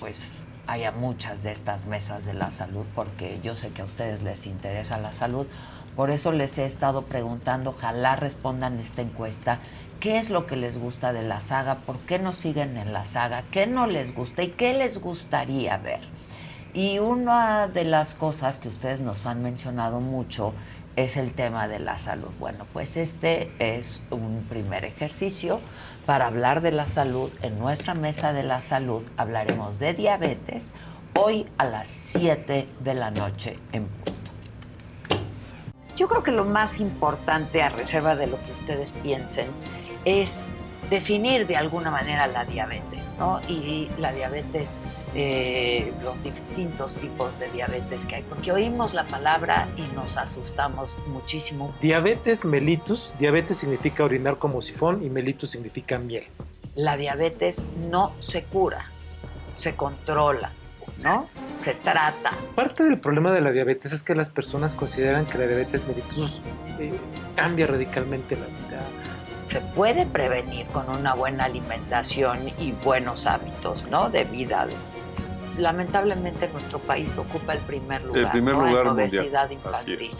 [0.00, 0.18] Pues
[0.66, 4.46] haya muchas de estas mesas de la salud, porque yo sé que a ustedes les
[4.46, 5.46] interesa la salud.
[5.96, 9.58] Por eso les he estado preguntando, ojalá respondan esta encuesta,
[10.00, 13.04] qué es lo que les gusta de la saga, por qué no siguen en la
[13.04, 16.00] saga, qué no les gusta y qué les gustaría ver.
[16.74, 20.54] Y una de las cosas que ustedes nos han mencionado mucho
[20.96, 22.30] es el tema de la salud.
[22.38, 25.60] Bueno, pues este es un primer ejercicio
[26.06, 27.30] para hablar de la salud.
[27.42, 30.72] En nuestra mesa de la salud hablaremos de diabetes
[31.14, 34.12] hoy a las 7 de la noche en punto.
[35.96, 39.48] Yo creo que lo más importante, a reserva de lo que ustedes piensen,
[40.04, 40.48] es
[40.92, 43.40] definir de alguna manera la diabetes, ¿no?
[43.48, 44.78] Y la diabetes,
[45.14, 50.98] eh, los distintos tipos de diabetes que hay, porque oímos la palabra y nos asustamos
[51.06, 51.74] muchísimo.
[51.80, 56.26] Diabetes mellitus, diabetes significa orinar como sifón y mellitus significa miel.
[56.74, 58.84] La diabetes no se cura,
[59.54, 60.52] se controla,
[61.02, 61.26] ¿no?
[61.56, 62.32] Se trata.
[62.54, 66.42] Parte del problema de la diabetes es que las personas consideran que la diabetes mellitus
[66.78, 66.92] eh,
[67.34, 68.61] cambia radicalmente la vida.
[69.52, 74.08] Se puede prevenir con una buena alimentación y buenos hábitos, ¿no?
[74.08, 74.66] De vida.
[75.58, 78.66] Lamentablemente nuestro país ocupa el primer lugar, primer ¿no?
[78.66, 80.10] lugar en obesidad infantil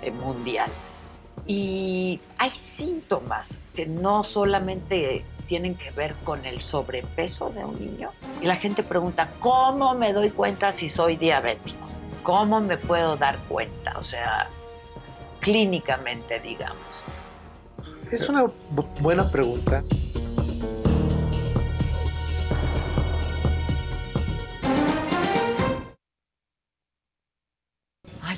[0.00, 0.70] eh, mundial.
[1.46, 8.12] Y hay síntomas que no solamente tienen que ver con el sobrepeso de un niño.
[8.40, 11.90] Y la gente pregunta, ¿cómo me doy cuenta si soy diabético?
[12.22, 13.98] ¿Cómo me puedo dar cuenta?
[13.98, 14.48] O sea,
[15.40, 17.04] clínicamente, digamos.
[18.10, 19.82] Es una bu- buena pregunta.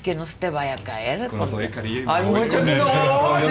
[0.00, 1.28] Que no se te vaya a caer.
[1.28, 1.70] Con porque-
[2.06, 2.84] Ay, mucho con no,
[3.40, 3.46] sí,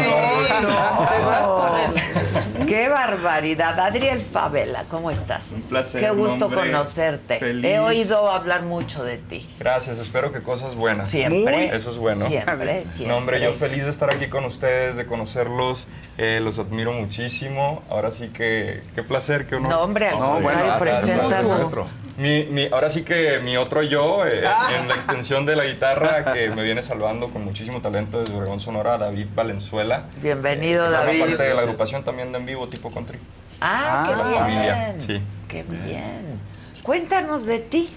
[0.61, 3.80] no, Te vas con Qué barbaridad.
[3.80, 5.51] Adriel Favela, ¿cómo estás?
[5.53, 7.39] Un placer, Qué gusto hombre conocerte.
[7.39, 7.65] feliz.
[7.65, 9.47] He oído hablar mucho de ti.
[9.59, 11.09] Gracias, espero que cosas buenas.
[11.09, 11.76] Siempre.
[11.76, 12.27] Eso es bueno.
[12.27, 13.07] Siempre, siempre.
[13.07, 15.88] No, hombre, yo feliz de estar aquí con ustedes, de conocerlos.
[16.17, 17.81] eh, los admiro muchísimo.
[17.89, 19.69] Ahora sí que, qué placer, qué honor.
[19.71, 21.76] No, hombre, gracias, presencias gracias.
[22.17, 24.43] Mi, mi- ahora sí que mi otro yo, eh,
[24.77, 28.60] en la extensión de la guitarra, que me viene salvando con muchísimo talento desde Obregón,
[28.61, 30.06] Sonora, David Valenzuela.
[30.22, 31.20] Bienvenido, forma David.
[31.22, 33.20] parte de la agrupación también de En Vivo, tipo country.
[33.60, 34.40] Ah, de qué la bien.
[34.40, 35.22] familia, sí.
[35.49, 36.40] Qué bien.
[36.84, 37.90] Cuéntanos de ti.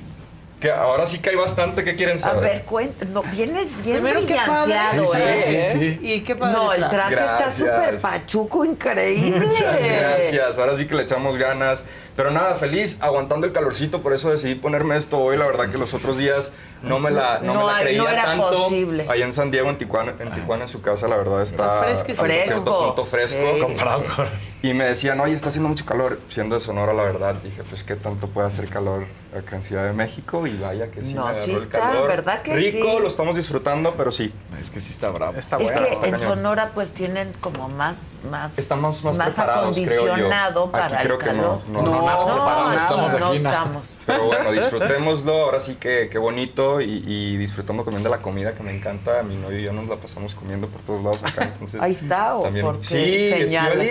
[0.61, 2.43] Que ahora sí que hay bastante que quieren A saber.
[2.43, 3.13] ver, cuéntanos.
[3.15, 4.75] No, vienes bien Primero, qué padre.
[4.75, 5.69] brillanteado, Sí, sí, ¿eh?
[5.73, 5.99] sí, sí.
[6.15, 6.53] Y qué padre.
[6.55, 7.15] No, el traje.
[7.15, 9.41] está súper pachuco, increíble.
[9.41, 11.85] Muchas gracias, ahora sí que le echamos ganas.
[12.15, 15.37] Pero nada, feliz, aguantando el calorcito, por eso decidí ponerme esto hoy.
[15.37, 16.53] La verdad que los otros días
[16.83, 18.51] no me la, no No me la creía no era tanto.
[18.51, 19.07] posible.
[19.09, 21.83] Allá en San Diego, en Tijuana, en Tijuana, en su casa, la verdad está Está
[21.85, 22.23] fresquecito.
[22.25, 22.87] hasta cierto Fresco.
[22.87, 23.53] punto fresco.
[23.55, 24.09] Sí, comparado sí.
[24.17, 24.52] con...
[24.65, 26.21] Y me decían, oye, está haciendo mucho calor.
[26.29, 29.07] Siendo de Sonora, la verdad, dije, pues qué tanto puede hacer calor
[29.37, 30.47] acá en Ciudad de México.
[30.47, 32.09] Y vaya que sí No, me agarró sí el está, calor.
[32.09, 32.99] ¿verdad que Rico, sí?
[33.03, 34.33] lo estamos disfrutando, pero sí.
[34.61, 35.37] Es que sí está bravo.
[35.37, 40.13] Está es que en Sonora pues tienen como más más Estamos más preparados, creo yo.
[40.13, 41.61] acondicionado Aquí para creo el que calor.
[41.69, 43.57] no, no, no, preparado, aquí estamos no aquí, nada.
[43.57, 43.83] estamos.
[44.07, 48.55] Pero bueno, disfrutémoslo, ahora sí que qué bonito y, y disfrutamos también de la comida
[48.55, 49.25] que me encanta.
[49.25, 51.81] Mi novio y yo nos la pasamos comiendo por todos lados acá, entonces...
[51.81, 53.85] Ahí está, ¿o también, por qué Sí, señala?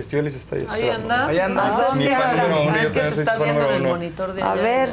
[0.00, 0.88] Estivalis está ahí.
[0.90, 1.26] Anda.
[1.28, 1.66] Ahí anda.
[1.66, 2.42] ¿A dónde Mi fan anda?
[2.48, 3.80] número uno, Ah, yo es que también te soy está fan viendo en número el
[3.82, 3.90] uno.
[3.90, 4.62] monitor de A allá.
[4.62, 4.88] ver,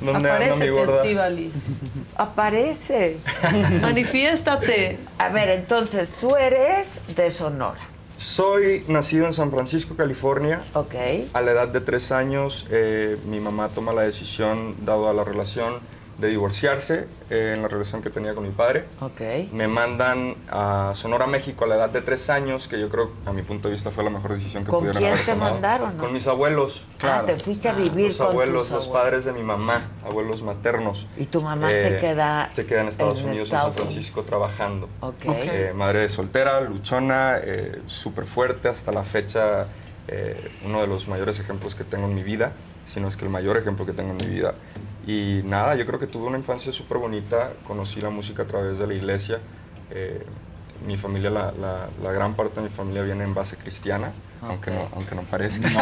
[0.00, 0.96] ¿Dónde mi Aparece gorda?
[1.02, 1.52] Estivalis.
[2.16, 3.16] aparece.
[3.80, 4.98] Manifiéstate.
[5.18, 7.80] A ver, entonces, tú eres de Sonora.
[8.18, 10.64] Soy nacido en San Francisco, California.
[10.74, 10.94] Ok.
[11.34, 15.22] A la edad de tres años, eh, mi mamá toma la decisión, dado a la
[15.24, 15.80] relación,
[16.18, 18.86] de divorciarse eh, en la relación que tenía con mi padre.
[19.00, 19.20] Ok.
[19.52, 23.32] Me mandan a Sonora, México a la edad de tres años, que yo creo, a
[23.32, 25.52] mi punto de vista, fue la mejor decisión que ¿Con pudieron quién haber te tomado.
[25.52, 26.02] mandaron, no?
[26.02, 26.82] Con mis abuelos.
[27.02, 29.04] Ah, te fuiste a vivir los con abuelos, tus los abuelos.
[29.04, 31.06] padres de mi mamá, abuelos maternos.
[31.18, 34.22] Y tu mamá se queda Se queda en Estados en Unidos, Estados en San Francisco,
[34.22, 34.88] trabajando.
[35.00, 35.24] Ok.
[35.26, 39.66] Eh, madre soltera, luchona, eh, súper fuerte hasta la fecha.
[40.08, 42.52] eh, uno de los mayores ejemplos que tengo en mi vida,
[42.84, 44.54] si no es que el mayor ejemplo que tengo en mi vida.
[45.06, 47.52] Y nada, yo creo que tuve una infancia súper bonita.
[47.66, 49.38] Conocí la música a través de la iglesia.
[49.90, 50.24] Eh,
[50.86, 54.12] mi familia, la, la- la gran parte de mi familia viene en base cristiana,
[54.42, 55.68] aunque, no, aunque no parezca.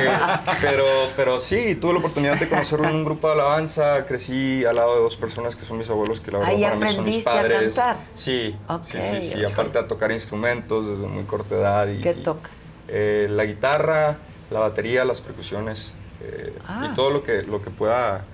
[0.00, 0.10] Eh,
[0.60, 0.84] pero,
[1.16, 4.04] pero sí, tuve la oportunidad de conocerlo en un grupo de alabanza.
[4.06, 6.76] Crecí al lado de dos personas que son mis abuelos, que la verdad Ahí para
[6.76, 7.74] mí son mis a padres.
[7.74, 7.96] cantar.
[8.14, 9.44] Sí, Ok, sí, sí, sí.
[9.44, 11.88] Aparte a tocar instrumentos desde muy corta edad.
[11.88, 12.50] Y, ¿Qué y, tocas?
[12.88, 14.16] eh, la guitarra,
[14.50, 15.92] la batería, las percusiones.
[16.22, 16.88] Eh, Ah.
[16.90, 18.24] Y todo lo que, lo que pueda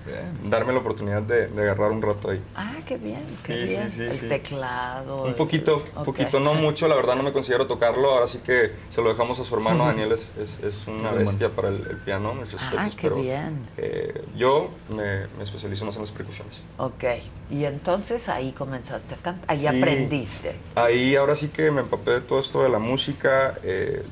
[0.43, 2.39] darme la oportunidad de, de agarrar un rato ahí.
[2.55, 3.91] Ah, qué bien, qué Sí, bien.
[3.91, 5.23] sí, el teclado.
[5.23, 8.71] Un poquito, un poquito, no mucho, la verdad no me considero tocarlo, ahora sí que
[8.89, 11.69] se lo dejamos a su hermano, Daniel es, es, es una Es un bestia para
[11.69, 13.65] el, el piano, mis respetos, Ah, qué pero, bien.
[13.77, 16.61] eh, yo me, me especializo más en las percusiones.
[16.77, 17.03] Ok.
[17.49, 19.45] Y entonces ahí comenzaste a cantar.
[19.49, 20.55] Ahí aprendiste.
[20.75, 24.03] Ahí ahora sí que me empapé de todo esto de la música, eh,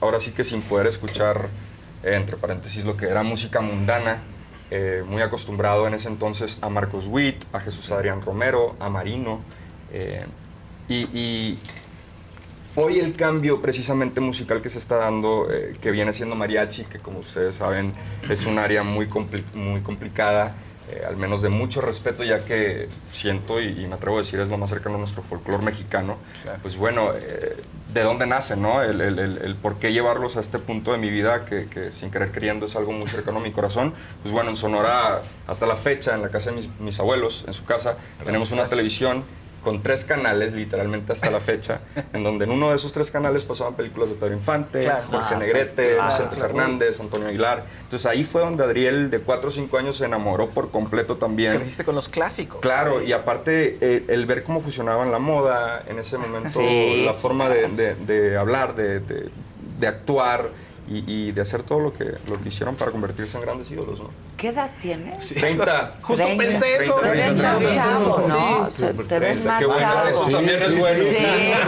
[0.00, 1.48] ahora sí que sin poder escuchar,
[2.14, 4.22] entre paréntesis, lo que era música mundana,
[4.70, 9.40] eh, muy acostumbrado en ese entonces a Marcos Witt, a Jesús Adrián Romero, a Marino,
[9.92, 10.26] eh,
[10.88, 11.58] y,
[12.76, 16.98] hoy el cambio precisamente musical que se está dando, eh, que viene siendo mariachi, que
[16.98, 17.92] como ustedes saben
[18.28, 19.08] es un área muy,
[19.54, 20.54] muy complicada,
[20.90, 24.40] eh, al menos de mucho respeto, ya que siento y, y me atrevo a decir
[24.40, 26.16] es lo más cercano a nuestro folclore mexicano.
[26.62, 27.56] Pues bueno, eh,
[27.92, 28.82] ¿de dónde nace, no?
[28.82, 31.92] El, el- el- el por qué llevarlos a este punto de mi vida que, que
[31.92, 33.94] sin querer queriendo es algo muy cercano a mi corazón.
[34.22, 37.52] Pues bueno, en Sonora, hasta la fecha, en la casa de mis, mis abuelos, en
[37.54, 39.24] su casa, tenemos una televisión
[39.66, 41.80] con tres canales, literalmente hasta la fecha,
[42.12, 45.02] en donde en uno de esos tres canales pasaban películas de Pedro Infante, Claro.
[45.10, 46.54] Jorge Ah, Negrete, claro, Vicente claro.
[46.54, 47.64] Fernández, Antonio Aguilar.
[47.82, 51.56] Entonces ahí fue donde Adriel, de 4 o 5 años, se enamoró por completo también.
[51.56, 52.60] Creciste con los clásicos.
[52.60, 57.02] Claro, y aparte eh, el ver cómo fusionaban la moda en ese momento, Sí.
[57.04, 59.30] la forma de, de- de hablar, de, de-
[59.80, 60.50] de actuar
[60.88, 63.98] y, y de hacer todo lo que, lo que hicieron para convertirse en grandes ídolos,
[64.00, 64.10] ¿no?
[64.36, 65.28] ¿Qué edad tienes?
[65.34, 65.94] 30.
[66.02, 66.94] Justo pensé eso.
[67.02, 67.74] Te ves más 30.
[67.74, 68.70] chavo, ¿no?
[68.70, 70.08] Sí, Te- súper te ves 30, más qué bueno, chavo.
[70.08, 71.04] Eso también es bueno.
[71.04, 71.24] Sí,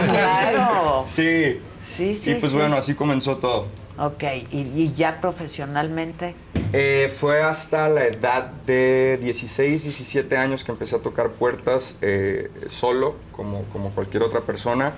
[0.09, 1.05] claro.
[1.07, 1.61] Sí.
[1.85, 2.57] Sí, sí, Y pues sí.
[2.57, 3.67] bueno, así comenzó todo.
[3.97, 6.35] Ok, ¿y, y ya profesionalmente?
[6.71, 12.49] Eh, fue hasta la edad de 16, 17 años que empecé a tocar puertas eh,
[12.67, 14.93] solo, como, como cualquier otra persona,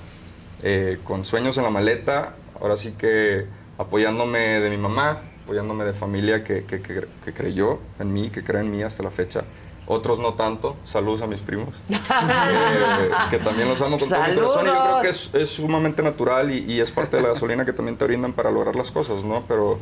[0.62, 3.46] eh, con sueños en la maleta, ahora sí que
[3.82, 8.44] apoyándome de mi mamá, apoyándome de familia que, que- que- que creyó en mí, que
[8.44, 9.44] cree en mí hasta la fecha.
[9.88, 10.76] Otros no tanto.
[10.86, 11.76] Saludos a mis primos.
[11.90, 14.66] Eh, que también los amo con todo mi corazón.
[14.66, 17.66] Y yo creo que es, es sumamente natural y, y es parte de la gasolina
[17.66, 19.44] que también te brindan para lograr las cosas, ¿no?
[19.48, 19.80] Pero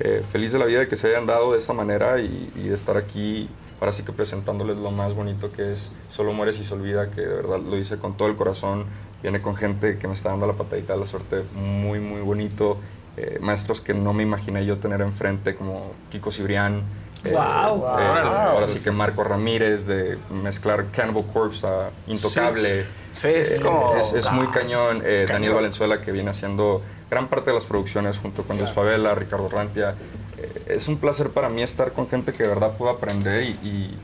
[0.00, 2.68] eh, feliz de la vida de que se hayan dado de esta manera y, y
[2.68, 3.48] de estar aquí,
[3.80, 7.20] ahora sí que presentándoles lo más bonito que es Solo mueres y se olvida, que
[7.20, 8.86] de verdad lo hice con todo el corazón.
[9.22, 12.78] Viene con gente que me está dando la patadita de la suerte muy, muy bonito.
[13.16, 16.82] Eh, maestros que no me imaginé yo tener enfrente, como Kiko Cibrián.
[17.24, 17.88] eh, Guau, eh, wow.
[17.96, 18.90] ahora Sí, que.
[18.90, 22.84] Marco Ramírez, de mezclar Cannibal Corpse a Intocable.
[23.14, 25.02] Sí, es como- Es, es muy cañón.
[25.04, 25.52] Eh, Daniel.
[25.54, 29.94] Valenzuela, que viene haciendo gran parte de las producciones junto con Luis Favela, Ricardo Rantia.
[30.38, 33.48] Eh, es un placer para mí estar con gente que de verdad puedo aprender y,
[33.62, 33.98] y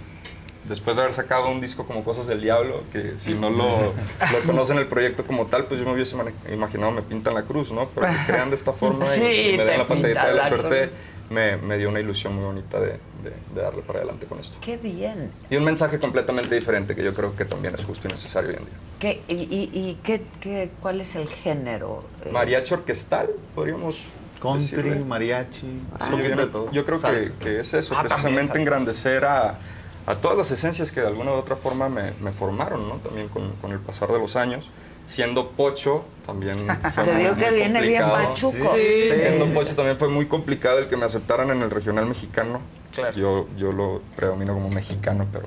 [0.69, 4.41] después de haber sacado un disco como Cosas del Diablo, que si no lo, lo
[4.47, 6.17] conocen el proyecto como tal, pues yo me hubiese
[6.53, 7.89] imaginado me pintan la cruz, ¿no?
[7.95, 10.43] Pero que crean de esta forma y- Sí, y, me den la patadita de la
[10.43, 10.91] la suerte,
[11.31, 14.57] me, me dio una ilusión muy bonita de, de- de darle para adelante con esto.
[14.61, 15.31] Qué bien.
[15.51, 18.57] Y un mensaje completamente diferente que yo creo que también es justo y necesario hoy
[18.57, 18.75] en día.
[18.99, 22.05] ¿Qué, ¿Y, y- y qué, qué- cuál es el género?
[22.25, 23.99] Eh, Mariachi orquestal, podríamos
[24.41, 25.05] Country, decirle.
[25.05, 25.67] mariachi,
[25.99, 26.71] poquito yo, de todo.
[26.73, 29.59] yo creo que, que es eso, Ah, también precisamente engrandecer a,
[30.11, 32.95] a todas las esencias que de alguna u otra forma me, me formaron, ¿no?
[32.97, 34.71] También con, con el pasar de los años.
[35.07, 38.29] Siendo pocho, también fue Te muy, digo que muy viene bien complicado.
[38.29, 38.75] pachuco.
[38.75, 39.03] Sí.
[39.11, 39.19] Sí.
[39.19, 42.61] Siendo pocho también fue muy complicado el que me aceptaran en el regional mexicano.
[42.95, 43.17] Claro.
[43.17, 45.47] Yo, yo lo predomino como mexicano, pero...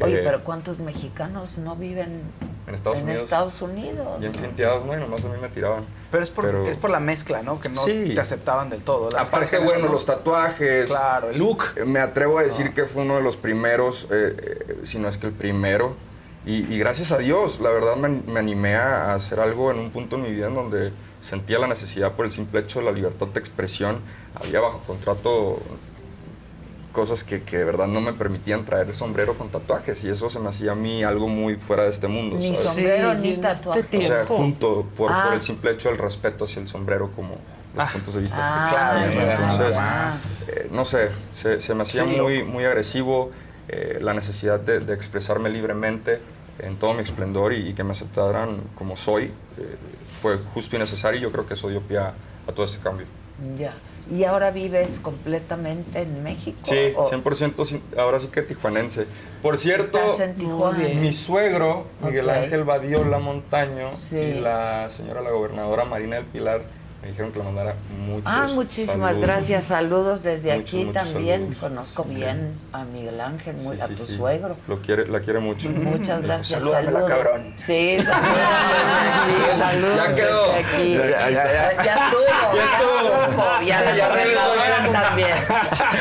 [0.00, 2.22] Oye, eh, pero ¿cuántos mexicanos no viven
[2.66, 3.22] en Estados en Unidos.
[3.24, 4.20] Estados Unidos.
[4.20, 4.94] Bien finteados, ¿no?
[4.94, 5.84] Y nomás a mí me tiraban.
[6.10, 7.58] Pero es por, es por la mezcla, ¿no?
[7.60, 8.12] Que no Sí.
[8.14, 9.10] te aceptaban del todo.
[9.10, 9.92] La Aparte, bueno, ¿no?
[9.92, 10.88] los tatuajes.
[10.90, 11.64] Claro, el look.
[11.76, 14.36] Eh, Me atrevo a decir que fue uno de los primeros, eh,
[14.68, 15.94] eh, si no es que el primero.
[16.46, 19.90] Y, y gracias a Dios, la verdad me, me animé a hacer algo en un
[19.90, 22.92] punto en mi vida en donde sentía la necesidad por el simple hecho de la
[22.92, 24.00] libertad de expresión.
[24.34, 25.60] Había bajo contrato
[26.92, 30.28] cosas que, que de verdad no me permitían traer el sombrero con tatuajes y eso
[30.30, 32.36] se me hacía a mí algo muy fuera de este mundo.
[32.36, 32.60] Ni ¿sabes?
[32.68, 33.98] sombrero Sí, ni este tatuaje.
[33.98, 35.24] O sea, junto por, Ah.
[35.26, 37.36] por el simple hecho del respeto hacia el sombrero como
[37.74, 38.66] los puntos de vista Ah,
[39.08, 43.30] que ya, Entonces, eh, no sé, se, se me hacía muy, muy agresivo
[43.68, 46.20] eh, la necesidad de, de expresarme libremente
[46.58, 49.24] en todo mi esplendor y, y que me aceptaran como soy.
[49.58, 49.76] eh,
[50.20, 52.12] fue justo y necesario y yo creo que eso dio pie a,
[52.46, 53.06] a todo este cambio.
[53.58, 53.72] Ya.
[54.10, 56.58] ¿Y ahora vives completamente en México?
[56.64, 59.06] Sí, ¿O 100% sin- ahora sí que tijuanense.
[59.42, 59.98] Por cierto,
[60.96, 62.28] mi suegro, Miguel.
[62.28, 64.18] Ángel Badiola Montaño, Sí.
[64.18, 66.62] y la señora, la gobernadora Marina del Pilar,
[67.02, 67.74] me dijeron que le mandara
[68.06, 69.20] muchos Ah, muchísimas saludos.
[69.20, 69.64] gracias.
[69.64, 71.40] Saludos desde Muchos, aquí muchos también.
[71.40, 71.58] saludos.
[71.58, 74.16] Conozco bien a Miguel Ángel, muy, Sí, a sí, tu sí.
[74.16, 74.56] suegro.
[74.68, 75.68] Lo quiere, la quiere mucho.
[75.70, 76.60] Muchas gracias.
[76.60, 77.08] Salúdamela, saludos.
[77.10, 77.54] cabrón.
[77.56, 79.58] Sí, saludos.
[79.58, 80.52] saludos Ya quedó.
[80.52, 80.94] desde aquí.
[80.94, 81.84] Ya, ya, ya.
[81.84, 82.54] Ya estuvo.
[82.54, 83.42] Ya estuvo.
[83.44, 83.64] la
[83.96, 84.92] Ya regresó, gobernadora ya.
[85.02, 85.28] también.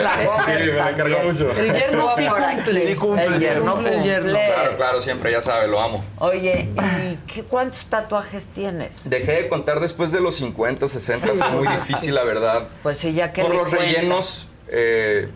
[0.04, 1.52] La Sí, me encargó mucho.
[1.52, 2.82] El yerno sí cumple.
[2.82, 4.32] Sí cumple, El yerno cumple el yerno.
[4.34, 4.54] cumple.
[4.54, 6.04] Claro, claro, siempre, ya sabe, lo amo.
[6.20, 6.70] Oye,
[7.12, 8.92] ¿y qué, cuántos tatuajes tienes?
[9.04, 12.68] Dejé de contar después de los 50, 60, fue muy difícil, la verdad.
[12.84, 15.30] Pues sí, ya que Por los rellenos, eh,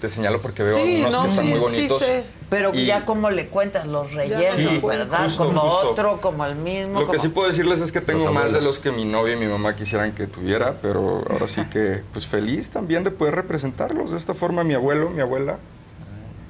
[0.00, 2.02] te señalo porque veo Sí, algunos no, que están sí, muy sí bonitos.
[2.50, 5.24] Pero Y- ya como le cuentas los rellenos, Sí, ¿verdad?
[5.24, 5.90] justo, como justo.
[5.90, 6.98] otro, como el mismo.
[7.00, 9.34] Lo que sí puedo decirles es que tengo Los más de los que mi novia
[9.34, 13.34] y mi mamá quisieran que tuviera, pero ahora sí que, pues feliz también de poder
[13.34, 15.58] representarlos de esta forma, mi abuelo, mi abuela.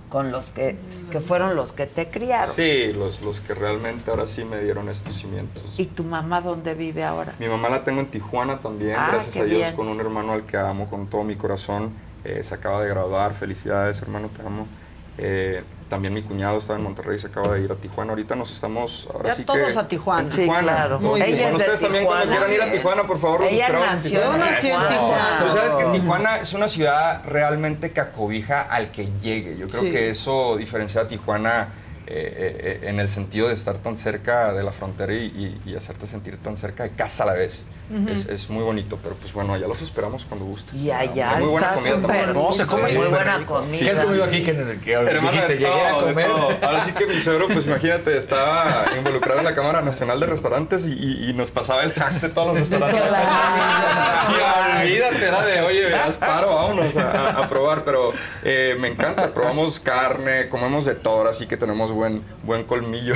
[0.08, 0.76] Con los que,
[1.10, 2.54] que fueron los que te criaron.
[2.54, 5.62] Sí, los, los que realmente ahora sí me dieron estos cimientos.
[5.76, 7.34] ¿Y tu mamá dónde vive ahora?
[7.38, 9.76] Mi mamá la tengo en Tijuana también, Ah, gracias a Dios, bien.
[9.76, 11.92] con un hermano al que amo con todo mi corazón.
[12.24, 14.66] Eh, se acaba de graduar, felicidades hermano, te amo.
[15.18, 18.10] Eh, también mi cuñado estaba en Monterrey, se acaba de ir a Tijuana.
[18.12, 19.78] Ahorita nos estamos, ahora Ya sí todos que...
[19.78, 20.20] a Tijuana.
[20.22, 20.98] en Sí, claro.
[20.98, 21.48] Todos Ella en Tijuana.
[21.48, 23.94] es de Ustedes también cuando quieran ir a Tijuana, por favor, los Ella esperamos en
[23.94, 24.50] nació Tijuana.
[24.50, 24.88] Nací en.
[24.88, 25.24] Tijuana.
[25.46, 29.56] Tú sabes que Tijuana es una ciudad realmente que acobija al que llegue.
[29.56, 29.90] Yo creo Sí.
[29.90, 31.68] que eso diferencia a Tijuana
[32.10, 35.76] eh, eh, en el sentido de estar tan cerca de la frontera y, y- y
[35.76, 37.64] hacerte sentir tan cerca de casa a la vez.
[38.10, 40.78] es, es muy bonito, pero pues bueno, allá los esperamos cuando gusten.
[40.78, 42.26] Y allá muy buena está comida.
[42.34, 43.78] No, se come muy buena comida.
[43.78, 44.52] ¿Qué has comido aquí que,
[44.84, 45.52] que Hermano, dijiste?
[45.54, 46.26] de Llegué a comer.
[46.26, 46.48] todo.
[46.62, 50.86] Ahora sí que mi suegro, pues imagínate, estaba involucrado en la Cámara Nacional de Restaurantes
[50.86, 53.02] y, y- y nos pasaba el hack de todos los restaurantes.
[54.28, 57.84] Y olvídate, era de, oye, haz paro, vámonos a, a- a probar.
[57.84, 58.12] Pero
[58.42, 63.14] eh, me encanta, probamos carne, comemos de todo, ahora sí que tenemos buen, buen colmillo.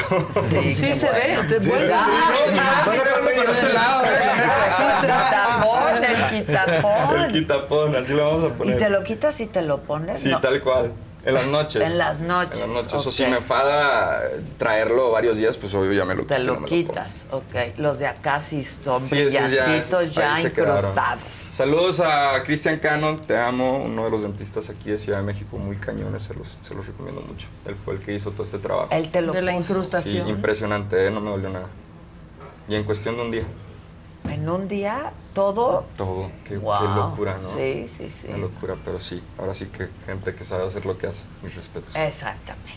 [0.50, 1.48] Sí, Sí se ve, bueno.
[1.48, 4.02] te Sí, puedes sí, no, con este lado,
[5.00, 7.20] Quitapón, el quitapón.
[7.20, 8.78] El quitapón, así lo vamos a ¿Y poner.
[8.78, 10.18] te lo quitas y te lo pones?
[10.18, 10.40] Sí, No.
[10.40, 10.92] tal cual.
[11.24, 11.80] En las noches.
[11.82, 13.06] En las noches, En las noches.
[13.06, 13.14] O ok.
[13.14, 14.22] si me enfada
[14.58, 16.82] traerlo varios días, pues obvio ya me lo Te quito, lo no me pongo.
[16.88, 17.78] quitas, ok.
[17.78, 20.80] Los de acá sí son Sí, esos ya- brillantitos, ya, quedaron.
[20.80, 21.22] incrustados.
[21.52, 25.58] Saludos a Cristian Cano, te amo, uno de los dentistas aquí de Ciudad de México,
[25.58, 27.46] muy cañones, se los, se los recomiendo mucho.
[27.66, 28.88] Él fue el que hizo todo este trabajo.
[28.90, 29.52] Él te lo De la.
[29.52, 30.28] Sí, incrustación.
[30.28, 31.10] impresionante, ¿eh?
[31.12, 31.66] no me dolió nada.
[32.68, 33.44] Y en cuestión de un día,
[34.28, 35.84] En un día, todo.
[35.96, 36.30] todo.
[36.44, 36.96] Qué, qué Wow.
[36.96, 37.54] locura, ¿no?
[37.54, 38.28] Sí, sí, sí.
[38.28, 41.54] Una locura, pero sí, ahora sí que gente que sabe hacer lo que hace, mis
[41.54, 41.94] respetos.
[41.94, 42.72] Exactamente.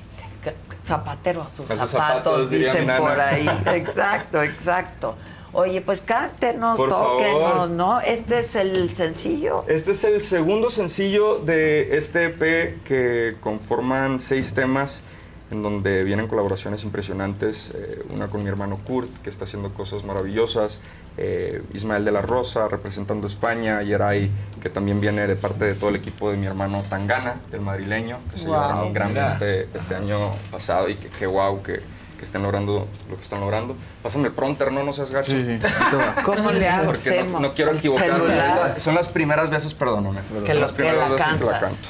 [0.87, 3.47] Zapatero a sus A sus zapatos, zapatos, dicen por ahí.
[3.75, 5.15] Exacto, exacto.
[5.53, 7.69] Oye, pues cántenos, Por tóquenos, favor.
[7.69, 7.99] ¿no?
[8.01, 9.63] Este es el sencillo.
[9.67, 15.03] Este es el segundo sencillo de este EP que conforman seis temas
[15.49, 17.71] en donde vienen colaboraciones impresionantes.
[17.73, 20.81] eh, una con mi hermano Kurt, que está haciendo cosas maravillosas.
[21.17, 23.81] Eh, Ismael de la Rosa, representando España.
[23.81, 24.31] Yeray,
[24.61, 28.19] que también viene de parte de todo el equipo de mi hermano Tangana, el madrileño,
[28.31, 28.55] que se Wow.
[28.55, 30.89] llevaron un Grammy este, este año pasado.
[30.89, 31.81] Y que, que wow, que,
[32.17, 33.75] que estén logrando lo que están logrando.
[34.03, 35.31] Pásame el pronter, no, no seas gacho.
[36.23, 37.41] ¿Cómo le Porque no, hacemos?
[37.41, 38.13] no quiero equivocarme.
[38.17, 38.79] Celular.
[38.79, 40.21] Son las primeras veces, perdóname.
[40.45, 41.89] Que Son las que primeras la veces que la canto.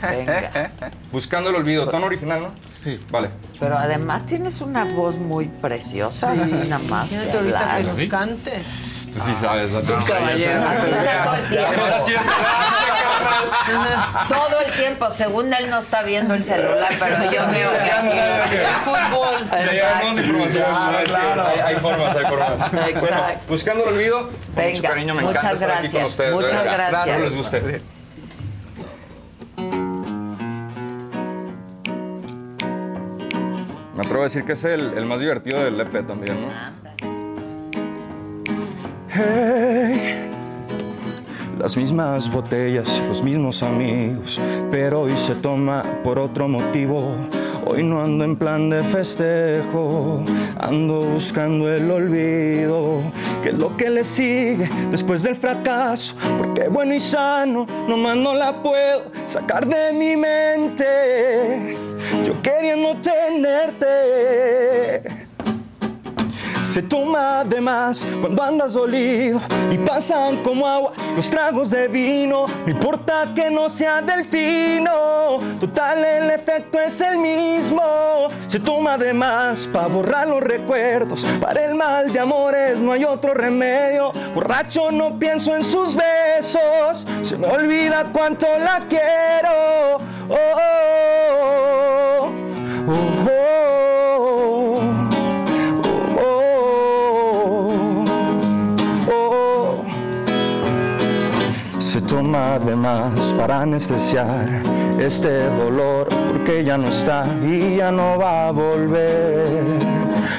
[0.00, 0.70] Venga.
[1.10, 2.54] Buscando el olvido, tono original, ¿no?
[2.68, 3.00] Sí.
[3.10, 3.30] Vale.
[3.58, 7.12] Pero además tienes una voz muy preciosa, así nada más.
[7.12, 9.08] Imagínate ahorita que nos cantes.
[9.12, 9.72] Tú sí sabes.
[9.86, 10.60] Sí, caballero.
[11.24, 11.80] Todo el tiempo.
[11.82, 12.20] Ahora sí es
[14.28, 18.56] Todo el tiempo, según él no está viendo el celular, pero yo veo que aquí.
[18.56, 19.48] El fútbol.
[19.66, 20.64] Le llegamos de información.
[20.64, 21.04] Claro, ¿no?
[21.04, 21.46] Claro.
[21.46, 22.50] Hay, hay formas, hay formas.
[22.52, 23.00] Exacto.
[23.00, 23.16] Bueno,
[23.48, 26.30] buscando el olvido, con mucho cariño, me muchas encanta estar aquí con gracias, ustedes.
[26.30, 27.06] de muchas gracias.
[27.06, 27.82] Espero les guste.
[34.02, 36.48] Me atrevo a decir que es el, el más divertido del EP también, ¿no?
[39.08, 40.28] Hey,
[41.56, 44.40] las mismas botellas, los mismos amigos,
[44.72, 47.14] pero hoy se toma por otro motivo.
[47.64, 50.24] Hoy no ando en plan de festejo,
[50.58, 53.02] ando buscando el olvido,
[53.44, 58.34] que es lo que le sigue después del fracaso, porque bueno y sano, nomás no
[58.34, 61.76] la puedo sacar de mi mente,
[62.24, 64.12] yo queriendo tenerte.
[66.62, 72.46] Se toma de más cuando andas dolido y pasan como agua los tragos de vino.
[72.64, 78.28] No importa que no sea del fino, total el efecto es el mismo.
[78.46, 81.26] Se toma de más para borrar los recuerdos.
[81.40, 84.12] Para el mal de amores no hay otro remedio.
[84.34, 89.96] Borracho no pienso en sus besos, se me olvida cuánto la quiero.
[90.28, 91.91] Oh, oh, oh,
[102.12, 104.46] toma de más para anestesiar
[105.00, 109.64] este dolor porque ya no está y ya no va a volver.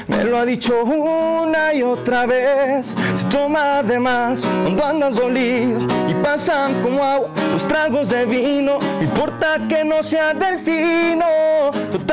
[0.06, 2.94] Me lo ha dicho una y otra vez.
[3.14, 8.78] Se toma de más cuando andas dolido y pasan como agua los tragos de vino.
[8.78, 11.26] No importa que no sea del fino,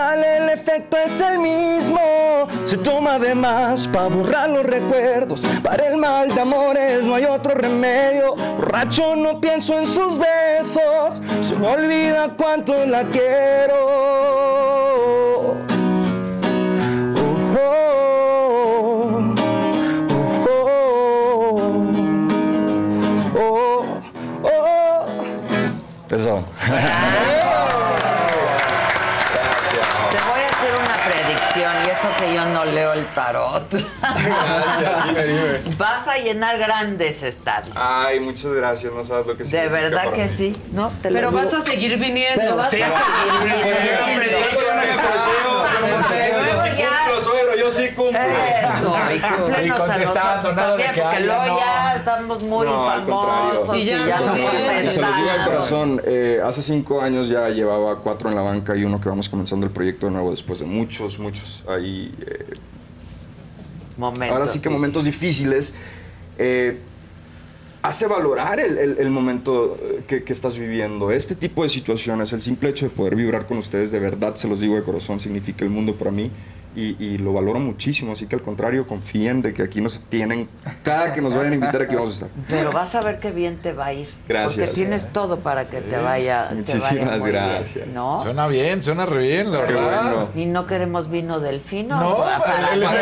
[0.10, 2.48] el efecto es el mismo.
[2.66, 5.42] Se toma de más para borrar los recuerdos.
[5.64, 8.36] Para el mal de amores no hay otro remedio.
[8.36, 11.22] Borracho no pienso en sus besos.
[11.42, 13.76] Se me olvida cuánto la quiero.
[13.76, 15.56] Oh,
[17.58, 18.16] oh,
[20.48, 20.82] oh,
[23.36, 24.02] oh,
[24.44, 25.06] oh.
[26.10, 26.44] Eso.
[30.12, 33.72] Te voy a hacer una predicción y eso que yo no leo el tarot.
[34.02, 35.60] Gracias, dime, dime.
[35.78, 37.76] Vas a llenar grandes estadios.
[37.76, 40.30] Ay, muchas gracias, no sabes lo que De significa verdad para que mí.
[40.30, 40.90] sí, ¿no?
[41.02, 42.40] Te lo Pero vas a seguir viniendo.
[42.42, 42.82] Pero vas Sí.
[42.82, 42.98] a seguir
[43.64, 43.80] Pues
[44.20, 44.38] viniendo.
[47.58, 48.20] yo sí ya- cumplo.
[48.20, 51.60] Eso, y cúmplenos Sí, a contestando, nosotros nada de también, que porque haya, luego no.
[51.60, 53.52] ya estamos muy No, al contrario.
[53.66, 55.46] famosos y ya, no Y se los digo de contestamos.
[55.46, 59.30] corazón, eh, hace cinco años ya llevaba cuatro en la banca y uno que vamos
[59.30, 62.14] comenzando el proyecto de nuevo después de muchos, muchos ahí.
[62.26, 62.54] eh,
[64.02, 65.76] Momentos, ahora sí que momentos difíciles.
[66.38, 66.78] eh,
[67.84, 71.10] hace valorar el, el- el momento eh, que, que estás viviendo.
[71.12, 74.48] Este tipo de situaciones, el simple hecho de poder vibrar con ustedes, de verdad, se
[74.48, 76.30] los digo de corazón, significa el mundo para mí.
[76.76, 80.48] Y, y lo valoro muchísimo, así que al contrario, confíen de que aquí nos tienen,
[80.84, 82.30] cada que nos vayan a invitar aquí vamos a estar.
[82.48, 84.10] Pero vas a ver qué bien te va a ir.
[84.28, 84.54] Gracias.
[84.70, 86.58] Porque tienes todo para que te vaya, te vaya
[86.90, 87.76] Muchísimas muy gracias.
[87.76, 88.22] bien, ¿no?
[88.22, 90.02] Suena bien, suena re bien, la Qué verdad.
[90.04, 90.28] bueno.
[90.36, 92.00] Y no queremos vino delfino.
[92.00, 93.02] No, para, el para.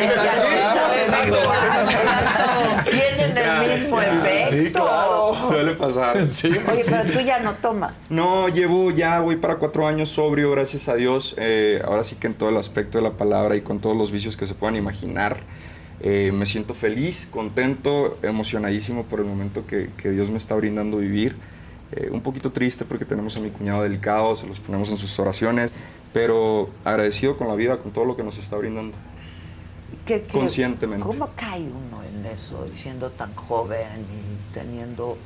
[2.89, 4.51] Tienen el mismo efecto.
[4.51, 5.35] Sí, claro.
[5.39, 6.17] Suele pasar.
[6.29, 8.01] Sí, Oye, pero tú ya no tomas.
[8.09, 11.35] No, llevo ya, voy para cuatro años sobrio, gracias a Dios.
[11.37, 14.11] Eh, ahora sí que en todo el aspecto de la palabra y con todos los
[14.11, 15.37] vicios que se puedan imaginar.
[16.01, 20.97] Eh, me siento feliz, contento, emocionadísimo por el momento que, que Dios me está brindando
[20.97, 21.35] vivir.
[21.91, 25.17] Eh, un poquito triste porque tenemos a mi cuñado delicado, se los ponemos en sus
[25.19, 25.71] oraciones,
[26.13, 28.97] pero agradecido con la vida, con todo lo que nos está brindando.
[30.05, 31.05] ¿Qué- qué- Conscientemente.
[31.05, 35.17] ¿Cómo cae uno en eso, siendo tan joven y teniendo,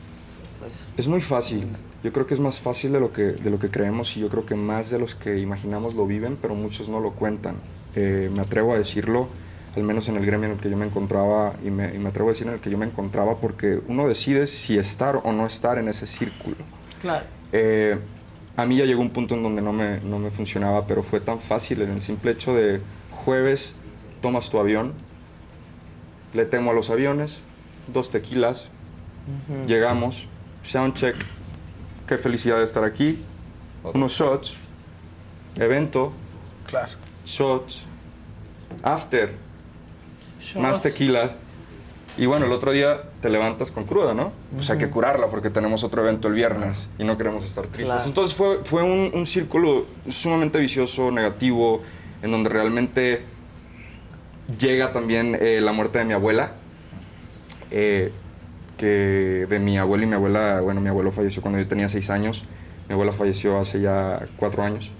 [0.60, 1.68] pues, Es muy fácil.
[2.04, 4.30] Yo creo que es más fácil de lo que, de lo que creemos y yo
[4.30, 7.56] creo que más de los que imaginamos lo viven, pero muchos no lo cuentan.
[7.96, 9.28] Eh, me atrevo a decirlo,
[9.76, 12.10] al menos en el gremio en el que yo me encontraba, y me, y me
[12.10, 15.32] atrevo a decir en el que yo me encontraba, porque uno decide si estar o
[15.32, 16.58] no estar en ese círculo.
[17.00, 17.26] Claro.
[17.52, 17.98] Eh,
[18.56, 21.20] a mí ya llegó un punto en donde no me, no me funcionaba, pero fue
[21.20, 23.76] tan fácil en el simple hecho de jueves
[24.22, 24.94] tomas tu avión,
[26.34, 27.40] le temo a los aviones,
[27.88, 28.70] dos tequilas,
[29.68, 30.28] llegamos,
[30.64, 31.16] soundcheck,
[32.08, 33.20] qué felicidad de estar aquí,
[33.84, 34.56] unos shots,
[35.56, 36.14] evento,
[36.68, 37.03] Claro.
[37.26, 37.84] Shots,
[38.82, 39.32] after,
[40.56, 41.32] más tequilas.
[42.16, 44.32] Y bueno, el otro día te levantas con cruda, ¿no?
[44.54, 47.88] Pues hay que curarla porque tenemos otro evento el viernes y no queremos estar tristes.
[47.96, 48.04] Claro.
[48.08, 51.82] Entonces fue, fue un, un círculo sumamente vicioso, negativo,
[52.22, 53.24] en donde realmente
[54.60, 56.52] llega también eh, la muerte de mi abuela.
[57.74, 58.12] eh,
[58.78, 62.10] que de mi abuelo y mi abuela, bueno, mi abuelo falleció cuando yo tenía seis
[62.10, 62.44] años,
[62.88, 64.92] mi abuela falleció hace ya cuatro años.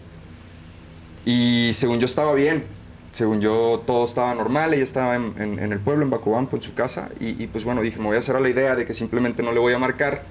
[1.26, 2.64] Y según yo estaba bien,
[3.12, 7.10] según yo todo estaba normal, ella estaba en, el pueblo, en Bacobampo, en su casa,
[7.20, 9.52] y, pues bueno, dije, me voy a hacer a la idea de que simplemente no
[9.52, 10.24] le voy a marcar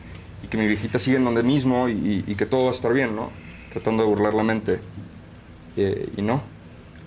[0.43, 3.15] y que mi viejita sigue en donde mismo y que todo va a estar bien,
[3.17, 3.31] ¿no?
[3.73, 4.81] Tratando de burlar la mente.
[5.77, 6.43] Eh, y no,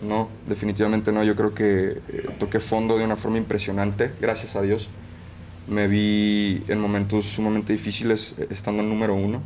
[0.01, 1.23] no, definitivamente no.
[1.23, 4.89] Yo creo que eh, toqué fondo de una forma impresionante, gracias a Dios.
[5.67, 9.41] Me vi en momentos sumamente difíciles eh, estando en número uno.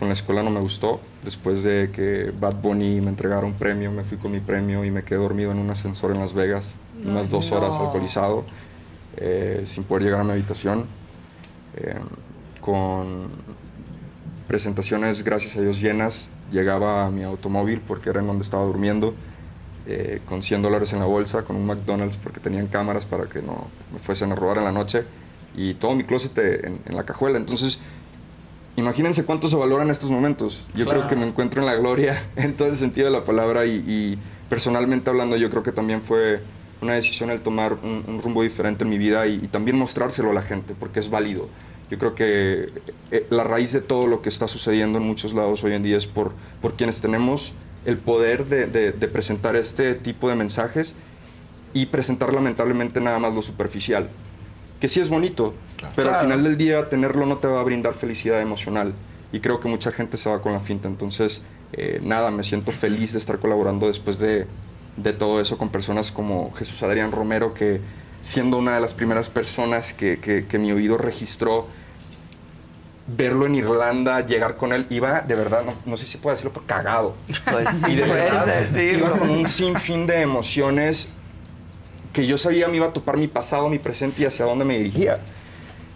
[0.00, 0.98] Con la escuela no me gustó.
[1.22, 4.90] Después de que Bad Bunny me entregara un premio, me fui con mi premio y
[4.90, 6.72] me quedé dormido en un ascensor en Las Vegas,
[7.04, 7.84] unas dos horas no.
[7.84, 8.44] alcoholizado,
[9.18, 10.86] eh, sin poder llegar a mi habitación.
[11.76, 11.96] Eh,
[12.62, 13.28] con
[14.48, 16.28] presentaciones, gracias a Dios, llenas.
[16.50, 19.14] Llegaba a mi automóvil porque era en donde estaba durmiendo,
[19.86, 23.42] eh, con 100 dólares en la bolsa, con un McDonald's porque tenían cámaras para que
[23.42, 25.04] no me fuesen a robar en la noche
[25.54, 27.36] y todo mi closet en, en la cajuela.
[27.36, 27.80] Entonces,
[28.76, 30.66] imagínense cuánto se valoran estos momentos.
[30.74, 31.00] Yo Claro.
[31.00, 33.76] creo que me encuentro en la gloria en todo el sentido de la palabra y,
[33.86, 34.18] y
[34.48, 36.40] personalmente hablando yo creo que también fue
[36.80, 40.30] una decisión el tomar un, un rumbo diferente en mi vida y, y también mostrárselo
[40.30, 41.48] a la gente porque es válido.
[41.90, 42.68] Yo creo que
[43.10, 45.96] eh, la raíz de todo lo que está sucediendo en muchos lados hoy en día
[45.96, 46.32] es por,
[46.62, 47.52] por quienes tenemos
[47.84, 50.94] el poder de, de- de presentar este tipo de mensajes
[51.74, 54.08] y presentar lamentablemente nada más lo superficial,
[54.80, 55.54] que sí es bonito,
[55.94, 58.94] pero al final del día tenerlo no te va a brindar felicidad emocional
[59.32, 62.72] y creo que mucha gente se va con la finta, entonces eh, nada, me siento
[62.72, 64.46] feliz de estar colaborando después de,
[64.96, 67.80] de todo eso con personas como Jesús Adrián Romero, que
[68.22, 71.66] siendo una de las primeras personas que, que- que mi oído registró,
[73.06, 76.52] verlo en Irlanda, llegar con él, iba de verdad, no, no sé si puedo decirlo,
[76.52, 77.14] pero cagado.
[77.50, 79.06] Pues sí, Y de puedes verdad, decirlo.
[79.08, 81.12] Iba con un sinfín de emociones
[82.12, 84.78] que yo sabía me iba a topar mi pasado, mi presente y hacia dónde me
[84.78, 85.18] dirigía.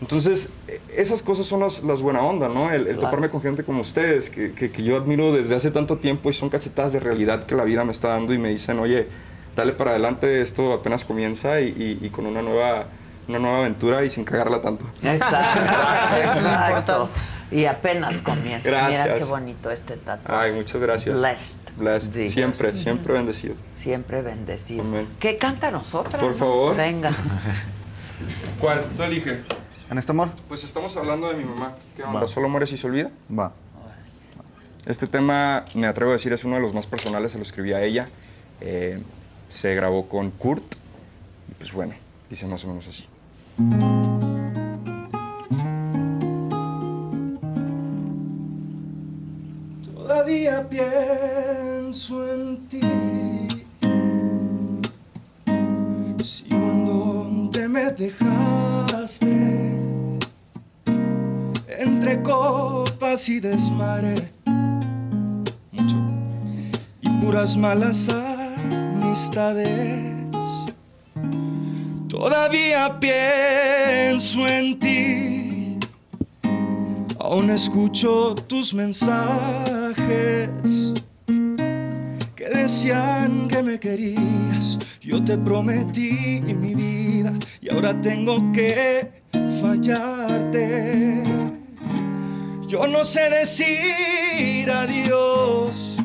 [0.00, 2.70] Entonces, e- esas cosas son las, las buena onda, ¿no?
[2.70, 3.00] El, el Claro.
[3.00, 6.32] toparme con gente como ustedes, que, que- que yo admiro desde hace tanto tiempo y
[6.34, 9.08] son cachetadas de realidad que la vida me está dando y me dicen, oye,
[9.56, 11.68] dale para adelante, esto apenas comienza y,
[12.00, 12.86] y- y con una nueva,
[13.28, 14.84] una nueva aventura y sin cagarla tanto.
[15.02, 15.60] Exacto,
[16.34, 17.08] exacto.
[17.54, 18.88] Y apenas comienza.
[18.88, 20.46] Mira qué bonito este tatuaje.
[20.46, 21.16] Ay, muchas gracias.
[21.16, 21.60] Blessed.
[21.76, 22.12] Blessed.
[22.12, 22.34] dices.
[22.34, 23.54] Siempre, siempre bendecido.
[23.76, 24.82] Siempre bendecido.
[24.82, 25.06] Amén.
[25.20, 26.18] ¿Qué cántanos otra?
[26.18, 26.76] Por favor.
[26.76, 27.12] Venga.
[28.60, 28.84] ¿Cuál?
[28.96, 29.40] Tú elige.
[29.88, 30.30] ¿En este amor?
[30.48, 31.74] Pues estamos hablando de mi mamá.
[31.94, 32.22] ¿Qué onda?
[32.22, 32.26] Va.
[32.26, 33.10] ¿Solo muere si se olvida?
[33.30, 33.52] Va.
[34.86, 37.72] Este tema, me atrevo a decir, es uno de los más personales, se lo escribí
[37.72, 38.08] a ella.
[38.60, 39.00] Eh,
[39.46, 40.74] se grabó con Kurt.
[41.48, 41.94] Y pues bueno,
[42.28, 43.06] dice más o menos así.
[50.34, 52.80] Todavía pienso en ti.
[56.20, 59.30] Sigo en donde me dejaste.
[61.68, 64.28] Entre copas y desmadre.
[65.70, 65.96] Mucho.
[67.00, 69.88] Y puras malas amistades.
[72.08, 75.43] Todavía pienso en ti.
[77.24, 80.50] Aún escucho tus mensajes
[82.36, 84.78] que decían que me querías.
[85.00, 87.32] Yo te prometí mi vida
[87.62, 89.22] y ahora tengo que
[89.62, 91.22] fallarte.
[92.68, 95.96] Yo no sé decir adiós.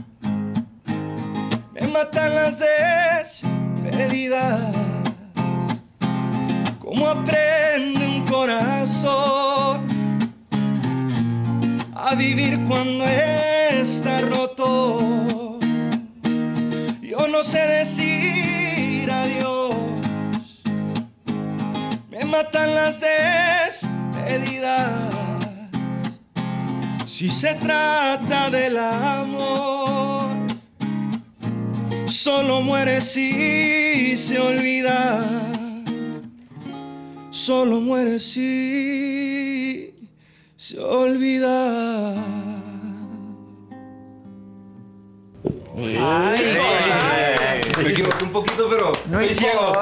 [1.73, 2.59] Me matan las
[3.83, 4.73] despedidas.
[6.79, 9.88] ¿Cómo aprende un corazón?
[12.09, 15.59] A vivir cuando está roto.
[17.01, 19.75] Yo no sé decir adiós.
[22.09, 24.89] Me matan las despedidas.
[27.05, 30.35] Si se trata del amor,
[32.07, 35.25] solo muere si se olvida.
[37.29, 39.88] Solo muere si
[40.59, 42.13] se olvida.
[47.77, 49.73] Me equivoqué un poquito, pero No estoy ciego.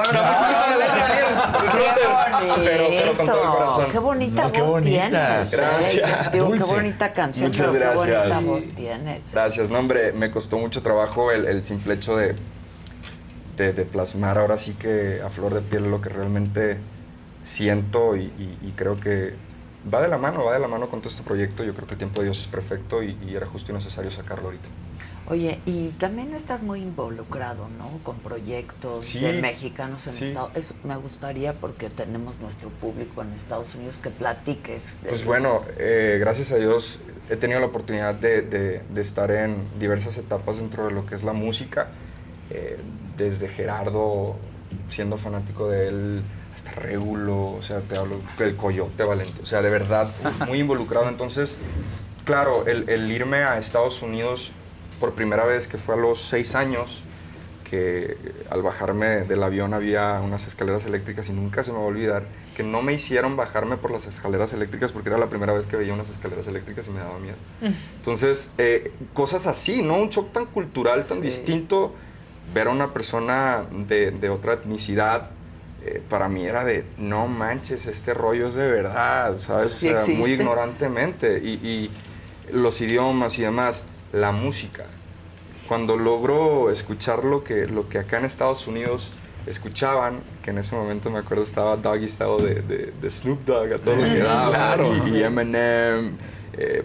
[2.64, 3.86] Pero, pero con todo el corazón.
[3.92, 5.10] Qué bonita No, qué voz bonita.
[5.10, 5.58] tienes.
[5.58, 6.32] Gracias.
[6.32, 6.66] Digo, Dulce.
[6.68, 8.46] qué bonita canción, Muchas pero qué bonita gracias.
[8.46, 9.22] voz tienes.
[9.34, 12.36] Gracias, no hombre, me costó mucho trabajo el, el simple hecho de,
[13.58, 16.78] de, de plasmar ahora sí que a flor de piel lo que realmente
[17.44, 19.34] siento y, y- y creo que
[19.94, 21.64] va de la mano, va de la mano con todo este proyecto.
[21.64, 24.12] Yo creo que el tiempo de Dios es perfecto y, y era justo y necesario
[24.12, 24.68] sacarlo ahorita.
[25.30, 28.00] Oye, y también estás muy involucrado, ¿no?
[28.04, 30.28] Con proyectos Sí, de mexicanos en sí.
[30.28, 30.74] Estados Unidos.
[30.86, 34.84] Me gustaría, porque tenemos nuestro público en Estados Unidos, que platiques.
[35.04, 39.30] de- Pues bueno, eh, gracias a Dios he tenido la oportunidad de, de- de estar
[39.32, 41.90] en diversas etapas dentro de lo que es la música,
[42.50, 42.78] eh,
[43.18, 44.38] desde Gerardo,
[44.90, 46.24] siendo fanático de él,
[46.78, 50.10] Regulo, o sea, te hablo del Coyote Valente, o sea, de verdad,
[50.48, 51.10] muy involucrado.
[51.10, 51.60] Entonces,
[52.26, 54.52] claro, el, el irme a Estados Unidos
[55.00, 57.04] por primera vez, que fue a los seis años,
[57.70, 58.18] que
[58.50, 62.24] al bajarme del avión había unas escaleras eléctricas y nunca se me va a olvidar
[62.56, 65.76] que no me hicieron bajarme por las escaleras eléctricas porque era la primera vez que
[65.76, 67.36] veía unas escaleras eléctricas y me daba miedo.
[67.98, 69.98] Entonces, eh, cosas así, ¿no?
[69.98, 71.94] Un shock tan cultural, tan distinto,
[72.54, 75.30] ver a una persona de, de otra etnicidad,
[75.86, 79.72] eh, para mí era de, no manches, este rollo es de verdad, ¿sabes?
[79.72, 81.40] Sí o sea, muy ignorantemente.
[81.44, 81.92] Y, y
[82.52, 84.86] los idiomas y demás, la música.
[85.68, 89.12] Cuando logro escuchar lo que, lo que acá en Estados Unidos
[89.46, 93.74] escuchaban, que en ese momento me acuerdo estaba Doggy Style de, de, de Snoop Dogg
[93.74, 94.94] a todo lo que daba, Claro.
[95.08, 96.16] y, y Eminem,
[96.54, 96.84] eh,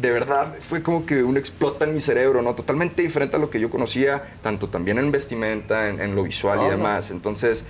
[0.00, 2.54] de verdad fue como que un explota en mi cerebro, ¿no?
[2.54, 6.58] Totalmente diferente a lo que yo conocía, tanto también en vestimenta, en, en lo visual
[6.58, 7.10] y demás.
[7.10, 7.64] Entonces,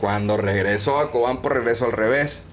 [0.00, 2.44] cuando regreso a Cobán, por regreso al revés.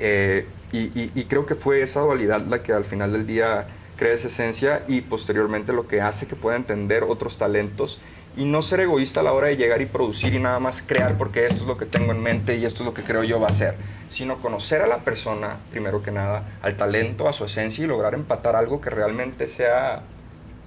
[0.00, 3.68] Eh, y, y- y creo que fue esa dualidad la que al final del día
[3.96, 8.00] crea esa esencia y posteriormente lo que hace que pueda entender otros talentos
[8.36, 11.18] y no ser egoísta a la hora de llegar y producir y nada más crear
[11.18, 13.38] porque esto es lo que tengo en mente y esto es lo que creo yo
[13.40, 13.74] va a ser,
[14.08, 18.14] sino conocer a la persona, primero que nada, al talento, a su esencia y lograr
[18.14, 20.02] empatar algo que realmente sea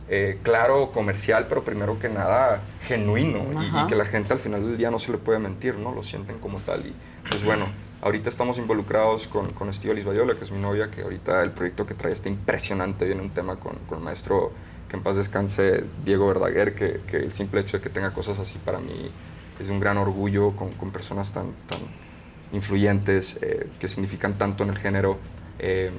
[0.07, 4.77] eh, claro, comercial, pero primero que nada genuino y- que la gente al final del
[4.77, 5.91] día no se le puede mentir, ¿no?
[5.95, 6.93] Lo sienten como tal y
[7.27, 7.65] pues bueno,
[8.03, 11.87] ahorita estamos involucrados con, con Estíbaliz Bayola, que es mi novia, que ahorita el proyecto
[11.87, 14.51] que trae está impresionante, viene un tema con, con el maestro
[14.95, 18.39] que en paz descanse, Diego Verdaguer, que, que el simple hecho de que tenga cosas
[18.39, 19.11] así para mí
[19.59, 21.79] es un gran orgullo con, con personas tan, tan
[22.53, 25.17] influyentes, eh, que significan tanto en el género.
[25.59, 25.91] Eh,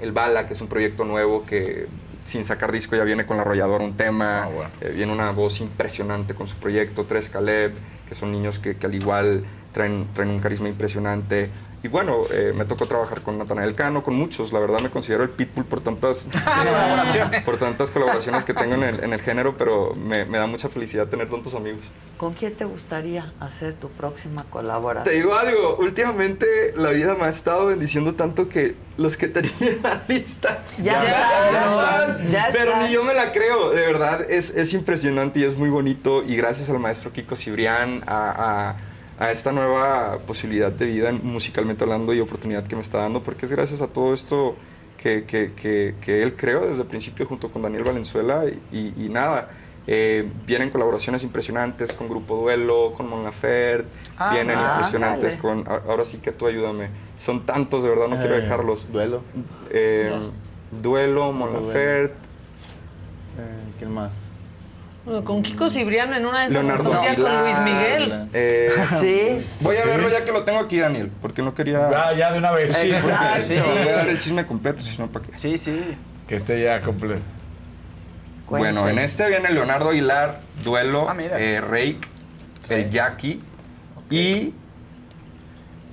[0.00, 1.86] el Bala, que es un proyecto nuevo que
[2.24, 4.48] sin sacar disco ya viene con la arrolladora un tema,
[4.80, 7.72] eh, viene una voz impresionante con su proyecto, Tres Caleb,
[8.08, 11.50] que son niños que, que al igual traen, traen un carisma impresionante.
[11.82, 14.52] Y bueno, eh, me tocó trabajar con Natanael Cano, con muchos.
[14.52, 17.44] La verdad me considero el pitbull por tantas Colaboraciones.
[17.46, 20.68] por tantas colaboraciones que tengo en el, en el género, pero me, me da mucha
[20.68, 21.80] felicidad tener tantos amigos.
[22.18, 25.04] ¿Con quién te gustaría hacer tu próxima colaboración?
[25.10, 26.46] Te digo algo, últimamente
[26.76, 31.02] la vida me ha estado bendiciendo tanto que los que tenía en la lista Ya
[31.02, 32.86] están, están, ya pero están.
[32.88, 36.36] ni yo me la creo, de verdad es, es impresionante y es muy bonito y
[36.36, 38.76] gracias al maestro Kiko Cibrián, a, a-
[39.20, 43.46] a esta nueva posibilidad de vida musicalmente hablando y oportunidad que me está dando, porque
[43.46, 44.56] es gracias a todo esto
[45.00, 49.08] que, que- que- que él creó desde el principio junto con Daniel Valenzuela y, y
[49.08, 49.50] nada.
[49.86, 53.88] eh, vienen colaboraciones impresionantes con Grupo Duelo, con Mon Laferte,
[54.18, 54.68] Ah, vienen ándale.
[54.74, 55.64] impresionantes con...
[55.66, 56.90] Ahora sí que tú ayúdame.
[57.16, 58.92] Son tantos, de verdad, no quiero Eh, dejarlos.
[58.92, 59.22] Duelo.
[59.70, 60.12] Eh,
[60.70, 61.66] Duelo, Mon Duelo.
[61.68, 62.14] Laferte,
[63.38, 64.14] Eh, ¿Quién más?
[65.04, 68.28] Bueno, Con Kiko Cibrián en una de esas Leonardo con Aguilar, Luis Miguel.
[68.34, 69.46] eh, ¿Sí?
[69.60, 71.90] Voy a verlo ya que lo tengo aquí, Daniel, porque no quería...
[71.90, 72.72] Ya, ya de una vez.
[72.74, 73.42] Sí, Exacto.
[73.46, 75.36] sí, voy a dar el chisme completo, si no, ¿para qué?
[75.36, 75.96] Sí, sí.
[76.28, 77.22] Que esté ya completo.
[78.48, 82.00] Bueno, en este viene Leonardo Aguilar, Duelo, Ah, eh, Rake,
[82.68, 83.40] el Jackie
[84.10, 84.52] y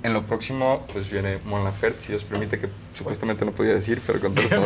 [0.03, 2.67] en lo próximo pues viene Mon Laferte, si Dios permite que
[2.97, 4.61] supuestamente no podía decir, pero con todo el.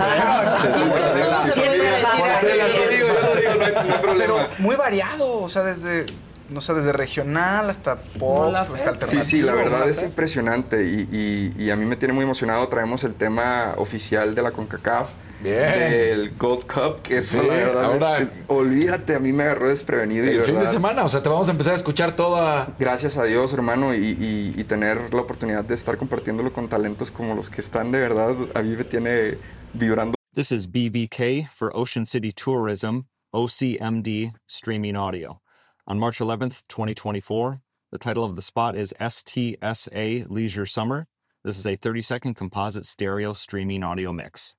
[4.17, 6.05] Pero muy variado, o sea, desde,
[6.49, 9.23] no sé, desde regional hasta pop, hasta alternativo.
[9.23, 12.67] Sí, sí, la verdad es impresionante y, y- y a mí me tiene muy emocionado.
[12.67, 15.09] Traemos el tema oficial de la CONCACAF.
[15.43, 15.71] Bien.
[15.91, 19.69] Del Gold Cup, que eso Sí, la verdad, ahora- eh, olvídate, a mí me agarró
[19.69, 20.25] desprevenido.
[20.25, 22.75] y El fin de semana, o sea, te vamos a empezar a escuchar toda.
[22.79, 27.09] Gracias a Dios, hermano, y, y- y tener la oportunidad de estar compartiéndolo con talentos
[27.11, 29.37] como los que están, de verdad, a mí me tiene
[29.73, 30.13] vibrando.
[30.33, 33.01] This is BVK for Ocean City Tourism,
[33.33, 35.41] OCMD Streaming Audio.
[35.87, 37.61] On March 11th, 2024,
[37.91, 41.07] the title of the spot is STSA Leisure Summer.
[41.43, 44.55] This is a 30 second composite stereo streaming audio mix.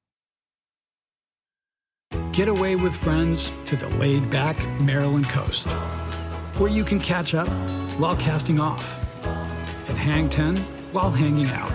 [2.33, 5.67] Get away with friends to the laid back Maryland coast,
[6.59, 7.49] where you can catch up
[7.99, 8.99] while casting off
[9.89, 10.57] and hang 10
[10.93, 11.71] while hanging out,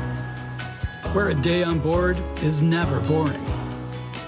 [1.13, 3.43] where a day on board is never boring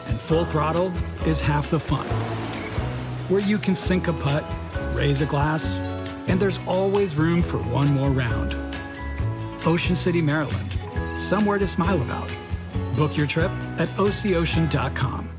[0.10, 0.92] and full throttle
[1.26, 2.06] is half the fun,
[3.30, 4.44] where you can sink a putt,
[4.94, 5.76] raise a glass,
[6.28, 8.56] and there's always room for one more round.
[9.66, 10.78] Ocean City, Maryland,
[11.18, 12.34] somewhere to smile about.
[12.96, 15.39] Book your trip at oceocean.com.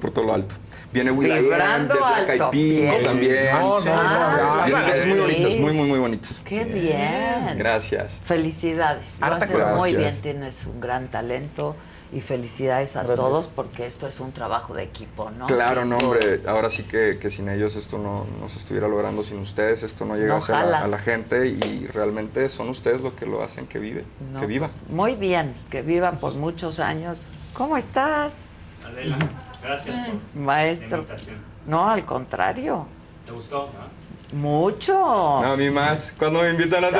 [0.00, 0.54] Por todo lo alto.
[0.90, 2.50] Viene Will.i.am, Vibrando de Black Eyed alto.
[2.50, 3.02] Peas Bien.
[3.04, 3.46] también.
[3.52, 6.42] No, no, no, no, Vienen no, cosas muy bonitas, muy, muy, muy bonitas.
[6.46, 7.58] Qué bien.
[7.58, 8.12] Gracias.
[8.24, 9.18] Felicidades.
[9.20, 9.74] Lo Harta haces cosa.
[9.74, 10.22] muy bien, Gracias.
[10.22, 11.76] tienes un gran talento
[12.10, 13.20] y felicidades a Gracias.
[13.20, 15.46] todos porque esto es un trabajo de equipo, ¿no?
[15.46, 16.40] Claro, no, hombre.
[16.46, 20.06] Ahora sí que, que sin ellos esto no, no se estuviera logrando, sin ustedes esto
[20.06, 23.66] no llegase a, la, a la gente y realmente son ustedes lo que lo hacen
[23.66, 24.66] que vive, No, que viva.
[24.68, 27.28] pues, muy bien, que viva por muchos años.
[27.52, 28.46] ¿Cómo estás,
[28.86, 29.16] Adela,
[29.62, 30.88] gracias por maestro?
[30.88, 31.36] la invitación.
[31.66, 32.86] No, al contrario.
[33.26, 33.68] ¿Te gustó?
[33.72, 34.01] no?
[34.32, 34.92] Mucho.
[34.94, 36.12] No, a mí más.
[36.18, 36.90] Cuando me invitan a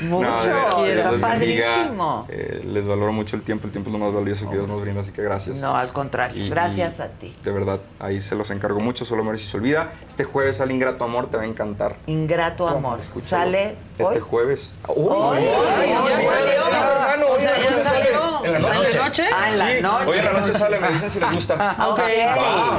[0.00, 0.26] Mucho.
[0.50, 2.26] No, de Está padrísimo.
[2.28, 4.80] Eh, les valoro mucho el tiempo, el tiempo es lo más valioso que Dios nos
[4.80, 5.58] brinda, así que gracias.
[5.60, 6.44] No, al contrario.
[6.44, 7.36] Y- Gracias y a ti.
[7.44, 9.92] De verdad, ahí se los encargo mucho, solo muere si se olvida.
[10.08, 11.96] Este jueves al Ingrato Amor te va a encantar.
[12.06, 13.00] Ingrato amor.
[13.20, 14.20] Sale Este hoy.
[14.20, 14.72] jueves.
[14.88, 15.44] Hoy.
[15.44, 17.26] ya salió.
[17.34, 18.44] O sea, ya salió.
[18.44, 18.86] En la noche.
[18.90, 19.24] ¿En la noche?
[19.34, 20.06] Ah, en la noche.
[20.06, 21.76] Hoy en la noche sale, me dicen si les gusta.
[21.88, 22.00] Ok.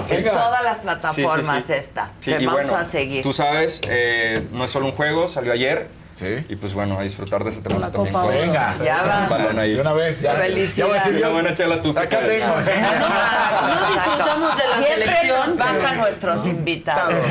[0.10, 1.73] En todas las plataformas Sí,
[2.20, 2.32] sí.
[2.32, 3.24] vamos bueno, a seguir.
[3.24, 5.88] Tú sabes, eh, no es solo un juego, salió ayer.
[6.18, 6.44] Sí.
[6.49, 8.11] Y pues bueno, a disfrutar de ese tema también.
[8.11, 8.76] Copa con- Venga.
[8.84, 9.30] Ya vas.
[9.30, 9.76] Balón ahí.
[9.76, 10.34] De una vez, ya.
[10.34, 10.76] Felicidades.
[10.76, 11.91] Ya voy a decir, una buena chela tú.
[11.91, 12.56] Acá tengo.
[13.68, 17.26] No disfrutamos de la Siempre selección, nos bajan pero- nuestros invitados.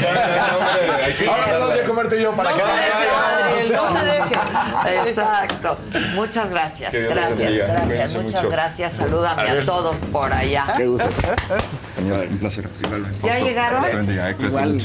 [1.28, 5.08] Ahora vamos a comerte yo para No que te dejes, no te dejes.
[5.08, 5.78] Exacto.
[6.14, 6.94] Muchas gracias.
[7.02, 8.14] Gracias, gracias.
[8.14, 8.50] Muchas mucho.
[8.50, 8.92] gracias.
[8.92, 10.66] Salúdame A todos por allá.
[10.76, 11.08] Qué gusto.
[11.96, 12.68] Señor, un placer.
[13.24, 13.84] ¿Ya llegaron?
[13.84, 14.78] Eh, Igual.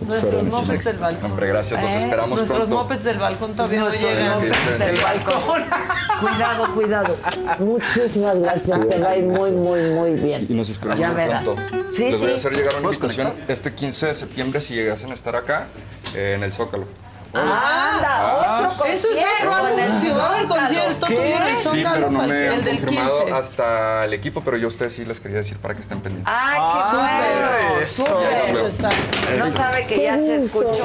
[0.00, 1.30] Nuestros mopeds del balcón.
[1.32, 2.76] Hombre, gracias, los Eh, esperamos Nuestros pronto.
[2.76, 4.34] mopeds del balcón todavía no Nuestros llegan.
[4.34, 5.64] mopeds del balcón.
[6.20, 7.16] Cuidado, cuidado.
[7.60, 8.88] Muchísimas gracias.
[8.88, 10.46] Te va a ir muy, muy, muy bien.
[10.48, 11.44] Y nos esperamos Ya verás.
[11.44, 11.62] pronto.
[11.94, 12.34] Sí, Les voy a sí.
[12.36, 15.66] hacer llegar una invitación este 15 de septiembre si llegasen a estar acá
[16.14, 16.86] eh, en el Zócalo.
[17.30, 18.84] Anda, Ah, otro concierto.
[18.86, 20.16] Eso es otro en el anuncio.
[20.16, 20.48] Va Zócalo.
[20.48, 23.32] concierto tuyo en el Sí, Zócalo, pero no me han el del confirmado 15.
[23.34, 26.32] hasta el equipo, pero yo a ustedes sí les quería decir para que estén pendientes.
[26.34, 27.48] ¡Ay, qué bueno!
[27.80, 28.04] Eso.
[28.04, 29.38] ¡Súper!
[29.38, 30.84] No sabe que ya se escuchó.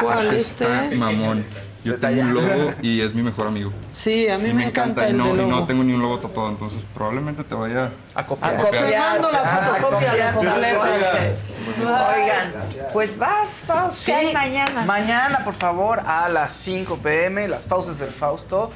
[0.00, 0.96] ¿Cuál Está este?
[0.96, 1.44] mamón.
[1.84, 3.72] Yo tengo un logo y es mi mejor amigo.
[3.92, 6.02] Sí, a mí Y me encanta y el no, de y no tengo ni un
[6.02, 8.56] logo tatuado, entonces probablemente te vaya a copiar.
[8.70, 10.88] Te mando la fotocopia de completa.
[11.78, 12.52] Oigan,
[12.92, 14.82] pues vas, Fausto, ¿qué hay mañana?
[14.84, 18.70] Mañana, por favor, a las 5 pm, las pausas del Fausto.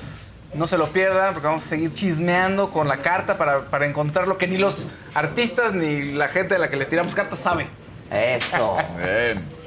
[0.55, 4.29] No se lo pierdan porque vamos a seguir chismeando con la carta para, para encontrar
[4.29, 7.69] lo que ni los artistas ni la gente de la que le tiramos cartas sabe.
[8.11, 8.77] Eso.
[8.99, 9.63] Bien.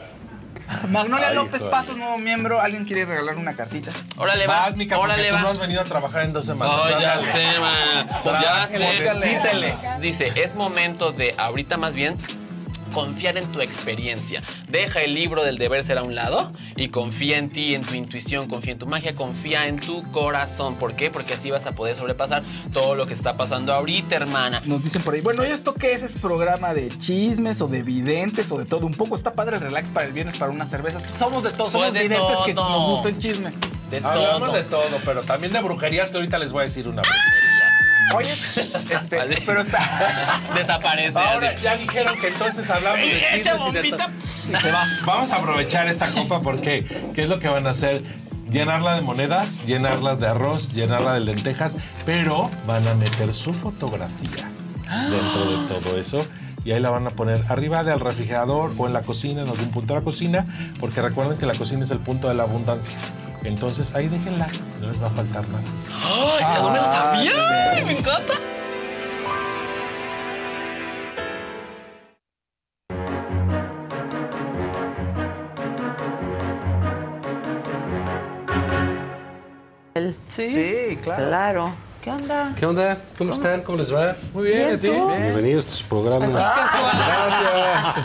[0.90, 1.64] Magnolia Ay, López.
[1.64, 2.60] Pasos, nuevo miembro.
[2.60, 3.91] ¿Alguien quiere regalar una cartita?
[4.18, 4.62] Órale, va.
[4.62, 5.41] Vas, Mica, porque Órale, tú va.
[5.41, 6.76] no has venido a trabajar en dos semanas.
[6.76, 8.07] No, ya sé, man.
[8.41, 9.76] Ya sé.
[10.02, 12.18] Dice, es momento de, ahorita más bien,
[12.96, 14.42] confiar en tu experiencia.
[14.70, 17.94] Deja el libro del deber ser a un lado y confía en ti, en tu
[17.94, 20.76] intuición, confía en tu magia, confía en tu corazón.
[20.76, 21.12] ¿Por qué?
[21.12, 22.42] Porque así vas a poder sobrepasar
[22.72, 24.62] todo lo que está pasando ahorita, hermana.
[24.66, 26.04] Nos dicen por ahí, bueno, ¿y esto qué es?
[26.04, 28.86] ¿Es programa de chismes o de videntes o de todo?
[28.88, 31.04] Un poco está padre el relax para el viernes para unas cervezas.
[31.04, 32.70] Pues somos de todo, somos Pues de videntes que todo.
[32.70, 33.52] nos gusta el chisme.
[33.92, 34.52] De Hablamos todo.
[34.54, 37.35] de todo, pero también de brujerías que ahorita les voy a decir una brujería.
[38.14, 40.41] Oye, este, pero está.
[40.56, 41.18] Desaparece.
[41.18, 41.64] Ahora así.
[41.64, 43.98] ya dijeron que entonces hablamos de Echa chismes y de.
[44.52, 44.88] Y se va.
[45.06, 48.03] Vamos a aprovechar esta copa porque ¿qué es lo que van a hacer?
[48.49, 51.76] Llenarla de monedas, llenarla de arroz, llenarla de lentejas,
[52.06, 54.49] pero van a meter su fotografía
[55.10, 56.26] dentro de todo eso.
[56.64, 59.69] Y ahí la van a poner arriba del refrigerador o en la cocina, en algún
[59.69, 60.45] punto de la cocina,
[60.80, 62.95] porque recuerden que la cocina es el punto de la abundancia.
[63.46, 64.48] Entonces ahí déjenla,
[64.82, 65.64] no les va a faltar nada.
[66.04, 67.84] ¡Ay, qué bueno lo sabía!
[67.86, 68.34] ¡Me encanta!
[80.36, 81.28] Sí, Sí, claro.
[81.28, 81.85] Claro.
[82.06, 82.53] ¿Qué onda?
[82.60, 82.98] ¿Qué onda?
[83.18, 83.61] ¿Cómo están?
[83.64, 84.15] ¿Cómo les va?
[84.32, 84.90] Muy bien, Bien, ¿a ti?
[85.23, 86.27] Bienvenidos a su programa.
[86.27, 87.98] Gracias.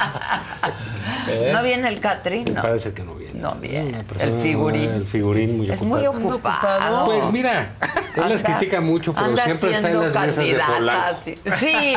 [1.29, 1.51] ¿Eh?
[1.55, 2.45] ¿No viene el Catrín?
[2.45, 2.63] Me No.
[2.63, 3.39] parece que no viene.
[3.39, 4.03] No viene.
[4.19, 4.89] El figurín.
[4.91, 6.33] El figurín muy Es muy ocupado.
[6.37, 7.05] ocupado.
[7.05, 7.73] Pues mira,
[8.17, 11.19] él las critica mucho, pero anda siempre está en las mesas de Polanco.
[11.23, 11.95] Sí, sí,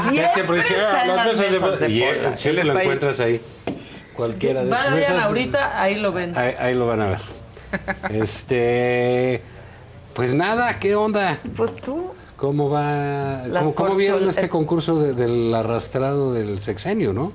[0.34, 2.72] siempre dice, está "Ah, en las mesas de Y él Polanco.
[2.74, 3.40] lo encuentras ahí.
[4.14, 5.22] Cualquiera de sus Vayan mesas.
[5.24, 6.36] ahorita, ahí lo ven.
[6.36, 7.20] Ahí, ahí lo van a ver.
[8.10, 9.42] Este.
[10.18, 11.38] Pues nada, ¿qué onda?
[11.56, 12.10] Pues tú.
[12.36, 13.44] ¿Cómo va?
[13.52, 17.32] ¿Cómo, cómo vieron este concurso de- del arrastrado del sexenio, no?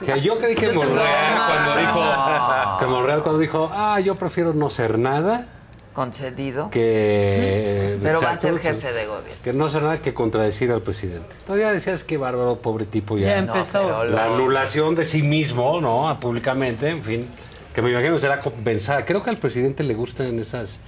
[0.00, 1.06] O sea, yo creí que Yo Monreal
[1.46, 5.46] cuando dijo, que Monreal cuando dijo, ah, yo prefiero no ser nada
[5.94, 6.68] Concedido.
[6.68, 9.42] que Pero va a ser jefe de gobierno.
[9.42, 11.34] que no hacer nada que contradecir al presidente.
[11.46, 13.28] Todavía decías que bárbaro, pobre tipo ya.
[13.28, 14.04] Ya empezó.
[14.04, 16.14] La lo- anulación de sí mismo, ¿no?
[16.20, 17.28] Públicamente, en fin,
[17.74, 19.06] que me imagino será compensada.
[19.06, 20.80] Creo que al presidente le gustan esas eh,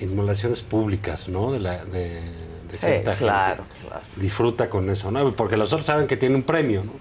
[0.00, 1.52] inmolaciones públicas, ¿no?
[1.52, 2.20] De, la, de, de
[2.72, 3.86] Sí, cierta claro, gente.
[3.88, 4.02] claro.
[4.16, 5.30] Disfruta con eso, ¿no?
[5.32, 6.92] Porque los otros saben que tiene un premio, ¿no?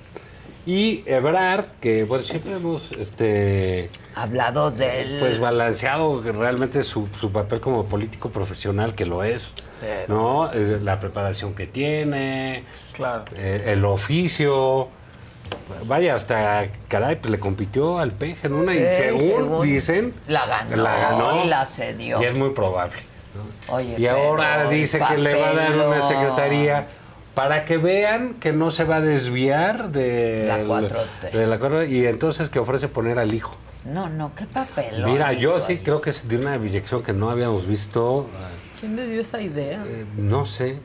[0.65, 5.19] Y Ebrard, que bueno, siempre hemos este, Hablado del...
[5.19, 9.49] pues balanceado realmente su, su papel como político profesional, que lo es,
[9.81, 10.53] Pero- ¿no?
[10.53, 12.63] Eh, la preparación que tiene,
[12.93, 13.25] Claro.
[13.35, 14.87] eh, el oficio.
[15.85, 20.13] Vaya, hasta, caray, pues le compitió al peje en una Sí, y según, según dicen,
[20.27, 22.21] la ganó la ganó y la cedió.
[22.21, 22.95] Y es muy probable.
[23.67, 26.87] Oye, Y ahora dice que le va a dar una secretaría
[27.33, 31.31] para que vean que no se va a desviar de La 4T.
[31.31, 33.55] de la 4T, y entonces que ofrece poner al hijo.
[33.85, 35.11] No, no, qué papelón.
[35.11, 35.77] Mira, yo sí ahí.
[35.79, 38.29] creo que es de una dirección que no habíamos visto,
[38.79, 39.83] ¿Quién le dio esa idea?
[39.85, 40.79] eh, no sé.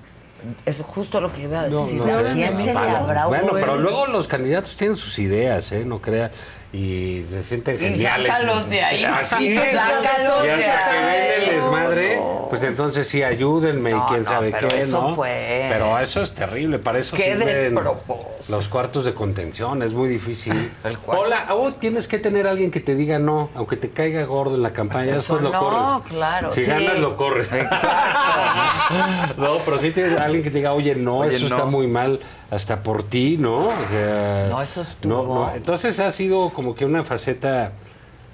[0.65, 2.01] Es justo lo que iba a decir.
[2.05, 2.35] no ¿A sé.
[2.35, 5.85] quién se le Bueno, habrá Bueno, pero luego los candidatos tienen sus ideas, ¿eh?
[5.85, 6.31] No crea.
[6.71, 8.31] Y se sienten Y geniales.
[8.31, 9.03] sácalos de ahí.
[9.05, 9.71] Así es.
[9.73, 12.21] sácalos Y de hasta que ven el desmadre,
[12.51, 15.15] pues entonces sí, ayúdenme No, y quién no, sabe pero qué, eso ¿no?
[15.15, 18.57] fue- Pero eso es terrible, para eso Qué despropósito.
[18.57, 20.71] los cuartos de contención, es muy difícil.
[21.07, 24.55] Hola, oh, tienes que tener a alguien que te diga no, aunque te caiga gordo
[24.55, 26.09] en la campaña, Eso después lo no, corres.
[26.13, 26.67] claro, Si sí.
[26.71, 27.49] ganas, lo corres.
[29.37, 31.87] no, pero sí tienes a alguien que te diga, oye, no, Oye, eso está muy
[31.87, 32.21] mal,
[32.51, 33.69] hasta por ti, ¿no?
[33.69, 35.55] O sea, No, eso estuvo- no, no.
[35.55, 37.73] Entonces ha sido como que una faceta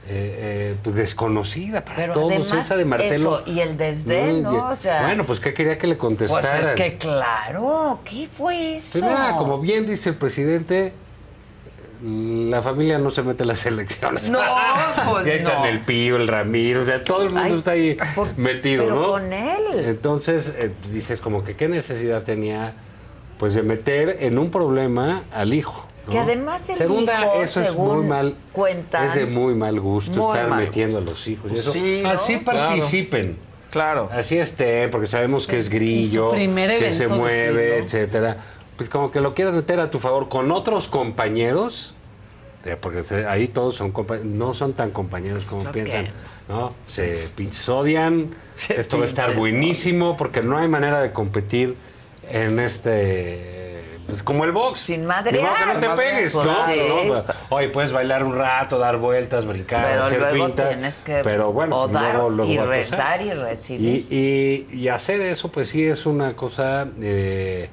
[0.06, 3.38] eh, eh, pues desconocida para Pero todos, además, esa de Marcelo.
[3.40, 4.68] eso, y el desdén, Muy ¿no?
[4.68, 6.60] O sea- bueno, pues ¿qué quería que le Pues contestara?
[6.60, 9.00] es que claro, ¿qué fue eso?
[9.00, 10.92] Pues mira, como bien dice el presidente,
[12.02, 14.28] la familia no se mete en las elecciones.
[14.30, 14.38] No,
[15.10, 15.64] pues ya está no.
[15.64, 17.96] el Pío, el Ramiro, o sea, todo el mundo Ay, está ahí
[18.36, 19.08] metido, pero ¿no?
[19.12, 19.62] con él.
[19.86, 22.74] Entonces, eh, dices como que qué necesidad tenía
[23.44, 25.86] pues de meter en un problema al hijo.
[26.06, 26.12] ¿no?
[26.12, 28.34] Que además el Segunda, hijo, eso es según muy mal.
[28.52, 31.44] cuentan, es de muy mal gusto muy estar mal metiendo a los hijos.
[31.44, 31.72] y Pues eso.
[31.72, 32.08] sí, ¿no?
[32.08, 33.36] Así participen.
[33.70, 34.08] Claro.
[34.10, 37.84] Así estén, porque sabemos que es grillo, primer que se mueve, sí, ¿no?
[37.84, 38.36] etcétera.
[38.78, 41.94] Pues como que lo quieras meter a tu favor con otros compañeros,
[42.80, 43.92] porque ahí todos son
[44.24, 46.12] no son tan compañeros como Creo piensan, que
[46.48, 46.72] ¿no?
[46.86, 51.76] Se pinches odian, Se esto va a estar buenísimo, porque no hay manera de competir
[52.30, 53.52] en este...
[54.06, 54.80] Pues como el box.
[54.80, 55.56] Sin madrear.
[55.56, 56.54] que no te pegues, Pues ¿no?
[56.66, 57.24] sí, ¿no?
[57.24, 57.52] pues.
[57.52, 61.74] Oye, puedes bailar un rato, dar vueltas, brincar, pero hacer luego tienes que pero bueno,
[61.80, 62.98] o dar luego- luego y va a re- pasar.
[62.98, 64.06] dar y recibir.
[64.12, 67.70] Y, y- y hacer eso, pues sí es una cosa, eh,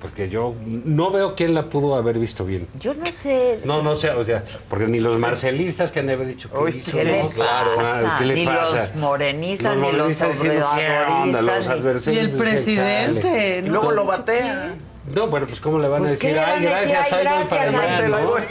[0.00, 2.66] pues que yo no veo quién la pudo haber visto bien.
[2.78, 3.58] Yo no sé.
[3.64, 6.56] No, no sé, o sea, porque ni los marcelistas que han de haber dicho que
[6.56, 8.16] Oh, hizo, ¿Qué le no, claro, pasa?
[8.18, 8.88] ¿qué le ni pasa?
[8.92, 12.06] los morenistas, ni los obradoristas.
[12.06, 13.62] ni- Y el presidente.
[13.62, 13.68] ¿no?
[13.68, 14.74] Luego lo ¿Dicho batea.
[15.14, 16.42] No, bueno, pues ¿cómo le van Pues, a ¿qué decir?
[16.44, 18.30] Ay, gracias, Ay, gracias, para ahí más", Marcelo, ahí ¿no?
[18.30, 18.42] voy.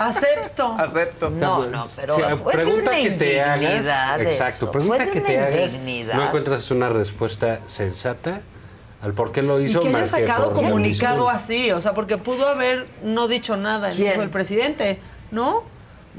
[0.00, 0.72] Acepto.
[0.78, 1.30] Acepto.
[1.30, 4.20] No, no, pero fue de pregunta una que te hagas.
[4.20, 5.78] Exacto, pregunta fue de que te hagas.
[6.14, 8.40] No encuentras una respuesta sensata
[9.02, 11.94] al por qué lo Y hizo que haya más que sacado comunicado así, o sea,
[11.94, 15.62] porque pudo haber no dicho nada el del presidente, ¿no?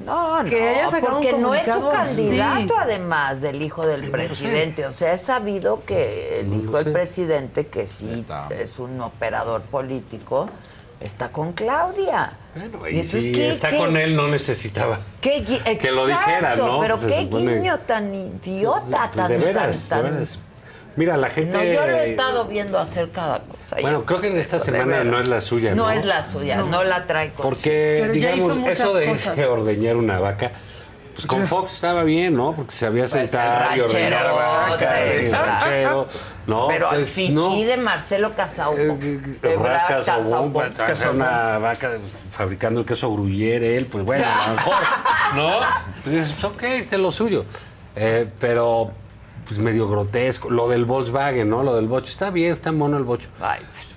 [0.05, 4.11] No, Que no, haya sacado un porque no es su candidato, además del hijo del
[4.11, 4.85] presidente.
[4.85, 6.91] O sea, es sabido que el hijo del sé.
[6.91, 8.47] presidente, que sí Está.
[8.51, 10.49] es un operador político,
[10.99, 12.33] está con Claudia.
[12.53, 14.99] Bueno, Y y entonces, si ¿qué- está qué- con él, no necesitaba.
[15.19, 15.43] Qué
[15.79, 16.79] Que lo dijera, Exacto, ¿no?
[16.79, 20.39] Pero qué supone- guiño tan idiota, Pues tan, de veras, tan, de veras.
[20.97, 21.55] Mira, la gente.
[21.57, 23.77] No, yo lo he estado viendo hacer cada cosa.
[23.79, 25.83] Bueno, creo que en esta semana no es la suya, ¿no?
[25.83, 29.37] No es la suya, no, la trae con Porque, hizo digamos, eso de cosas.
[29.37, 30.51] irse a ordeñar una vaca,
[31.13, 32.53] pues con Fox estaba bien, ¿no?
[32.55, 36.07] Porque se había Pues sentado y ordeñar vacas, sí, el ranchero,
[36.47, 36.67] ¿no?
[36.67, 37.55] Pero al Pues, fin no.
[37.55, 38.77] de Marcelo Casauco.
[38.79, 40.29] Eh, de Vacas Bra- o Casauco.
[40.41, 41.91] bomba, trabajar una vaca
[42.31, 44.75] fabricando el queso gruyere, él, pues bueno, a lo mejor,
[45.35, 45.59] ¿no?
[46.03, 47.45] Pues ok, este es lo suyo.
[47.95, 48.91] Eh, pero,
[49.47, 50.49] pues medio grotesco.
[50.49, 51.63] Lo del Volkswagen, ¿no?
[51.63, 52.11] Lo del bocho.
[52.11, 53.29] Está bien, está mono el bocho.
[53.39, 53.95] Ay, pues,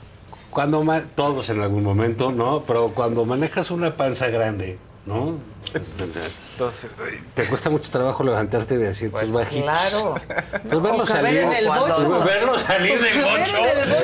[0.50, 2.62] Cuando, todos en algún momento, ¿no?
[2.66, 5.34] Pero cuando manejas una panza grande, ¿no?
[6.60, 6.90] Entonces,
[7.32, 9.62] Te cuesta mucho trabajo levantarte de asientos Pues bajitos.
[9.64, 10.14] claro.
[10.52, 12.24] Entonces verlo salir, en el Cuando- bocho.
[12.24, 13.56] verlo salir del bocho,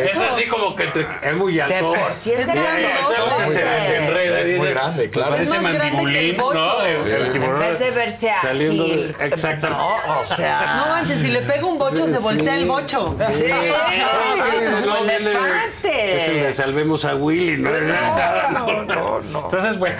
[0.02, 1.74] es así como que entre- es muy alto.
[1.92, 4.40] De por sí es se desenreda.
[4.40, 5.30] Es y muy grande, pues claro.
[5.32, 6.58] Parece Es más grande que el mandibulín, bocho.
[6.58, 6.82] ¿no?
[6.82, 7.08] El, Sí.
[7.10, 8.84] el tiburón En vez de verse saliendo.
[9.20, 9.68] Exacto.
[9.68, 10.76] No, o sea.
[10.86, 13.16] No manches, si le pega un bocho, se voltea el bocho.
[13.28, 13.44] Sí,
[14.86, 16.22] No, elefante.
[16.22, 17.70] Es el de salvemos a Willy, ¿no?
[17.70, 19.44] No, no, no.
[19.44, 19.96] Entonces, bueno,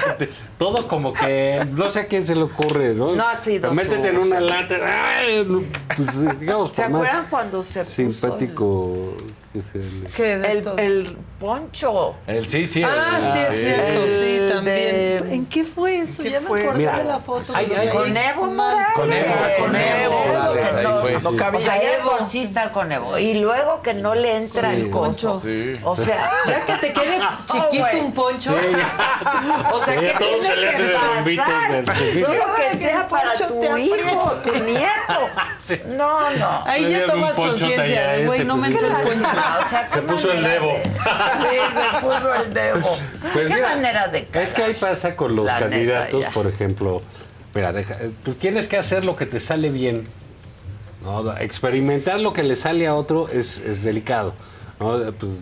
[0.59, 3.15] todo como que no sé a quién se le ocurre, ¿no?
[3.15, 4.77] No ha sido Métete en una lata.
[5.19, 5.47] ay,
[5.97, 8.37] pues, digamos, ¿Se acuerdan cuando se puso
[10.17, 12.15] ¿Qué de El, el poncho.
[12.27, 12.83] El sí, sí.
[12.83, 14.77] Ah, el- sí, es cierto, sí, El también.
[15.29, 16.23] de- ¿En qué fue eso?
[16.23, 17.53] ¿Qué ya me acordé Mira, de la foto.
[17.55, 18.47] hay- de con Evo.
[18.47, 18.87] Morales.
[18.95, 21.21] Con Evo, con Evo Morales, ahí no, fue.
[21.21, 21.59] No cabía.
[21.59, 23.19] O sea, ya por sí estar con Evo.
[23.19, 24.77] Y luego que no le entra Sí.
[24.81, 24.91] el.
[24.91, 25.35] Poncho.
[25.37, 25.77] Sí.
[25.85, 26.31] O sea.
[26.47, 28.01] Ya que te quede chiquito güey.
[28.01, 28.51] un poncho.
[28.51, 28.67] Sí.
[29.73, 31.85] O sea, se tiene que pasar.
[31.85, 35.87] Solo Ay, que sea el para poncho tu hijo, tu nieto.
[35.89, 36.63] No, no.
[36.65, 39.29] Ahí ya tomas conciencia, güey, no me pues, entró el Qué poncho.
[39.51, 40.73] Lástima, o sea, Se puso el manera dedo.
[40.73, 41.57] de- Sí,
[41.93, 42.81] se puso el dedo.
[43.33, 47.03] Pues qué mira, manera de Es que ahí pasa con los La candidatos, por ejemplo.
[47.55, 50.07] Mira, deja, eh, tú tienes que hacer lo que te sale bien.
[51.03, 51.37] ¿no?
[51.39, 54.35] Experimentar lo que le sale a otro es, es delicado.
[54.81, 55.01] ¿no?
[55.01, 55.33] Eh, pues,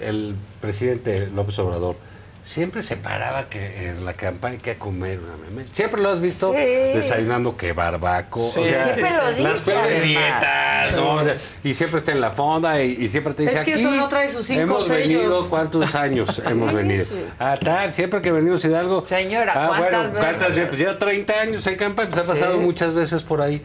[0.00, 1.96] el presidente López Obrador
[2.44, 5.20] siempre se paraba que en la campaña que a comer.
[5.20, 5.64] una meme.
[5.72, 6.58] Siempre lo has visto Sí.
[6.58, 8.40] desayunando que barbaco.
[8.40, 10.02] Sí, siempre lo Las dice, peores además.
[10.04, 11.20] dietas, ¿no?
[11.22, 11.28] Sí.
[11.68, 13.90] Y siempre está en la fonda y, y siempre te dice Es que aquí eso
[13.92, 15.08] no trae sus cinco Hemos sellos.
[15.08, 17.04] venido cuántos años hemos venido.
[17.04, 17.24] sí.
[17.38, 19.06] Ah, tal, siempre que venimos a Hidalgo.
[19.06, 20.68] Señora, ah, ¿cuántas bueno, ¿cuántas veces?
[20.68, 22.40] Pues ya 30 años en campaña, pues ha Sí.
[22.40, 23.62] pasado muchas veces por ahí.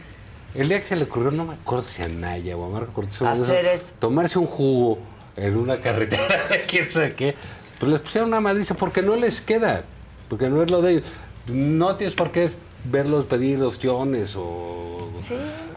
[0.54, 2.92] El día que se le ocurrió, no me acuerdo si a Naya o a Marco
[2.92, 4.98] Cortés, de tomarse un jugo
[5.36, 7.34] en una carretera, quién sabe qué,
[7.78, 9.84] pues les pusieron una madriza porque no les queda,
[10.28, 11.04] porque no es lo de ellos.
[11.46, 12.48] No tienes por qué
[12.84, 15.10] verlos pedir ostiones o...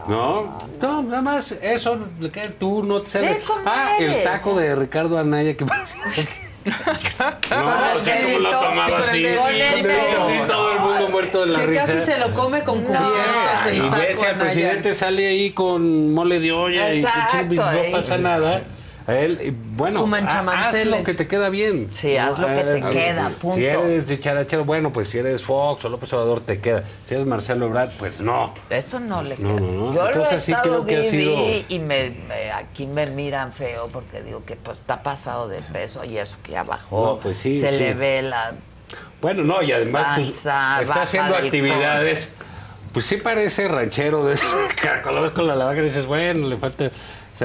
[0.08, 0.58] ¿No?
[0.80, 1.98] No, nada más eso,
[2.32, 3.44] que tú no te Sé sabes.
[3.66, 5.98] Ah, el taco de Ricardo Anaya que parece...
[6.64, 9.26] No, o sea, como lo tomaba así.
[10.46, 11.86] todo el mundo muerto de la Que risa.
[11.86, 16.14] casi se lo come con cubiertos el Y ves que el presidente sale ahí con
[16.14, 17.88] mole de olla Exacto, y que no eh.
[17.90, 18.62] pasa nada.
[19.08, 21.88] Él, bueno, haz lo que te queda bien.
[21.92, 23.56] Sí, haz lo que te queda, punto.
[23.56, 26.84] Si eres de charachero, bueno, pues si eres Fox o López Obrador, te queda.
[27.06, 28.54] Si eres Marcelo Ebrard, pues no.
[28.70, 29.48] Eso no le queda.
[29.48, 29.94] No, no, no.
[29.94, 32.50] Yo lo he Entonces sí estado creo que ha vi, sido- vi, y me, me-
[32.52, 36.52] aquí me miran feo porque digo que pues está pasado de peso y eso que
[36.52, 37.04] ya bajó.
[37.14, 37.78] No, pues sí, Se sí.
[37.78, 38.52] le ve la
[39.20, 42.28] Bueno, no, y además pues, está haciendo actividades.
[42.92, 44.38] Pues sí parece ranchero de
[45.02, 46.90] Cuando ves con la lavaca dices, bueno, le falta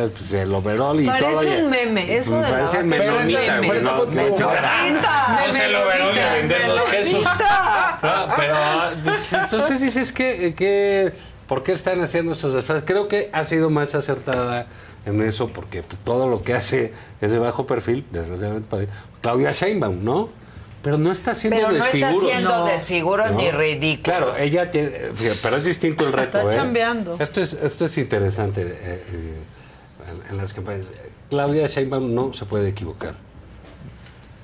[0.08, 1.44] pues, el overol y Parece todo.
[1.44, 5.68] y- un meme, eso de la Parece Pero ese- güey, no, no, no, no, se
[5.70, 7.24] lo overol y a vender los quesos.
[7.24, 8.56] No, pero
[9.04, 11.14] pues, entonces dices que, que
[11.48, 12.84] ¿por qué están haciendo esos desfases?
[12.86, 14.68] Creo que ha sido más acertada
[15.06, 18.86] en eso porque pues, todo lo que hace es de bajo perfil, desgraciadamente para
[19.22, 20.30] Claudia Sheinbaum, ¿no?
[20.84, 22.32] Pero no está haciendo Pero no está desfiguros.
[22.32, 24.04] haciendo desfiguros ni ridículos.
[24.04, 24.90] Claro, ella tiene,
[25.44, 26.38] pero es distinto el reto.
[26.38, 26.56] Está ¿eh?
[26.58, 27.18] chambeando.
[27.20, 29.34] Esto es, esto es interesante eh, eh,
[30.10, 30.86] en, en las campañas.
[31.30, 33.16] Claudia Sheinbaum no se puede equivocar.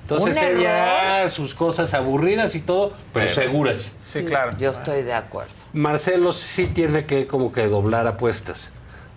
[0.02, 3.96] Entonces Un ella, sus cosas aburridas y todo, pero, Pero- seguras.
[3.98, 4.54] Sí, claro.
[4.58, 5.52] Yo estoy de acuerdo.
[5.72, 8.70] Marcelo sí tiene que como que doblar apuestas.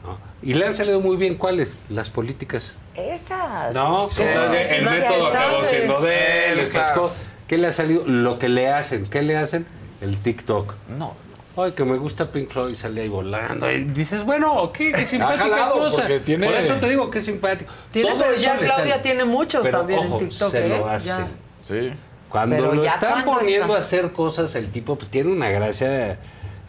[0.04, 0.18] ¿no?
[0.42, 2.76] Y le han salido muy bien cuáles, las políticas.
[2.96, 3.74] Esas.
[3.76, 7.12] No, Sí, entonces, sí, el no método acabó siendo de él, claro.
[7.50, 8.04] ¿Qué le ha salido?
[8.06, 9.06] Lo que le hacen.
[9.06, 9.66] ¿Qué le hacen?
[10.02, 10.76] El TikTok.
[10.98, 11.16] No.
[11.58, 13.70] Ay, que me gusta Pink Floyd y sale ahí volando.
[13.72, 15.98] Y dices, bueno, ok, qué simpática jalado, cosa.
[15.98, 17.72] porque tiene- Por eso te digo que es simpático.
[17.92, 19.00] Tiene, Todo pero ya Claudia sale.
[19.04, 20.70] tiene muchos Pero, también ojo, en TikTok, se ¿eh?
[20.70, 20.94] lo Ya.
[20.94, 21.24] hace.
[21.64, 21.94] Sí.
[22.30, 25.50] Cuando Pero lo ya están poniendo está- a hacer cosas, el tipo pues, tiene una
[25.50, 26.20] gracia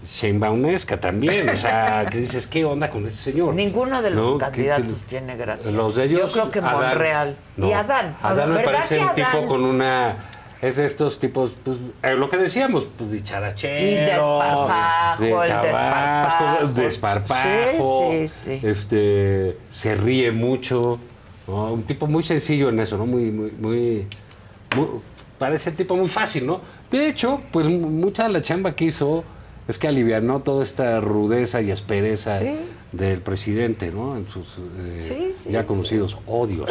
[0.06, 1.48] Sheinbaunesca también.
[1.48, 3.54] O sea, que dices, ¿qué onda con este señor?
[3.54, 5.70] Ninguno de los No, ¿qué- candidatos tiene gracia.
[5.70, 6.20] Los de ellos.
[6.20, 6.74] Yo creo que Adán.
[6.76, 7.36] Monreal.
[7.56, 7.68] No.
[7.68, 8.16] Y Adán.
[8.22, 9.14] Adán me ¿Verdad parece un Adán?
[9.16, 10.16] tipo con una.
[10.60, 13.80] Es de estos tipos, pues, eh, lo que decíamos, pues dicharachero.
[13.80, 16.74] Y desparpajo, de el tabasco, desparpajo.
[16.74, 18.66] desparpajo, Sí, sí, sí.
[18.66, 20.98] Este, se ríe mucho.
[21.46, 21.72] ¿no?
[21.72, 23.06] Un tipo muy sencillo en eso, ¿no?
[23.06, 24.06] Muy, muy, muy,
[24.76, 24.88] muy-
[25.38, 26.60] Parece tipo muy fácil, ¿no?
[26.90, 29.22] De hecho, pues mucha de la chamba que hizo
[29.68, 32.56] es que alivianó toda esta rudeza y aspereza Sí.
[32.90, 34.16] del presidente, ¿no?
[34.16, 36.68] En sus eh, Sí, sí, ya conocidos odios.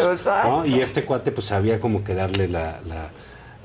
[0.65, 3.09] Y este cuate pues sabía como que darle la, la,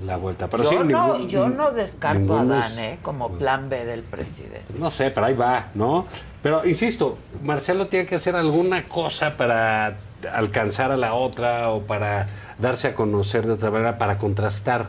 [0.05, 0.49] la vuelta.
[0.49, 0.83] Pero yo, sí, no,
[1.15, 2.99] ningún- yo no descarto a es- ¿eh?
[3.03, 4.65] como plan B del presidente.
[4.79, 6.07] no sé, pero ahí va, ¿no?
[6.43, 9.97] Pero insisto, Marcelo tiene que hacer alguna cosa para
[10.33, 12.27] alcanzar a la otra o para
[12.59, 14.89] darse a conocer de otra manera, para contrastar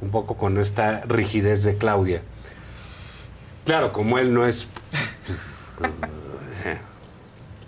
[0.00, 2.22] un poco con esta rigidez de Claudia.
[3.64, 4.66] Claro, como él no es
[5.78, 5.90] pues,
[6.66, 6.78] eh,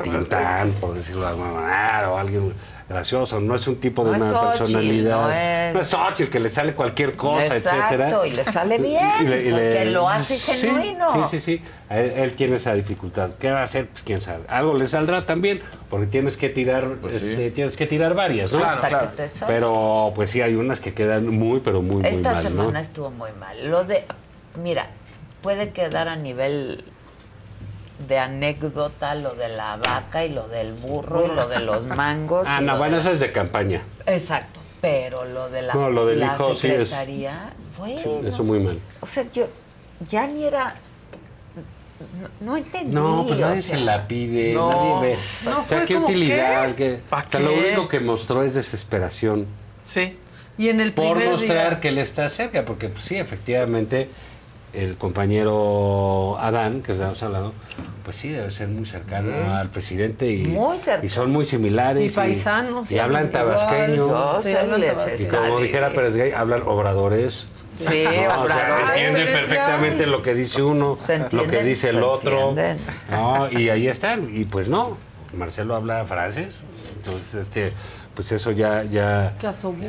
[0.03, 2.53] Tintán, por decirlo de alguna manera, o alguien
[2.93, 5.23] gracioso, no es un tipo de No una Xochitl, personalidad.
[5.23, 8.27] no es- no es Xochitl, que le sale cualquier cosa, Exacto, etcétera.
[8.27, 11.29] y le sale bien, porque lo hace Sí, genuino.
[11.29, 11.63] Sí, sí, sí.
[11.91, 13.31] Él, él tiene esa dificultad.
[13.39, 13.87] ¿Qué va a hacer?
[13.89, 14.45] Pues quién sabe.
[14.49, 17.31] Algo le saldrá también, porque tienes que tirar, Pues sí.
[17.33, 18.65] este, tienes que tirar varias, ¿no?
[18.65, 19.47] Hasta que te salga.
[19.49, 22.79] Pero pues sí hay unas que quedan muy, pero muy, muy Esta mal, semana ¿no?
[22.79, 23.69] estuvo muy mal.
[23.71, 24.05] Lo de,
[24.63, 24.87] mira,
[25.43, 26.85] puede quedar a nivel
[28.09, 32.47] de anécdota lo de la vaca y lo del burro y lo de los mangos.
[32.49, 33.83] Ah, no, bueno, de- eso es de campaña.
[34.07, 36.95] Exacto, pero lo de la, No, lo del la hijo sí es-
[37.77, 37.97] fue...
[37.99, 38.79] Sí, eso muy mal.
[39.01, 39.49] O sea, yo
[40.09, 40.75] ya ni era...
[42.41, 42.95] No, no entendí.
[42.95, 45.09] No, pues o nadie sea, se la pide, no, nadie ve.
[45.09, 46.75] no o sea, fue qué como, utilidad, ¿qué?
[46.75, 49.47] que ¿Pa' o sea, lo único que mostró es desesperación.
[49.85, 50.19] Sí.
[50.59, 54.11] Y en el Por primer mostrar día- que él está cerca, porque pues, sí, efectivamente,
[54.73, 57.53] el compañero Adán, que habíamos hablado,
[58.05, 61.05] pues sí, debe ser muy cercano al presidente y, Muy cercano.
[61.05, 62.11] y son muy similares.
[62.11, 63.33] Y paisanos, Y, hablan igual.
[63.45, 63.95] tabasqueño.
[63.97, 64.83] Yo Sí, hablan
[65.19, 67.47] Y como dijera Pérez Gay, hablan obradores.
[67.79, 68.89] Sí, No, o sea, obradores.
[68.91, 70.99] entienden perfectamente lo que dice uno,
[71.33, 72.51] lo que dice el otro.
[72.51, 72.79] entienden.
[73.11, 74.35] No, y ahí están.
[74.35, 74.97] Y pues no,
[75.37, 76.55] Marcelo habla francés.
[76.97, 77.73] Entonces, este,
[78.15, 79.35] pues eso ya, ya,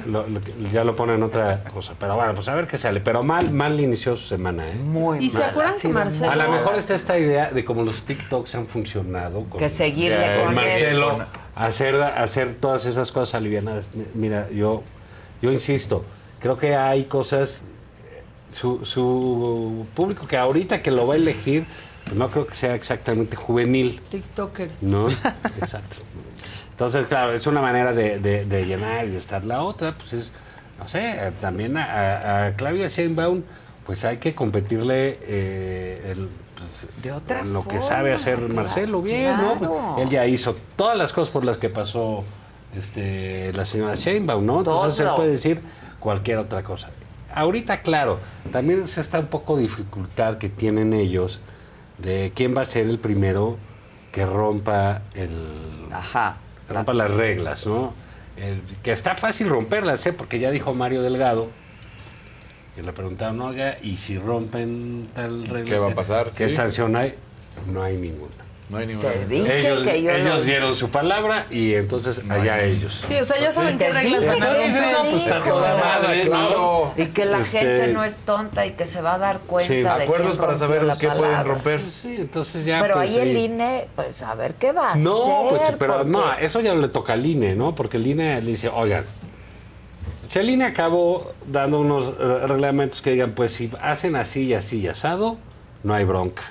[0.05, 0.39] lo, lo-
[0.71, 1.93] ya lo pone en otra cosa.
[1.99, 3.01] Pero bueno, pues a ver qué sale.
[3.01, 4.75] Pero mal, mal inició su semana, ¿eh?
[4.75, 7.65] Muy ¿Y se mal, acuerdan ha que Marcelo- A lo mejor está esta idea de
[7.65, 9.43] cómo los TikToks han funcionado.
[9.43, 11.17] Con, Que seguirle con con Marcelo,
[11.55, 13.85] hacer, hacer todas esas cosas alivianadas.
[14.13, 14.83] Mira, yo,
[15.41, 16.05] yo insisto,
[16.39, 17.61] creo que hay cosas,
[18.53, 21.65] su, su público que ahorita que lo va a elegir,
[22.05, 24.83] pues no creo que sea exactamente juvenil, TikTokers.
[24.83, 25.07] ¿no?
[25.61, 25.97] Exacto.
[26.73, 29.45] Entonces, claro, es una manera de, de- de llenar y de estar.
[29.45, 30.31] La otra, pues es,
[30.79, 33.43] no sé, eh, también a, Claudia Sheinbaum,
[33.85, 39.01] pues hay que competirle eh, el, pues, De otra lo que sabe hacer claro, Marcelo
[39.01, 39.57] bien, claro.
[39.61, 39.97] ¿no?
[39.99, 42.23] Él ya hizo todas las cosas por las que pasó
[42.75, 44.59] este, la señora Sheinbaum, ¿no?
[44.59, 45.09] Entonces Todo.
[45.09, 45.61] él puede decir
[45.99, 46.89] cualquier otra cosa.
[47.35, 48.19] Ahorita, claro,
[48.51, 51.39] también se está un poco dificultad que tienen ellos
[51.99, 53.57] de quién va a ser el primero
[54.11, 56.37] que rompa el Ajá.
[56.69, 57.93] Rompa las reglas, ¿no?
[58.81, 60.13] Que está fácil romperlas, ¿eh?
[60.13, 61.49] Porque ya dijo Mario Delgado,
[62.75, 65.65] que le preguntaron, oiga, ¿y si rompen tal regla?
[65.73, 66.25] ¿Qué va a pasar?
[66.25, 66.55] ¿Qué Sí.
[66.55, 67.15] sanción hay?
[67.71, 68.33] No hay ninguna.
[68.69, 69.09] No hay ninguna.
[69.11, 73.03] Te dije Ellos, que yo ellos no- dieron su palabra y entonces allá ellos.
[73.07, 76.93] Sí, o sea, ya saben qué reglas van a pues, ¿no?
[76.97, 79.73] Y que la Este- gente no es tonta y que se va a dar cuenta
[79.73, 79.81] Sí.
[79.81, 81.81] de Acuerdos para saber qué pueden romper.
[81.89, 82.81] Sí, entonces ya.
[82.81, 83.37] Pero pues, ahí el.
[83.37, 85.57] INE, pues a ver qué va a No, hacer.
[85.59, 87.75] pues, pero porque- no, eso ya le toca al INE, ¿no?
[87.75, 89.03] Porque el INE le dice, oigan,
[90.29, 94.53] si el INE acabó dando unos eh, reglamentos que digan, pues si hacen así y
[94.53, 95.37] así y asado,
[95.83, 96.43] no hay bronca.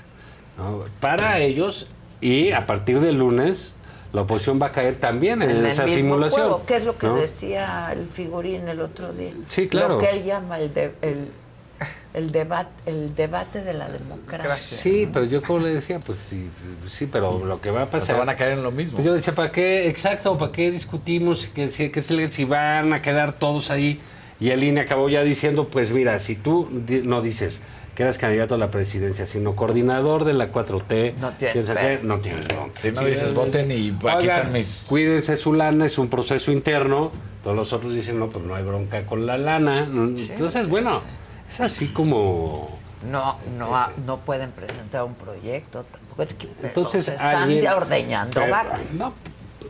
[0.59, 0.85] ¿no?
[1.01, 1.89] Para ellos,
[2.23, 3.73] y a partir del lunes,
[4.13, 6.41] la oposición va a caer también en, en el esa mismo simulación.
[6.49, 7.17] juego, que es lo que ¿no?
[7.17, 9.33] decía el figurín el otro día.
[9.49, 9.95] Sí, claro.
[9.95, 11.29] Lo que él llama el, de- el,
[12.15, 14.79] el, debate, el debate de la democracia.
[14.79, 16.49] Sí, pero yo como le decía, pues sí,
[16.89, 18.07] sí, pero lo que va a pasar...
[18.07, 18.97] se van a caer en lo mismo.
[18.97, 19.89] Pues yo decía, ¿para qué?
[19.89, 24.01] Exacto, ¿para qué discutimos que, si, que si, si van a quedar todos ahí?
[24.41, 26.69] Y el INE acabó ya diciendo, pues mira, si tú
[27.05, 27.61] no dices
[27.95, 32.19] que eres candidato a la presidencia, sino coordinador de la 4T, No tienes qué, no
[32.21, 32.71] tienes bronca.
[32.79, 34.87] Si no Sí, dices es- voten y aquí Oigan, están mis.
[34.89, 37.13] Cuídense su lana, es un proceso interno.
[37.45, 39.81] Todos los otros dicen, no, pues no hay bronca con la lana.
[39.85, 41.03] Entonces, bueno,
[41.49, 42.79] es así como...
[43.11, 46.23] No, no, no pueden presentar un proyecto tampoco.
[46.23, 48.81] Es que, Entonces, se están alguien- ya ordeñando Pero, vacas.
[48.93, 49.13] no,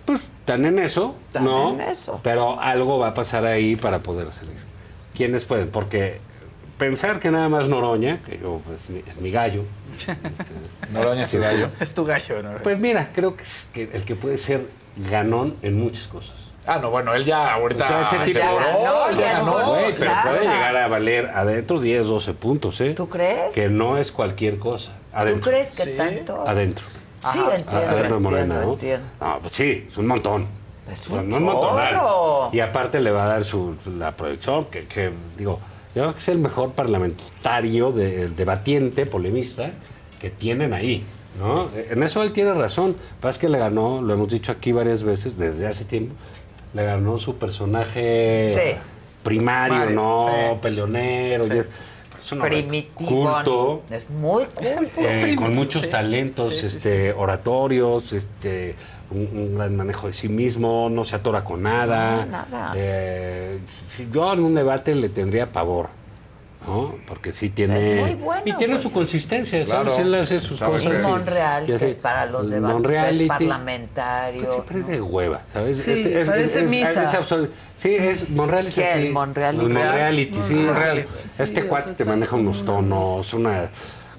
[0.05, 1.73] pues están en eso, Están ¿no?
[1.73, 2.20] en eso.
[2.23, 4.57] Pero algo va a pasar ahí para poder salir.
[5.15, 5.70] ¿Quiénes pueden?
[5.70, 6.20] Porque
[6.83, 9.62] pensar que nada más Noroña, que yo, pues, mi- es mi gallo.
[10.93, 11.69] Noroña es tu gallo.
[11.81, 12.59] Es tu gallo, ¿no?
[12.62, 16.51] Pues mira, creo que es que el que puede ser ganón en muchas cosas.
[16.67, 19.59] Ah, no, bueno, él ya ahorita O sea, aseguró, ganó, ya ganó.
[19.61, 20.31] es Güey, pero Claro.
[20.31, 22.94] puede llegar a valer adentro 10, 12 puntos, ¿eh?
[22.94, 23.55] ¿Tú crees?
[23.55, 24.93] Que no es cualquier cosa.
[24.93, 25.51] ¿Tú Adentro.
[25.51, 25.97] crees que Sí.
[25.97, 26.44] tanto?
[26.47, 26.85] Adentro.
[27.33, 27.77] Sí, A- entiendo.
[27.89, 28.73] adentro de Morena, ¿no?
[28.73, 29.07] entiendo.
[29.20, 30.47] No, pues sí, es un montón.
[30.93, 31.94] Es un no es montonal.
[31.94, 32.51] chorro.
[32.52, 35.61] Y aparte le va a dar su, la proyección, que, que, digo,
[35.95, 39.71] yo creo que es el mejor parlamentario, de, debatiente, polemista,
[40.21, 41.05] que tienen ahí.
[41.39, 41.71] ¿no?
[41.75, 42.95] En eso él tiene razón.
[43.21, 46.15] Pasa que le ganó, lo hemos dicho aquí varias veces, desde hace tiempo,
[46.75, 48.79] le ganó su personaje Sí.
[49.23, 50.27] primario, ¿no?
[50.29, 50.59] sí.
[50.61, 51.45] Peleonero.
[51.45, 53.09] es- es Primitivo.
[53.11, 55.01] culto, Es muy culto.
[55.01, 58.75] eh, con muchos talentos este, oratorios, este,
[59.13, 62.25] un, un gran manejo de sí mismo, no se atora con nada.
[62.27, 62.73] No, nada.
[62.77, 63.59] Eh,
[64.13, 65.89] yo en un debate le tendría pavor,
[66.67, 66.95] ¿no?
[67.07, 67.95] Porque sí tiene...
[67.95, 68.85] Es muy bueno, y tiene pues.
[68.85, 69.93] su consistencia, Claro.
[69.93, 70.07] ¿sabes?
[70.07, 71.03] Él hace sus cosas.
[71.03, 74.43] Monreal, que para los el debates es parlamentario.
[74.43, 75.79] Pues siempre es de hueva, ¿sabes?
[75.83, 77.03] Sí, parece misa.
[77.19, 77.49] absurdo.
[77.77, 78.85] sí, es Monreal es ¿Qué?
[78.89, 79.07] así.
[79.07, 79.65] ¿El Monreality?
[79.65, 80.55] El Monreality, sí.
[80.55, 81.09] Monreality.
[81.39, 83.69] Este Sí, cuate te maneja unos tonos, unas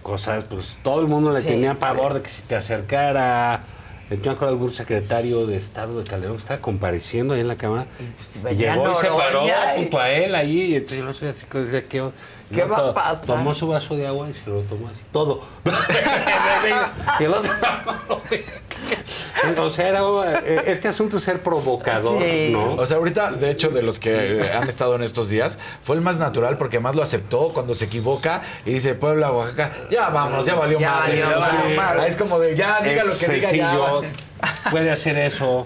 [0.02, 1.80] cosas, pues todo el mundo le Sí, tenía sí.
[1.82, 3.64] pavor de que si te acercara,
[4.09, 7.48] Yo me acuerdo de algún secretario de Estado de Calderón que estaba compareciendo ahí en
[7.48, 7.88] la Cámara.
[7.99, 10.61] y venía llegó y se paró y- junto a él ahí.
[10.61, 13.25] Y entonces yo no sé así, como decía, ¿qué, y ¿Qué va a pasar?
[13.25, 14.98] Tomó su vaso de agua y se lo tomó así.
[15.11, 15.41] Todo.
[17.19, 17.53] y el otro.
[19.64, 20.01] o sea, era,
[20.45, 22.75] eh, este asunto es ser provocador, ¿no?
[22.75, 26.01] O sea, ahorita, de hecho, de los que han estado en estos días, fue el
[26.01, 30.45] más natural porque más lo aceptó cuando se equivoca y dice Puebla, Oaxaca, ya vámonos,
[30.45, 31.23] ya valió Ya madre.
[31.23, 32.07] valió madre.
[32.07, 33.77] Es como de, ya, diga Es lo que diga, ya.
[34.72, 35.65] Puede hacer eso.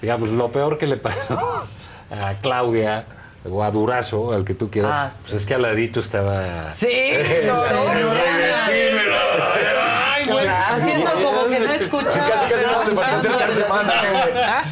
[0.00, 1.66] Digamos, lo peor que le pasó
[2.10, 3.06] a Claudia
[3.50, 6.70] o a Durazo, al que tú quieras, Ah, pues es que al ladito estaba.
[6.70, 9.16] Sí, El- no, el- no, el- no, el- no.
[10.14, 10.46] Ay, güey.
[10.46, 12.28] Haciendo como que no escuchaba.
[12.30, 13.14] Casi, casi no, ¿verdad?
[13.16, 13.86] acercarse más.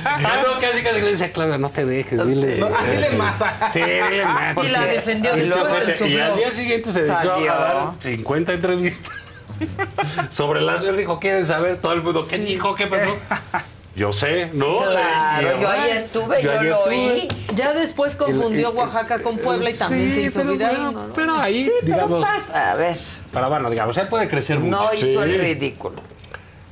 [0.05, 2.59] Ah, no, casi, casi le dice a Claudia, no te dejes, dile.
[2.59, 3.39] No, dile más.
[3.73, 4.57] Sí, dile más.
[4.65, 9.13] Y la defendió después te- y al día siguiente se dedicó a dar 50 entrevistas
[10.31, 12.27] sobre las él dijo, ¿quieren saber todo el mundo?
[12.29, 12.75] ¿Qué dijo?
[12.75, 13.17] ¿Qué pasó?
[13.97, 14.79] Yo sé, ¿no?
[14.79, 17.13] Claro, yo ahí estuve, yo ahí lo estuve.
[17.13, 17.29] oí.
[17.57, 20.77] Ya después confundió El- el- Oaxaca con Puebla y también Sí, se hizo pero viral.
[20.77, 21.13] bueno, ¿no?
[21.15, 22.97] pero ahí, Sí, pero digamos, pasa, a ver.
[23.33, 24.77] Pero bueno, digamos, él puede crecer mucho.
[24.77, 26.01] No hizo el ridículo.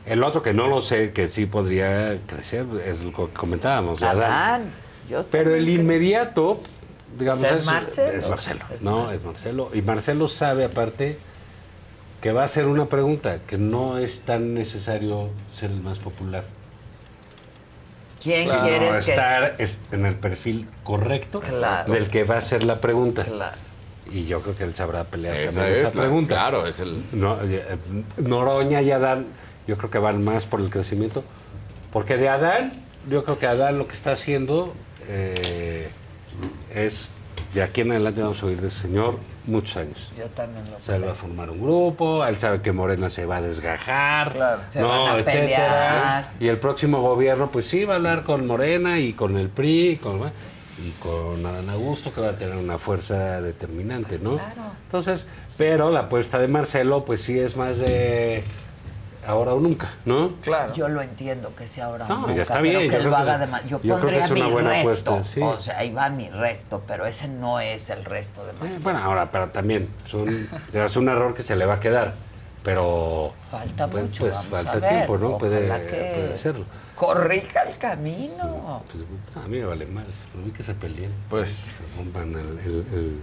[0.07, 4.17] El otro que no lo sé, que sí podría crecer, es lo que comentábamos, Adán.
[4.33, 4.73] Adán.
[5.11, 6.61] Yo Pero el inmediato,
[7.19, 8.13] digamos, Es es, Marcelo.
[8.13, 8.65] es Marcelo.
[8.75, 9.13] Es no, Marcelo.
[9.19, 9.71] es Marcelo.
[9.75, 11.19] Y Marcelo sabe, aparte,
[12.23, 16.45] que va a ser una pregunta, que no es tan necesario ser el más popular.
[18.23, 21.93] ¿Quién Sino quieres que estar es- en el perfil correcto Claro.
[21.93, 23.25] del que va a ser la pregunta.
[23.25, 23.57] Claro.
[24.11, 26.35] Y yo creo que él sabrá pelear Esa también es esa la- pregunta.
[26.35, 27.77] claro, es el- No, eh,
[28.17, 29.27] Noroña y Adán,
[29.67, 31.23] yo creo que van más por el crecimiento.
[31.93, 32.73] Porque de Adán,
[33.09, 34.75] yo creo que Adán lo que está haciendo
[35.11, 35.89] eh,
[36.75, 37.09] es,
[37.55, 40.13] de aquí en adelante vamos a oír de ese señor muchos años.
[40.17, 43.09] Yo también lo O sea, él va a formar un grupo, él sabe que Morena
[43.09, 45.35] se va a desgajar, Se no, van a etcétera.
[45.41, 46.31] pelear.
[46.41, 49.91] Y el próximo gobierno, pues sí, va a hablar con Morena y con el PRI
[49.93, 50.21] y con,
[50.85, 54.39] y con Adán Augusto, que va a tener una fuerza determinante, ¿no?
[54.85, 58.45] Entonces, pero la apuesta de Marcelo, pues sí es más de
[59.29, 60.33] ahora o nunca, ¿no?
[60.43, 60.73] Claro.
[60.75, 62.97] Yo lo entiendo que sea ahora o No, ya nunca, está pero bien, que yo
[62.99, 65.11] él lo que haga de Yo yo pondría es una mi buena resto.
[65.15, 65.41] apuesta, sí.
[65.43, 68.83] O sea, ahí va mi resto, pero ese no es el resto de Eh, Marcelo.
[68.85, 72.15] bueno, ahora, pero también es un, es un error que se le va a quedar,
[72.63, 73.33] pero...
[73.51, 74.91] Falta pues, mucho, pues, vamos falta a ver.
[74.91, 75.39] tiempo, ¿no?
[75.39, 76.65] Puede, puede hacerlo.
[76.97, 78.83] corrija el camino.
[78.91, 79.05] Pues,
[79.45, 81.13] a mí me vale mal, lo vi que se peleen.
[81.29, 81.69] Pues...
[81.71, 83.23] Se rompan el, el- el-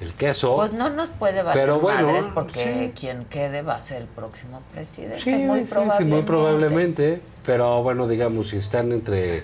[0.00, 0.56] el queso.
[0.56, 3.00] Pues no nos puede valer Pero bueno, madres porque sí.
[3.00, 5.20] quien quede va a ser el próximo presidente.
[5.22, 6.14] Sí, muy sí, sí, probablemente.
[6.14, 7.20] muy probablemente.
[7.44, 9.42] Pero bueno, digamos, si están entre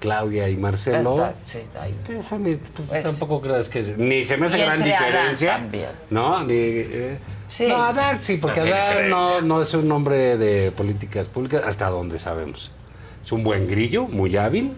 [0.00, 1.94] Claudia y Marcelo, Está- sí, ahí.
[2.06, 2.58] pues, a mí,
[2.88, 3.82] pues, tampoco creas que...
[3.96, 5.52] Ni se me hace gran diferencia.
[5.52, 5.88] también.
[6.10, 6.54] No, ni...
[6.54, 7.66] eh, Sí.
[7.68, 11.88] No, Adán sí, porque No, Adán no, no es un hombre de políticas públicas hasta
[11.88, 12.72] donde sabemos.
[13.24, 14.72] Es un buen grillo, muy hábil,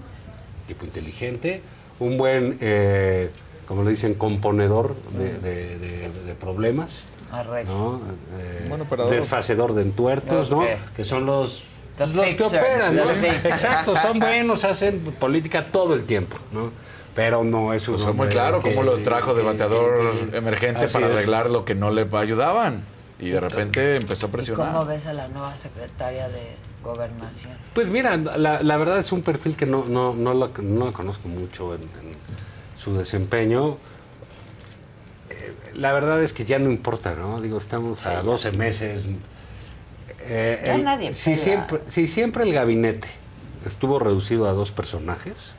[0.66, 1.62] tipo inteligente,
[2.00, 3.30] un buen, eh,
[3.66, 7.04] como le dicen, componedor de, de- de- de problemas.
[7.32, 7.72] Arreglo.
[7.74, 8.00] ¿no?
[8.38, 9.12] Eh, Buen operador.
[9.12, 10.62] desfacedor de entuertos, ¿no?
[10.94, 11.64] Que son los,
[11.98, 13.10] pues, que operan, the ¿no?
[13.10, 16.70] Exacto, son buenos, hacen política todo el tiempo, ¿no?
[17.16, 21.06] Pero no es un Pues fue muy claro cómo lo trajo de bateador emergente para
[21.06, 21.12] es.
[21.14, 22.84] arreglar lo que no le ayudaban.
[23.18, 24.72] Y de repente empezó a ¿Y presionar.
[24.72, 26.54] cómo ves a la nueva secretaria de
[26.84, 27.54] Gobernación?
[27.74, 30.92] Pues mira, la, la verdad es un perfil que no, no, no, la, no la
[30.92, 32.14] conozco mucho en, en
[32.86, 33.76] su desempeño.
[35.30, 37.40] Eh, La verdad es que ya no importa, ¿no?
[37.40, 39.06] Digo, estamos a 12 meses.
[40.22, 43.08] Eh, Ya el- nadie si, siempre, si siempre el gabinete
[43.66, 45.52] estuvo reducido a dos personajes,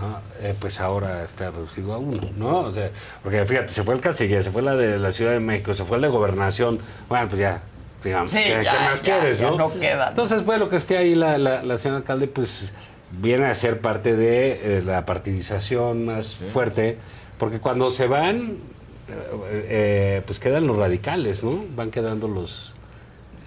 [0.00, 0.18] ¿no?
[0.40, 2.60] Eh, pues ahora está reducido a uno, ¿no?
[2.60, 2.90] O sea,
[3.22, 5.84] porque fíjate, se fue el canciller, se fue la de la Ciudad de México, se
[5.84, 6.80] fue el de Gobernación.
[7.08, 7.62] Bueno, pues ya,
[8.02, 9.56] digamos, Sí, ¿qué, qué ya, más ya, quieres, ya no?
[9.58, 10.08] no queda.
[10.08, 12.72] Entonces, bueno, que esté ahí la, la, la señora alcalde, pues
[13.10, 16.96] viene a ser parte de eh, la partidización más fuerte,
[17.38, 18.58] porque cuando se van,
[19.08, 21.64] eh, eh, pues quedan los radicales, ¿no?
[21.74, 22.74] Van quedando los,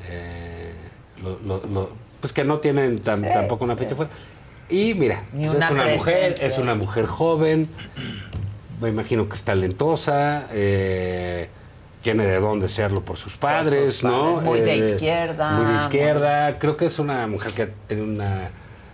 [0.09, 0.73] eh,
[1.21, 3.95] lo- lo- lo- pues que no tienen tan- Sí, tampoco una fecha sí.
[3.95, 4.11] fuera.
[4.69, 7.67] Y mira, Ni pues, una es una mujer, es una mujer joven,
[8.81, 11.49] me imagino que es talentosa, eh,
[12.01, 14.41] tiene de dónde serlo por sus padres, sus ¿no?
[14.41, 16.59] muy de izquierda, Muy de muy- izquierda.
[16.59, 18.49] Creo que es una mujer que tiene una.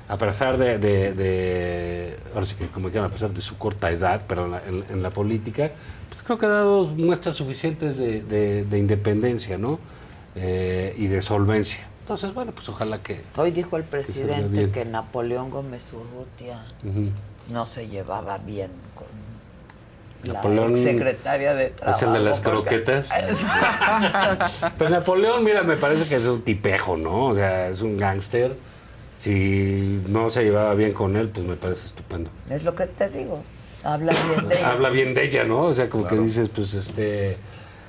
[0.10, 0.78] A pesar de.
[0.80, 4.52] de, de- ahora sí que, como dijeron, a pesar de su corta edad, pero en
[4.52, 5.72] la, en- en la política,
[6.10, 9.80] pues creo que ha dado muestras suficientes de, de- de independencia, ¿no?
[10.36, 11.86] Eh, y de solvencia.
[12.02, 13.22] Entonces, bueno, pues ojalá que.
[13.38, 16.60] Hoy dijo el presidente que Napoleón Gómez Urrutia
[17.52, 19.08] no se llevaba bien con
[20.34, 21.98] la secretaria de Trabajo.
[21.98, 22.50] Es el de las porque-
[22.82, 23.10] croquetas.
[24.78, 27.26] Pues Napoleón, mira, me parece que es un tipejo, ¿no?
[27.28, 28.56] O sea, es un gángster.
[29.22, 32.30] Si no se llevaba bien con él, pues me parece estupendo.
[32.50, 33.44] Es lo que te digo.
[33.84, 34.70] Habla bien de ella.
[34.72, 35.64] Habla bien de ella, ¿no?
[35.64, 37.38] O sea, como que dices, pues, este...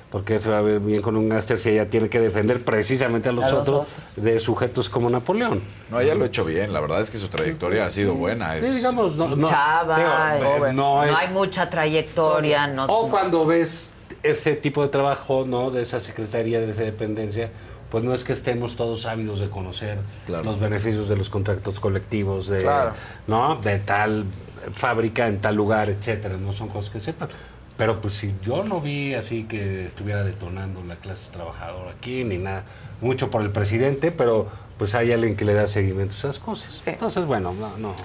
[0.09, 2.65] ¿Por qué se va a ver bien con un gángster si ella tiene que defender
[2.65, 3.87] precisamente a los, A los otros
[4.17, 5.61] de sujetos como Napoleón?
[5.89, 6.73] No, ella lo ha hecho bien.
[6.73, 8.57] La verdad es que su trayectoria ha sido buena.
[8.57, 8.67] Es...
[8.67, 12.67] Sí, digamos, no, no, Chava, digo, no no, es- hay mucha trayectoria.
[12.67, 13.89] No, O cuando ves
[14.21, 15.71] ese tipo de trabajo, ¿no?
[15.71, 17.49] De esa secretaría, de esa dependencia,
[17.91, 22.47] pues no es que estemos todos ávidos de conocer los beneficios de los contratos colectivos,
[22.47, 22.93] de, Claro.
[23.27, 23.57] ¿no?
[23.57, 24.25] De tal
[24.73, 26.37] fábrica en tal lugar, etcétera.
[26.37, 27.29] No son cosas que sepan.
[27.77, 32.37] Pero pues si yo no vi así que estuviera detonando la clase trabajadora aquí, ni
[32.37, 32.63] nada,
[33.01, 34.47] mucho por el presidente, pero
[34.77, 36.81] pues hay alguien que le da seguimiento a esas cosas.
[36.85, 37.95] Entonces, bueno, no, no.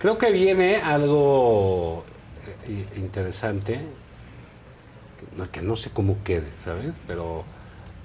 [0.00, 2.04] Creo que viene algo
[2.66, 3.80] eh, i- interesante,
[5.52, 6.92] que no sé cómo quede, ¿sabes?
[7.06, 7.44] Pero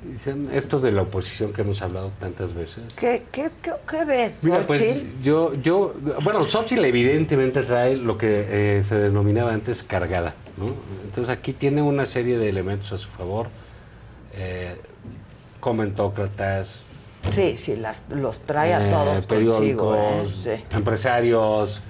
[0.04, 2.84] dicen estos de la oposición que hemos hablado tantas veces.
[2.96, 4.82] ¿Qué, qué, qué, qué ves, Mira, pues
[5.22, 8.46] yo, yo, bueno, Xochitl evidentemente trae lo que
[8.78, 10.68] eh, se denominaba antes cargada, ¿no?
[11.04, 13.48] Entonces aquí tiene una serie de elementos a su favor,
[14.34, 14.76] eh,
[15.60, 16.84] comentócratas,
[17.34, 19.92] Sí, sí, las, los trae a eh, todos consigo.
[19.92, 20.52] periódicos, Sí.
[20.72, 21.82] empresarios,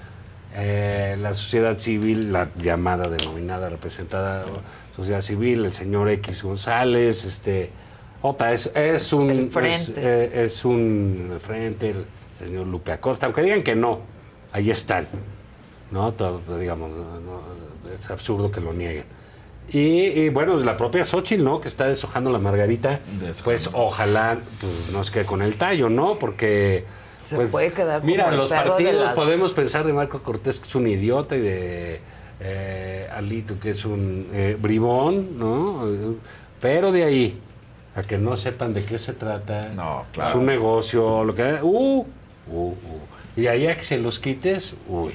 [0.55, 4.43] la sociedad civil, la llamada, denominada, representada
[4.95, 7.69] sociedad civil, el señor X González, este,
[8.21, 9.91] otra, es, es un El frente.
[9.91, 12.05] Es, eh, es un el frente, el
[12.37, 13.99] señor Lupe Acosta, aunque digan que no,
[14.51, 15.07] ahí están,
[15.91, 16.11] ¿no?
[16.13, 17.41] Todo, digamos, no- no,
[17.97, 19.05] es absurdo que lo nieguen.
[19.71, 21.61] Y, y, bueno, la propia Xochitl, ¿no?
[21.61, 22.99] Que está deshojando la margarita,
[23.43, 26.17] pues ojalá pues, nos quede con el tallo, ¿no?
[26.17, 26.85] Porque...
[27.23, 30.23] Se pues, puede quedar como Mira, el los perro partidos la- podemos pensar de Marco
[30.23, 31.99] Cortés que es un idiota y de
[32.39, 35.85] eh, Alito que es un eh, bribón, ¿no?
[36.59, 37.39] Pero de ahí
[37.95, 39.67] a que no sepan de qué se trata,
[40.11, 40.29] claro.
[40.29, 41.59] es un negocio, lo que...
[41.61, 42.05] Uh, uh,
[42.51, 42.75] uh.
[43.35, 45.13] Y ahí a que se los quites, uy.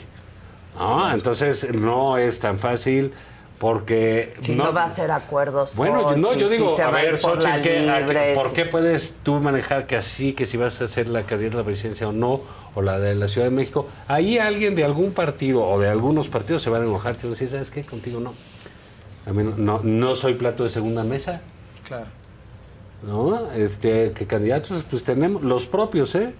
[0.76, 3.12] No, entonces no es tan fácil
[3.58, 4.34] porque...
[4.40, 5.74] Si no, va a ser acuerdos.
[5.76, 9.86] Bueno, no, yo digo, si a ver, Xochitl, ¿qué- a ¿por qué puedes tú manejar
[9.86, 12.40] que así, que si vas a hacer la candidata a la presidencia o no,
[12.74, 16.28] o la de la Ciudad de México, ahí alguien de algún partido o de algunos
[16.28, 17.84] partidos se van a enojar, te van a decir, ¿sabes qué?
[17.84, 18.34] Contigo no.
[19.26, 21.40] A mí no, no, no soy plato de segunda mesa,
[21.86, 22.06] Claro.
[23.02, 23.50] ¿No?
[23.52, 26.34] Este, que candidatos, pues tenemos los propios, ¿eh?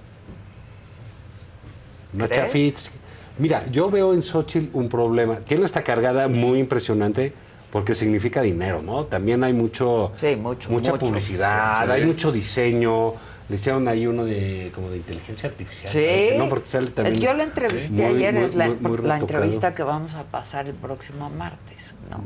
[2.51, 2.91] Fitz.
[3.39, 5.39] Mira, yo veo en Xochitl un problema.
[5.41, 7.33] Tiene esta cargada muy impresionante
[7.73, 9.05] porque significa dinero, ¿no?
[9.07, 11.07] También hay mucho, mucho, mucha mucho.
[11.07, 11.91] publicidad, Sí.
[11.91, 13.15] hay mucho diseño.
[13.49, 15.91] Le hicieron ahí uno de como de inteligencia artificial.
[15.91, 15.99] Sí.
[15.99, 16.49] parece, ¿no?
[16.49, 17.21] Porque sale también.
[17.21, 20.75] Yo la entrevisté muy- ayer, muy- es la, muy- entrevista que vamos a pasar el
[20.75, 22.25] próximo martes, ¿no?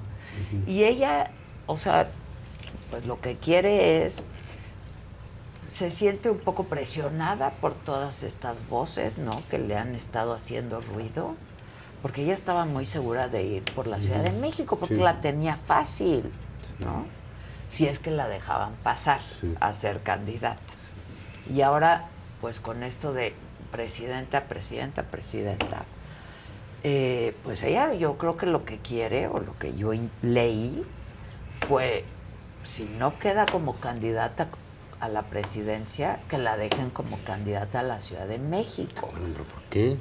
[0.70, 1.30] Y ella,
[1.66, 2.08] o sea,
[2.90, 4.24] pues lo que quiere es,
[5.74, 9.42] se siente un poco presionada por todas estas voces, ¿no?
[9.50, 11.34] Que le han estado haciendo ruido,
[12.02, 14.32] porque ella estaba muy segura de ir por la Ciudad de.
[14.32, 15.00] México, porque Sí.
[15.02, 16.30] la tenía fácil,
[16.78, 17.06] ¿no?
[17.68, 19.20] Si es que la dejaban pasar
[19.60, 20.58] a ser candidata.
[21.52, 22.06] Y ahora,
[22.40, 23.34] pues con esto de
[23.70, 25.84] presidenta, presidenta, presidenta,
[26.82, 29.90] eh, pues ella yo creo que lo que quiere, o lo que yo
[30.22, 30.84] leí,
[31.68, 32.04] fue,
[32.68, 34.48] si no queda como candidata
[35.00, 39.08] a la presidencia, que la dejen como candidata a la Ciudad de México.
[39.10, 39.96] ¿Por qué?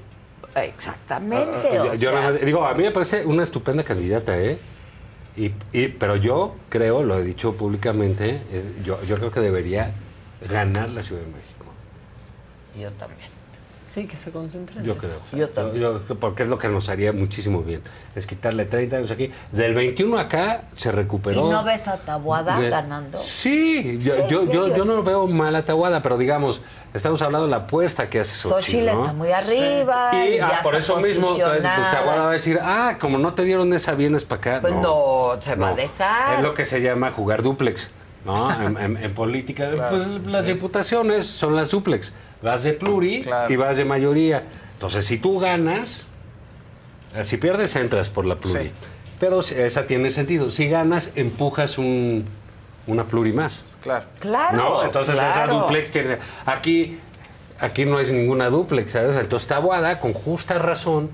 [0.56, 1.70] Exactamente.
[1.78, 4.38] Ah, o yo- yo sea, nada más- digo, a mí me parece una estupenda candidata,
[4.38, 4.60] ¿eh?
[5.36, 9.92] Y, y- pero yo creo, lo he dicho públicamente, eh, yo, yo creo que debería
[10.50, 11.44] ganar la Ciudad de México.
[12.80, 13.37] yo también.
[13.98, 14.84] Sí, que se concentren.
[14.84, 15.18] Yo en creo.
[15.18, 15.36] eso.
[15.36, 15.82] Yo también.
[15.82, 17.82] Yo- porque es lo que nos haría muchísimo bien.
[18.16, 19.32] Es quitarle 30 años aquí.
[19.52, 21.50] Del 21 acá se ¿Y recuperó.
[21.52, 23.18] no ves a Tabuada de- ganando?
[23.18, 26.62] Sí, yo, Sí, yo, yo- yo, no lo veo mal a Tahuada, pero digamos,
[26.94, 29.02] estamos hablando de la apuesta que hace Xochitl, Xochitl ¿no?
[29.02, 30.12] está muy arriba.
[30.14, 31.64] Y y ah, por eso mismo, pues.
[31.64, 34.62] Tahuada va a decir, ah, como no te dieron esa, vienes para acá.
[34.62, 36.36] Pues no, se va a dejar.
[36.36, 37.90] Es lo que se llama jugar duplex,
[38.26, 38.52] ¿no?
[38.62, 42.14] en, en- en política, pues, las diputaciones son las duplex.
[42.42, 44.44] Vas de pluri y vas de mayoría.
[44.74, 46.08] Entonces, si tú ganas,
[47.16, 48.66] eh, si pierdes, entras por la pluri.
[48.66, 48.72] Sí.
[49.20, 50.52] Pero esa tiene sentido.
[50.52, 52.26] Si ganas, empujas un,
[52.86, 53.78] una pluri más.
[53.82, 54.06] Claro.
[54.20, 54.58] Claro.
[54.58, 54.84] ¿No?
[54.84, 56.18] Entonces esa duplex tiene.
[56.46, 57.00] Aquí,
[57.60, 59.16] aquí no es ninguna duplex, ¿sabes?
[59.18, 61.10] Entonces Tabuada, con justa razón,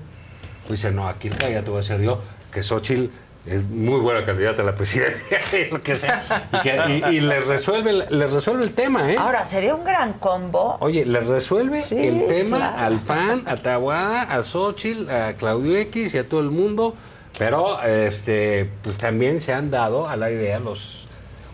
[0.66, 2.20] pues dice, no, aquí el candidato va a ser yo,
[2.52, 3.06] que Xochitl
[3.46, 5.38] es muy buena candidata a la presidencia,
[5.70, 6.22] lo que sea.
[6.52, 9.16] Y, que- y- y les resuelve, les resuelve el tema, ¿eh?
[9.18, 10.76] Ahora, sería un gran combo.
[10.80, 12.78] Oye, les resuelve Sí, el tema claro.
[12.78, 16.94] al PAN, a Tabuada, a Xochitl, a Claudio X y a todo el mundo
[17.38, 21.03] Pero este, pues también se han dado a la idea los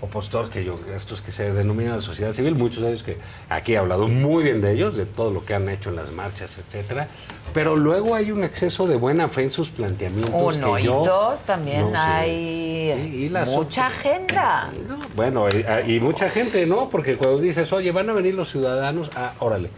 [0.00, 3.74] opositores, que yo, estos que se denominan la sociedad civil, muchos de ellos que aquí
[3.74, 6.58] he hablado muy bien de ellos, de todo lo que han hecho en las marchas,
[6.58, 7.08] etcétera.
[7.52, 10.56] Pero luego hay un exceso de buena fe en sus planteamientos.
[10.56, 11.98] Uno que y yo dos también no sé.
[11.98, 14.70] hay las mucha agenda.
[15.14, 16.88] Bueno, y, y mucha gente, ¿no?
[16.88, 19.70] Porque cuando dices, oye, van a venir los ciudadanos, ah, órale.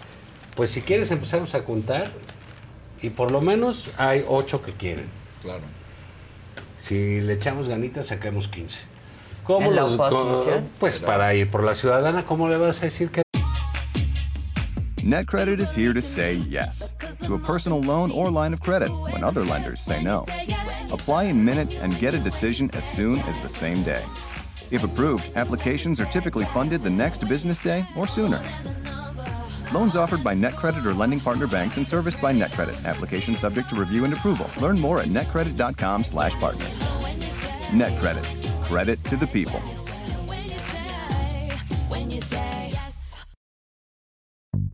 [0.54, 2.10] Pues si quieres empezamos a contar,
[3.02, 5.06] y por lo menos hay ocho que quieren.
[5.42, 5.62] Claro.
[6.82, 8.91] Si le echamos ganitas, sacamos 15.
[9.44, 10.44] ¿Cómo ¿En la oposición?
[10.44, 13.22] cómo- Pues para ir por la ciudadana, ¿cómo le vas a decir que
[15.02, 16.94] NetCredit is here to say yes
[17.26, 20.24] to a personal loan or line of credit when other lenders say no.
[20.92, 24.02] Apply in minutes and get a decision as soon as the same day.
[24.70, 28.40] If approved, applications are typically funded the next business day or sooner.
[29.74, 32.84] Loans offered by NetCredit or lending partner banks and serviced by NetCredit.
[32.84, 34.46] Application subject to review and approval.
[34.60, 36.66] Learn more at netcredit.com/partner.
[37.72, 38.51] NetCredit.
[38.72, 39.60] Credit to the people.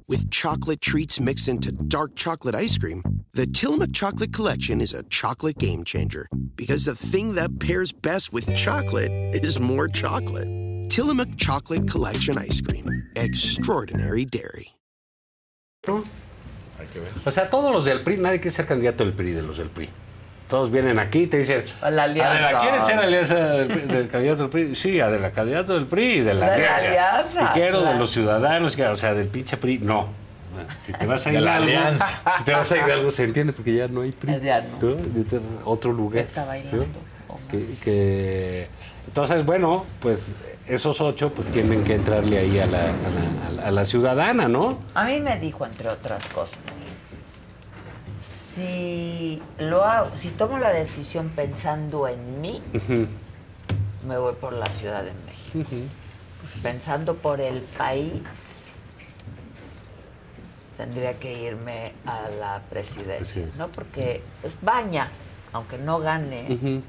[0.06, 3.02] With chocolate treats mixed into dark chocolate ice cream,
[3.32, 8.32] the Tillamook Chocolate Collection is a chocolate game changer because the thing that pairs best
[8.32, 10.46] with chocolate is more chocolate.
[10.88, 12.86] Tillamook Chocolate Collection Ice Cream.
[13.16, 14.76] Extraordinary Dairy.
[15.84, 17.12] Hay que ver.
[17.26, 19.70] O sea, todos los del PRI, nadie quiere ser candidato del PRI, de los del
[19.70, 19.88] PRI.
[20.48, 22.32] Todos vienen aquí y te dicen, La alianza.
[22.48, 24.74] Adela, ¿quieres ser alianza del, del candidato del PRI?
[24.74, 26.86] Sí, Adela, candidato del PRI y de la De la alianza.
[27.10, 30.08] alianza, Y quiero de los ciudadanos, o sea, del pinche PRI, no.
[30.86, 32.20] Si te vas a De ir la a algo, alianza.
[32.38, 34.40] si te vas a ir a algo, se entiende porque ya no hay PRI.
[34.42, 34.96] Ya no.
[35.66, 36.20] Otro lugar.
[36.20, 36.78] Está bailando.
[36.78, 37.38] ¿no?
[37.50, 38.68] Que, que-
[39.06, 40.28] entonces, bueno, pues
[40.66, 43.84] esos ocho pues tienen que entrarle ahí a la, a la- a la- a la
[43.84, 44.78] ciudadana, ¿no?
[44.94, 46.58] A mí me dijo, entre otras cosas,
[48.58, 52.60] si lo hago, si tomo la decisión pensando en mí,
[54.06, 55.58] me voy por la Ciudad de México.
[55.60, 55.82] Ujú.
[56.62, 58.22] Pensando por el país,
[60.76, 63.46] tendría que irme a la presidencia.
[63.56, 63.68] ¿no?
[63.68, 65.08] Porque pues, baña,
[65.52, 66.80] aunque no gane,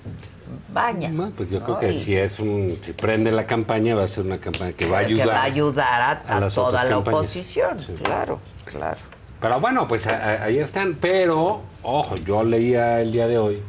[0.74, 1.10] baña.
[1.10, 1.66] No, pues yo ¿no?
[1.66, 4.74] creo que Y si es un, si prende la campaña va a ser una campaña
[4.74, 5.30] que va a que ayudar.
[5.30, 7.20] va a ayudar a, a a las toda la campañas.
[7.20, 7.94] oposición, Sí.
[8.04, 9.00] claro, claro.
[9.42, 10.96] Pero bueno, pues a- a- ahí están.
[11.00, 13.60] Pero, ojo, yo leía el día de hoy.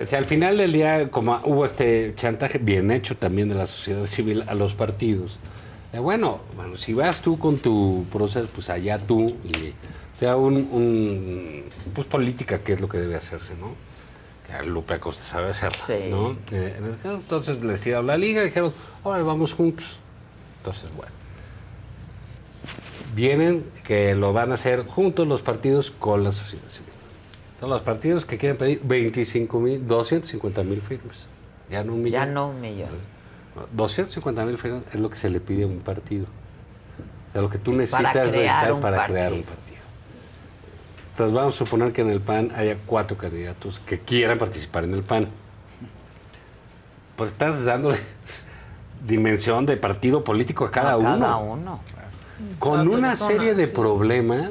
[0.00, 3.66] O sea, al final del día, como hubo este chantaje bien hecho también de la
[3.66, 5.38] sociedad civil a los partidos.
[5.92, 9.36] de, bueno, bueno, si vas tú con tu proceso, pues allá tú.
[9.44, 9.68] Y,
[10.16, 13.72] o sea, un, un- pues política, que es lo que debe hacerse, ¿no?
[14.46, 16.36] Que Lupe Acosta sabe hacerlo, ¿no?
[16.50, 18.72] Eh, entonces les tiraron la liga y dijeron,
[19.04, 19.98] ahora vamos juntos.
[20.58, 21.12] Entonces, bueno
[23.14, 26.92] vienen que lo van a hacer juntos los partidos con la sociedad civil.
[27.60, 31.28] Son los partidos que quieren pedir 25 mil, 250 mil firmas.
[31.70, 32.20] Ya no un millón.
[32.20, 32.88] Ya no un millón.
[33.72, 36.26] 250 mil firmas es lo que se le pide a un partido.
[37.28, 39.56] O sea, lo que tú necesitas crear necesitar un para crear un partido.
[39.56, 39.82] partido.
[41.12, 44.94] Entonces vamos a suponer que en el PAN haya cuatro candidatos que quieran participar en
[44.94, 45.28] el PAN.
[47.16, 47.98] Pues estás dándole
[49.06, 51.80] dimensión de partido político a cada A uno cada uno.
[52.58, 53.72] Con una persona, serie de sí.
[53.74, 54.50] problemas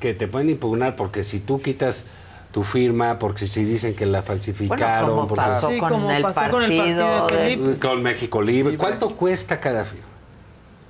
[0.00, 2.04] que te pueden impugnar porque si tú quitas
[2.52, 6.22] tu firma, porque si dicen que la falsificaron, como porque- pasó Sí, con como el
[6.22, 8.76] pasó con el partido de con México Libre.
[8.76, 10.06] ¿Cuánto cuesta cada firma?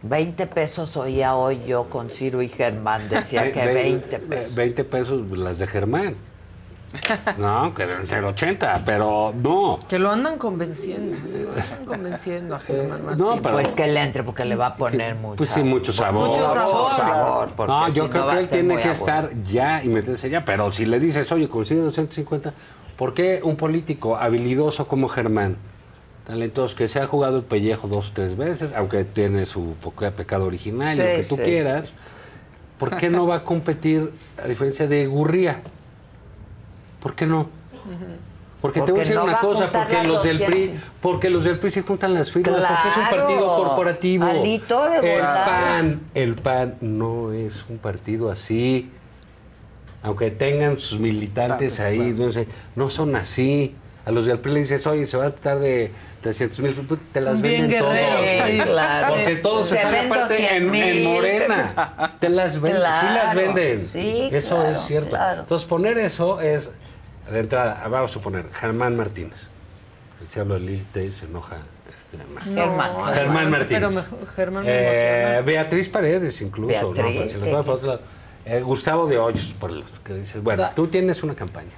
[0.03, 4.55] 20 pesos oía hoy yo con Ciro y Germán, decía que Ve- 20 ve- pesos.
[4.57, 6.17] 20 pesos las de Germán.
[7.39, 9.79] No, que deben ser 80, pero no.
[9.89, 11.17] Que lo andan convenciendo.
[11.29, 13.25] Lo andan convenciendo a Germán Martín.
[13.25, 15.37] no, pero- Pues que le entre porque le va a poner mucho.
[15.37, 16.27] Pues sí, mucho sabor.
[16.29, 16.87] Mucho sabor.
[16.91, 20.29] sabor, porque no, si yo no creo que él tiene que estar ya y meterse
[20.31, 20.45] ya.
[20.45, 22.53] Pero si le dices, oye, consigue 250,
[22.97, 25.57] ¿por qué un político habilidoso como Germán,
[26.27, 30.05] talentoso, que se ha jugado el pellejo dos o tres veces, aunque tiene su poco
[30.05, 31.97] de pecado original, Sí, lo que tú sí, quieras, sí,
[32.79, 34.13] ¿por qué no va a competir
[34.43, 35.63] a diferencia de Gurría?
[37.03, 37.49] ¿Por qué no?
[38.61, 40.47] Porque, te voy a decir no una cosa, porque los del 200.
[40.47, 44.25] PRI, porque los del PRI se juntan las firmas, porque es un partido corporativo.
[44.25, 45.21] Alito de el.
[45.21, 48.89] PAN, el PAN no es un partido así.
[50.05, 53.75] Aunque tengan sus militantes Ah, pues, ahí, no, sé, no son así.
[54.05, 55.91] A los del PRI le dices, oye, se va a tratar de
[56.23, 56.75] 300 mil,
[57.13, 57.95] te las Son venden todos.
[57.95, 59.15] guerreros, sí, claro.
[59.15, 61.05] Porque todos Te están aparte 100 en, en.
[61.05, 62.17] Morena.
[62.21, 63.87] Te las venden, sí las venden.
[63.89, 65.11] sí, eso claro, es cierto.
[65.11, 65.41] claro.
[65.43, 66.71] Entonces poner eso es,
[67.31, 69.47] de entrada, vamos a suponer, Germán Martínez.
[70.33, 71.57] Si hablo de Lil se enoja.
[71.89, 72.17] Este.
[72.17, 73.15] No, Germán.
[73.15, 73.69] Germán Martínez.
[73.81, 75.43] Pero mejor- Germán Eh.
[75.45, 76.81] Beatriz Paredes incluso.
[76.83, 76.93] ¿no?
[76.93, 78.01] Beatriz, Pues,
[78.45, 81.71] eh, Gustavo de Hoyos, por lo que dices, bueno, tú tienes una campaña.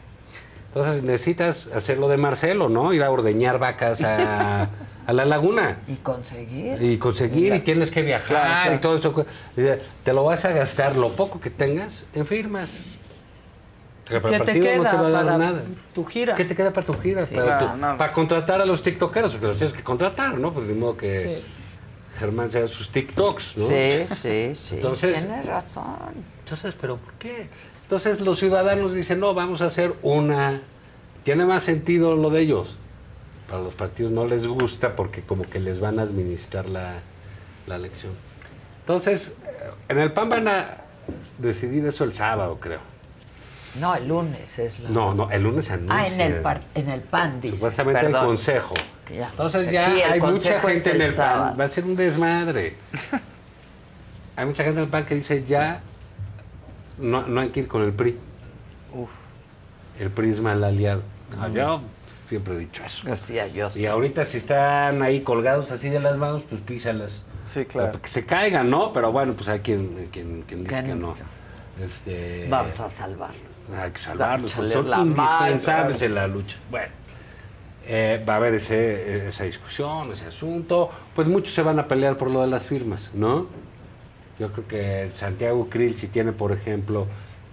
[0.69, 2.93] Entonces necesitas hacer lo de Marcelo, ¿no?
[2.93, 4.69] Ir a ordeñar vacas a,
[5.07, 5.79] a la laguna.
[5.87, 6.83] Y conseguir.
[6.83, 8.75] Y conseguir, y tienes que viajar Claro, claro.
[8.75, 9.27] y todo esto.
[10.05, 12.77] Te lo vas a gastar lo poco que tengas en firmas.
[14.07, 15.63] ¿Qué te no queda te va a dar para nada.
[15.95, 16.35] tu gira?
[16.35, 17.25] ¿Qué te queda para tu gira?
[17.27, 17.35] Sí.
[17.35, 17.97] para, No, tu- no.
[17.97, 20.53] para contratar a los tiktokeros, porque los tienes que contratar, ¿no?
[20.53, 22.19] Pues de modo que Sí.
[22.19, 23.65] Germán sea sus tiktoks, ¿no?
[23.67, 24.75] Sí, sí, sí.
[24.77, 25.85] Entonces, Tienes razón.
[26.45, 27.49] entonces, ¿pero por qué?
[27.83, 30.61] Entonces los ciudadanos dicen, no, vamos a hacer una...
[31.25, 32.77] Tiene más sentido lo de ellos.
[33.49, 36.95] Para los partidos no les gusta porque como que les van a administrar la,
[37.67, 38.13] la elección.
[38.81, 39.37] Entonces,
[39.89, 40.77] en el PAN van a
[41.39, 42.81] decidir eso el sábado, creo.
[43.81, 44.89] No, el lunes es la.
[44.91, 45.97] No, no, el lunes anuncia.
[45.97, 47.59] Ah, en el, par- en el PAN, dices.
[47.59, 48.21] Supuestamente perdón.
[48.21, 48.75] el consejo.
[49.15, 49.29] Ya.
[49.31, 51.51] Entonces ya Sí, hay mucha gente en el sábado.
[51.51, 51.61] PAN.
[51.61, 52.75] Va a ser un desmadre.
[54.37, 55.81] hay mucha gente en el PAN que dice ya
[56.99, 58.17] no, no hay que ir con el PRI.
[59.99, 61.03] El PRI es mal aliado.
[61.37, 61.55] No, Mm.
[61.55, 61.81] Yo
[62.29, 63.07] siempre he dicho eso.
[63.09, 63.69] Decía yo.
[63.69, 63.87] Y sí.
[63.87, 67.23] ahorita si están ahí colgados así de las manos, pues písalas.
[67.45, 67.91] Sí, claro.
[67.93, 68.93] Para Que se caigan, ¿no?
[68.93, 71.15] Pero bueno, pues hay quien, quien, quien dice Que no.
[71.85, 73.43] Este, Vamos a salvarlos.
[73.81, 76.57] Hay que salvarlos, son la indispensables en la lucha.
[76.71, 76.89] Bueno,
[77.87, 80.91] eh, va a haber ese, esa discusión, ese asunto.
[81.15, 83.47] Pues muchos se van a pelear por lo de las firmas, ¿no?
[84.39, 87.07] Yo creo que Santiago Krill, si tiene, por ejemplo,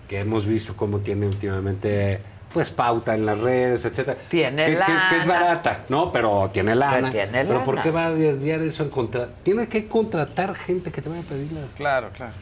[0.07, 2.19] que hemos visto cómo tiene últimamente,
[2.53, 4.17] pues pauta en las redes, etcétera.
[4.29, 6.11] Tiene que, que- que es barata, ¿no?
[6.11, 7.09] Pero tiene lana.
[7.09, 9.27] tiene Pero ¿por qué va a desviar eso en contra?
[9.43, 11.65] Tiene que contratar gente que te vaya a pedir las...
[11.75, 12.33] Claro, claro.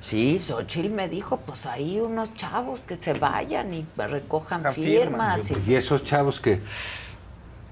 [0.00, 4.74] Sí, Xochitl me dijo, pues ahí unos chavos que se vayan y recojan firmas.
[4.74, 5.50] firmas.
[5.50, 6.60] y- Pues, y esos chavos que...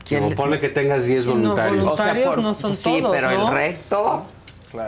[0.04, 1.84] ¿Quién Como le- pone que tengas 10 Sí, no, voluntarios.
[1.84, 3.48] voluntarios O sea, por- no son sí, todos, pero ¿no?
[3.48, 4.26] el resto.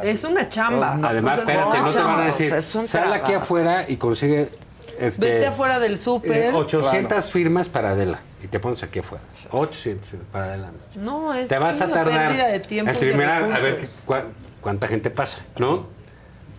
[0.02, 0.88] Es una chamba.
[0.90, 3.84] Pues no, Además, pues, espérate, no te van a decir, es un sal aquí afuera
[3.88, 4.50] y consigue
[4.98, 6.36] este, Vete afuera del súper.
[6.36, 9.24] eh, 800 firmas para Adela y te pones aquí afuera.
[9.50, 10.70] 800 firmas para Adela.
[10.96, 12.92] No, es Te vas a una tardar pérdida de tiempo.
[12.98, 14.14] primera, a ver cu-
[14.60, 15.86] cuánta gente pasa, ¿no?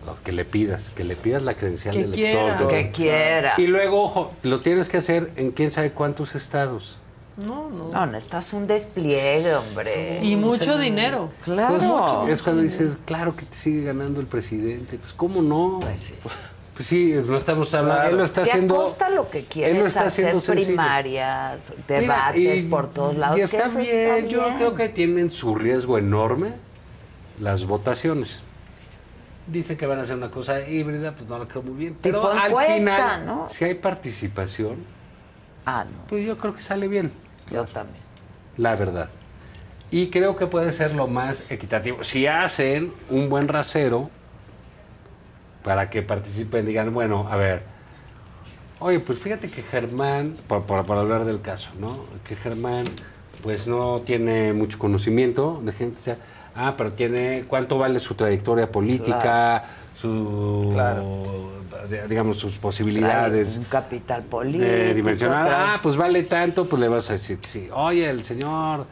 [0.06, 2.46] Lo que le pidas, que le pidas la credencial Que del quiera.
[2.48, 2.68] lector.
[2.68, 3.54] Que quiera.
[3.58, 6.96] Y luego, ojo, lo tienes que hacer en quién sabe cuántos estados.
[7.36, 7.88] No, no.
[7.90, 10.20] No, necesitas un despliegue, hombre.
[10.22, 11.30] Y mucho dinero.
[11.42, 11.76] Claro.
[11.76, 12.28] Pues mucho.
[12.28, 14.98] es cuando dices, claro que te sigue ganando el presidente.
[14.98, 15.80] Pues, ¿cómo no?
[15.80, 16.14] Pues sí.
[16.74, 18.08] Pues sí, no estamos hablando.
[18.10, 18.76] Él lo está Te haciendo.
[18.80, 20.66] acosta lo que él lo quieres está hacer, haciendo sencillo.
[20.68, 23.38] primarias, Mira, debates y- por todos lados.
[23.38, 26.52] Y está bien, yo creo que tienen su riesgo enorme
[27.38, 28.40] las votaciones.
[29.46, 31.96] Dicen que van a hacer una cosa híbrida, pues no lo creo muy bien.
[32.00, 33.48] Pero Tipo al encuesta, final, ¿no?
[33.48, 34.76] si hay participación,
[35.66, 36.06] Ah, no.
[36.08, 37.10] pues yo creo que sale bien,
[37.50, 38.02] Yo también.
[38.56, 39.08] la verdad.
[39.90, 42.04] Y creo que puede ser lo más equitativo.
[42.04, 44.08] Si hacen un buen rasero
[45.64, 47.62] para que participen, digan, bueno, a ver,
[48.78, 52.04] oye, pues fíjate que Germán, por, por- por hablar del caso, ¿no?
[52.26, 52.86] Que Germán,
[53.42, 56.16] pues no tiene mucho conocimiento de gente, o sea,
[56.68, 59.64] ah, pero tiene, ¿cuánto vale su trayectoria política?
[59.96, 60.72] Su,
[61.88, 63.56] de- digamos, sus posibilidades.
[63.58, 64.64] Un capital político.
[64.66, 65.48] Eh, dimensional.
[65.52, 67.68] Ah, pues vale tanto, pues le vas a decir sí.
[67.72, 68.86] Oye, el señor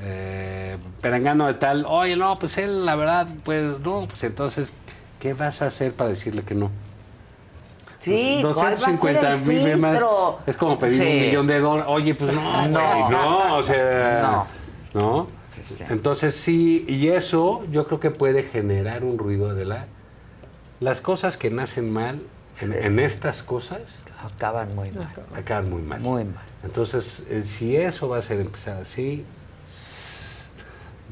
[0.00, 4.72] eh, Perengano de tal, oye, no, pues él, la verdad, pues no, pues entonces,
[5.20, 6.70] ¿qué vas a hacer para decirle que no?
[8.00, 10.38] Sí, Pues, ¿cuál va a ser 250 el mil filtro?
[10.44, 11.08] es como pedir Sí.
[11.08, 11.92] un millón de dólares.
[11.94, 12.80] Oye, pues no, No.
[12.80, 14.44] güey, no, o sea,
[14.94, 15.28] no.
[15.64, 15.84] Sí.
[15.90, 19.86] Entonces sí, y eso yo creo que puede generar un ruido de la...
[20.80, 22.22] Las cosas que nacen mal,
[22.60, 23.80] en, en estas cosas,
[24.36, 25.08] Acaban muy mal.
[25.34, 26.00] acaban muy mal.
[26.00, 26.42] Muy mal.
[26.64, 29.24] Entonces, eh, si eso va a ser empezar así,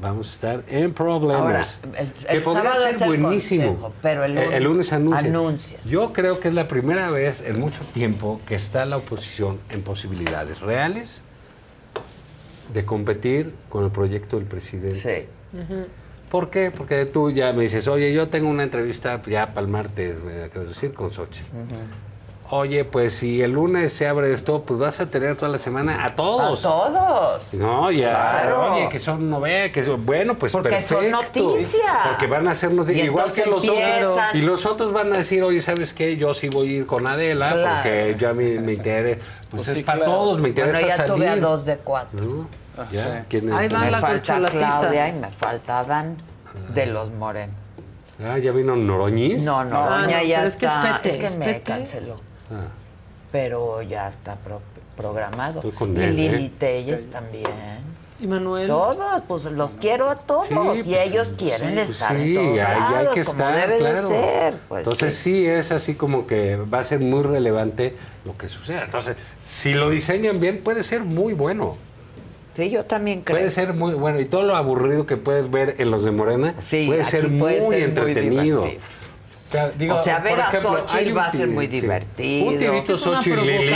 [0.01, 1.79] vamos a estar en problemas.
[1.83, 3.65] Ahora, el- que podría ser es el buenísimo.
[3.67, 5.29] consejo, pero el lunes lunes anuncia.
[5.29, 5.79] anuncia.
[5.85, 9.83] Yo creo que es la primera vez en mucho tiempo que está la oposición en
[9.83, 11.21] posibilidades reales
[12.73, 15.27] de competir con el proyecto del presidente.
[16.29, 16.71] ¿Por qué?
[16.71, 20.47] Porque tú ya me dices, oye, yo tengo una entrevista ya para el martes, me
[20.49, 21.41] quiero decir, con Sochi.
[22.53, 26.03] Oye, pues si el lunes se abre esto, pues vas a tener toda la semana
[26.03, 26.59] a todos.
[26.59, 27.41] A todos.
[27.53, 28.73] No, ya, Claro.
[28.73, 31.43] oye, que son novedades, que son, bueno, pues Porque son perfecto.
[31.43, 31.99] noticia.
[32.09, 34.19] Porque van a ser noticias, igual que los otros.
[34.33, 36.17] Y los otros van a decir, oye, ¿sabes qué?
[36.17, 37.75] Yo sí voy a ir con Adela, Claro.
[37.83, 39.21] porque yo a mí me interesa.
[39.21, 40.11] Pues, Pues es sí, para claro.
[40.13, 41.13] todos, me interesa Bueno, ya salir.
[41.13, 42.19] tuve a dos de cuatro.
[42.21, 42.47] ¿No?
[42.91, 43.25] Ya, Sí.
[43.29, 43.73] ¿quién Ahí es?
[43.73, 46.17] Me me falta- Claudia y me falta Adán
[46.73, 47.55] de los Morenos.
[48.23, 49.41] Ah, ¿ya vino Noroñiz?
[49.43, 51.01] No, no, Ah, doña no, ya pero es que es está.
[51.01, 51.61] Pete, que es me Pete.
[51.61, 52.19] canceló.
[52.51, 52.67] Ah.
[53.31, 54.61] pero ya está pro-
[54.97, 55.59] programado.
[55.59, 56.51] Estoy con y él, Lili ¿eh?
[56.59, 57.45] Telles también.
[58.19, 58.67] Y Manuel.
[58.67, 62.35] Todos, pues los quiero a todos y pues, ellos quieren sí, pues estar sí, en
[62.35, 63.95] todos ahí hay que como estar, debe de claro.
[63.95, 64.53] ser.
[64.67, 65.21] Pues, Entonces sí.
[65.23, 65.45] sí.
[65.47, 68.83] es así como que va a ser muy relevante lo que suceda.
[68.83, 71.77] Entonces, si lo diseñan bien, puede ser muy bueno.
[72.53, 73.37] Sí, yo también creo.
[73.37, 74.19] Puede ser muy bueno.
[74.19, 77.61] Y todo lo aburrido que puedes ver en los de Morena puede aquí ser puede
[77.61, 78.61] muy ser entretenido.
[78.63, 78.81] divertido.
[79.47, 81.71] O sea, digo, o sea, ver a ejemplo, Xochitl va a ser muy sí.
[81.81, 82.47] divertido.
[82.49, 83.73] Un tirito Xochitl Lili.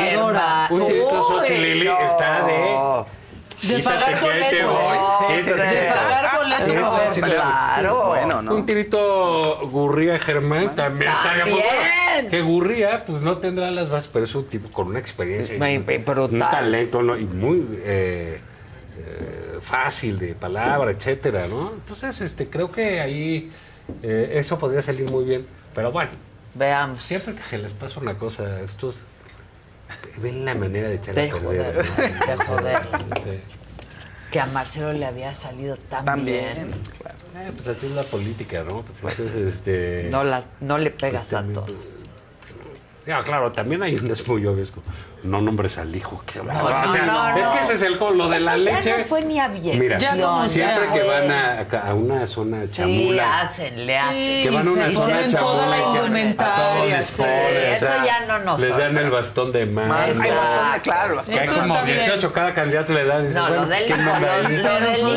[0.69, 1.99] Un tirito Xochitl Lili no.
[1.99, 3.05] está de...
[3.55, 4.79] De pagar boleto.
[5.29, 5.75] Sí, sí, Quítate.
[5.75, 7.15] de pagar boleto Sí, para ver.
[7.15, 8.05] sí, Claro.
[8.07, 8.55] Bueno, ¿no?
[8.55, 11.11] Un tirito Gurría Germán también
[11.45, 12.29] muy bueno.
[12.29, 15.57] Que Gurría pues no tendrá las bases, pero es un tipo con una experiencia.
[15.57, 16.39] Muy- y muy un brutal.
[16.51, 17.17] talento ¿no?
[17.17, 18.41] y muy eh,
[18.97, 21.71] eh, fácil de palabra, etcétera, ¿no?
[21.73, 23.51] Entonces, este, creo que ahí
[24.03, 25.45] eh, eso podría salir muy bien.
[25.73, 26.11] Pero bueno,
[26.53, 27.03] veamos.
[27.03, 28.97] Siempre que se les pasa una cosa, estos
[30.17, 31.85] ven la manera de echar De a perder.
[31.85, 32.37] joder, ¿no?
[32.37, 32.79] de joder.
[33.23, 33.39] Sí.
[34.31, 36.73] Que a Marcelo le había salido tan, También, bien.
[37.37, 38.83] Eh, pues así es la política, ¿no?
[39.01, 40.07] Pues, entonces, este...
[40.09, 42.03] No, las, no le pegas a también, todos.
[43.05, 44.71] Ya, claro, también hay unas muy obvias.
[44.71, 44.85] como,
[45.25, 46.21] No nombres al hijo.
[46.25, 48.55] Que No, O sea, no, no, es que ese es el con lo de la
[48.55, 48.97] Eso ya leche.
[48.99, 49.79] no fue ni abyección.
[49.79, 53.41] Mira, Ya siempre que van a, a una zona Sí, chamula.
[53.41, 54.43] hacen, le hacen.
[54.43, 55.93] que van a una Y zona ponen toda la chamula.
[55.93, 59.93] que indumentaria, sí, eso sea, ya no nos Les dan el bastón de mano.
[59.95, 61.97] Hay bastón claro, Que hay como está bien.
[61.97, 63.33] 18 cada candidato le dan.
[63.33, 64.51] No, bueno, lo del ¿quién hijo, lo, del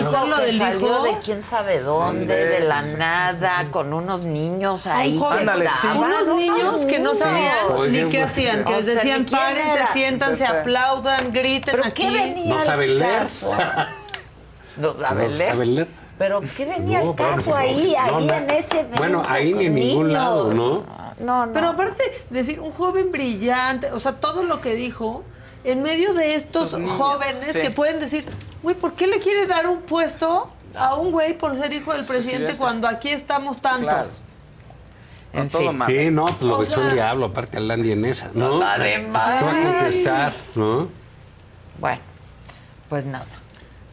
[0.00, 1.02] hijo lo que del salió hijo.
[1.04, 5.18] de quién sabe dónde, de la nada, con unos niños ahí.
[5.18, 5.86] Sí.
[5.94, 7.56] Unos niños que no sabían
[7.88, 10.50] ni sí, qué pues, hacían, que les decían ¿ni quién paren, se era?
[10.52, 12.02] sientan, se aplaudan, griten ¿Pero aquí.
[12.02, 13.28] qué venía No saben leer.
[14.76, 15.50] No saben No leer.
[15.52, 15.88] saben leer.
[16.18, 18.34] Pero ¿qué venía No, al bueno, caso ahí, no, ahí no.
[18.34, 18.96] en ese evento?
[18.96, 20.20] Bueno, ahí ni en ningún niños?
[20.22, 20.84] lado, ¿no?
[21.20, 21.52] No, no.
[21.52, 25.22] Pero aparte, decir, un joven brillante, o sea, todo lo que dijo,
[25.64, 27.60] en medio de estos jóvenes sí.
[27.60, 28.24] que pueden decir,
[28.62, 32.04] güey, ¿por qué le quiere dar un puesto a un güey por ser hijo del
[32.04, 32.56] presidente Presidente.
[32.56, 33.88] cuando aquí estamos tantos?
[33.88, 34.08] Claro.
[35.32, 35.88] En No, todo mal.
[35.90, 38.60] Sí, no, pues lo O besó sea- el diablo, aparte al Landy en esa, ¿no?
[38.62, 39.40] Además.
[39.40, 40.88] No va a contestar, ¿no?
[41.78, 42.00] Bueno,
[42.88, 43.26] pues nada.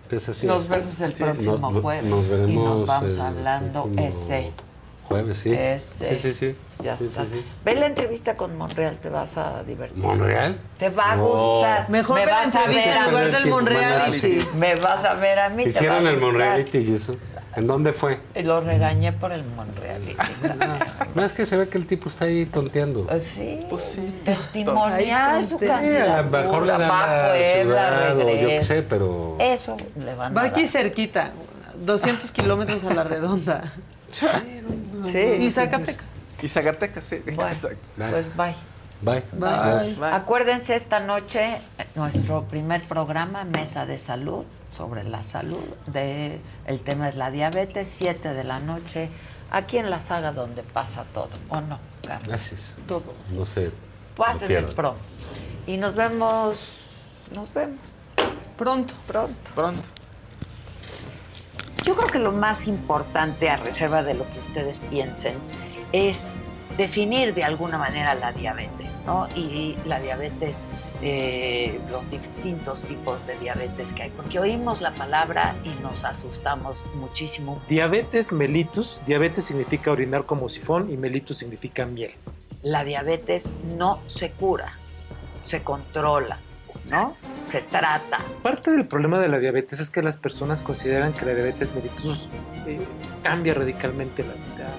[0.10, 0.70] Pues así Nos es.
[0.70, 2.06] vemos el próximo jueves.
[2.06, 4.52] nos y veremos nos vamos el hablando ese.
[5.08, 5.52] Jueves, sí.
[5.54, 6.16] Ese.
[6.16, 6.56] Sí, sí, sí.
[6.84, 7.30] Ya Sí, estás.
[7.30, 7.46] sí, sí.
[7.64, 10.02] Ve la entrevista con Monreal, te vas a divertir.
[10.04, 10.60] ¿Monreal?
[10.80, 11.28] Te va a No.
[11.28, 11.90] gustar.
[11.90, 13.32] Mejor me vas a ver a lugar mí.
[13.32, 14.48] del Monreality.
[14.58, 15.64] Me vas a ver a mí.
[15.64, 16.20] te Hicieron va a el.
[16.20, 17.16] Monreality y eso.
[17.56, 18.19] ¿En dónde fue?
[18.35, 20.17] Lo regañé por el Monreality.
[21.14, 23.08] No es que se ve que el tipo está ahí tonteando.
[23.19, 23.66] sí.
[23.69, 24.22] Pues sí.
[24.25, 26.22] Testimonial su a candidatura.
[26.22, 29.38] lo mejor le dan va a la Puebla, ciudad o yo qué sé, pero...
[29.40, 31.32] Eso le van a Va aquí cerquita,
[31.84, 33.74] 200 kilómetros a la redonda.
[35.06, 35.19] Sí.
[35.19, 36.08] Y Zacatecas.
[36.42, 37.22] Y Zacatecas, sí.
[37.25, 37.77] Bueno, Exacto.
[37.95, 38.56] pues bye.
[39.01, 39.24] Bye.
[39.34, 39.95] Bye.
[40.11, 41.59] Acuérdense esta noche
[41.95, 44.45] nuestro primer programa, Mesa de Salud,
[44.76, 45.64] sobre la salud.
[45.88, 49.10] De, el tema es la diabetes, 7 de la noche,
[49.52, 51.80] aquí en la saga donde pasa todo, ¿o no?
[52.06, 52.28] Carlos?
[52.28, 52.74] Gracias.
[52.88, 53.14] Todo.
[53.32, 53.72] No sé.
[54.16, 54.76] Pásenle pierdan.
[54.76, 55.00] pronto.
[55.68, 56.88] Y nos vemos,
[57.34, 57.80] nos vemos
[58.58, 58.94] Pronto.
[59.08, 59.52] pronto.
[59.54, 59.84] Pronto.
[61.84, 65.36] Yo creo que lo más importante, a reserva de lo que ustedes piensen,
[65.92, 66.36] es
[66.78, 69.28] definir de alguna manera la diabetes, ¿no?
[69.36, 70.66] Y la diabetes,
[71.08, 76.84] eh, los distintos tipos de diabetes que hay, porque oímos la palabra y nos asustamos
[76.95, 77.61] muchísimo.
[77.69, 79.00] Diabetes mellitus.
[79.06, 82.16] Diabetes significa orinar como sifón y mellitus significa miel.
[82.64, 84.74] La diabetes no se cura,
[85.42, 86.40] se controla,
[86.90, 87.16] ¿no?
[87.43, 88.17] Se trata.
[88.42, 92.30] Parte del problema de la diabetes es que las personas consideran que la diabetes mellitus
[92.66, 92.80] eh,
[93.22, 94.74] cambia radicalmente la vida.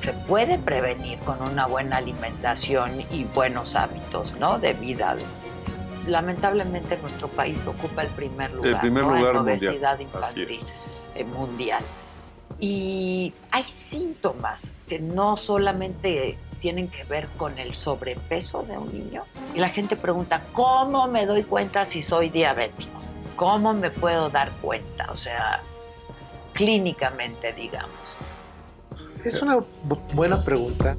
[0.00, 4.58] se puede prevenir con una buena alimentación y buenos hábitos, ¿no?
[4.58, 5.16] De vida.
[6.10, 9.16] Lamentablemente nuestro país ocupa el primer lugar, primer ¿no?
[9.16, 9.58] lugar en mundial.
[9.70, 10.60] obesidad infantil
[11.14, 11.84] eh, mundial.
[12.58, 19.22] Y hay síntomas que no solamente tienen que ver con el sobrepeso de un niño.
[19.54, 23.02] Y la gente pregunta, ¿cómo me doy cuenta si soy diabético?
[23.36, 25.06] ¿Cómo me puedo dar cuenta?
[25.10, 25.62] O sea,
[26.52, 28.16] clínicamente, digamos.
[29.24, 30.96] Es una bu- buena pregunta.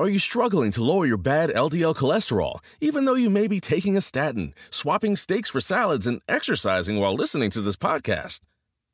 [0.00, 3.98] Are you struggling to lower your bad LDL cholesterol, even though you may be taking
[3.98, 8.40] a statin, swapping steaks for salads, and exercising while listening to this podcast?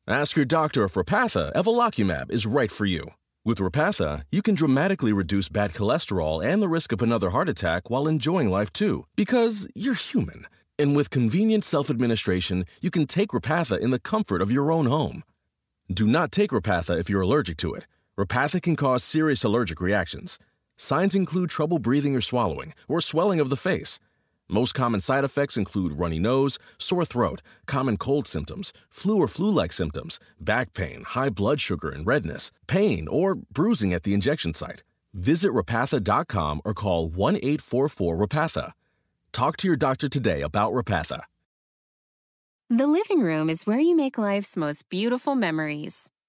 [0.08, 3.12] Ask your doctor if Repatha Evolocumab is right for you.
[3.44, 7.88] With Repatha, you can dramatically reduce bad cholesterol and the risk of another heart attack
[7.88, 10.48] while enjoying life too, because you're human.
[10.76, 14.86] And with convenient self administration, you can take Repatha in the comfort of your own
[14.86, 15.22] home.
[15.88, 17.86] Do not take Repatha if you're allergic to it.
[18.18, 20.40] Repatha can cause serious allergic reactions.
[20.76, 23.98] Signs include trouble breathing or swallowing, or swelling of the face.
[24.48, 29.50] Most common side effects include runny nose, sore throat, common cold symptoms, flu or flu
[29.50, 34.54] like symptoms, back pain, high blood sugar and redness, pain, or bruising at the injection
[34.54, 34.84] site.
[35.14, 38.72] Visit repatha.com or call 1 844 Rapatha.
[39.32, 41.22] Talk to your doctor today about Rapatha.
[42.68, 46.10] The living room is where you make life's most beautiful memories.